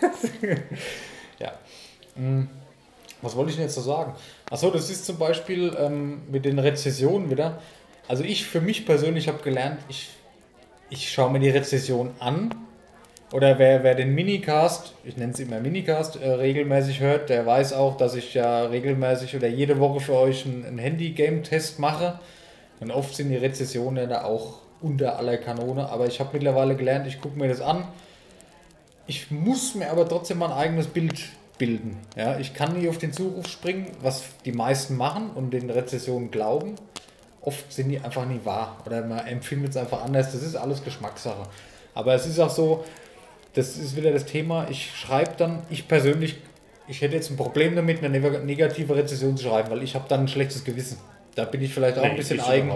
ja. 1.38 1.52
Hm, 2.16 2.48
Was 3.22 3.36
wollte 3.36 3.50
ich 3.50 3.56
denn 3.56 3.66
jetzt 3.66 3.76
so 3.76 3.82
sagen? 3.82 4.16
Achso, 4.50 4.68
das 4.72 4.90
ist 4.90 5.06
zum 5.06 5.16
Beispiel 5.16 5.76
ähm, 5.78 6.22
mit 6.28 6.44
den 6.44 6.58
Rezessionen 6.58 7.30
wieder. 7.30 7.62
Also 8.08 8.24
ich 8.24 8.46
für 8.46 8.60
mich 8.60 8.84
persönlich 8.84 9.28
habe 9.28 9.40
gelernt, 9.44 9.78
ich, 9.88 10.10
ich 10.90 11.12
schaue 11.12 11.30
mir 11.30 11.38
die 11.38 11.50
Rezession 11.50 12.10
an. 12.18 12.52
Oder 13.32 13.58
wer, 13.58 13.82
wer 13.82 13.96
den 13.96 14.14
Minicast, 14.14 14.94
ich 15.04 15.16
nenne 15.16 15.32
es 15.32 15.40
immer 15.40 15.58
Minicast, 15.58 16.16
äh, 16.16 16.30
regelmäßig 16.30 17.00
hört, 17.00 17.28
der 17.28 17.44
weiß 17.44 17.72
auch, 17.72 17.96
dass 17.96 18.14
ich 18.14 18.34
ja 18.34 18.66
regelmäßig 18.66 19.34
oder 19.34 19.48
jede 19.48 19.80
Woche 19.80 19.98
für 19.98 20.14
euch 20.14 20.46
einen, 20.46 20.64
einen 20.64 20.78
Handy-Game-Test 20.78 21.80
mache. 21.80 22.20
Und 22.78 22.92
oft 22.92 23.16
sind 23.16 23.30
die 23.30 23.36
Rezessionen 23.36 24.08
da 24.08 24.24
auch 24.24 24.58
unter 24.80 25.18
aller 25.18 25.38
Kanone. 25.38 25.88
Aber 25.88 26.06
ich 26.06 26.20
habe 26.20 26.30
mittlerweile 26.34 26.76
gelernt, 26.76 27.08
ich 27.08 27.20
gucke 27.20 27.36
mir 27.36 27.48
das 27.48 27.60
an. 27.60 27.88
Ich 29.08 29.30
muss 29.32 29.74
mir 29.74 29.90
aber 29.90 30.08
trotzdem 30.08 30.38
mein 30.38 30.52
eigenes 30.52 30.86
Bild 30.86 31.20
bilden. 31.58 31.98
Ja, 32.16 32.38
ich 32.38 32.54
kann 32.54 32.78
nie 32.78 32.88
auf 32.88 32.98
den 32.98 33.12
Zuruf 33.12 33.48
springen, 33.48 33.90
was 34.02 34.24
die 34.44 34.52
meisten 34.52 34.96
machen 34.96 35.30
und 35.34 35.50
den 35.50 35.70
Rezessionen 35.70 36.30
glauben. 36.30 36.76
Oft 37.40 37.72
sind 37.72 37.88
die 37.88 37.98
einfach 38.00 38.26
nie 38.26 38.40
wahr 38.44 38.76
oder 38.84 39.04
man 39.04 39.26
empfindet 39.26 39.70
es 39.70 39.76
einfach 39.76 40.04
anders. 40.04 40.32
Das 40.32 40.42
ist 40.42 40.54
alles 40.54 40.84
Geschmackssache. 40.84 41.48
Aber 41.94 42.14
es 42.14 42.26
ist 42.26 42.38
auch 42.38 42.50
so, 42.50 42.84
das 43.56 43.76
ist 43.76 43.96
wieder 43.96 44.12
das 44.12 44.24
Thema. 44.26 44.68
Ich 44.70 44.92
schreibe 44.94 45.32
dann, 45.36 45.62
ich 45.70 45.88
persönlich, 45.88 46.36
ich 46.86 47.00
hätte 47.00 47.16
jetzt 47.16 47.30
ein 47.30 47.36
Problem 47.36 47.74
damit, 47.74 48.04
eine 48.04 48.16
neg- 48.20 48.44
negative 48.44 48.94
Rezession 48.94 49.36
zu 49.36 49.48
schreiben, 49.48 49.70
weil 49.70 49.82
ich 49.82 49.94
habe 49.94 50.04
dann 50.08 50.20
ein 50.20 50.28
schlechtes 50.28 50.62
Gewissen. 50.64 50.98
Da 51.34 51.44
bin 51.44 51.60
ich 51.62 51.74
vielleicht 51.74 51.98
auch 51.98 52.04
ein 52.04 52.16
bisschen 52.16 52.40
eigen. 52.40 52.70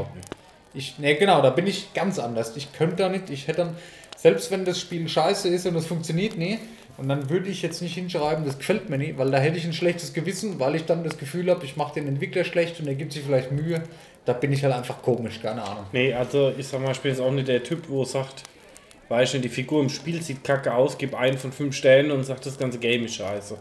Ich, 0.75 0.99
ne, 0.99 1.15
genau, 1.15 1.41
da 1.43 1.51
bin 1.51 1.67
ich 1.67 1.95
ganz 1.95 2.19
anders. 2.19 2.57
Ich 2.57 2.73
könnte 2.73 2.97
da 2.97 3.09
nicht, 3.09 3.31
ich 3.31 3.47
hätte 3.49 3.59
dann, 3.59 3.77
selbst 4.17 4.51
wenn 4.51 4.65
das 4.65 4.81
Spiel 4.81 5.09
scheiße 5.09 5.49
ist 5.49 5.67
und 5.67 5.77
es 5.77 5.87
funktioniert 5.87 6.37
nie, 6.37 6.59
und 6.97 7.09
dann 7.09 7.31
würde 7.31 7.49
ich 7.49 7.63
jetzt 7.63 7.81
nicht 7.81 7.95
hinschreiben, 7.95 8.45
das 8.45 8.59
gefällt 8.59 8.91
mir 8.91 8.99
nicht, 8.99 9.17
weil 9.17 9.31
da 9.31 9.39
hätte 9.39 9.57
ich 9.57 9.65
ein 9.65 9.73
schlechtes 9.73 10.13
Gewissen, 10.13 10.61
weil 10.61 10.75
ich 10.75 10.85
dann 10.85 11.03
das 11.03 11.17
Gefühl 11.17 11.51
habe, 11.51 11.65
ich 11.65 11.77
mache 11.77 11.95
den 11.95 12.07
Entwickler 12.07 12.45
schlecht 12.45 12.79
und 12.81 12.87
er 12.89 12.95
gibt 12.95 13.13
sich 13.15 13.23
vielleicht 13.23 13.53
Mühe. 13.53 13.83
Da 14.27 14.35
bin 14.35 14.53
ich 14.53 14.63
halt 14.63 14.75
einfach 14.75 15.01
komisch, 15.01 15.41
keine 15.41 15.63
Ahnung. 15.63 15.85
Nee, 15.93 16.13
also 16.13 16.53
ich 16.59 16.67
sag 16.67 16.83
mal, 16.83 16.93
ich 16.93 17.01
bin 17.01 17.13
jetzt 17.13 17.21
auch 17.23 17.31
nicht 17.33 17.49
der 17.49 17.63
Typ, 17.63 17.89
wo 17.89 18.05
sagt, 18.05 18.43
weiß 19.11 19.35
nicht, 19.35 19.45
die 19.45 19.49
Figur 19.51 19.83
im 19.83 19.89
Spiel 19.91 20.23
sieht 20.23 20.43
kacke 20.45 20.73
aus, 20.73 20.97
gib 20.97 21.15
einen 21.15 21.37
von 21.37 21.53
fünf 21.53 21.75
Sternen 21.77 22.11
und 22.13 22.25
sagt, 22.25 22.47
das 22.47 22.57
ganze 22.59 22.79
Game 22.79 23.05
ist 23.05 23.15
scheiße. 23.17 23.59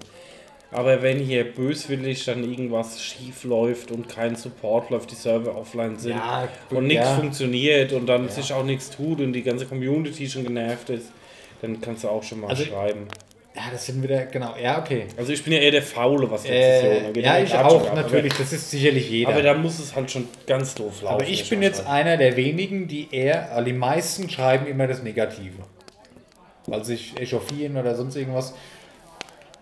Aber 0.71 1.01
wenn 1.01 1.17
hier 1.17 1.43
böswillig 1.51 2.23
dann 2.25 2.43
irgendwas 2.43 3.01
schief 3.03 3.43
läuft 3.43 3.89
und 3.89 4.07
kein 4.07 4.35
Support 4.35 4.91
läuft, 4.91 5.09
die 5.09 5.15
Server 5.15 5.55
offline 5.57 5.97
sind 5.97 6.11
Ja, 6.17 6.47
und 6.69 6.85
nichts 6.85 7.05
ja. 7.07 7.15
funktioniert 7.15 7.91
und 7.91 8.05
dann 8.05 8.29
sich 8.29 8.53
auch 8.53 8.63
nichts 8.63 8.91
tut 8.91 9.19
und 9.19 9.33
die 9.33 9.41
ganze 9.41 9.65
Community 9.65 10.29
schon 10.29 10.43
genervt 10.43 10.91
ist, 10.91 11.07
dann 11.63 11.81
kannst 11.81 12.03
du 12.03 12.09
auch 12.09 12.21
schon 12.23 12.41
mal 12.41 12.49
Also- 12.51 12.65
schreiben. 12.65 13.07
Ja, 13.55 13.63
das 13.71 13.87
sind 13.87 14.01
wieder, 14.03 14.25
genau, 14.27 14.53
ja, 14.61 14.79
okay. 14.79 15.07
Also 15.17 15.33
ich 15.33 15.43
bin 15.43 15.53
ja 15.53 15.59
eher 15.59 15.71
der 15.71 15.81
Faule, 15.81 16.29
was 16.29 16.43
Rezession 16.45 16.91
Äh, 17.03 17.07
angeht. 17.07 17.25
ja, 17.25 17.33
Der 17.33 17.43
ich 17.43 17.53
auch, 17.55 17.87
ab, 17.87 17.95
natürlich, 17.95 18.33
das 18.35 18.53
ist 18.53 18.69
sicherlich 18.69 19.09
jeder. 19.09 19.29
Aber, 19.31 19.39
aber 19.39 19.47
da 19.47 19.53
muss 19.55 19.79
es 19.79 19.95
halt 19.95 20.11
schon 20.11 20.27
ganz 20.45 20.75
doof 20.75 21.01
laufen. 21.01 21.15
Aber 21.15 21.27
ich 21.27 21.49
bin 21.49 21.61
jetzt 21.63 21.77
sagen. 21.77 21.89
einer 21.89 22.17
der 22.17 22.37
wenigen, 22.37 22.87
die 22.87 23.07
eher, 23.11 23.51
also 23.51 23.65
die 23.65 23.73
meisten 23.73 24.29
schreiben 24.29 24.67
immer 24.67 24.85
das 24.87 25.01
Negative. 25.01 25.57
Weil 26.67 26.83
sich 26.85 27.19
echauffieren 27.19 27.75
oder 27.75 27.95
sonst 27.95 28.15
irgendwas. 28.15 28.53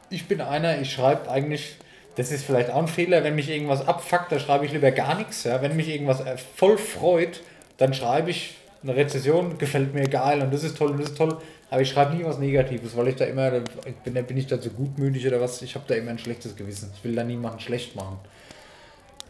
Ich 0.10 0.28
bin 0.28 0.42
einer, 0.42 0.80
ich 0.82 0.92
schreibe 0.92 1.30
eigentlich, 1.32 1.78
das 2.16 2.32
ist 2.32 2.44
vielleicht 2.46 2.70
auch 2.70 2.78
ein 2.82 2.88
Fehler, 2.90 3.24
wenn 3.24 3.36
mich 3.36 3.50
irgendwas 3.50 3.88
abfuckt, 3.88 4.32
da 4.32 4.40
schreibe 4.40 4.66
ich 4.66 4.74
lieber 4.74 4.92
gar 4.92 5.16
nichts. 5.16 5.46
Ja? 5.46 5.62
Wenn 5.62 5.76
mich 5.78 5.88
irgendwas 5.88 6.20
äh, 6.22 6.36
voll 6.56 6.78
freut, 6.78 7.42
dann 7.78 7.94
schreibe 7.94 8.32
ich 8.32 8.56
eine 8.84 8.96
Rezession, 8.96 9.58
gefällt 9.58 9.94
mir 9.94 10.08
geil 10.10 10.42
und 10.42 10.54
das 10.54 10.64
ist 10.64 10.78
toll 10.78 10.92
und 10.92 11.00
das 11.00 11.10
ist 11.12 11.18
toll. 11.18 11.38
Aber 11.70 11.82
ich 11.82 11.90
schreibe 11.90 12.16
nie 12.16 12.24
was 12.24 12.40
Negatives, 12.40 12.96
weil 12.96 13.10
ich 13.10 13.16
da 13.16 13.26
immer, 13.26 13.52
ich 13.86 13.96
bin, 14.04 14.14
bin 14.26 14.38
ich 14.38 14.48
da 14.48 14.60
zu 14.60 14.70
gutmütig 14.70 15.28
oder 15.28 15.42
was, 15.42 15.62
ich 15.62 15.76
habe 15.76 15.86
da 15.88 15.96
immer 15.96 16.12
ein 16.12 16.20
schlechtes 16.20 16.56
Gewissen. 16.56 16.92
Ich 16.96 17.04
will 17.04 17.16
da 17.16 17.24
niemanden 17.24 17.60
schlecht 17.60 17.96
machen. 17.96 18.20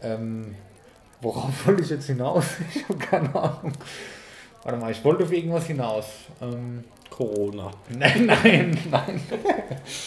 Ähm, 0.02 0.54
worauf 1.20 1.50
wollte 1.66 1.82
ich 1.82 1.90
jetzt 1.90 2.06
hinaus? 2.06 2.44
Ich 2.74 2.88
habe 2.88 2.98
keine 2.98 3.34
Ahnung. 3.34 3.72
Warte 4.62 4.78
mal, 4.78 4.92
ich 4.92 5.02
wollte 5.04 5.24
auf 5.24 5.32
irgendwas 5.32 5.66
hinaus. 5.66 6.06
Ähm, 6.40 6.84
Corona. 7.10 7.70
nein, 7.88 8.26
nein, 8.26 8.78
nein. 8.90 9.20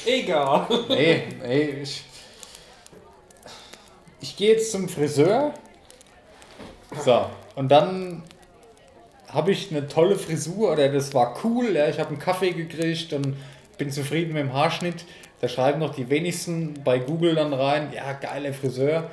Egal. 0.06 0.68
Nee, 0.88 1.24
nee, 1.42 1.62
ich. 1.82 2.06
Ich 4.22 4.38
gehe 4.38 4.54
jetzt 4.54 4.72
zum 4.72 4.88
Friseur. 4.88 5.54
So, 7.04 7.26
und 7.56 7.70
dann 7.70 8.24
habe 9.34 9.52
ich 9.52 9.72
eine 9.72 9.88
tolle 9.88 10.16
Frisur 10.16 10.72
oder 10.74 10.90
das 10.90 11.14
war 11.14 11.36
cool. 11.44 11.76
Ja, 11.76 11.88
ich 11.88 12.00
habe 12.00 12.10
einen 12.10 12.20
Kaffee 12.20 12.52
gekriegt 12.52 13.14
und 13.14 13.36
bin 13.78 13.92
zufrieden 13.92 14.34
mit 14.34 14.44
dem 14.44 14.54
Haarschnitt. 14.54 15.06
Da 15.40 15.48
schreiben 15.48 15.80
noch 15.80 15.96
die 15.96 16.10
wenigsten 16.10 16.76
bei 16.84 17.00
Google 17.00 17.36
dann 17.36 17.54
rein, 17.54 17.92
ja, 17.96 18.14
geiler 18.14 18.54
Friseur. 18.54 19.10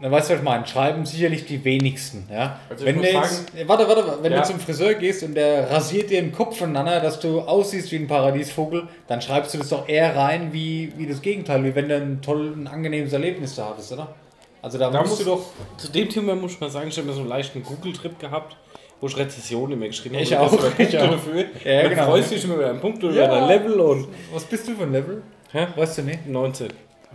Dann 0.00 0.10
weißt 0.12 0.30
du, 0.30 0.32
was 0.34 0.40
ich 0.40 0.44
meine. 0.44 0.66
Schreiben 0.66 1.04
sicherlich 1.04 1.44
die 1.44 1.62
wenigsten. 1.62 2.26
Ja? 2.32 2.58
Also 2.70 2.86
wenn 2.86 2.96
du 2.96 3.02
jetzt, 3.02 3.52
warte, 3.66 3.86
warte, 3.86 4.06
warte, 4.06 4.18
wenn 4.22 4.32
Ja. 4.32 4.40
du 4.40 4.46
zum 4.46 4.58
Friseur 4.58 4.94
gehst 4.94 5.22
und 5.22 5.34
der 5.34 5.70
rasiert 5.70 6.08
dir 6.08 6.22
den 6.22 6.32
Kopf 6.32 6.56
voneinander, 6.58 7.00
dass 7.00 7.20
du 7.20 7.40
aussiehst 7.40 7.92
wie 7.92 7.96
ein 7.96 8.06
Paradiesvogel, 8.08 8.88
dann 9.08 9.20
schreibst 9.20 9.52
du 9.52 9.58
das 9.58 9.68
doch 9.68 9.86
eher 9.88 10.16
rein 10.16 10.52
wie, 10.54 10.92
wie 10.96 11.06
das 11.06 11.20
Gegenteil, 11.20 11.62
wie 11.64 11.74
wenn 11.74 11.88
du 11.90 11.96
ein 11.96 12.22
tolles, 12.22 12.56
ein 12.56 12.66
angenehmes 12.66 13.12
Erlebnis 13.12 13.56
da 13.56 13.68
hattest, 13.70 13.92
oder? 13.92 14.14
Also 14.62 14.78
da, 14.78 14.90
Da 14.90 15.00
musst 15.00 15.10
musst 15.12 15.22
du 15.22 15.24
doch. 15.26 15.42
Zu 15.76 15.88
dem 15.90 16.08
Thema 16.08 16.34
muss 16.34 16.52
ich 16.52 16.60
mal 16.60 16.70
sagen, 16.70 16.88
ich 16.88 16.96
habe 16.96 17.06
mir 17.06 17.12
so 17.14 17.20
einen 17.20 17.28
leichten 17.28 17.62
Google-Trip 17.62 18.18
gehabt, 18.18 18.56
wo 19.00 19.06
ich 19.06 19.16
Rezession 19.16 19.72
immer 19.72 19.86
geschrieben 19.86 20.16
habe. 20.16 20.24
Ich 20.24 20.36
auch, 20.36 20.52
ich 20.78 20.98
auch. 20.98 21.10
dafür. 21.10 21.46
Ja, 21.64 21.88
genau. 21.88 22.04
freust 22.06 22.30
du 22.30 22.34
dich 22.34 22.44
immer 22.44 22.54
über 22.54 22.70
einen 22.70 22.80
Punkt 22.80 23.02
oder 23.02 23.14
Ja. 23.14 23.24
über 23.26 23.42
ein 23.42 23.48
Level 23.48 23.80
und. 23.80 24.08
Was 24.32 24.44
bist 24.44 24.68
du 24.68 24.74
für 24.74 24.82
ein 24.84 24.92
Level? 24.92 25.22
Hä? 25.52 25.66
Weißt 25.74 25.98
du 25.98 26.02
nicht? 26.02 26.26
19. 26.26 26.68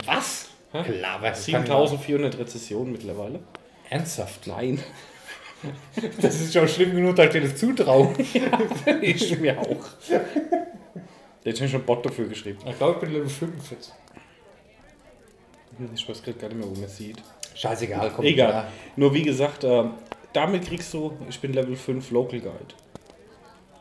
Was? 0.04 0.48
Klar, 0.72 1.22
was? 1.22 1.44
7400 1.44 2.38
Rezessionen 2.38 2.92
mittlerweile. 2.92 3.40
Ernsthaft? 3.88 4.46
Nein. 4.46 4.82
Das 6.20 6.38
ist 6.38 6.52
schon 6.52 6.68
schlimm 6.68 6.94
genug, 6.94 7.16
dass 7.16 7.26
ich 7.26 7.32
dir 7.32 7.40
das 7.40 7.56
zutraue. 7.56 8.14
ich 9.00 9.38
mir 9.40 9.58
auch. 9.58 9.86
Der 11.44 11.52
hat 11.54 11.70
schon 11.70 11.82
Bot 11.82 12.04
dafür 12.04 12.28
geschrieben. 12.28 12.58
Ich 12.68 12.76
glaube, 12.76 12.92
ich 12.94 13.00
bin 13.00 13.12
Level 13.12 13.28
45. 13.28 13.92
Ich 15.94 16.08
weiß 16.08 16.22
gerade 16.22 16.38
gar 16.38 16.48
nicht 16.48 16.58
mehr, 16.58 16.68
wo 16.68 16.78
man 16.78 16.88
sieht. 16.88 17.22
Scheißegal, 17.54 18.12
komm. 18.14 18.24
Egal. 18.26 18.50
Ja. 18.50 18.68
Nur 18.96 19.14
wie 19.14 19.22
gesagt, 19.22 19.64
ähm, 19.64 19.92
damit 20.36 20.66
kriegst 20.66 20.92
du, 20.92 21.12
ich 21.28 21.40
bin 21.40 21.52
Level 21.52 21.76
5 21.76 22.10
Local 22.10 22.40
Guide. 22.40 22.74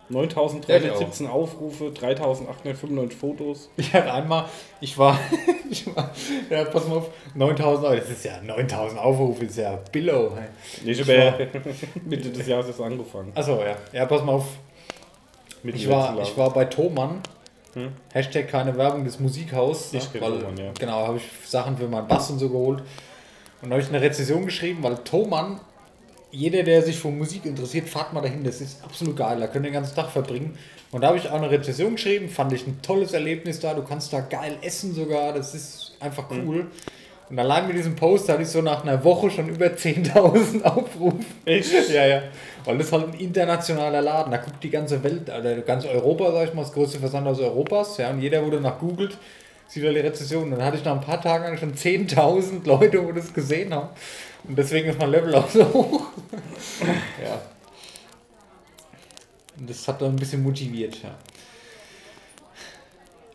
9317 0.07 1.27
Aufrufe, 1.27 1.91
3895 1.91 3.17
Fotos. 3.17 3.69
Ich 3.77 3.91
hatte 3.91 4.13
einmal, 4.13 4.45
ich 4.79 4.97
war, 4.97 5.19
ich 5.69 5.87
war 5.95 6.11
ja, 6.49 6.63
pass 6.65 6.87
mal 6.87 6.97
auf, 6.97 7.09
9000 7.33 7.85
Euro, 7.85 7.95
das 7.95 8.09
ist 8.09 8.23
ja 8.23 8.39
9000 8.41 8.99
Aufrufe, 9.01 9.45
ist 9.45 9.57
ja 9.57 9.79
Billow. 9.91 10.31
hey. 10.35 10.91
Ich 10.91 11.01
habe 11.01 11.49
Mitte 12.05 12.29
des 12.29 12.47
Jahres 12.47 12.67
jetzt 12.67 12.81
angefangen. 12.81 13.31
Achso, 13.33 13.61
ja. 13.63 13.75
Ja, 13.91 14.05
pass 14.05 14.23
mal 14.23 14.33
auf, 14.33 14.45
Mit 15.63 15.75
ich 15.75 15.89
war, 15.89 16.21
ich 16.21 16.37
war 16.37 16.51
bei 16.53 16.65
Thomann, 16.65 17.21
Hm? 17.73 17.91
Hashtag 18.13 18.47
keine 18.47 18.77
Werbung 18.77 19.03
des 19.03 19.19
Musikhaus. 19.19 19.93
Ich 19.93 20.13
ne, 20.13 20.21
weil, 20.21 20.39
Thomann, 20.39 20.57
ja. 20.57 20.71
Genau, 20.79 21.07
habe 21.07 21.17
ich 21.17 21.49
Sachen 21.49 21.77
für 21.77 21.87
meinen 21.87 22.07
Bass 22.07 22.29
und 22.29 22.39
so 22.39 22.49
geholt. 22.49 22.81
Und 23.61 23.71
habe 23.71 23.81
ich 23.81 23.89
eine 23.89 24.01
Rezession 24.01 24.45
geschrieben, 24.45 24.81
weil 24.81 24.95
Thomann, 24.99 25.59
jeder, 26.31 26.63
der 26.63 26.81
sich 26.81 26.97
für 26.97 27.09
Musik 27.09 27.45
interessiert, 27.45 27.87
fahrt 27.87 28.13
mal 28.13 28.21
dahin, 28.21 28.43
das 28.43 28.61
ist 28.61 28.83
absolut 28.83 29.15
geil, 29.15 29.39
da 29.39 29.47
könnt 29.47 29.65
ihr 29.65 29.71
den 29.71 29.73
ganzen 29.73 29.95
Tag 29.95 30.09
verbringen. 30.09 30.57
Und 30.91 31.01
da 31.01 31.07
habe 31.07 31.17
ich 31.17 31.29
auch 31.29 31.35
eine 31.35 31.49
Rezession 31.49 31.95
geschrieben, 31.95 32.29
fand 32.29 32.53
ich 32.53 32.65
ein 32.67 32.81
tolles 32.81 33.13
Erlebnis 33.13 33.59
da, 33.59 33.73
du 33.73 33.83
kannst 33.83 34.11
da 34.13 34.21
geil 34.21 34.57
essen 34.61 34.93
sogar, 34.93 35.33
das 35.33 35.53
ist 35.55 35.97
einfach 35.99 36.29
Hm. 36.29 36.47
cool. 36.47 36.67
Und 37.27 37.39
allein 37.39 37.67
mit 37.67 37.75
diesem 37.75 37.95
Post 37.95 38.29
hatte 38.29 38.43
ich 38.43 38.49
so 38.49 38.61
nach 38.61 38.83
einer 38.83 39.03
Woche 39.03 39.31
schon 39.31 39.49
über 39.49 39.65
10.000 39.75 40.61
Aufrufe. 40.63 41.17
Echt? 41.45 41.89
Ja, 41.89 42.05
ja. 42.05 42.21
Weil 42.65 42.77
das 42.77 42.87
ist 42.87 42.93
halt 42.93 43.07
ein 43.07 43.19
internationaler 43.19 44.01
Laden. 44.01 44.31
Da 44.31 44.37
guckt 44.37 44.63
die 44.63 44.69
ganze 44.69 45.03
Welt, 45.03 45.23
oder 45.29 45.55
ganz 45.61 45.85
Europa, 45.85 46.31
sag 46.31 46.49
ich 46.49 46.53
mal, 46.53 46.61
das 46.61 46.73
größte 46.73 46.99
Versandhaus 46.99 47.39
Europas. 47.39 47.97
Ja, 47.97 48.11
und 48.11 48.21
jeder, 48.21 48.45
wo 48.45 48.51
danach 48.51 48.77
googelt, 48.77 49.17
sieht 49.67 49.83
halt 49.83 49.95
die 49.95 50.01
Rezession. 50.01 50.43
Und 50.43 50.51
dann 50.51 50.63
hatte 50.63 50.77
ich 50.77 50.85
nach 50.85 50.93
ein 50.93 51.01
paar 51.01 51.19
Tagen 51.19 51.57
schon 51.57 51.73
10.000 51.73 52.63
Leute, 52.67 53.03
wo 53.03 53.11
das 53.11 53.33
gesehen 53.33 53.73
haben. 53.73 53.89
Und 54.47 54.57
deswegen 54.57 54.89
ist 54.89 54.99
mein 54.99 55.11
Level 55.11 55.33
auch 55.35 55.49
so 55.49 55.65
hoch. 55.73 56.01
ja. 57.23 57.41
Und 59.57 59.69
das 59.69 59.87
hat 59.87 60.01
dann 60.01 60.09
ein 60.11 60.15
bisschen 60.17 60.43
motiviert, 60.43 61.01
ja. 61.01 61.15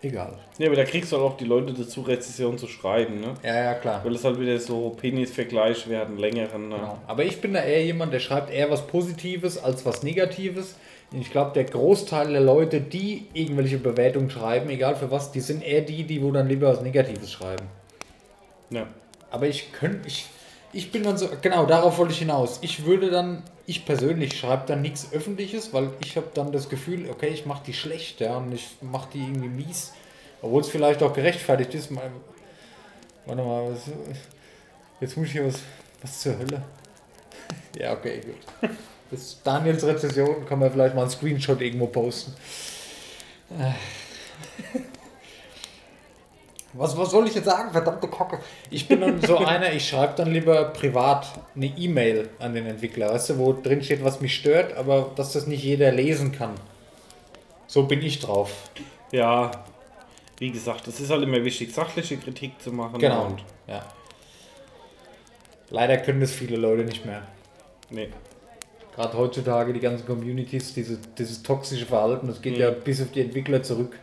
Egal. 0.02 0.38
Ja, 0.58 0.68
aber 0.68 0.76
da 0.76 0.84
kriegst 0.84 1.12
du 1.12 1.16
halt 1.16 1.26
auch 1.26 1.36
die 1.36 1.44
Leute 1.44 1.74
dazu, 1.74 2.00
Rezession 2.00 2.56
zu 2.56 2.66
schreiben, 2.66 3.20
ne? 3.20 3.34
Ja, 3.42 3.64
ja, 3.64 3.74
klar. 3.74 4.02
Weil 4.02 4.14
es 4.14 4.24
halt 4.24 4.40
wieder 4.40 4.58
so 4.58 4.90
Penis-Vergleich 4.90 5.88
werden, 5.88 6.16
längeren. 6.16 6.70
Ne? 6.70 6.76
Genau. 6.76 6.98
Aber 7.06 7.24
ich 7.24 7.40
bin 7.40 7.52
da 7.52 7.62
eher 7.62 7.84
jemand, 7.84 8.12
der 8.14 8.20
schreibt 8.20 8.50
eher 8.50 8.70
was 8.70 8.86
Positives 8.86 9.62
als 9.62 9.84
was 9.84 10.02
Negatives. 10.02 10.76
Und 11.12 11.20
Ich 11.20 11.30
glaube, 11.30 11.52
der 11.52 11.64
Großteil 11.64 12.32
der 12.32 12.40
Leute, 12.40 12.80
die 12.80 13.26
irgendwelche 13.34 13.76
Bewertungen 13.76 14.30
schreiben, 14.30 14.70
egal 14.70 14.96
für 14.96 15.11
was, 15.11 15.32
die 15.32 15.40
sind 15.40 15.62
eher 15.62 15.82
die, 15.82 16.04
die 16.04 16.22
wo 16.22 16.30
dann 16.32 16.48
lieber 16.48 16.68
was 16.68 16.80
Negatives 16.80 17.30
schreiben. 17.30 17.66
Ja. 18.70 18.86
Aber 19.30 19.48
ich 19.48 19.70
könnte, 19.72 20.08
ich, 20.08 20.26
ich 20.72 20.92
bin 20.92 21.02
dann 21.02 21.18
so, 21.18 21.28
genau, 21.40 21.66
darauf 21.66 21.98
wollte 21.98 22.12
ich 22.12 22.20
hinaus. 22.20 22.58
Ich 22.62 22.84
würde 22.84 23.10
dann, 23.10 23.42
ich 23.66 23.84
persönlich 23.84 24.38
schreibe 24.38 24.64
dann 24.66 24.82
nichts 24.82 25.12
Öffentliches, 25.12 25.72
weil 25.72 25.90
ich 26.02 26.16
habe 26.16 26.28
dann 26.34 26.52
das 26.52 26.68
Gefühl, 26.68 27.08
okay, 27.10 27.28
ich 27.28 27.46
mache 27.46 27.62
die 27.66 27.72
schlecht, 27.72 28.20
ja, 28.20 28.36
und 28.36 28.52
ich 28.52 28.68
mache 28.80 29.08
die 29.12 29.20
irgendwie 29.20 29.48
mies. 29.48 29.92
Obwohl 30.42 30.62
es 30.62 30.68
vielleicht 30.68 31.02
auch 31.02 31.12
gerechtfertigt 31.12 31.74
ist. 31.74 31.90
Mal, 31.90 32.10
warte 33.26 33.42
mal, 33.42 33.72
was, 33.72 33.90
jetzt 35.00 35.16
muss 35.16 35.26
ich 35.26 35.32
hier 35.32 35.46
was, 35.46 35.60
was 36.02 36.20
zur 36.20 36.38
Hölle? 36.38 36.62
Ja, 37.78 37.92
okay, 37.92 38.20
gut. 38.20 38.70
Das 39.10 39.20
ist 39.20 39.40
Daniels 39.44 39.84
Rezession 39.84 40.44
kann 40.46 40.58
man 40.58 40.72
vielleicht 40.72 40.94
mal 40.94 41.02
einen 41.02 41.10
Screenshot 41.10 41.60
irgendwo 41.60 41.86
posten. 41.86 42.34
Was, 46.72 46.96
was 46.96 47.10
soll 47.10 47.26
ich 47.26 47.34
jetzt 47.34 47.46
sagen? 47.46 47.72
Verdammte 47.72 48.06
Kocke. 48.06 48.38
Ich 48.70 48.86
bin 48.86 49.00
dann 49.00 49.20
so 49.20 49.38
einer, 49.45 49.72
ich 49.72 49.88
schreibe 49.88 50.14
dann 50.16 50.32
lieber 50.32 50.66
privat 50.66 51.26
eine 51.57 51.66
E-Mail 51.66 52.28
an 52.38 52.54
den 52.54 52.66
Entwickler, 52.66 53.12
weißt 53.12 53.30
du, 53.30 53.38
wo 53.38 53.53
drin 53.53 53.82
steht, 53.82 54.04
was 54.04 54.20
mich 54.20 54.34
stört, 54.36 54.74
aber 54.74 55.11
dass 55.16 55.32
das 55.32 55.46
nicht 55.46 55.64
jeder 55.64 55.90
lesen 55.90 56.32
kann. 56.32 56.54
So 57.66 57.84
bin 57.84 58.03
ich 58.03 58.20
drauf. 58.20 58.70
ja, 59.12 59.50
wie 60.38 60.50
gesagt, 60.50 60.88
es 60.88 60.99
ist 61.00 61.11
halt 61.11 61.22
immer 61.22 61.45
wichtig, 61.45 61.72
sachliche 61.74 62.16
Kritik 62.16 62.61
zu 62.62 62.72
machen. 62.72 62.99
Genau. 62.99 63.26
Und, 63.26 63.45
Ja. 63.66 63.84
Leider 65.68 65.99
können 65.99 66.20
das 66.20 66.32
viele 66.32 66.57
Leute 66.57 66.84
nicht 66.84 67.04
mehr. 67.04 67.22
nee. 67.90 68.08
Gerade 68.96 69.16
heutzutage 69.16 69.72
die 69.72 69.80
ganzen 69.80 70.04
Communities, 70.04 70.74
diese, 70.74 70.99
dieses 71.16 71.42
toxische 71.45 71.86
Verhalten, 71.86 72.26
das 72.26 72.42
geht 72.42 72.58
ja 72.58 72.70
bis 72.70 73.00
auf 73.00 73.12
die 73.12 73.20
Entwickler 73.20 73.62
zurück. 73.62 73.96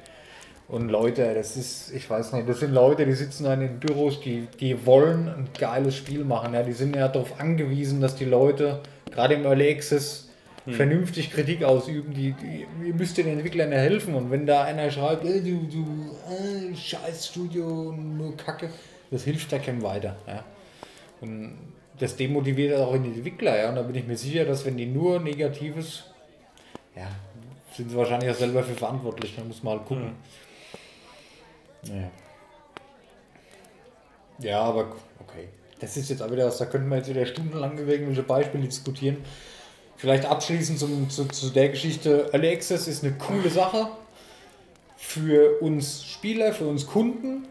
Und 0.67 0.89
Leute, 0.89 1.33
das 1.33 1.55
ist, 1.55 1.93
ich 1.93 2.09
weiß 2.09 2.33
nicht, 2.33 2.49
das 2.49 2.59
sind 2.59 2.73
Leute, 2.73 3.05
die 3.05 3.13
sitzen 3.13 3.45
dann 3.45 3.61
in 3.61 3.79
Büros, 3.79 4.19
die, 4.19 4.47
die 4.59 4.85
wollen 4.85 5.29
ein 5.29 5.47
geiles 5.57 5.95
Spiel 5.95 6.25
machen. 6.25 6.53
Ja. 6.53 6.63
Die 6.63 6.73
sind 6.73 6.95
ja 6.95 7.07
darauf 7.07 7.39
angewiesen, 7.39 8.01
dass 8.01 8.15
die 8.15 8.25
Leute, 8.25 8.81
gerade 9.11 9.35
im 9.35 9.45
Early 9.45 9.71
Access, 9.71 10.27
vernünftig 10.69 11.31
Kritik 11.31 11.63
ausüben. 11.63 12.13
Die, 12.13 12.33
die, 12.33 12.65
ihr 12.85 12.93
müsst 12.93 13.17
den 13.17 13.27
Entwicklern 13.27 13.71
ja 13.71 13.77
helfen. 13.77 14.15
Und 14.15 14.31
wenn 14.31 14.45
da 14.45 14.63
einer 14.63 14.91
schreibt, 14.91 15.23
äh, 15.23 15.39
du, 15.39 15.67
du, 15.71 15.85
äh, 16.29 16.75
scheiß 16.75 17.27
Studio, 17.27 17.93
nur 17.93 18.35
Kacke, 18.35 18.69
das 19.09 19.23
hilft 19.23 19.51
da 19.51 19.59
keinem 19.59 19.81
weiter. 19.81 20.17
Ja. 20.27 20.43
Und 21.21 21.57
das 21.99 22.15
demotiviert 22.15 22.77
auch 22.77 22.91
die 22.91 23.07
Entwickler, 23.07 23.57
ja. 23.57 23.69
Und 23.69 23.75
da 23.75 23.81
bin 23.83 23.95
ich 23.95 24.05
mir 24.05 24.17
sicher, 24.17 24.45
dass 24.45 24.65
wenn 24.65 24.77
die 24.77 24.85
nur 24.85 25.19
Negatives, 25.19 26.03
ja, 26.95 27.07
sind 27.71 27.89
sie 27.89 27.95
wahrscheinlich 27.95 28.29
auch 28.29 28.35
selber 28.35 28.63
für 28.63 28.73
verantwortlich. 28.73 29.35
Da 29.37 29.43
muss 29.43 29.63
man 29.63 29.77
halt 29.77 29.87
gucken. 29.87 30.03
Naja. 30.03 30.15
Ja, 34.39 34.61
aber 34.61 34.95
okay. 35.19 35.47
Das 35.79 35.95
ist 35.97 36.09
jetzt 36.09 36.21
auch 36.21 36.31
wieder 36.31 36.47
was, 36.47 36.57
da 36.57 36.65
könnten 36.65 36.89
wir 36.89 36.97
jetzt 36.97 37.09
wieder 37.09 37.25
stundenlang 37.25 37.77
über 37.77 37.91
irgendwelche 37.91 38.23
Beispiele 38.23 38.65
diskutieren. 38.65 39.17
Vielleicht 39.95 40.25
abschließend 40.25 40.79
zum, 40.79 41.09
zu, 41.09 41.25
zu 41.25 41.49
der 41.49 41.69
Geschichte. 41.69 42.29
Early 42.31 42.53
Access 42.53 42.87
ist 42.87 43.03
eine 43.03 43.13
coole 43.13 43.49
Sache 43.49 43.89
für 44.95 45.61
uns 45.61 46.03
Spieler, 46.03 46.53
für 46.53 46.67
uns 46.67 46.85
Kunden. 46.85 47.47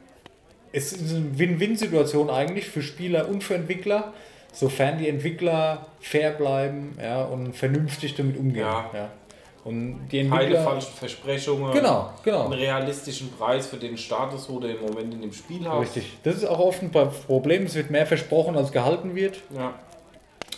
Es 0.73 0.93
ist 0.93 1.15
eine 1.15 1.39
Win-Win-Situation 1.39 2.31
eigentlich 2.31 2.67
für 2.67 2.83
Spieler 2.83 3.29
und 3.29 3.43
für 3.43 3.55
Entwickler, 3.55 4.13
sofern 4.53 4.99
die 4.99 5.09
Entwickler 5.09 5.87
fair 6.01 6.33
bleiben 6.33 6.97
ja, 7.01 7.25
und 7.25 7.57
vernünftig 7.57 8.15
damit 8.15 8.37
umgehen. 8.37 8.67
Ja. 8.67 8.91
Ja. 8.93 9.11
Und 9.67 10.09
die 10.13 10.23
Keine 10.29 10.43
Entwickler. 10.43 10.63
falschen 10.63 10.93
Versprechungen. 10.95 11.73
Genau, 11.73 12.11
genau. 12.23 12.45
Einen 12.45 12.53
realistischen 12.53 13.33
Preis 13.33 13.67
für 13.67 13.79
den 13.79 13.99
Status, 13.99 14.49
wo 14.49 14.61
du 14.61 14.69
im 14.69 14.81
Moment 14.81 15.13
in 15.13 15.21
dem 15.21 15.33
Spiel 15.33 15.69
hast. 15.69 15.81
Richtig. 15.97 16.19
Das 16.23 16.37
ist 16.37 16.45
auch 16.45 16.61
oft 16.61 16.83
ein 16.83 16.93
Problem. 16.93 17.65
Es 17.65 17.75
wird 17.75 17.91
mehr 17.91 18.07
versprochen, 18.07 18.57
als 18.57 18.71
gehalten 18.71 19.17
wird. 19.17 19.39
Ja. 19.53 19.75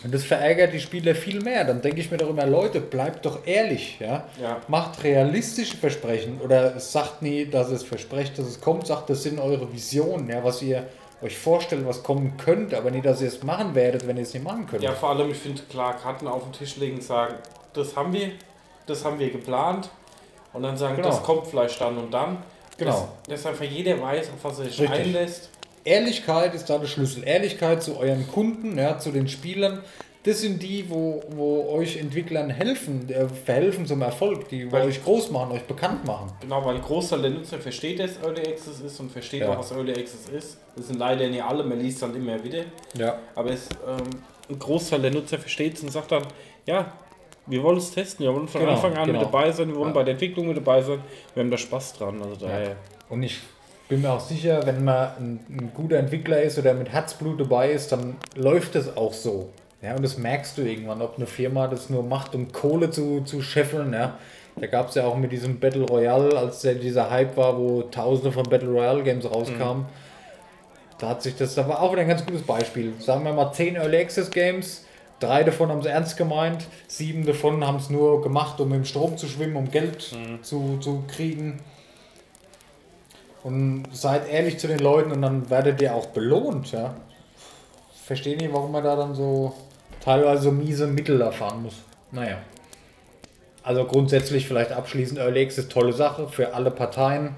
Und 0.03 0.13
das 0.13 0.23
verärgert 0.23 0.73
die 0.73 0.79
Spieler 0.79 1.15
viel 1.15 1.41
mehr. 1.41 1.65
Dann 1.65 1.81
denke 1.81 1.99
ich 1.99 2.11
mir 2.11 2.17
doch 2.17 2.29
immer, 2.29 2.45
Leute, 2.45 2.79
bleibt 2.81 3.25
doch 3.25 3.47
ehrlich. 3.47 3.97
Ja? 3.99 4.25
Ja. 4.39 4.57
Macht 4.67 5.03
realistische 5.03 5.75
Versprechen. 5.75 6.39
Oder 6.41 6.79
sagt 6.79 7.23
nie, 7.23 7.45
dass 7.47 7.71
es 7.71 7.81
versprecht, 7.81 8.37
dass 8.37 8.45
es 8.45 8.61
kommt. 8.61 8.85
Sagt, 8.85 9.09
das 9.09 9.23
sind 9.23 9.39
eure 9.39 9.73
Visionen, 9.73 10.29
ja, 10.29 10.43
was 10.43 10.61
ihr 10.61 10.85
euch 11.23 11.35
vorstellt, 11.35 11.85
was 11.87 12.03
kommen 12.03 12.37
könnte. 12.37 12.77
Aber 12.77 12.91
nie, 12.91 13.01
dass 13.01 13.21
ihr 13.21 13.27
es 13.27 13.41
machen 13.41 13.73
werdet, 13.73 14.07
wenn 14.07 14.17
ihr 14.17 14.23
es 14.23 14.33
nicht 14.35 14.43
machen 14.43 14.67
könnt. 14.67 14.83
ja, 14.83 14.91
vor 14.91 15.09
allem, 15.09 15.31
ich 15.31 15.37
finde, 15.37 15.63
klar, 15.63 15.97
Karten 15.97 16.27
auf 16.27 16.43
den 16.43 16.53
Tisch 16.53 16.77
legen 16.77 16.97
und 16.97 17.03
sagen, 17.03 17.33
das 17.73 17.95
haben 17.95 18.13
wir, 18.13 18.31
das 18.89 19.05
haben 19.05 19.19
wir 19.19 19.29
geplant. 19.29 19.89
Und 20.53 20.63
dann 20.63 20.75
sagen, 20.77 20.95
Genau. 20.95 21.09
das 21.09 21.21
kommt 21.23 21.47
vielleicht 21.47 21.79
dann 21.79 21.97
und 21.97 22.11
dann. 22.11 22.37
Genau. 22.77 23.09
Dass, 23.27 23.43
dass 23.43 23.45
einfach 23.53 23.65
jeder 23.65 24.01
weiß, 24.01 24.29
auf 24.29 24.43
was 24.43 24.59
er 24.59 24.65
sich 24.65 24.79
Richtig. 24.81 24.99
einlässt. 24.99 25.49
Ehrlichkeit 25.83 26.53
ist 26.55 26.69
da 26.69 26.77
der 26.77 26.87
Schlüssel. 26.87 27.23
Ehrlichkeit 27.27 27.81
zu 27.83 27.97
euren 27.97 28.27
Kunden, 28.27 28.77
ja, 28.77 28.97
zu 28.99 29.11
den 29.11 29.27
Spielern. 29.27 29.83
Das 30.23 30.41
sind 30.41 30.61
die, 30.61 30.89
wo, 30.89 31.23
wo 31.29 31.69
euch 31.69 31.97
Entwicklern 31.97 32.49
helfen, 32.49 33.09
äh, 33.09 33.27
verhelfen 33.29 33.85
zum 33.85 34.01
Erfolg, 34.01 34.49
die 34.49 34.69
Weil- 34.71 34.87
euch 34.87 35.01
groß 35.03 35.31
machen, 35.31 35.53
euch 35.53 35.63
bekannt 35.63 36.05
machen. 36.05 36.31
Genau, 36.41 36.63
weil 36.65 36.75
ein 36.75 36.81
Großteil 36.81 37.21
der 37.21 37.31
Nutzer 37.31 37.57
versteht, 37.59 37.99
dass 37.99 38.17
Early 38.21 38.41
Access 38.41 38.81
ist 38.81 38.99
und 38.99 39.11
versteht 39.11 39.41
Ja. 39.41 39.53
auch, 39.53 39.59
was 39.59 39.71
Early 39.71 39.93
Access 39.93 40.27
ist. 40.29 40.57
Das 40.75 40.87
sind 40.87 40.99
leider 40.99 41.27
nicht 41.27 41.41
alle, 41.43 41.63
man 41.63 41.79
liest 41.79 42.01
dann 42.01 42.13
immer 42.15 42.43
wieder. 42.43 42.63
Ja. 42.97 43.17
Aber 43.35 43.51
es, 43.51 43.69
ähm, 43.87 44.03
ein 44.49 44.59
Großteil 44.59 45.01
der 45.01 45.11
Nutzer 45.11 45.39
versteht 45.39 45.75
es 45.77 45.83
und 45.83 45.91
sagt 45.91 46.11
dann, 46.11 46.23
ja, 46.65 46.91
wir 47.49 47.63
wollen 47.63 47.77
es 47.77 47.91
testen, 47.91 48.25
wir 48.25 48.33
wollen 48.33 48.47
von 48.47 48.61
Genau, 48.61 48.73
Anfang 48.73 48.95
an 48.97 49.05
genau. 49.07 49.19
mit 49.19 49.27
dabei 49.27 49.51
sein, 49.51 49.69
wir 49.69 49.75
wollen 49.75 49.89
Ja. 49.89 49.93
bei 49.95 50.03
der 50.03 50.13
Entwicklung 50.13 50.47
mit 50.47 50.57
dabei 50.57 50.81
sein, 50.81 50.99
wir 51.33 51.43
haben 51.43 51.51
da 51.51 51.57
Spaß 51.57 51.93
dran. 51.93 52.21
Also 52.21 52.45
daher, 52.45 52.75
Und 53.09 53.23
ich 53.23 53.39
bin 53.87 54.01
mir 54.01 54.11
auch 54.11 54.19
sicher, 54.19 54.65
wenn 54.65 54.83
man 54.83 55.09
ein, 55.19 55.39
ein 55.49 55.71
guter 55.73 55.97
Entwickler 55.97 56.41
ist 56.41 56.57
oder 56.59 56.73
mit 56.73 56.89
Herzblut 56.89 57.39
dabei 57.39 57.71
ist, 57.71 57.91
dann 57.91 58.15
läuft 58.35 58.75
es 58.75 58.95
auch 58.95 59.13
so. 59.13 59.49
Ja, 59.81 59.95
und 59.95 60.03
das 60.03 60.17
merkst 60.17 60.57
du 60.57 60.61
irgendwann, 60.61 61.01
ob 61.01 61.15
eine 61.17 61.25
Firma 61.25 61.67
das 61.67 61.89
nur 61.89 62.03
macht, 62.03 62.35
um 62.35 62.51
Kohle 62.51 62.91
zu, 62.91 63.21
zu 63.21 63.41
scheffeln. 63.41 63.93
Ja. 63.93 64.17
Da 64.59 64.67
gab 64.67 64.89
es 64.89 64.95
ja 64.95 65.05
auch 65.05 65.15
mit 65.15 65.31
diesem 65.31 65.59
Battle 65.59 65.85
Royale, 65.85 66.37
als 66.37 66.61
der, 66.61 66.75
dieser 66.75 67.09
Hype 67.09 67.37
war, 67.37 67.57
wo 67.57 67.83
tausende 67.83 68.31
von 68.33 68.43
Battle 68.43 68.69
Royale 68.69 69.03
Games 69.03 69.23
rauskamen. 69.25 69.85
Da 70.99 71.09
hat 71.09 71.21
sich 71.23 71.35
das, 71.37 71.55
da 71.55 71.65
war 71.67 71.81
auch 71.81 71.93
wieder 71.93 72.01
ein 72.01 72.09
ganz 72.09 72.25
gutes 72.25 72.41
Beispiel. 72.41 72.93
Sagen 72.99 73.23
wir 73.23 73.31
mal 73.31 73.53
10 73.53 73.77
Early 73.77 73.97
Access 74.01 74.29
Games, 74.29 74.85
drei 75.19 75.43
davon 75.43 75.69
haben 75.69 75.79
es 75.79 75.85
ernst 75.85 76.17
gemeint, 76.17 76.65
sieben 76.87 77.25
davon 77.25 77.65
haben 77.65 77.77
es 77.77 77.89
nur 77.89 78.21
gemacht, 78.21 78.59
um 78.59 78.73
im 78.73 78.85
Strom 78.85 79.17
zu 79.17 79.27
schwimmen, 79.27 79.55
um 79.55 79.71
Geld 79.71 80.15
zu, 80.41 80.77
zu 80.79 81.03
kriegen. 81.07 81.61
Und 83.43 83.85
seid 83.93 84.29
ehrlich 84.29 84.59
zu 84.59 84.67
den 84.67 84.79
Leuten 84.79 85.11
und 85.11 85.21
dann 85.21 85.49
werdet 85.49 85.81
ihr 85.81 85.95
auch 85.95 86.07
belohnt, 86.07 86.71
ja. 86.71 86.95
Verstehe 88.05 88.37
nicht, 88.37 88.51
warum 88.51 88.71
man 88.71 88.83
da 88.83 88.95
dann 88.95 89.15
so 89.15 89.53
teilweise 90.03 90.43
so 90.43 90.51
miese 90.51 90.87
Mittel 90.87 91.21
erfahren 91.21 91.63
muss. 91.63 91.75
Naja. 92.11 92.37
Also 93.63 93.85
grundsätzlich 93.85 94.47
vielleicht 94.47 94.71
abschließend 94.71 95.19
Early 95.19 95.43
Access 95.43 95.67
tolle 95.67 95.93
Sache 95.93 96.27
für 96.27 96.53
alle 96.53 96.71
Parteien. 96.71 97.35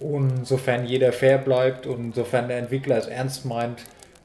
Und 0.00 0.46
sofern 0.46 0.84
jeder 0.84 1.12
fair 1.12 1.38
bleibt 1.38 1.86
und 1.86 2.14
sofern 2.14 2.48
der 2.48 2.58
Entwickler 2.58 2.98
es 2.98 3.06
ernst 3.06 3.44
meint, 3.44 3.82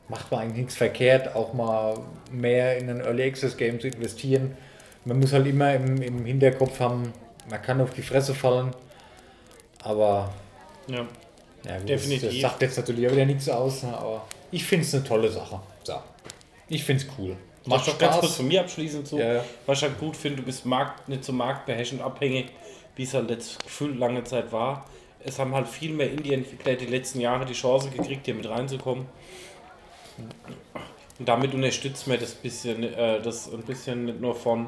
macht 0.10 0.32
man 0.32 0.42
eigentlich 0.42 0.58
nichts 0.58 0.76
verkehrt, 0.76 1.36
auch 1.36 1.54
mal 1.54 1.98
mehr 2.32 2.78
in 2.78 2.90
ein 2.90 3.02
Early 3.02 3.24
Access 3.24 3.56
Game 3.56 3.80
zu 3.80 3.88
investieren. 3.88 4.58
Man 5.06 5.20
muss 5.20 5.32
halt 5.32 5.48
immer 5.48 5.74
im, 5.74 6.02
im 6.02 6.26
Hinterkopf 6.26 6.80
haben, 6.80 7.14
man 7.50 7.62
kann 7.62 7.80
auf 7.80 7.92
die 7.92 8.02
Fresse 8.02 8.36
fallen, 8.36 8.72
aber 9.84 10.34
ja. 10.88 11.06
ja, 11.66 11.78
gut, 11.78 11.90
Definitiv. 11.90 12.32
Das 12.32 12.42
sagt 12.42 12.62
jetzt 12.62 12.78
natürlich 12.78 13.08
auch 13.08 13.12
wieder 13.12 13.26
nichts 13.26 13.48
aus, 13.50 13.84
ne, 13.84 13.98
aber 13.98 14.26
ich 14.52 14.64
finde 14.64 14.86
es 14.86 14.94
eine 14.94 15.04
tolle 15.04 15.30
Sache. 15.30 15.60
So. 15.84 15.96
Ich 16.68 16.84
finde 16.84 17.04
es 17.04 17.10
cool. 17.18 17.36
Macht 17.66 17.88
doch 17.88 17.98
ganz 17.98 18.18
kurz 18.18 18.36
von 18.36 18.48
mir 18.48 18.62
abschließend 18.62 19.08
so, 19.08 19.20
Ja, 19.20 19.34
ja. 19.36 19.46
was 19.66 19.80
ich 19.80 19.84
halt 19.84 20.00
gut 20.00 20.16
finde, 20.16 20.38
du 20.38 20.44
bist 20.44 20.66
Markt, 20.66 21.08
nicht 21.08 21.24
so 21.24 21.34
marktbeherrschend 21.34 22.02
abhängig, 22.02 22.48
wie 22.96 23.04
es 23.04 23.14
halt 23.14 23.30
jetzt 23.30 23.64
gefühlt 23.64 23.98
lange 23.98 24.24
Zeit 24.24 24.52
war. 24.52 24.86
Es 25.24 25.38
haben 25.38 25.54
halt 25.54 25.68
viel 25.68 25.94
mehr 25.94 26.10
Indie-Entwickler 26.10 26.76
die 26.76 26.86
letzten 26.86 27.20
Jahre 27.20 27.46
die 27.46 27.54
Chance 27.54 27.90
gekriegt, 27.90 28.26
hier 28.26 28.36
mit 28.36 28.48
reinzukommen. 28.48 29.06
Und 31.20 31.28
damit 31.28 31.54
unterstützt 31.54 32.08
man 32.08 32.20
das 32.20 32.34
bisschen, 32.34 32.84
äh, 32.84 33.22
das 33.22 33.52
ein 33.52 33.64
bisschen 33.64 34.06
nicht 34.06 34.22
nur 34.22 34.36
von 34.36 34.68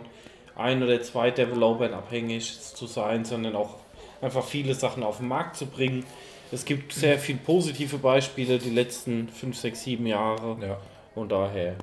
ein 0.55 0.83
oder 0.83 1.01
zwei 1.01 1.31
Developern 1.31 1.93
abhängig 1.93 2.59
zu 2.61 2.87
sein, 2.87 3.23
sondern 3.23 3.55
auch 3.55 3.75
einfach 4.21 4.43
viele 4.43 4.73
Sachen 4.75 5.03
auf 5.03 5.17
den 5.17 5.27
Markt 5.29 5.55
zu 5.55 5.65
bringen. 5.65 6.05
Es 6.51 6.65
gibt 6.65 6.91
sehr 6.91 7.17
viele 7.17 7.39
positive 7.39 7.97
Beispiele 7.97 8.59
die 8.59 8.69
letzten 8.71 9.29
5, 9.29 9.57
6, 9.57 9.83
7 9.83 10.05
Jahre. 10.05 10.57
Ja. 10.61 10.77
Und 11.15 11.31
daher 11.31 11.75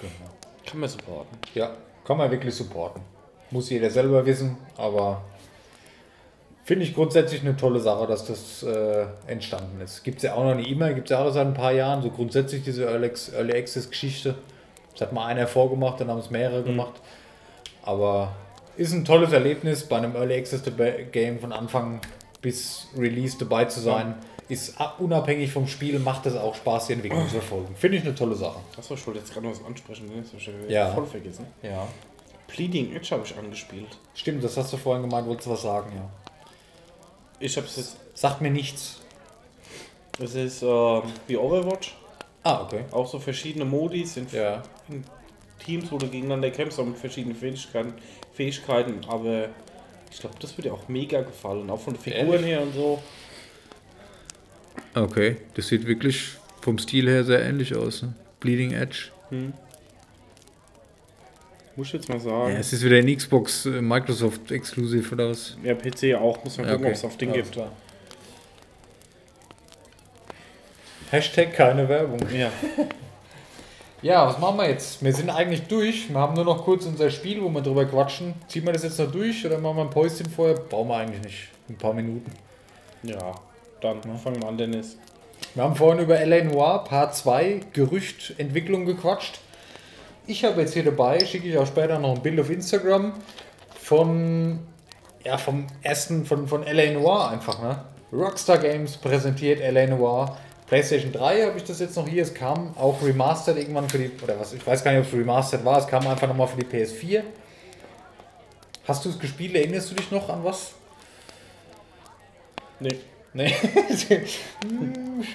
Genau. 0.00 0.30
kann 0.66 0.80
man 0.80 0.88
supporten. 0.88 1.38
ja, 1.54 1.74
kann 2.04 2.16
man 2.16 2.30
wirklich 2.30 2.54
supporten. 2.54 3.02
Muss 3.50 3.68
jeder 3.70 3.90
selber 3.90 4.24
wissen, 4.24 4.56
aber 4.76 5.22
finde 6.68 6.84
ich 6.84 6.94
grundsätzlich 6.94 7.40
eine 7.40 7.56
tolle 7.56 7.80
Sache, 7.80 8.06
dass 8.06 8.26
das 8.26 8.62
äh, 8.62 9.06
entstanden 9.26 9.80
ist. 9.80 10.04
Gibt 10.04 10.18
es 10.18 10.24
ja 10.24 10.34
auch 10.34 10.44
noch 10.44 10.54
nicht 10.54 10.70
immer, 10.70 10.92
gibt 10.92 11.06
es 11.10 11.16
ja 11.16 11.24
auch 11.24 11.30
seit 11.32 11.46
ein 11.46 11.54
paar 11.54 11.72
Jahren, 11.72 12.02
so 12.02 12.10
grundsätzlich 12.10 12.62
diese 12.62 12.84
Early 12.84 13.06
Ac- 13.08 13.32
Early 13.34 13.54
Access 13.56 13.88
Geschichte. 13.88 14.34
Das 14.92 15.00
hat 15.00 15.14
mal 15.14 15.24
einer 15.24 15.46
vorgemacht, 15.46 15.98
dann 15.98 16.10
haben 16.10 16.18
es 16.18 16.28
mehrere 16.28 16.62
gemacht. 16.62 17.00
Aber 17.82 18.34
ist 18.76 18.92
ein 18.92 19.06
tolles 19.06 19.32
Erlebnis, 19.32 19.84
bei 19.84 19.96
einem 19.96 20.14
Early 20.14 20.34
Access 20.36 20.62
Game 21.10 21.38
von 21.38 21.52
Anfang 21.52 22.00
bis 22.42 22.88
Release 22.98 23.38
dabei 23.38 23.64
zu 23.64 23.80
sein. 23.80 24.14
Ist 24.50 24.78
a- 24.78 24.94
unabhängig 24.98 25.50
vom 25.50 25.66
Spiel, 25.68 25.98
macht 25.98 26.26
es 26.26 26.36
auch 26.36 26.54
Spaß, 26.54 26.88
die 26.88 26.92
Entwicklung 26.94 27.24
zu 27.24 27.32
verfolgen. 27.36 27.74
Finde 27.76 27.96
ich 27.96 28.04
eine 28.04 28.14
tolle 28.14 28.34
Sache. 28.34 28.58
Achso, 28.76 28.92
ich 28.92 29.06
wollte 29.06 29.20
jetzt 29.20 29.32
gerade 29.32 29.46
noch 29.46 29.54
was 29.54 29.64
ansprechen, 29.64 30.06
ne? 30.06 30.16
das 30.20 30.28
habe 30.28 30.36
ich 30.38 30.44
schon 30.44 30.58
wieder 30.60 30.70
Ja. 30.70 30.88
voll 30.88 31.06
vergessen. 31.06 31.46
Ja. 31.62 31.86
Bleeding 32.46 32.94
Edge 32.94 33.08
habe 33.10 33.22
ich 33.24 33.36
angespielt. 33.38 33.88
Stimmt, 34.14 34.42
das 34.44 34.56
hast 34.58 34.70
du 34.72 34.76
vorhin 34.76 35.02
gemeint, 35.02 35.26
wolltest 35.26 35.46
du 35.46 35.52
was 35.52 35.62
sagen, 35.62 35.92
ja. 35.94 36.08
Ich 37.40 37.56
habe 37.56 37.66
es 37.66 37.76
jetzt, 37.76 37.96
Sagt 38.14 38.40
mir 38.40 38.50
nichts. 38.50 39.00
es 40.20 40.34
ist 40.34 40.62
ähm, 40.62 41.02
wie 41.26 41.36
Overwatch, 41.36 41.96
Ah, 42.42 42.62
okay. 42.62 42.84
auch 42.90 43.06
so 43.08 43.18
verschiedene 43.18 43.64
Modi, 43.64 44.04
sind 44.04 44.32
Ja. 44.32 44.62
Teams, 45.64 45.90
wo 45.92 45.98
du 45.98 46.06
gegeneinander 46.08 46.50
kämpfst, 46.50 46.78
auch 46.80 46.84
mit 46.86 46.96
verschiedenen 46.98 47.36
Fähigkeiten, 47.36 47.94
Fähigkeiten 48.32 49.00
aber 49.08 49.48
ich 50.10 50.18
glaube, 50.20 50.36
das 50.40 50.56
wird 50.56 50.66
dir 50.66 50.72
auch 50.72 50.88
mega 50.88 51.20
gefallen, 51.20 51.68
auch 51.70 51.80
von 51.80 51.94
den 51.94 52.00
Figuren 52.02 52.26
Ehrlich? 52.32 52.46
her 52.46 52.62
und 52.62 52.74
so. 52.74 53.02
Okay, 54.94 55.36
das 55.54 55.68
sieht 55.68 55.86
wirklich 55.86 56.30
vom 56.60 56.78
Stil 56.78 57.08
her 57.08 57.24
sehr 57.24 57.42
ähnlich 57.44 57.74
aus. 57.76 58.02
Ne? 58.02 58.14
Bleeding 58.40 58.72
Edge. 58.72 59.10
Muss 61.78 61.86
ich 61.86 61.92
jetzt 61.92 62.08
mal 62.08 62.16
Ja, 62.16 62.20
sagen. 62.24 62.56
es 62.58 62.72
ist 62.72 62.84
wieder 62.84 62.96
ein 62.96 63.16
Xbox 63.16 63.66
äh, 63.66 63.80
Microsoft 63.80 64.50
Exclusive 64.50 65.14
oder 65.14 65.30
was? 65.30 65.56
Ja, 65.62 65.74
PC 65.76 66.12
auch, 66.20 66.42
muss 66.42 66.58
man 66.58 66.66
Ja, 66.66 66.72
gucken, 66.72 66.86
okay. 66.86 66.88
ob 66.88 66.92
es 66.98 67.04
auf 67.04 67.16
den 67.16 67.28
Alles 67.30 67.42
gibt. 67.42 67.52
klar. 67.52 67.70
Hashtag 71.12 71.54
keine 71.54 71.88
Werbung. 71.88 72.18
Ja. 72.36 72.50
Ja, 74.00 74.28
was 74.28 74.38
machen 74.38 74.58
wir 74.58 74.68
jetzt? 74.70 75.02
Wir 75.02 75.12
sind 75.12 75.28
eigentlich 75.28 75.62
durch. 75.62 76.08
Wir 76.08 76.18
haben 76.20 76.34
nur 76.34 76.44
noch 76.44 76.62
kurz 76.64 76.86
unser 76.86 77.10
Spiel, 77.10 77.42
wo 77.42 77.48
wir 77.48 77.62
drüber 77.62 77.84
quatschen. 77.84 78.34
Ziehen 78.46 78.64
wir 78.64 78.72
das 78.72 78.84
jetzt 78.84 78.96
noch 79.00 79.10
durch 79.10 79.44
oder 79.44 79.58
machen 79.58 79.76
wir 79.78 79.82
ein 79.82 79.90
Päuschen 79.90 80.30
vorher? 80.30 80.54
Brauchen 80.54 80.88
wir 80.90 80.98
eigentlich 80.98 81.20
nicht. 81.24 81.48
Ein 81.68 81.76
paar 81.78 81.92
Minuten. 81.94 82.30
ja, 83.02 83.34
dann 83.80 84.00
fangen 84.18 84.40
wir 84.40 84.46
an, 84.48 84.56
Dennis. 84.56 84.96
Wir 85.56 85.64
haben 85.64 85.74
vorhin 85.74 86.00
über 86.00 86.16
L.A. 86.20 86.44
Noir 86.44 86.84
Part 86.84 87.16
2 87.16 87.58
Gerücht 87.72 88.34
Entwicklung 88.38 88.86
gequatscht. 88.86 89.40
Ich 90.28 90.44
habe 90.44 90.60
jetzt 90.60 90.74
hier 90.74 90.84
dabei, 90.84 91.24
schicke 91.24 91.48
ich 91.48 91.56
auch 91.56 91.66
später 91.66 91.98
noch 91.98 92.14
ein 92.14 92.22
Bild 92.22 92.38
auf 92.38 92.50
Instagram 92.50 93.14
von 93.80 94.58
ja 95.24 95.38
vom 95.38 95.66
ersten 95.82 96.26
von 96.26 96.46
von 96.46 96.64
L.A. 96.64 96.92
Noir 96.92 97.30
einfach, 97.30 97.62
ne? 97.62 97.82
Rockstar 98.12 98.58
Games 98.58 98.98
präsentiert 98.98 99.58
L.A. 99.60 99.86
Noir. 99.86 100.36
PlayStation 100.66 101.12
3 101.12 101.46
habe 101.46 101.56
ich 101.56 101.64
das 101.64 101.80
jetzt 101.80 101.96
noch 101.96 102.06
hier. 102.06 102.22
Es 102.22 102.34
kam 102.34 102.76
auch 102.76 103.02
remastered 103.02 103.56
irgendwann 103.56 103.88
für 103.88 103.96
die 103.96 104.10
oder 104.22 104.38
was? 104.38 104.52
Ich 104.52 104.66
weiß 104.66 104.84
gar 104.84 104.90
nicht, 104.92 105.00
ob 105.00 105.06
es 105.06 105.18
remastered 105.18 105.64
war. 105.64 105.78
Es 105.78 105.86
kam 105.86 106.06
einfach 106.06 106.28
nochmal 106.28 106.46
für 106.46 106.62
die 106.62 106.66
PS4. 106.66 107.22
Hast 108.86 109.06
du 109.06 109.08
es 109.08 109.18
gespielt? 109.18 109.54
Erinnerst 109.54 109.90
du 109.90 109.94
dich 109.94 110.10
noch 110.10 110.28
an 110.28 110.44
was? 110.44 110.72
Nee. 112.80 112.98
Nee. 113.32 113.54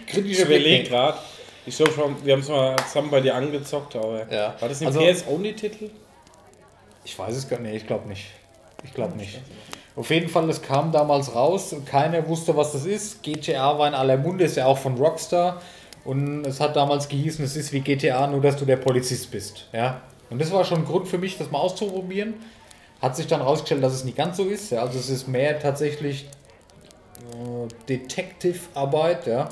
Ich 0.06 0.40
überlege 0.40 0.90
gerade. 0.90 1.18
Ich 1.66 1.78
glaube 1.78 1.92
schon, 1.92 2.26
wir 2.26 2.34
haben 2.34 2.42
es 2.42 2.50
mal 2.50 2.76
zusammen 2.88 3.10
bei 3.12 3.22
dir 3.22 3.36
angezockt, 3.36 3.96
aber. 3.96 4.32
Ja. 4.32 4.56
War 4.60 4.70
das 4.70 4.82
ein 4.82 4.88
Also- 4.88 5.00
PS-Only-Titel? 5.00 5.90
Ich 7.06 7.18
weiß 7.18 7.36
es 7.36 7.48
gar 7.50 7.60
nicht, 7.60 7.76
ich 7.76 7.88
glaube 7.88 8.08
nicht. 8.08 8.26
Ich 8.84 8.94
glaube 8.94 9.16
nicht. 9.18 9.40
Auf 9.96 10.10
jeden 10.10 10.28
Fall, 10.30 10.50
es 10.50 10.62
kam 10.62 10.92
damals 10.92 11.36
raus 11.36 11.72
und 11.74 11.86
keiner 11.86 12.28
wusste, 12.28 12.56
was 12.58 12.72
das 12.72 12.86
ist. 12.86 13.22
GTA 13.24 13.78
war 13.78 13.88
in 13.88 13.94
aller 13.94 14.18
Munde, 14.18 14.44
ist 14.46 14.58
ja 14.58 14.66
auch 14.66 14.78
von 14.78 14.98
Rockstar. 14.98 15.62
Und 16.04 16.46
es 16.46 16.60
hat 16.60 16.76
damals 16.76 17.08
gehießen, 17.08 17.46
es 17.46 17.56
ist 17.56 17.72
wie 17.72 17.80
GTA, 17.82 18.28
nur 18.28 18.42
dass 18.42 18.58
du 18.58 18.66
der 18.66 18.78
Polizist 18.78 19.32
bist. 19.32 19.68
Ja? 19.72 20.02
Und 20.30 20.42
das 20.42 20.52
war 20.52 20.66
schon 20.66 20.80
ein 20.80 20.86
Grund 20.86 21.08
für 21.08 21.18
mich, 21.18 21.38
das 21.38 21.52
mal 21.52 21.60
auszuprobieren. 21.60 22.34
Hat 23.02 23.16
sich 23.16 23.28
dann 23.28 23.42
rausgestellt, 23.42 23.84
dass 23.84 23.94
es 23.94 24.04
nicht 24.04 24.18
ganz 24.18 24.36
so 24.38 24.46
ist. 24.46 24.72
Ja? 24.72 24.82
Also 24.82 24.98
es 25.00 25.10
ist 25.10 25.28
mehr 25.28 25.60
tatsächlich 25.60 26.26
äh, 27.32 27.68
Detective-Arbeit. 27.88 29.28
Ja? 29.28 29.50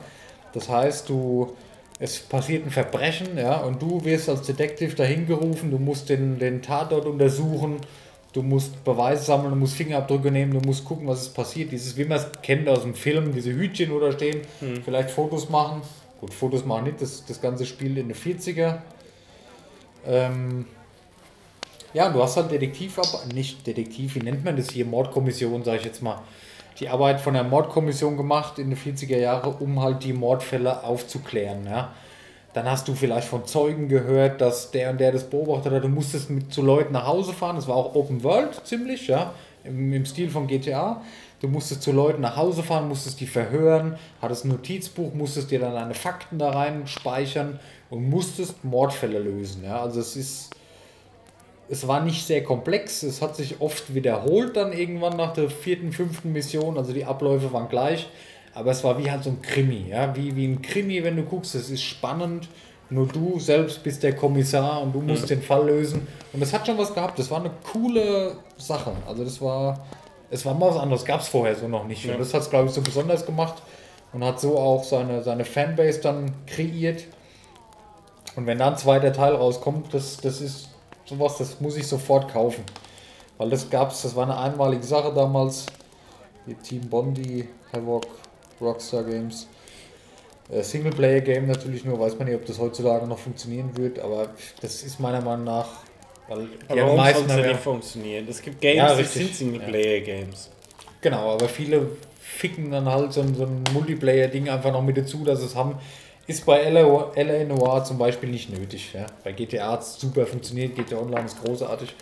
Das 0.54 0.68
heißt, 0.68 1.08
du, 1.08 1.56
es 2.02 2.19
passiert 2.19 2.65
ein 2.65 2.72
Verbrechen 2.72 3.38
ja? 3.38 3.57
und 3.57 3.80
du 3.80 4.03
wirst 4.03 4.28
als 4.28 4.41
Detective 4.41 4.95
dahin 4.95 5.28
gerufen, 5.28 5.69
du 5.69 5.78
musst 5.78 6.10
den, 6.10 6.40
den 6.40 6.64
Tatort 6.64 7.06
untersuchen, 7.06 7.78
du 8.34 8.41
musst 8.41 8.84
Beweise 8.84 9.23
sammeln, 9.23 9.52
du 9.52 9.56
musst 9.56 9.76
Fingerabdrücke 9.76 10.32
nehmen, 10.32 10.60
du 10.60 10.68
musst 10.68 10.84
gucken, 10.84 11.07
was 11.07 11.22
ist 11.22 11.36
passiert. 11.36 11.72
Dieses, 11.72 11.95
wie 11.98 12.06
man 12.06 12.18
es 12.18 12.28
kennt 12.41 12.68
aus 12.68 12.82
dem 12.82 12.95
Film, 12.95 13.32
diese 13.34 13.53
Hütchen 13.53 13.91
oder 13.91 14.11
stehen, 14.11 14.41
vielleicht 14.84 15.11
Fotos 15.11 15.49
machen. 15.49 15.84
Gut, 16.19 16.34
Fotos 16.34 16.65
machen 16.65 16.86
nicht, 16.86 17.02
das, 17.02 17.23
das 17.23 17.40
ganze 17.40 17.68
Spiel 17.68 17.95
in 17.95 18.07
den 18.07 18.18
40er. 18.18 18.80
Ähm, 20.07 20.65
ja, 21.94 22.07
und 22.07 22.14
du 22.14 22.23
hast 22.23 22.36
halt 22.36 22.52
Detektiv, 22.52 22.99
nicht 23.36 23.68
Detektiv, 23.68 24.15
wie 24.15 24.22
nennt 24.22 24.44
man 24.44 24.57
das 24.57 24.72
hier, 24.72 24.86
Mordkommission, 24.86 25.64
sage 25.64 25.78
ich 25.78 25.86
jetzt 25.86 26.02
mal. 26.02 26.19
Die 26.80 26.89
Arbeit 26.89 27.22
von 27.22 27.34
der 27.34 27.43
Mordkommission 27.43 28.18
gemacht 28.18 28.60
in 28.60 28.69
den 28.69 28.77
40er 28.77 29.18
Jahren, 29.18 29.53
um 29.60 29.81
halt 29.81 30.03
die 30.03 30.14
Mordfälle 30.14 30.84
aufzuklären. 30.84 31.65
Ja. 31.65 31.93
Dann 32.53 32.69
hast 32.69 32.88
du 32.88 32.95
vielleicht 32.95 33.27
von 33.27 33.45
Zeugen 33.45 33.88
gehört, 33.88 34.41
dass 34.41 34.72
der 34.72 34.89
und 34.89 34.99
der 34.99 35.11
das 35.11 35.30
beobachtet 35.30 35.72
hat. 35.73 35.84
Du 35.84 35.88
musstest 35.88 36.30
mit 36.30 36.53
zu 36.53 36.61
Leuten 36.61 36.93
nach 36.93 37.07
Hause 37.07 37.34
fahren. 37.34 37.56
Das 37.56 37.68
war 37.68 37.76
auch 37.76 37.95
Open 37.95 38.23
World 38.23 38.65
ziemlich, 38.65 39.07
ja, 39.07 39.34
im, 39.64 39.93
im 39.93 40.06
Stil 40.06 40.30
von 40.30 40.48
GTA. 40.48 41.02
Du 41.39 41.48
musstest 41.48 41.81
zu 41.81 41.91
Leuten 41.91 42.22
nach 42.22 42.35
Hause 42.35 42.61
fahren, 42.61 42.88
musstest 42.88 43.19
die 43.19 43.26
verhören, 43.26 43.98
hattest 44.22 44.45
ein 44.45 44.49
Notizbuch, 44.49 45.14
musstest 45.14 45.49
dir 45.49 45.60
dann 45.60 45.73
deine 45.73 45.95
Fakten 45.95 46.38
da 46.38 46.52
rein 46.52 46.85
speichern 46.85 47.60
und 47.89 48.10
musstest 48.10 48.64
Mordfälle 48.64 49.18
lösen. 49.18 49.64
Ja. 49.64 49.81
Also 49.81 50.02
es 50.02 50.15
ist 50.15 50.52
es 51.72 51.88
war 51.88 52.02
nicht 52.02 52.27
sehr 52.27 52.43
komplex, 52.43 53.02
es 53.02 53.22
hat 53.22 53.38
sich 53.38 53.61
oft 53.61 53.95
wiederholt 53.95 54.57
dann 54.57 54.73
irgendwann 54.73 55.15
nach 55.15 55.31
der 55.31 55.49
vierten, 55.49 55.93
fünften 55.93 56.34
Mission, 56.34 56.77
also 56.77 56.91
die 56.91 57.06
Abläufe 57.06 57.53
waren 57.53 57.69
gleich, 57.69 58.10
aber 58.53 58.72
es 58.72 58.84
war 58.84 58.99
wie 58.99 59.10
halt 59.10 59.23
so 59.23 59.30
ein 59.30 59.41
Krimi, 59.41 59.85
ja, 59.89 60.14
wie, 60.14 60.35
wie 60.35 60.45
ein 60.45 60.61
Krimi, 60.61 61.02
wenn 61.02 61.15
du 61.15 61.23
guckst, 61.23 61.56
es 61.56 61.69
ist 61.69 61.81
spannend, 61.81 62.49
nur 62.89 63.07
du 63.07 63.39
selbst 63.39 63.84
bist 63.84 64.03
der 64.03 64.14
Kommissar 64.14 64.81
und 64.81 64.93
du 64.93 64.99
musst 64.99 65.30
den 65.30 65.41
Fall 65.41 65.65
lösen 65.65 66.06
und 66.34 66.41
das 66.41 66.52
hat 66.52 66.68
schon 66.68 66.77
was 66.77 66.93
gehabt, 66.93 67.18
das 67.18 67.31
war 67.31 67.39
eine 67.39 67.52
coole 67.72 68.35
Sache, 68.57 68.91
also 69.07 69.23
das 69.23 69.41
war, 69.41 69.85
es 70.30 70.45
war 70.45 70.53
mal 70.53 70.72
was 70.72 70.77
anderes, 70.77 71.06
gab 71.06 71.22
es 71.22 71.30
vorher 71.30 71.56
so 71.56 71.69
noch 71.69 71.88
nicht 71.88 72.06
und 72.06 72.19
das 72.19 72.34
hat 72.34 72.41
es 72.41 72.49
glaube 72.49 72.68
ich 72.68 72.73
so 72.73 72.81
besonders 72.81 73.26
gemacht 73.26 73.64
und 74.11 74.26
hat 74.26 74.41
so 74.41 74.57
auch 74.57 74.84
seine, 74.84 75.23
seine 75.23 75.45
Fanbase 75.45 76.02
dann 76.02 76.34
kreiert 76.48 77.06
und 78.35 78.45
wenn 78.45 78.57
dann 78.57 78.73
ein 78.73 78.77
zweiter 78.77 79.14
Teil 79.14 79.35
rauskommt, 79.35 79.93
das, 79.93 80.18
das 80.18 80.41
ist 80.41 80.70
sowas, 81.12 81.38
das 81.38 81.60
muss 81.60 81.78
ich 81.78 81.88
sofort 81.88 82.32
kaufen. 82.32 82.64
Weil 83.38 83.50
das 83.50 83.70
gab's, 83.70 84.02
das 84.02 84.16
war 84.16 84.24
eine 84.24 84.38
einmalige 84.38 84.84
Sache 84.84 85.14
damals. 85.14 85.66
Wie 86.46 86.56
Team 86.56 86.82
Bondi, 86.90 87.48
Havoc, 87.72 88.08
Rockstar 88.60 89.04
Games. 89.04 89.48
Äh, 90.50 90.64
Singleplayer-Game 90.64 91.48
natürlich 91.48 91.86
nur, 91.86 92.00
weiß 92.00 92.18
man 92.18 92.28
nicht, 92.28 92.36
ob 92.36 92.46
das 92.46 92.60
heutzutage 92.60 93.06
noch 93.08 93.20
funktionieren 93.20 93.76
wird, 93.78 94.00
aber 94.00 94.30
das 94.62 94.84
ist 94.84 95.00
meiner 95.00 95.22
Meinung 95.22 95.46
nach, 95.46 95.68
weil 96.28 96.48
die 96.48 96.70
Aber 96.70 96.82
warum 96.82 96.98
meisten 96.98 97.28
soll 97.28 97.40
es 97.40 97.46
ja 97.46 97.52
nicht 97.52 97.62
funktionieren? 97.62 98.28
Es 98.30 98.42
gibt 98.42 98.60
Games, 98.60 98.78
Ja, 98.78 98.96
die 98.96 99.04
sind 99.04 99.36
Singleplayer-Games. 99.36 100.50
Genau, 101.02 101.34
aber 101.34 101.48
viele 101.48 101.92
ficken 102.20 102.72
dann 102.72 102.88
halt 102.88 103.14
so 103.14 103.22
ein, 103.22 103.36
so 103.36 103.44
ein 103.44 103.64
Multiplayer-Ding 103.74 104.50
einfach 104.50 104.72
noch 104.72 104.84
mit 104.84 104.98
dazu, 104.98 105.24
dass 105.24 105.42
es 105.42 105.56
haben. 105.56 105.76
Ist 106.32 106.45
bei 106.45 106.70
LA, 106.70 107.44
Noir 107.44 107.84
zum 107.84 107.98
Beispiel 107.98 108.30
nicht 108.30 108.58
nötig. 108.58 108.94
Ja? 108.94 109.06
Bei 109.22 109.34
GTA 109.34 109.74
hat 109.74 109.82
es 109.82 109.99
super 109.99 110.26
funktioniert, 110.26 110.78
GTA 110.78 110.99
Online 110.99 111.26
ist 111.26 111.44
großartig. 111.44 111.94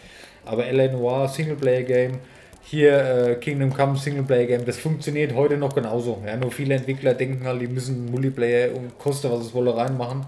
Aber 0.46 0.72
LA 0.72 0.90
Noir, 0.90 1.28
Singleplayer-Game, 1.28 2.20
hier 2.62 2.94
äh, 2.94 3.36
Kingdom 3.38 3.74
Come 3.74 3.98
Singleplayer-Game, 3.98 4.66
das 4.66 4.78
funktioniert 4.78 5.34
heute 5.34 5.58
noch 5.58 5.74
genauso. 5.74 6.22
Ja? 6.24 6.38
Nur 6.38 6.52
viele 6.52 6.76
Entwickler 6.76 7.16
denken 7.16 7.48
halt, 7.48 7.60
die 7.60 7.68
müssen 7.68 8.12
Multiplayer 8.12 8.76
um 8.76 8.92
koste, 9.00 9.32
was 9.32 9.48
es 9.48 9.54
wolle, 9.56 9.76
reinmachen. 9.76 10.28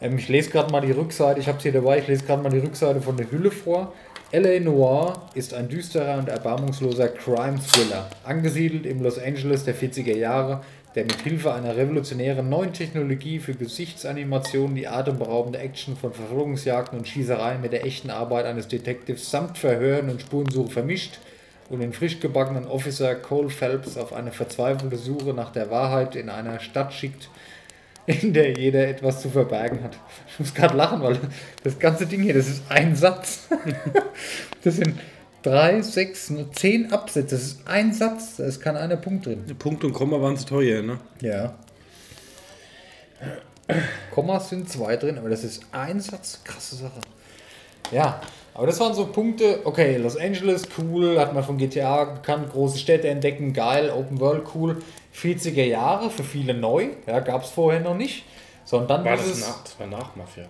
Ähm, 0.00 0.16
ich 0.16 0.30
lese 0.30 0.48
gerade 0.48 0.72
mal 0.72 0.80
die 0.80 0.92
Rückseite, 0.92 1.40
ich 1.40 1.48
habe 1.48 1.58
es 1.58 1.64
hier 1.64 1.72
dabei, 1.72 1.98
ich 1.98 2.08
lese 2.08 2.24
gerade 2.24 2.42
mal 2.42 2.48
die 2.48 2.60
Rückseite 2.60 3.02
von 3.02 3.18
der 3.18 3.30
Hülle 3.30 3.50
vor. 3.50 3.92
L.A. 4.30 4.58
Noir 4.60 5.28
ist 5.34 5.52
ein 5.52 5.68
düsterer 5.68 6.16
und 6.16 6.30
erbarmungsloser 6.30 7.08
Crime-Thriller, 7.08 8.08
angesiedelt 8.24 8.86
im 8.86 9.02
Los 9.02 9.18
Angeles 9.18 9.64
der 9.64 9.74
40er 9.74 10.16
Jahre, 10.16 10.62
der 10.94 11.04
mit 11.04 11.22
Hilfe 11.22 11.52
einer 11.54 11.76
revolutionären 11.76 12.48
neuen 12.48 12.72
Technologie 12.72 13.38
für 13.38 13.54
Gesichtsanimationen 13.54 14.76
die 14.76 14.88
atemberaubende 14.88 15.58
Action 15.58 15.96
von 15.96 16.12
Verfolgungsjagden 16.12 16.98
und 16.98 17.08
Schießereien 17.08 17.60
mit 17.60 17.72
der 17.72 17.84
echten 17.86 18.10
Arbeit 18.10 18.44
eines 18.44 18.68
Detectives 18.68 19.30
samt 19.30 19.58
Verhören 19.58 20.10
und 20.10 20.20
Spurensuche 20.20 20.70
vermischt 20.70 21.18
und 21.70 21.80
den 21.80 21.92
frisch 21.92 22.20
gebackenen 22.20 22.66
Officer 22.66 23.14
Cole 23.14 23.48
Phelps 23.48 23.96
auf 23.96 24.12
eine 24.12 24.32
verzweifelte 24.32 24.96
Suche 24.96 25.32
nach 25.32 25.52
der 25.52 25.70
Wahrheit 25.70 26.16
in 26.16 26.28
einer 26.28 26.60
Stadt 26.60 26.92
schickt, 26.92 27.30
in 28.06 28.34
der 28.34 28.52
jeder 28.52 28.86
etwas 28.86 29.22
zu 29.22 29.30
verbergen 29.30 29.82
hat. 29.82 29.96
Ich 30.28 30.40
muss 30.40 30.54
gerade 30.54 30.76
lachen, 30.76 31.02
weil 31.02 31.18
das 31.62 31.78
ganze 31.78 32.06
Ding 32.06 32.22
hier, 32.22 32.34
das 32.34 32.48
ist 32.48 32.64
ein 32.68 32.96
Satz. 32.96 33.48
Das 34.64 34.76
sind 34.76 34.94
drei, 35.42 35.82
sechs, 35.82 36.30
nur 36.30 36.50
zehn 36.52 36.92
Absätze. 36.92 37.34
Das 37.36 37.42
ist 37.44 37.66
ein 37.68 37.92
Satz, 37.92 38.36
da 38.36 38.44
ist 38.44 38.60
kein 38.60 38.76
einer 38.76 38.96
Punkt 38.96 39.26
drin. 39.26 39.44
Punkt 39.58 39.84
und 39.84 39.92
Komma 39.92 40.20
waren 40.20 40.36
zu 40.36 40.46
teuer, 40.46 40.82
ne? 40.82 40.98
Ja. 41.20 41.54
Kommas 44.10 44.48
sind 44.48 44.68
zwei 44.68 44.96
drin, 44.96 45.18
aber 45.18 45.28
das 45.30 45.44
ist 45.44 45.62
ein 45.72 46.00
Satz. 46.00 46.40
Krasse 46.44 46.76
Sache. 46.76 47.00
Ja, 47.90 48.20
aber 48.54 48.66
das 48.66 48.78
waren 48.80 48.94
so 48.94 49.06
Punkte. 49.06 49.60
Okay, 49.64 49.96
Los 49.96 50.16
Angeles, 50.16 50.64
cool, 50.78 51.18
hat 51.18 51.32
man 51.32 51.42
von 51.44 51.58
GTA 51.58 52.04
gekannt, 52.04 52.50
große 52.52 52.78
Städte 52.78 53.08
entdecken, 53.08 53.52
geil, 53.52 53.90
Open 53.90 54.20
World, 54.20 54.44
cool. 54.54 54.82
40er 55.14 55.64
Jahre, 55.64 56.10
für 56.10 56.24
viele 56.24 56.54
neu, 56.54 56.88
ja, 57.06 57.20
gab 57.20 57.44
es 57.44 57.50
vorher 57.50 57.80
noch 57.80 57.94
nicht. 57.96 58.24
So, 58.64 58.78
und 58.78 58.88
dann 58.90 59.04
War 59.04 59.16
das 59.16 59.26
es- 59.26 59.40
nach, 59.40 59.62
das 59.62 59.78
war 59.78 59.86
nach 59.86 60.16
Mafia. 60.16 60.44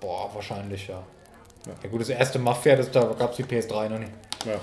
Boah, 0.00 0.30
wahrscheinlich, 0.34 0.88
ja. 0.88 1.02
Ja, 1.66 1.88
gut, 1.88 2.00
das 2.00 2.10
erste 2.10 2.38
Mafia, 2.38 2.76
das, 2.76 2.90
da 2.90 3.14
gab 3.18 3.30
es 3.30 3.36
die 3.36 3.44
PS3 3.44 3.88
noch 3.88 3.98
nicht. 3.98 4.12
Ja. 4.44 4.60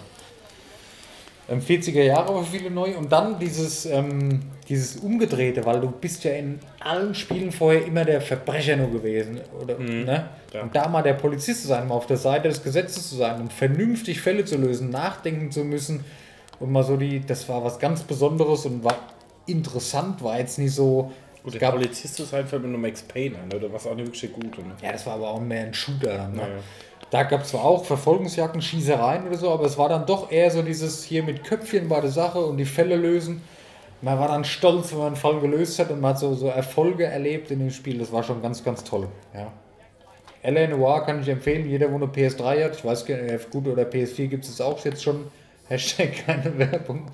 Ähm, 1.50 1.60
40er 1.60 2.04
Jahre 2.04 2.34
war 2.34 2.44
für 2.44 2.58
viele 2.58 2.72
neu 2.72 2.96
und 2.96 3.12
dann 3.12 3.40
dieses, 3.40 3.86
ähm, 3.86 4.40
dieses 4.70 4.98
Umgedrehte, 4.98 5.66
weil 5.66 5.82
du 5.82 5.92
bist 5.92 6.24
ja 6.24 6.32
in 6.32 6.60
allen 6.80 7.14
Spielen 7.16 7.52
vorher 7.52 7.86
immer 7.86 8.06
der 8.06 8.22
Verbrecher 8.22 8.78
nur 8.78 8.92
gewesen. 8.92 9.42
Oder, 9.62 9.78
ne? 9.78 10.30
ja. 10.54 10.62
Und 10.62 10.76
da 10.76 10.88
mal 10.88 11.02
der 11.02 11.14
Polizist 11.14 11.64
zu 11.64 11.68
sein, 11.68 11.88
mal 11.88 11.96
auf 11.96 12.06
der 12.06 12.18
Seite 12.18 12.48
des 12.48 12.64
Gesetzes 12.64 13.10
zu 13.10 13.16
sein 13.16 13.42
und 13.42 13.52
vernünftig 13.52 14.22
Fälle 14.22 14.46
zu 14.46 14.58
lösen, 14.58 14.92
nachdenken 14.92 15.52
zu 15.52 15.66
müssen 15.66 16.06
und 16.60 16.72
mal 16.72 16.84
so 16.84 16.96
die, 16.96 17.20
das 17.20 17.50
war 17.50 17.64
was 17.64 17.80
ganz 17.80 18.04
Besonderes 18.04 18.66
und 18.66 18.84
war 18.84 18.96
interessant, 19.46 20.24
war 20.24 20.40
jetzt 20.40 20.60
nicht 20.60 20.74
so. 20.74 21.12
Gut, 21.44 21.60
der 21.60 21.72
Polizist 21.72 22.20
ist 22.20 22.34
halt 22.34 22.52
mit 22.52 22.64
einem 22.64 22.80
Max 22.80 23.02
Payne, 23.02 23.36
ne? 23.52 23.62
War 23.64 23.76
es 23.76 23.88
auch 23.88 23.96
nicht 23.96 24.06
wirklich 24.06 24.32
gut. 24.32 24.60
Ne? 24.60 24.76
ja, 24.84 24.92
das 24.92 25.08
war 25.08 25.16
aber 25.16 25.32
auch 25.32 25.42
mehr 25.42 25.64
ein 25.64 25.74
Shooter. 25.74 26.28
Ne? 26.28 26.38
Naja. 26.38 26.60
Da 27.12 27.24
gab 27.24 27.42
es 27.42 27.50
zwar 27.50 27.66
auch 27.66 27.84
Verfolgungsjagden, 27.84 28.62
Schießereien 28.62 29.28
oder 29.28 29.38
so, 29.38 29.52
aber 29.52 29.66
es 29.66 29.78
war 29.78 29.90
dann 29.90 30.06
doch 30.06 30.32
eher 30.32 30.50
so 30.50 30.62
dieses 30.62 31.04
hier 31.04 31.24
mit 31.24 31.44
Köpfchen 31.44 31.90
bei 31.90 32.00
der 32.00 32.10
Sache 32.10 32.40
und 32.40 32.56
die 32.58 32.66
Fälle 32.66 32.96
lösen. 32.96 33.42
Man 34.02 34.18
war 34.18 34.30
dann 34.30 34.46
stolz, 34.46 34.92
wenn 34.92 35.00
man 35.00 35.08
einen 35.08 35.16
Fall 35.18 35.42
gelöst 35.42 35.78
hat 35.78 35.92
und 35.92 36.00
man 36.00 36.12
hat 36.12 36.20
so, 36.20 36.34
so 36.34 36.48
Erfolge 36.48 37.06
erlebt 37.06 37.52
in 37.52 37.60
dem 37.60 37.70
Spiel. 37.70 38.00
Das 38.00 38.14
war 38.14 38.24
schon 38.24 38.42
ganz, 38.42 38.64
ganz 38.64 38.86
toll. 38.86 39.10
Ja. 39.34 39.52
L.A. 40.42 40.68
Noir 40.68 41.06
kann 41.06 41.22
ich 41.22 41.28
empfehlen, 41.28 41.70
jeder, 41.70 41.92
wo 41.92 41.98
eine 41.98 42.06
PS3 42.06 42.64
hat. 42.64 42.78
Ich 42.78 42.86
weiß 42.86 43.06
gar 43.06 43.18
nicht, 43.18 43.52
gut 43.52 43.68
oder 43.68 43.84
PS4 43.84 44.28
gibt 44.28 44.46
es 44.46 44.60
auch 44.62 44.84
jetzt 44.86 45.04
schon. 45.04 45.26
Hashtag 45.68 46.26
keine 46.26 46.58
Werbung. 46.58 47.08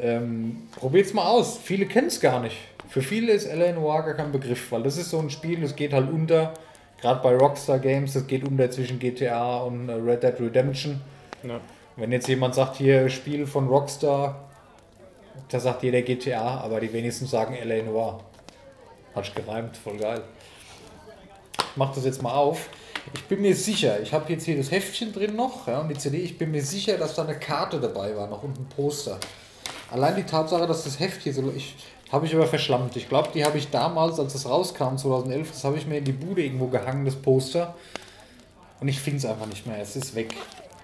Ähm, 0.00 0.68
probiert's 0.76 1.12
mal 1.12 1.26
aus. 1.26 1.58
Viele 1.58 1.86
kennen 1.86 2.06
es 2.06 2.20
gar 2.20 2.40
nicht. 2.40 2.56
Für 2.88 3.02
viele 3.02 3.32
ist 3.32 3.46
L.A. 3.46 3.72
Noir 3.72 4.04
gar 4.04 4.14
kein 4.14 4.30
Begriff, 4.30 4.70
weil 4.70 4.84
das 4.84 4.96
ist 4.96 5.10
so 5.10 5.18
ein 5.18 5.28
Spiel, 5.28 5.60
das 5.60 5.74
geht 5.74 5.92
halt 5.92 6.08
unter. 6.08 6.54
Gerade 7.00 7.20
bei 7.22 7.36
Rockstar 7.36 7.78
Games, 7.78 8.14
das 8.14 8.26
geht 8.26 8.44
unter 8.44 8.70
zwischen 8.70 8.98
GTA 8.98 9.58
und 9.58 9.88
äh, 9.88 9.92
Red 9.92 10.22
Dead 10.22 10.40
Redemption. 10.40 11.00
Ja. 11.42 11.60
Wenn 11.96 12.12
jetzt 12.12 12.28
jemand 12.28 12.54
sagt, 12.54 12.76
hier 12.76 13.08
Spiel 13.08 13.46
von 13.46 13.68
Rockstar, 13.68 14.48
da 15.48 15.60
sagt 15.60 15.82
jeder 15.82 16.02
GTA, 16.02 16.58
aber 16.58 16.80
die 16.80 16.92
wenigsten 16.92 17.26
sagen 17.26 17.54
L.A. 17.54 17.82
Noir. 17.82 18.20
Hat 19.14 19.24
sich 19.24 19.34
gereimt, 19.34 19.76
voll 19.76 19.96
geil. 19.96 20.22
Ich 21.58 21.76
mach 21.76 21.94
das 21.94 22.04
jetzt 22.04 22.22
mal 22.22 22.34
auf. 22.34 22.68
Ich 23.14 23.24
bin 23.24 23.40
mir 23.40 23.54
sicher, 23.54 24.00
ich 24.00 24.12
habe 24.12 24.30
jetzt 24.32 24.44
hier 24.44 24.56
das 24.56 24.70
Heftchen 24.70 25.12
drin 25.12 25.34
noch 25.34 25.66
ja, 25.66 25.80
und 25.80 25.88
die 25.88 25.96
CD, 25.96 26.18
ich 26.18 26.36
bin 26.36 26.50
mir 26.50 26.62
sicher, 26.62 26.98
dass 26.98 27.14
da 27.14 27.22
eine 27.22 27.38
Karte 27.38 27.80
dabei 27.80 28.14
war, 28.16 28.26
noch 28.26 28.42
und 28.42 28.58
ein 28.58 28.68
Poster. 28.68 29.18
Allein 29.90 30.16
die 30.16 30.24
Tatsache, 30.24 30.66
dass 30.66 30.84
das 30.84 31.00
Heft 31.00 31.22
hier 31.22 31.32
so. 31.32 31.50
Ich, 31.56 31.74
habe 32.10 32.26
ich 32.26 32.34
aber 32.34 32.46
verschlammt. 32.46 32.96
Ich 32.96 33.08
glaube, 33.08 33.28
die 33.34 33.44
habe 33.44 33.58
ich 33.58 33.70
damals, 33.70 34.18
als 34.18 34.34
es 34.34 34.48
rauskam, 34.48 34.96
2011, 34.96 35.50
das 35.50 35.64
habe 35.64 35.76
ich 35.76 35.86
mir 35.86 35.98
in 35.98 36.04
die 36.04 36.12
Bude 36.12 36.42
irgendwo 36.42 36.68
gehangen, 36.68 37.04
das 37.04 37.16
Poster. 37.16 37.74
Und 38.80 38.88
ich 38.88 39.00
finde 39.00 39.18
es 39.18 39.26
einfach 39.26 39.46
nicht 39.46 39.66
mehr. 39.66 39.78
Es 39.80 39.96
ist 39.96 40.14
weg. 40.14 40.34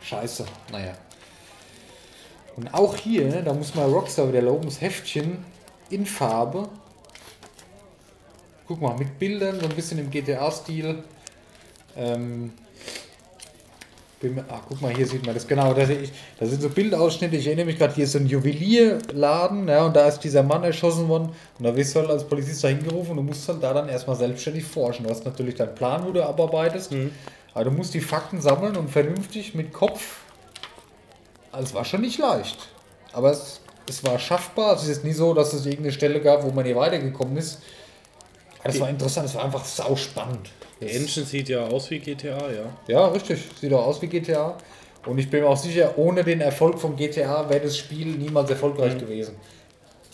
Scheiße. 0.03 0.45
Naja. 0.71 0.93
Und 2.57 2.73
auch 2.75 2.97
hier, 2.97 3.43
da 3.43 3.53
muss 3.55 3.75
mal 3.75 3.89
Rockstar 3.89 4.29
wieder 4.29 4.43
loben, 4.43 4.67
das 4.67 4.81
Heftchen 4.81 5.45
in 5.91 6.07
Farbe. 6.07 6.69
Guck 8.67 8.81
mal, 8.81 8.97
mit 8.97 9.19
Bildern, 9.19 9.61
so 9.61 9.67
ein 9.67 9.75
bisschen 9.75 9.99
im 9.99 10.11
GTA-Stil. 10.11 11.03
Ähm, 11.97 12.53
mir- 14.31 14.45
ach, 14.49 14.61
guck 14.69 14.81
mal, 14.81 14.95
hier 14.95 15.07
sieht 15.07 15.25
man 15.27 15.35
das 15.35 15.47
genau. 15.47 15.73
Das, 15.75 15.89
ich, 15.91 16.11
das 16.39 16.51
sind 16.51 16.63
so 16.63 16.69
Bildausschnitte. 16.69 17.37
Ich 17.37 17.47
erinnere 17.47 17.67
mich 17.67 17.79
gerade, 17.79 17.95
hier 17.95 18.05
ist 18.05 18.13
so 18.13 18.19
ein 18.19 18.27
Juwelierladen, 18.27 19.69
ja, 19.69 19.87
und 19.87 19.95
da 19.97 20.07
ist 20.09 20.21
dieser 20.21 20.43
Mann 20.43 20.65
erschossen 20.65 21.09
worden. 21.09 21.31
Und 21.59 21.65
da 21.65 21.75
wirst 21.77 21.95
du 21.95 22.01
halt 22.01 22.11
als 22.11 22.25
Polizist 22.25 22.63
da 22.65 22.69
hingerufen 22.69 23.13
und 23.13 23.17
du 23.19 23.23
musst 23.23 23.49
halt 23.49 23.63
da 23.63 23.73
dann 23.73 23.89
erstmal 23.89 24.17
selbstständig 24.17 24.65
forschen. 24.65 25.05
Du 25.05 25.11
hast 25.11 25.25
natürlich 25.25 25.55
deinen 25.55 25.75
Plan, 25.75 26.05
wo 26.07 26.11
du 26.13 26.23
abarbeitest. 26.25 26.93
Aber 27.55 27.65
du 27.65 27.71
musst 27.71 27.95
die 27.95 28.01
Fakten 28.01 28.41
sammeln 28.41 28.77
und 28.77 28.91
vernünftig 28.91 29.55
mit 29.55 29.73
Kopf. 29.73 30.19
Also 31.53 31.67
es 31.69 31.75
war 31.75 31.85
schon 31.85 32.01
nicht 32.01 32.19
leicht. 32.19 32.59
Aber 33.13 33.31
es, 33.31 33.61
es 33.89 34.03
war 34.05 34.19
schaffbar. 34.19 34.75
Es 34.75 34.83
ist 34.83 34.89
jetzt 34.89 35.05
nie 35.05 35.13
so, 35.13 35.35
dass 35.35 35.53
es 35.53 35.65
irgendeine 35.65 35.93
Stelle 35.93 36.21
gab, 36.21 36.43
wo 36.43 36.51
man 36.51 36.65
nicht 36.65 36.75
weitergekommen 36.77 37.37
ist. 37.37 37.61
Aber 38.61 38.71
es 38.75 38.81
war 38.81 38.89
interessant, 38.89 39.27
es 39.29 39.35
war 39.35 39.45
einfach 39.45 39.65
sauspannend. 39.65 40.51
Der 40.81 40.91
Engine 40.91 41.25
sieht 41.25 41.49
ja 41.49 41.67
aus 41.67 41.91
wie 41.91 41.99
GTA, 41.99 42.51
ja. 42.51 42.77
Ja, 42.89 43.07
richtig. 43.09 43.39
Sieht 43.61 43.73
auch 43.73 43.87
aus 43.87 44.03
wie 44.03 44.09
GTA. 44.09 44.57
Und 45.07 45.19
ich 45.19 45.31
bin 45.31 45.43
mir 45.43 45.49
auch 45.49 45.57
sicher, 45.57 45.97
ohne 45.99 46.25
den 46.25 46.41
Erfolg 46.41 46.79
von 46.79 46.97
GTA 46.97 47.49
wäre 47.49 47.61
das 47.61 47.77
Spiel 47.77 48.07
niemals 48.07 48.51
erfolgreich 48.51 48.99
gewesen. 48.99 49.37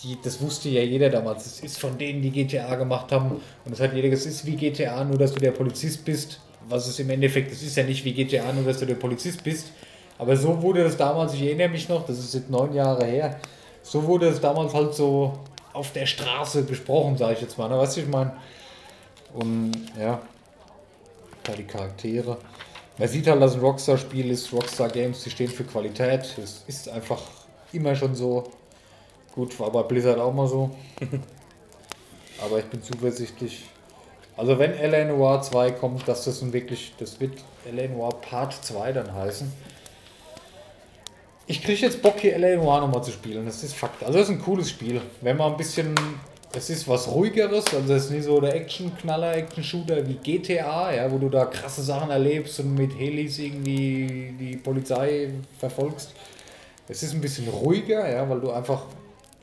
Die, 0.03 0.19
das 0.23 0.41
wusste 0.41 0.69
ja 0.69 0.83
jeder 0.83 1.11
damals. 1.11 1.47
Es 1.47 1.61
ist 1.61 1.79
von 1.79 1.97
denen, 1.97 2.23
die 2.23 2.31
GTA 2.31 2.75
gemacht 2.77 3.13
haben. 3.13 3.41
Und 3.65 3.73
es 3.73 3.81
hat 3.81 3.95
jeder 3.95 4.09
gesagt, 4.09 4.29
es 4.29 4.41
ist 4.41 4.47
wie 4.47 4.57
GTA, 4.57 5.05
nur 5.05 5.19
dass 5.19 5.33
du 5.33 5.41
der 5.41 5.53
Polizist 5.53 6.05
bist. 6.05 6.41
Was 6.69 6.87
es 6.87 6.99
im 6.99 7.11
Endeffekt, 7.11 7.53
es 7.53 7.63
ist 7.63 7.77
ja 7.77 7.85
nicht 7.85 8.05
wie 8.05 8.13
GTA, 8.13 8.53
nur 8.53 8.65
dass 8.65 8.79
du 8.79 8.87
der 8.87 8.95
Polizist 8.95 9.43
bist. 9.45 9.73
Aber 10.19 10.37
so 10.37 10.61
wurde 10.61 10.85
das 10.85 10.97
damals, 10.97 11.35
ich 11.35 11.43
erinnere 11.43 11.71
mich 11.71 11.89
noch, 11.89 12.05
das 12.07 12.19
ist 12.19 12.35
jetzt 12.35 12.51
neun 12.51 12.75
Jahre 12.75 13.07
her, 13.07 13.41
so 13.83 14.05
wurde 14.05 14.29
es 14.29 14.39
damals 14.39 14.75
halt 14.75 14.95
so 14.95 15.39
auf 15.73 15.93
der 15.93 16.05
Straße 16.05 16.63
besprochen, 16.65 17.17
sage 17.17 17.35
ich 17.35 17.41
jetzt 17.41 17.57
mal. 17.57 17.69
Ne? 17.69 17.79
Weißt 17.79 17.97
du, 17.97 18.03
ich 18.03 18.09
meine. 18.09 18.35
Und 19.33 19.73
ja, 19.99 20.21
da 21.51 21.57
die 21.57 21.65
Charaktere. 21.65 22.39
Man 22.99 23.09
sieht 23.09 23.27
halt, 23.27 23.41
dass 23.41 23.55
ein 23.55 23.61
Rockstar-Spiel 23.61 24.31
ist. 24.31 24.53
Rockstar 24.53 24.89
Games, 24.89 25.23
die 25.25 25.31
stehen 25.31 25.49
für 25.49 25.65
Qualität. 25.65 26.37
Es 26.39 26.65
ist 26.67 26.89
einfach 26.89 27.21
immer 27.73 27.95
schon 27.95 28.15
so. 28.15 28.45
Gut, 29.35 29.59
war 29.61 29.71
bei 29.71 29.83
Blizzard 29.83 30.19
auch 30.19 30.33
mal 30.33 30.49
so. 30.49 30.71
Aber 32.43 32.59
ich 32.59 32.65
bin 32.67 32.83
zuversichtlich. 32.83 33.65
Also 34.37 34.59
wenn 34.59 34.73
L.A. 34.73 35.05
Noir 35.05 35.43
2 35.43 35.73
kommt, 35.73 36.09
dass 36.09 36.25
das 36.25 36.41
nun 36.41 36.53
wirklich, 36.53 36.95
das 36.99 37.21
wird 37.21 37.35
L.A. 37.67 37.89
Noir 37.89 38.11
Part 38.21 38.55
2 38.65 38.93
dann 38.93 39.15
heißen. 39.15 39.53
Ich 41.47 41.63
kriege 41.63 41.81
jetzt 41.81 42.01
Bock 42.01 42.21
hier 42.21 42.35
L.A. 42.35 42.57
Noir 42.57 42.81
nochmal 42.81 43.03
zu 43.03 43.11
spielen, 43.11 43.45
das 43.45 43.63
ist 43.63 43.75
Fakt. 43.75 44.03
Also 44.03 44.19
das 44.19 44.29
ist 44.29 44.35
ein 44.35 44.43
cooles 44.43 44.71
Spiel. 44.71 45.03
Wenn 45.21 45.37
man 45.37 45.53
ein 45.53 45.57
bisschen, 45.59 45.95
es 46.53 46.69
ist 46.69 46.89
was 46.89 47.09
ruhigeres, 47.09 47.73
also 47.73 47.95
es 47.95 48.07
ist 48.07 48.11
nicht 48.11 48.25
so 48.25 48.41
der 48.41 48.55
Action-Knaller, 48.57 49.37
Action-Shooter 49.37 50.07
wie 50.09 50.15
GTA, 50.15 50.93
ja, 50.93 51.11
wo 51.11 51.19
du 51.19 51.29
da 51.29 51.45
krasse 51.45 51.83
Sachen 51.83 52.11
erlebst 52.11 52.59
und 52.61 52.75
mit 52.75 52.99
Helis 52.99 53.39
irgendwie 53.39 54.35
die 54.39 54.57
Polizei 54.57 55.31
verfolgst. 55.59 56.13
Es 56.89 57.05
ist 57.05 57.15
ein 57.15 57.21
bisschen 57.21 57.49
ruhiger, 57.49 58.11
ja, 58.11 58.29
weil 58.29 58.41
du 58.41 58.51
einfach 58.51 58.83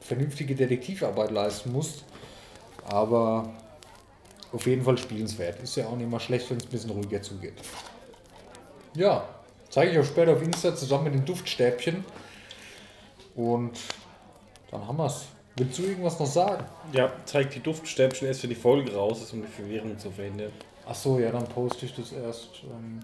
vernünftige 0.02 0.54
Detektivarbeit 0.54 1.32
leisten 1.32 1.72
musst. 1.72 2.04
Aber 2.86 3.50
auf 4.52 4.66
jeden 4.66 4.84
Fall 4.84 4.98
spielenswert. 4.98 5.62
Ist 5.62 5.78
ja 5.78 5.88
auch 5.88 5.96
nicht 5.96 6.10
mal 6.10 6.20
schlecht, 6.20 6.50
wenn 6.50 6.58
es 6.58 6.66
ein 6.66 6.70
bisschen 6.70 6.92
ruhiger 6.92 7.22
zugeht. 7.22 7.54
Ja, 8.96 9.28
zeige 9.70 9.92
ich 9.92 10.00
auch 10.00 10.06
später 10.06 10.34
auf 10.34 10.42
Insta 10.42 10.76
zusammen 10.76 11.06
mit 11.06 11.14
den 11.14 11.26
Duftstäbchen. 11.26 12.04
Und 13.36 13.78
dann 14.72 14.86
haben 14.86 14.98
wir 14.98 15.06
es. 15.06 15.26
Willst 15.58 15.80
du 15.80 15.84
irgendwas 15.84 16.20
noch 16.20 16.28
sagen? 16.28 16.64
Ja, 16.94 17.12
zeigt 17.26 17.56
die 17.56 17.60
Duftstäbchen 17.60 18.28
erst, 18.28 18.44
wenn 18.44 18.52
die 18.52 18.56
Folge 18.56 18.94
raus 18.94 19.24
ist, 19.24 19.34
um 19.34 19.42
die 19.42 19.48
Verwirrung 19.48 19.98
zu 19.98 20.12
verhindern. 20.12 20.52
Ach 20.88 20.94
so, 20.94 21.18
ja, 21.18 21.32
dann 21.32 21.48
poste 21.48 21.88
ich 21.88 21.96
das 21.96 22.12
erst. 22.12 22.62
Ähm 22.64 23.00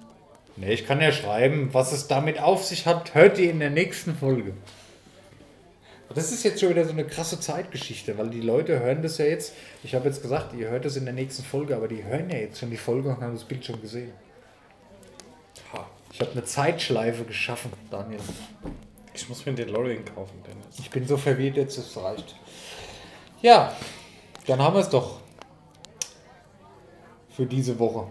ne, 0.55 0.71
ich 0.71 0.85
kann 0.85 1.01
ja 1.01 1.11
schreiben, 1.11 1.73
was 1.73 1.91
es 1.91 2.07
damit 2.07 2.39
auf 2.39 2.63
sich 2.63 2.85
hat, 2.85 3.15
hört 3.15 3.39
ihr 3.39 3.49
in 3.49 3.59
der 3.59 3.71
nächsten 3.71 4.15
Folge. 4.15 4.53
Das 6.13 6.31
ist 6.31 6.43
jetzt 6.43 6.59
schon 6.59 6.69
wieder 6.69 6.85
so 6.85 6.91
eine 6.91 7.05
krasse 7.05 7.39
Zeitgeschichte, 7.39 8.15
weil 8.19 8.29
die 8.29 8.41
Leute 8.41 8.79
hören 8.79 9.01
das 9.01 9.17
ja 9.17 9.25
jetzt. 9.25 9.53
Ich 9.83 9.95
habe 9.95 10.07
jetzt 10.07 10.21
gesagt, 10.21 10.53
ihr 10.53 10.69
hört 10.69 10.85
es 10.85 10.95
in 10.95 11.05
der 11.05 11.13
nächsten 11.13 11.43
Folge, 11.43 11.75
aber 11.75 11.87
die 11.87 12.03
hören 12.03 12.29
ja 12.29 12.37
jetzt 12.37 12.59
schon 12.59 12.69
die 12.69 12.77
Folge 12.77 13.09
und 13.09 13.19
haben 13.19 13.33
das 13.33 13.45
Bild 13.45 13.65
schon 13.65 13.81
gesehen. 13.81 14.11
Ha. 15.73 15.87
Ich 16.11 16.21
habe 16.21 16.31
eine 16.33 16.43
Zeitschleife 16.43 17.23
geschaffen, 17.23 17.71
Daniel. 17.89 18.19
Ich 19.13 19.29
muss 19.29 19.45
mir 19.45 19.53
den 19.53 19.67
DeLorean 19.67 20.03
kaufen, 20.05 20.41
Dennis. 20.45 20.79
Ich 20.79 20.89
bin 20.89 21.05
so 21.07 21.17
verwirrt 21.17 21.57
jetzt, 21.57 21.77
es 21.77 21.95
reicht. 21.97 22.35
Ja, 23.41 23.73
dann 24.47 24.61
haben 24.61 24.75
wir 24.75 24.81
es 24.81 24.89
doch. 24.89 25.19
Für 27.29 27.45
diese 27.45 27.77
Woche. 27.77 28.07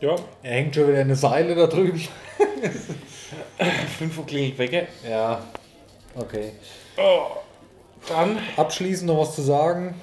Ja, 0.00 0.14
Er 0.42 0.52
hängt 0.52 0.74
schon 0.74 0.88
wieder 0.88 1.00
eine 1.00 1.16
Seile 1.16 1.54
da 1.54 1.66
drüben. 1.66 2.06
5 3.98 4.18
Uhr 4.18 4.26
klingelt 4.26 4.58
Wecker. 4.58 4.86
Ja, 5.08 5.42
okay. 6.14 6.52
Oh, 6.98 7.38
dann 8.08 8.38
Abschließend 8.56 9.08
noch 9.08 9.18
was 9.18 9.34
zu 9.34 9.42
sagen. 9.42 9.94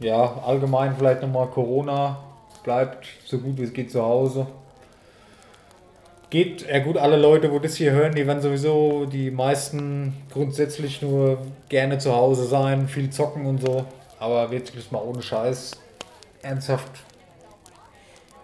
Ja, 0.00 0.42
allgemein 0.44 0.96
vielleicht 0.96 1.22
nochmal 1.22 1.48
Corona. 1.48 2.22
Bleibt 2.62 3.06
so 3.24 3.38
gut 3.38 3.56
wie 3.58 3.64
es 3.64 3.72
geht 3.72 3.90
zu 3.90 4.02
Hause. 4.02 4.46
Geht, 6.30 6.68
ja 6.68 6.80
gut, 6.80 6.98
alle 6.98 7.16
Leute, 7.16 7.50
wo 7.50 7.58
das 7.58 7.76
hier 7.76 7.92
hören, 7.92 8.14
die 8.14 8.26
werden 8.26 8.42
sowieso 8.42 9.06
die 9.06 9.30
meisten 9.30 10.12
grundsätzlich 10.30 11.00
nur 11.00 11.38
gerne 11.70 11.96
zu 11.96 12.14
Hause 12.14 12.44
sein, 12.44 12.86
viel 12.86 13.08
zocken 13.08 13.46
und 13.46 13.62
so. 13.62 13.86
Aber 14.18 14.50
wirklich 14.50 14.90
mal 14.90 15.02
ohne 15.02 15.22
Scheiß. 15.22 15.72
Ernsthaft. 16.42 16.90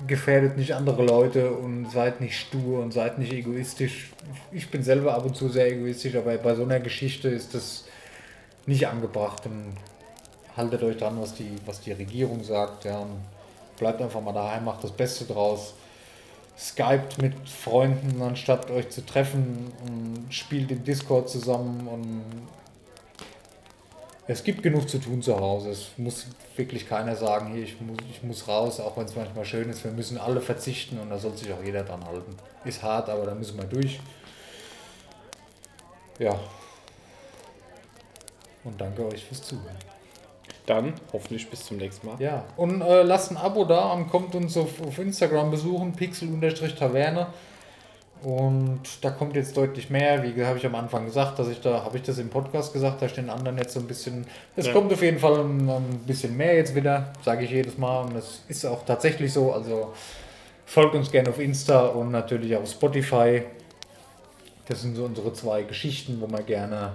Gefährdet 0.06 0.56
nicht 0.56 0.72
andere 0.72 1.04
Leute 1.04 1.50
und 1.50 1.90
seid 1.90 2.22
nicht 2.22 2.38
stur 2.38 2.80
und 2.80 2.92
seid 2.92 3.18
nicht 3.18 3.32
egoistisch. 3.32 4.12
Ich 4.50 4.70
bin 4.70 4.82
selber 4.82 5.14
ab 5.14 5.26
und 5.26 5.36
zu 5.36 5.48
sehr 5.48 5.70
egoistisch, 5.70 6.14
aber 6.16 6.36
bei 6.38 6.54
so 6.54 6.62
einer 6.62 6.80
Geschichte 6.80 7.28
ist 7.28 7.54
das 7.54 7.84
nicht 8.66 8.86
angebracht 8.88 9.44
und 9.44 9.76
haltet 10.56 10.82
euch 10.82 10.96
dran, 10.96 11.20
was 11.20 11.34
die, 11.34 11.56
was 11.66 11.80
die 11.82 11.92
Regierung 11.92 12.42
sagt, 12.44 12.84
ja, 12.84 12.98
und 12.98 13.20
bleibt 13.78 14.00
einfach 14.00 14.20
mal 14.20 14.32
daheim, 14.32 14.64
macht 14.64 14.84
das 14.84 14.92
Beste 14.92 15.24
draus. 15.24 15.74
Skypt 16.56 17.20
mit 17.20 17.48
Freunden, 17.48 18.22
anstatt 18.22 18.70
euch 18.70 18.90
zu 18.90 19.04
treffen 19.04 19.72
und 19.86 20.32
spielt 20.32 20.70
im 20.70 20.84
Discord 20.84 21.28
zusammen 21.28 21.88
und 21.88 22.48
es 24.26 24.42
gibt 24.42 24.62
genug 24.62 24.88
zu 24.88 24.98
tun 24.98 25.20
zu 25.20 25.38
Hause. 25.38 25.70
Es 25.70 25.90
muss 25.98 26.26
wirklich 26.56 26.88
keiner 26.88 27.14
sagen, 27.14 27.52
hier, 27.52 27.62
ich 27.62 27.78
muss, 27.80 27.98
ich 28.08 28.22
muss 28.22 28.48
raus, 28.48 28.80
auch 28.80 28.96
wenn 28.96 29.04
es 29.04 29.14
manchmal 29.14 29.44
schön 29.44 29.68
ist. 29.68 29.84
Wir 29.84 29.90
müssen 29.90 30.16
alle 30.16 30.40
verzichten 30.40 30.98
und 30.98 31.10
da 31.10 31.18
soll 31.18 31.36
sich 31.36 31.52
auch 31.52 31.62
jeder 31.62 31.82
dran 31.82 32.04
halten. 32.06 32.34
Ist 32.64 32.82
hart, 32.82 33.10
aber 33.10 33.26
da 33.26 33.34
müssen 33.34 33.58
wir 33.58 33.64
durch. 33.64 34.00
Ja. 36.18 36.38
Und 38.62 38.80
danke 38.80 39.06
euch 39.06 39.24
fürs 39.24 39.42
Zuhören. 39.42 39.76
Dann 40.66 40.94
hoffentlich 41.12 41.50
bis 41.50 41.66
zum 41.66 41.76
nächsten 41.76 42.06
Mal. 42.06 42.16
Ja, 42.20 42.44
und 42.56 42.80
äh, 42.80 43.02
lasst 43.02 43.30
ein 43.30 43.36
Abo 43.36 43.64
da 43.66 43.92
und 43.92 44.08
kommt 44.08 44.34
uns 44.34 44.56
auf, 44.56 44.80
auf 44.80 44.98
Instagram 44.98 45.50
besuchen, 45.50 45.92
pixel-taverne. 45.92 47.26
Und 48.22 48.80
da 49.02 49.10
kommt 49.10 49.36
jetzt 49.36 49.54
deutlich 49.54 49.90
mehr. 49.90 50.22
Wie 50.22 50.42
habe 50.46 50.56
ich 50.56 50.64
am 50.64 50.74
Anfang 50.74 51.04
gesagt, 51.04 51.38
dass 51.38 51.48
ich 51.48 51.60
da, 51.60 51.84
habe 51.84 51.98
ich 51.98 52.04
das 52.04 52.16
im 52.16 52.30
Podcast 52.30 52.72
gesagt, 52.72 53.02
da 53.02 53.08
stehen 53.10 53.28
anderen 53.28 53.58
jetzt 53.58 53.74
so 53.74 53.80
ein 53.80 53.86
bisschen. 53.86 54.26
Es 54.56 54.66
Ja. 54.66 54.72
kommt 54.72 54.90
auf 54.90 55.02
jeden 55.02 55.18
Fall 55.18 55.40
ein, 55.40 55.68
ein 55.68 55.98
bisschen 56.06 56.34
mehr 56.34 56.54
jetzt 56.56 56.74
wieder, 56.74 57.12
sage 57.22 57.44
ich 57.44 57.50
jedes 57.50 57.76
Mal. 57.76 58.00
Und 58.00 58.14
das 58.14 58.40
ist 58.48 58.64
auch 58.64 58.86
tatsächlich 58.86 59.30
so. 59.30 59.52
Also 59.52 59.92
folgt 60.64 60.94
uns 60.94 61.10
gerne 61.12 61.28
auf 61.28 61.38
Insta 61.38 61.88
und 61.88 62.10
natürlich 62.12 62.56
auf 62.56 62.66
Spotify. 62.70 63.42
Das 64.68 64.80
sind 64.80 64.96
so 64.96 65.04
unsere 65.04 65.34
zwei 65.34 65.64
Geschichten, 65.64 66.18
wo 66.22 66.26
wir 66.26 66.42
gerne 66.42 66.92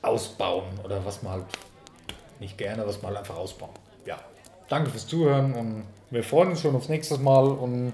ausbauen 0.00 0.64
oder 0.82 1.04
was 1.04 1.22
man 1.22 1.32
halt 1.34 1.44
nicht 2.40 2.58
gerne, 2.58 2.86
was 2.86 3.02
mal 3.02 3.16
einfach 3.16 3.36
ausbauen. 3.36 3.70
Ja, 4.06 4.18
danke 4.68 4.90
fürs 4.90 5.06
Zuhören 5.06 5.54
und 5.54 5.84
wir 6.10 6.22
freuen 6.22 6.50
uns 6.50 6.60
schon 6.62 6.74
aufs 6.74 6.88
nächste 6.88 7.18
Mal 7.18 7.48
und 7.48 7.92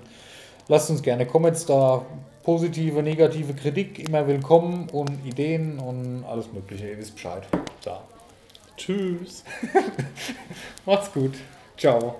lasst 0.69 0.91
uns 0.91 1.03
gerne 1.03 1.27
Comments 1.27 1.65
da. 1.67 2.05
Positive, 2.43 3.03
negative 3.03 3.55
Kritik 3.55 4.07
immer 4.07 4.27
willkommen 4.27 4.91
und 4.91 5.25
Ideen 5.25 5.79
und 5.79 6.25
alles 6.25 6.53
Mögliche. 6.53 6.91
Ihr 6.91 6.99
wisst 6.99 7.15
Bescheid. 7.15 7.43
Da. 7.83 8.03
Tschüss. 8.77 9.45
Macht's 10.85 11.11
gut. 11.11 11.35
Ciao. 11.79 12.17